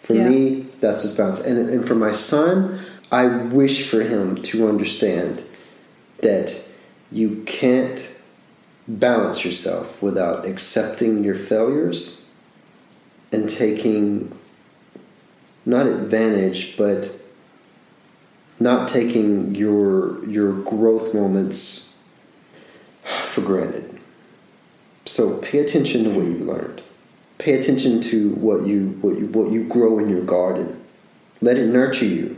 For 0.00 0.14
Yeah. 0.14 0.28
me, 0.28 0.66
that's 0.80 1.02
just 1.02 1.16
balance. 1.16 1.40
And, 1.40 1.68
and 1.68 1.86
for 1.86 1.96
my 1.96 2.12
son, 2.12 2.78
I 3.10 3.26
wish 3.26 3.88
for 3.88 4.02
him 4.02 4.36
to 4.42 4.68
understand 4.68 5.42
that 6.18 6.64
you 7.10 7.42
can't 7.44 8.08
balance 8.88 9.44
yourself 9.44 10.00
without 10.00 10.46
accepting 10.46 11.24
your 11.24 11.34
failures 11.34 12.30
and 13.32 13.48
taking 13.48 14.36
not 15.64 15.86
advantage, 15.86 16.76
but 16.76 17.10
not 18.60 18.88
taking 18.88 19.54
your 19.54 20.24
your 20.24 20.52
growth 20.52 21.12
moments 21.12 21.96
for 23.02 23.40
granted. 23.40 23.98
So 25.04 25.38
pay 25.38 25.58
attention 25.58 26.04
to 26.04 26.10
what 26.10 26.26
you 26.26 26.38
learned. 26.38 26.82
Pay 27.38 27.54
attention 27.54 28.00
to 28.02 28.30
what 28.30 28.66
you 28.66 28.98
what 29.00 29.18
you 29.18 29.26
what 29.26 29.50
you 29.50 29.64
grow 29.64 29.98
in 29.98 30.08
your 30.08 30.24
garden. 30.24 30.82
Let 31.40 31.58
it 31.58 31.66
nurture 31.66 32.06
you. 32.06 32.36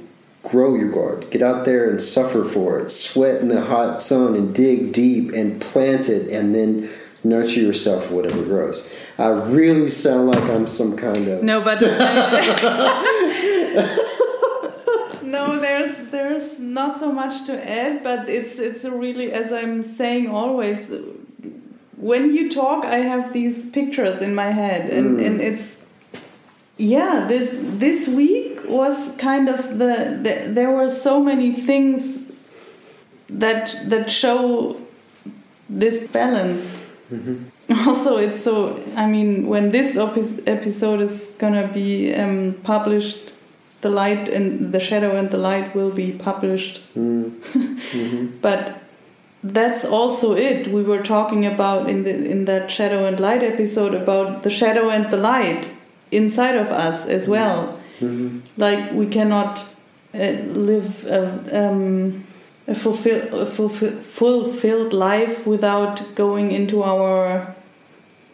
Grow 0.50 0.74
your 0.74 0.90
garden. 0.90 1.28
Get 1.30 1.42
out 1.42 1.64
there 1.64 1.90
and 1.90 2.00
suffer 2.00 2.44
for 2.44 2.78
it. 2.78 2.90
Sweat 2.90 3.40
in 3.40 3.48
the 3.48 3.62
hot 3.62 4.00
sun 4.00 4.34
and 4.34 4.54
dig 4.54 4.92
deep 4.92 5.32
and 5.32 5.60
plant 5.60 6.08
it 6.08 6.30
and 6.30 6.54
then 6.54 6.88
nurture 7.22 7.60
yourself 7.60 8.06
for 8.06 8.14
whatever 8.14 8.42
grows. 8.42 8.92
I 9.18 9.28
really 9.28 9.88
sound 9.88 10.28
like 10.28 10.42
I'm 10.44 10.66
some 10.66 10.96
kind 10.96 11.28
of 11.28 11.42
No, 11.42 11.60
but 11.60 11.80
no, 15.22 15.58
there's 15.58 16.10
there's 16.10 16.58
not 16.58 17.00
so 17.00 17.12
much 17.12 17.44
to 17.46 17.70
add, 17.70 18.02
but 18.02 18.28
it's 18.28 18.58
it's 18.58 18.84
a 18.84 18.90
really 18.90 19.32
as 19.32 19.52
I'm 19.52 19.82
saying 19.82 20.28
always. 20.28 20.90
When 21.96 22.32
you 22.32 22.48
talk, 22.48 22.84
I 22.84 22.98
have 22.98 23.32
these 23.32 23.68
pictures 23.70 24.20
in 24.20 24.32
my 24.32 24.52
head, 24.52 24.88
and 24.88 25.18
mm. 25.18 25.26
and 25.26 25.40
it's 25.40 25.77
yeah. 26.78 27.26
The, 27.28 27.50
this 27.52 28.08
week 28.08 28.60
was 28.66 29.10
kind 29.18 29.48
of 29.48 29.78
the, 29.78 30.18
the 30.22 30.48
there 30.48 30.70
were 30.70 30.90
so 30.90 31.22
many 31.22 31.54
things 31.54 32.30
that 33.28 33.76
that 33.86 34.10
show 34.10 34.80
this 35.68 36.06
balance. 36.08 36.84
Mm-hmm. 37.12 37.88
Also 37.88 38.16
it's 38.16 38.42
so 38.42 38.82
i 38.96 39.06
mean 39.06 39.46
when 39.46 39.70
this 39.70 39.96
epi- 39.96 40.42
episode 40.46 41.00
is 41.02 41.26
gonna 41.38 41.68
be 41.68 42.14
um, 42.14 42.54
published 42.62 43.34
the 43.80 43.90
light 43.90 44.28
and 44.28 44.72
the 44.72 44.80
shadow 44.80 45.14
and 45.16 45.30
the 45.30 45.38
light 45.38 45.74
will 45.74 45.90
be 45.90 46.12
published. 46.12 46.80
Mm. 46.96 47.30
Mm-hmm. 47.30 48.26
But 48.40 48.82
that's 49.44 49.84
also 49.84 50.34
it. 50.34 50.68
We 50.68 50.82
were 50.82 51.02
talking 51.02 51.46
about 51.46 51.88
in 51.88 52.02
the 52.02 52.10
in 52.10 52.44
that 52.46 52.70
shadow 52.70 53.04
and 53.06 53.20
light 53.20 53.42
episode 53.42 53.94
about 53.94 54.42
the 54.42 54.50
shadow 54.50 54.90
and 54.90 55.10
the 55.10 55.16
light 55.16 55.70
inside 56.10 56.56
of 56.56 56.68
us 56.70 57.06
as 57.06 57.28
well. 57.28 57.78
Like 58.56 58.92
we 58.92 59.06
cannot 59.06 59.64
uh, 60.14 60.18
live 60.70 61.04
a, 61.06 61.68
um, 61.68 62.24
a, 62.68 62.74
fulfill, 62.74 63.40
a 63.42 63.46
fulfill, 63.46 64.00
fulfilled 64.00 64.92
life 64.92 65.46
without 65.46 66.14
going 66.14 66.52
into 66.52 66.82
our 66.84 67.54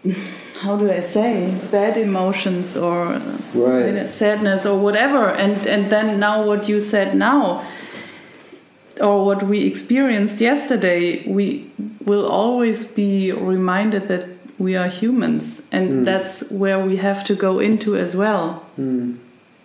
how 0.60 0.76
do 0.76 0.90
I 0.90 1.00
say 1.00 1.54
bad 1.70 1.96
emotions 1.96 2.76
or 2.76 3.20
Right. 3.54 4.08
sadness 4.10 4.66
or 4.66 4.78
whatever. 4.78 5.30
And 5.30 5.66
and 5.66 5.88
then 5.88 6.18
now 6.20 6.44
what 6.46 6.68
you 6.68 6.80
said 6.80 7.14
now 7.16 7.64
or 9.00 9.24
what 9.24 9.42
we 9.42 9.60
experienced 9.66 10.40
yesterday 10.40 11.24
we 11.26 11.70
will 12.04 12.26
always 12.26 12.84
be 12.84 13.32
reminded 13.32 14.08
that 14.08 14.24
we 14.58 14.76
are 14.76 14.88
humans, 14.88 15.62
and 15.72 15.88
Mm. 15.90 16.04
that's 16.04 16.50
where 16.50 16.78
we 16.78 16.96
have 16.96 17.24
to 17.24 17.34
go 17.34 17.58
into 17.60 17.96
as 17.96 18.14
well. 18.14 18.62
Mm. 18.78 19.16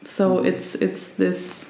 So 0.03 0.39
it's 0.43 0.75
it's 0.75 1.09
this 1.09 1.69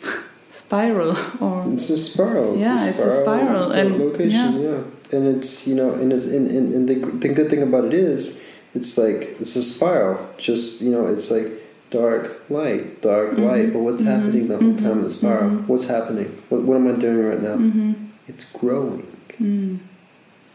spiral, 0.48 1.16
or 1.40 1.62
It's 1.72 1.90
a 1.90 1.96
spiral. 1.98 2.54
It's 2.54 2.62
Yeah, 2.62 2.84
a 2.84 2.88
it's 2.90 2.98
a 3.00 3.22
spiral, 3.22 3.70
and- 3.72 3.98
location. 3.98 4.60
yeah. 4.62 4.70
Yeah. 4.70 4.82
and 5.18 5.24
it's 5.36 5.68
you 5.68 5.74
know, 5.76 5.90
and 6.00 6.12
it's 6.12 6.26
and, 6.26 6.46
and, 6.48 6.72
and 6.72 6.88
the 6.88 6.96
the 7.24 7.28
good 7.28 7.48
thing 7.50 7.62
about 7.62 7.84
it 7.84 7.94
is, 7.94 8.42
it's 8.74 8.98
like 8.98 9.36
it's 9.40 9.54
a 9.56 9.62
spiral. 9.62 10.18
Just 10.38 10.82
you 10.82 10.90
know, 10.90 11.06
it's 11.06 11.30
like 11.30 11.48
dark 11.90 12.24
light, 12.50 13.00
dark 13.02 13.30
Mm-hmm. 13.30 13.44
light. 13.50 13.72
But 13.72 13.80
what's 13.86 14.02
happening 14.02 14.48
the 14.48 14.58
whole 14.58 14.74
time 14.74 14.98
in 14.98 15.04
the 15.04 15.10
spiral? 15.10 15.50
What's 15.70 15.86
happening? 15.88 16.28
What 16.48 16.62
what 16.66 16.76
am 16.76 16.86
I 16.88 16.94
doing 16.98 17.22
right 17.30 17.42
now? 17.42 17.56
Mm-hmm. 17.56 17.92
It's 18.30 18.44
growing. 18.50 19.06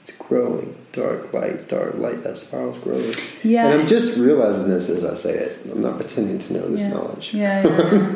Mm. 0.03 0.10
It's 0.10 0.18
growing. 0.18 0.76
Dark 0.94 1.34
light, 1.34 1.69
dark 1.69 1.95
light. 1.98 2.23
That 2.23 2.38
spiral's 2.38 2.78
growing. 2.80 3.14
yeah, 3.44 3.65
And 3.68 3.82
I'm 3.82 3.88
just 3.88 4.18
realizing 4.18 4.68
this 4.69 4.90
as 4.90 5.06
I 5.06 5.14
say 5.14 5.34
it. 5.38 5.60
I'm 5.72 5.82
not 5.82 5.98
pretending 5.98 6.40
to 6.40 6.53
know 6.53 6.68
this 6.69 6.82
yeah. 6.82 6.94
knowledge. 6.94 7.34
Yeah, 7.34 7.64
yeah, 7.68 8.15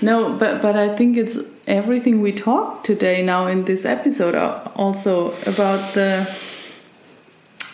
no, 0.00 0.36
but 0.38 0.62
but 0.62 0.76
I 0.76 0.94
think 0.96 1.16
it's 1.16 1.38
everything 1.66 2.22
we 2.22 2.32
talked 2.32 2.86
today 2.86 3.22
now 3.22 3.46
in 3.48 3.64
this 3.64 3.84
episode 3.84 4.34
are 4.34 4.70
also 4.76 5.32
about 5.46 5.94
the 5.94 6.26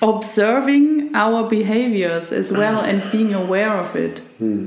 observing 0.03 1.15
our 1.15 1.49
behaviors 1.49 2.33
as 2.33 2.51
well 2.51 2.81
and 2.91 3.03
being 3.13 3.35
aware 3.35 3.75
of 3.77 3.95
it 3.97 4.21
Hmm. 4.39 4.67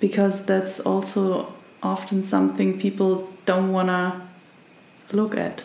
because 0.00 0.44
that's 0.44 0.80
also 0.80 1.52
often 1.82 2.22
something 2.22 2.78
people 2.78 3.28
don't 3.46 3.72
want 3.72 3.88
to 3.88 4.20
look 5.16 5.36
at. 5.36 5.64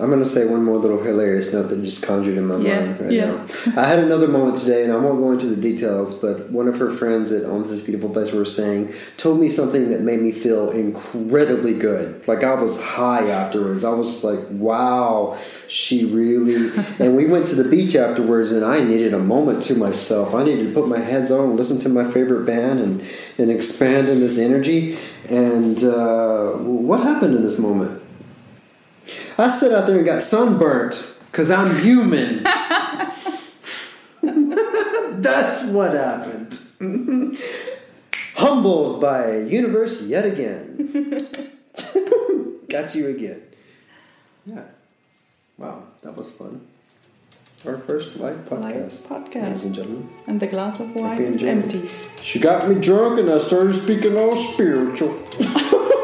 I'm 0.00 0.08
gonna 0.08 0.24
say 0.24 0.46
one 0.46 0.64
more 0.64 0.78
little 0.78 1.02
hilarious 1.02 1.52
note 1.52 1.64
that 1.68 1.82
just 1.84 2.02
conjured 2.02 2.38
in 2.38 2.46
my 2.46 2.56
Yeah, 2.56 2.80
mind 2.86 3.00
right 3.00 3.12
yeah. 3.12 3.26
now. 3.26 3.46
I 3.76 3.86
had 3.86 3.98
another 3.98 4.26
moment 4.26 4.56
today, 4.56 4.84
and 4.84 4.92
I 4.92 4.96
won't 4.96 5.20
go 5.20 5.32
into 5.32 5.44
the 5.46 5.56
details, 5.56 6.14
but 6.14 6.50
one 6.50 6.66
of 6.66 6.78
her 6.78 6.88
friends 6.88 7.28
that 7.28 7.44
owns 7.44 7.68
this 7.68 7.80
beautiful 7.80 8.08
place 8.08 8.32
we 8.32 8.38
were 8.38 8.46
saying 8.46 8.94
told 9.18 9.38
me 9.38 9.50
something 9.50 9.90
that 9.90 10.00
made 10.00 10.22
me 10.22 10.32
feel 10.32 10.70
incredibly 10.70 11.74
good. 11.74 12.26
Like 12.26 12.42
I 12.42 12.54
was 12.54 12.82
high 12.82 13.28
afterwards. 13.28 13.84
I 13.84 13.90
was 13.90 14.08
just 14.08 14.24
like, 14.24 14.40
"Wow, 14.50 15.36
she 15.68 16.06
really." 16.06 16.72
and 16.98 17.14
we 17.14 17.26
went 17.26 17.44
to 17.46 17.54
the 17.54 17.68
beach 17.68 17.94
afterwards, 17.94 18.50
and 18.50 18.64
I 18.64 18.82
needed 18.82 19.12
a 19.12 19.18
moment 19.18 19.62
to 19.64 19.74
myself. 19.74 20.34
I 20.34 20.42
needed 20.44 20.68
to 20.68 20.72
put 20.72 20.88
my 20.88 21.00
heads 21.00 21.30
on, 21.30 21.54
listen 21.56 21.78
to 21.80 21.90
my 21.90 22.10
favorite 22.10 22.46
band, 22.46 22.80
and 22.80 23.02
and 23.36 23.50
expand 23.50 24.08
in 24.08 24.20
this 24.20 24.38
energy. 24.38 24.96
And 25.28 25.82
uh, 25.84 26.52
what 26.52 27.00
happened 27.00 27.34
in 27.36 27.42
this 27.42 27.58
moment? 27.58 28.01
I 29.42 29.48
sat 29.48 29.72
out 29.72 29.88
there 29.88 29.96
and 29.96 30.06
got 30.06 30.22
sunburnt 30.22 31.18
because 31.26 31.50
I'm 31.50 31.82
human. 31.82 32.44
That's 34.22 35.64
what 35.64 35.94
happened. 35.94 36.60
Humbled 38.36 39.00
by 39.00 39.38
universe 39.38 40.06
yet 40.06 40.24
again. 40.24 41.26
got 42.68 42.94
you 42.94 43.08
again. 43.08 43.42
Yeah. 44.46 44.62
Wow, 45.58 45.86
that 46.02 46.16
was 46.16 46.30
fun. 46.30 46.64
Our 47.66 47.78
first 47.78 48.14
live 48.18 48.44
podcast. 48.48 49.10
Live 49.10 49.24
podcast. 49.24 49.42
Ladies 49.42 49.64
and 49.64 49.74
gentlemen. 49.74 50.08
And 50.28 50.38
the 50.38 50.46
glass 50.46 50.78
of 50.78 50.94
wine 50.94 51.20
is 51.20 51.42
empty. 51.42 51.90
She 52.22 52.38
got 52.38 52.68
me 52.68 52.76
drunk 52.76 53.18
and 53.18 53.28
I 53.28 53.38
started 53.38 53.74
speaking 53.74 54.16
all 54.16 54.36
spiritual. 54.36 55.20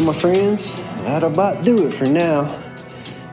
My 0.00 0.14
friends, 0.14 0.74
that'll 1.04 1.30
about 1.30 1.62
do 1.62 1.86
it 1.86 1.92
for 1.92 2.06
now. 2.06 2.62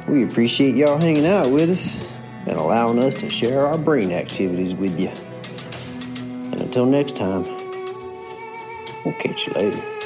We 0.08 0.24
appreciate 0.24 0.76
y'all 0.76 1.00
hanging 1.00 1.26
out 1.26 1.50
with 1.50 1.70
us 1.70 2.06
and 2.46 2.58
allowing 2.58 3.00
us 3.00 3.16
to 3.16 3.30
share 3.30 3.66
our 3.66 3.78
brain 3.78 4.12
activities 4.12 4.76
with 4.76 5.00
you. 5.00 5.10
And 6.52 6.62
until 6.62 6.86
next 6.86 7.16
time, 7.16 7.44
we'll 9.04 9.16
catch 9.16 9.48
you 9.48 9.54
later. 9.54 9.97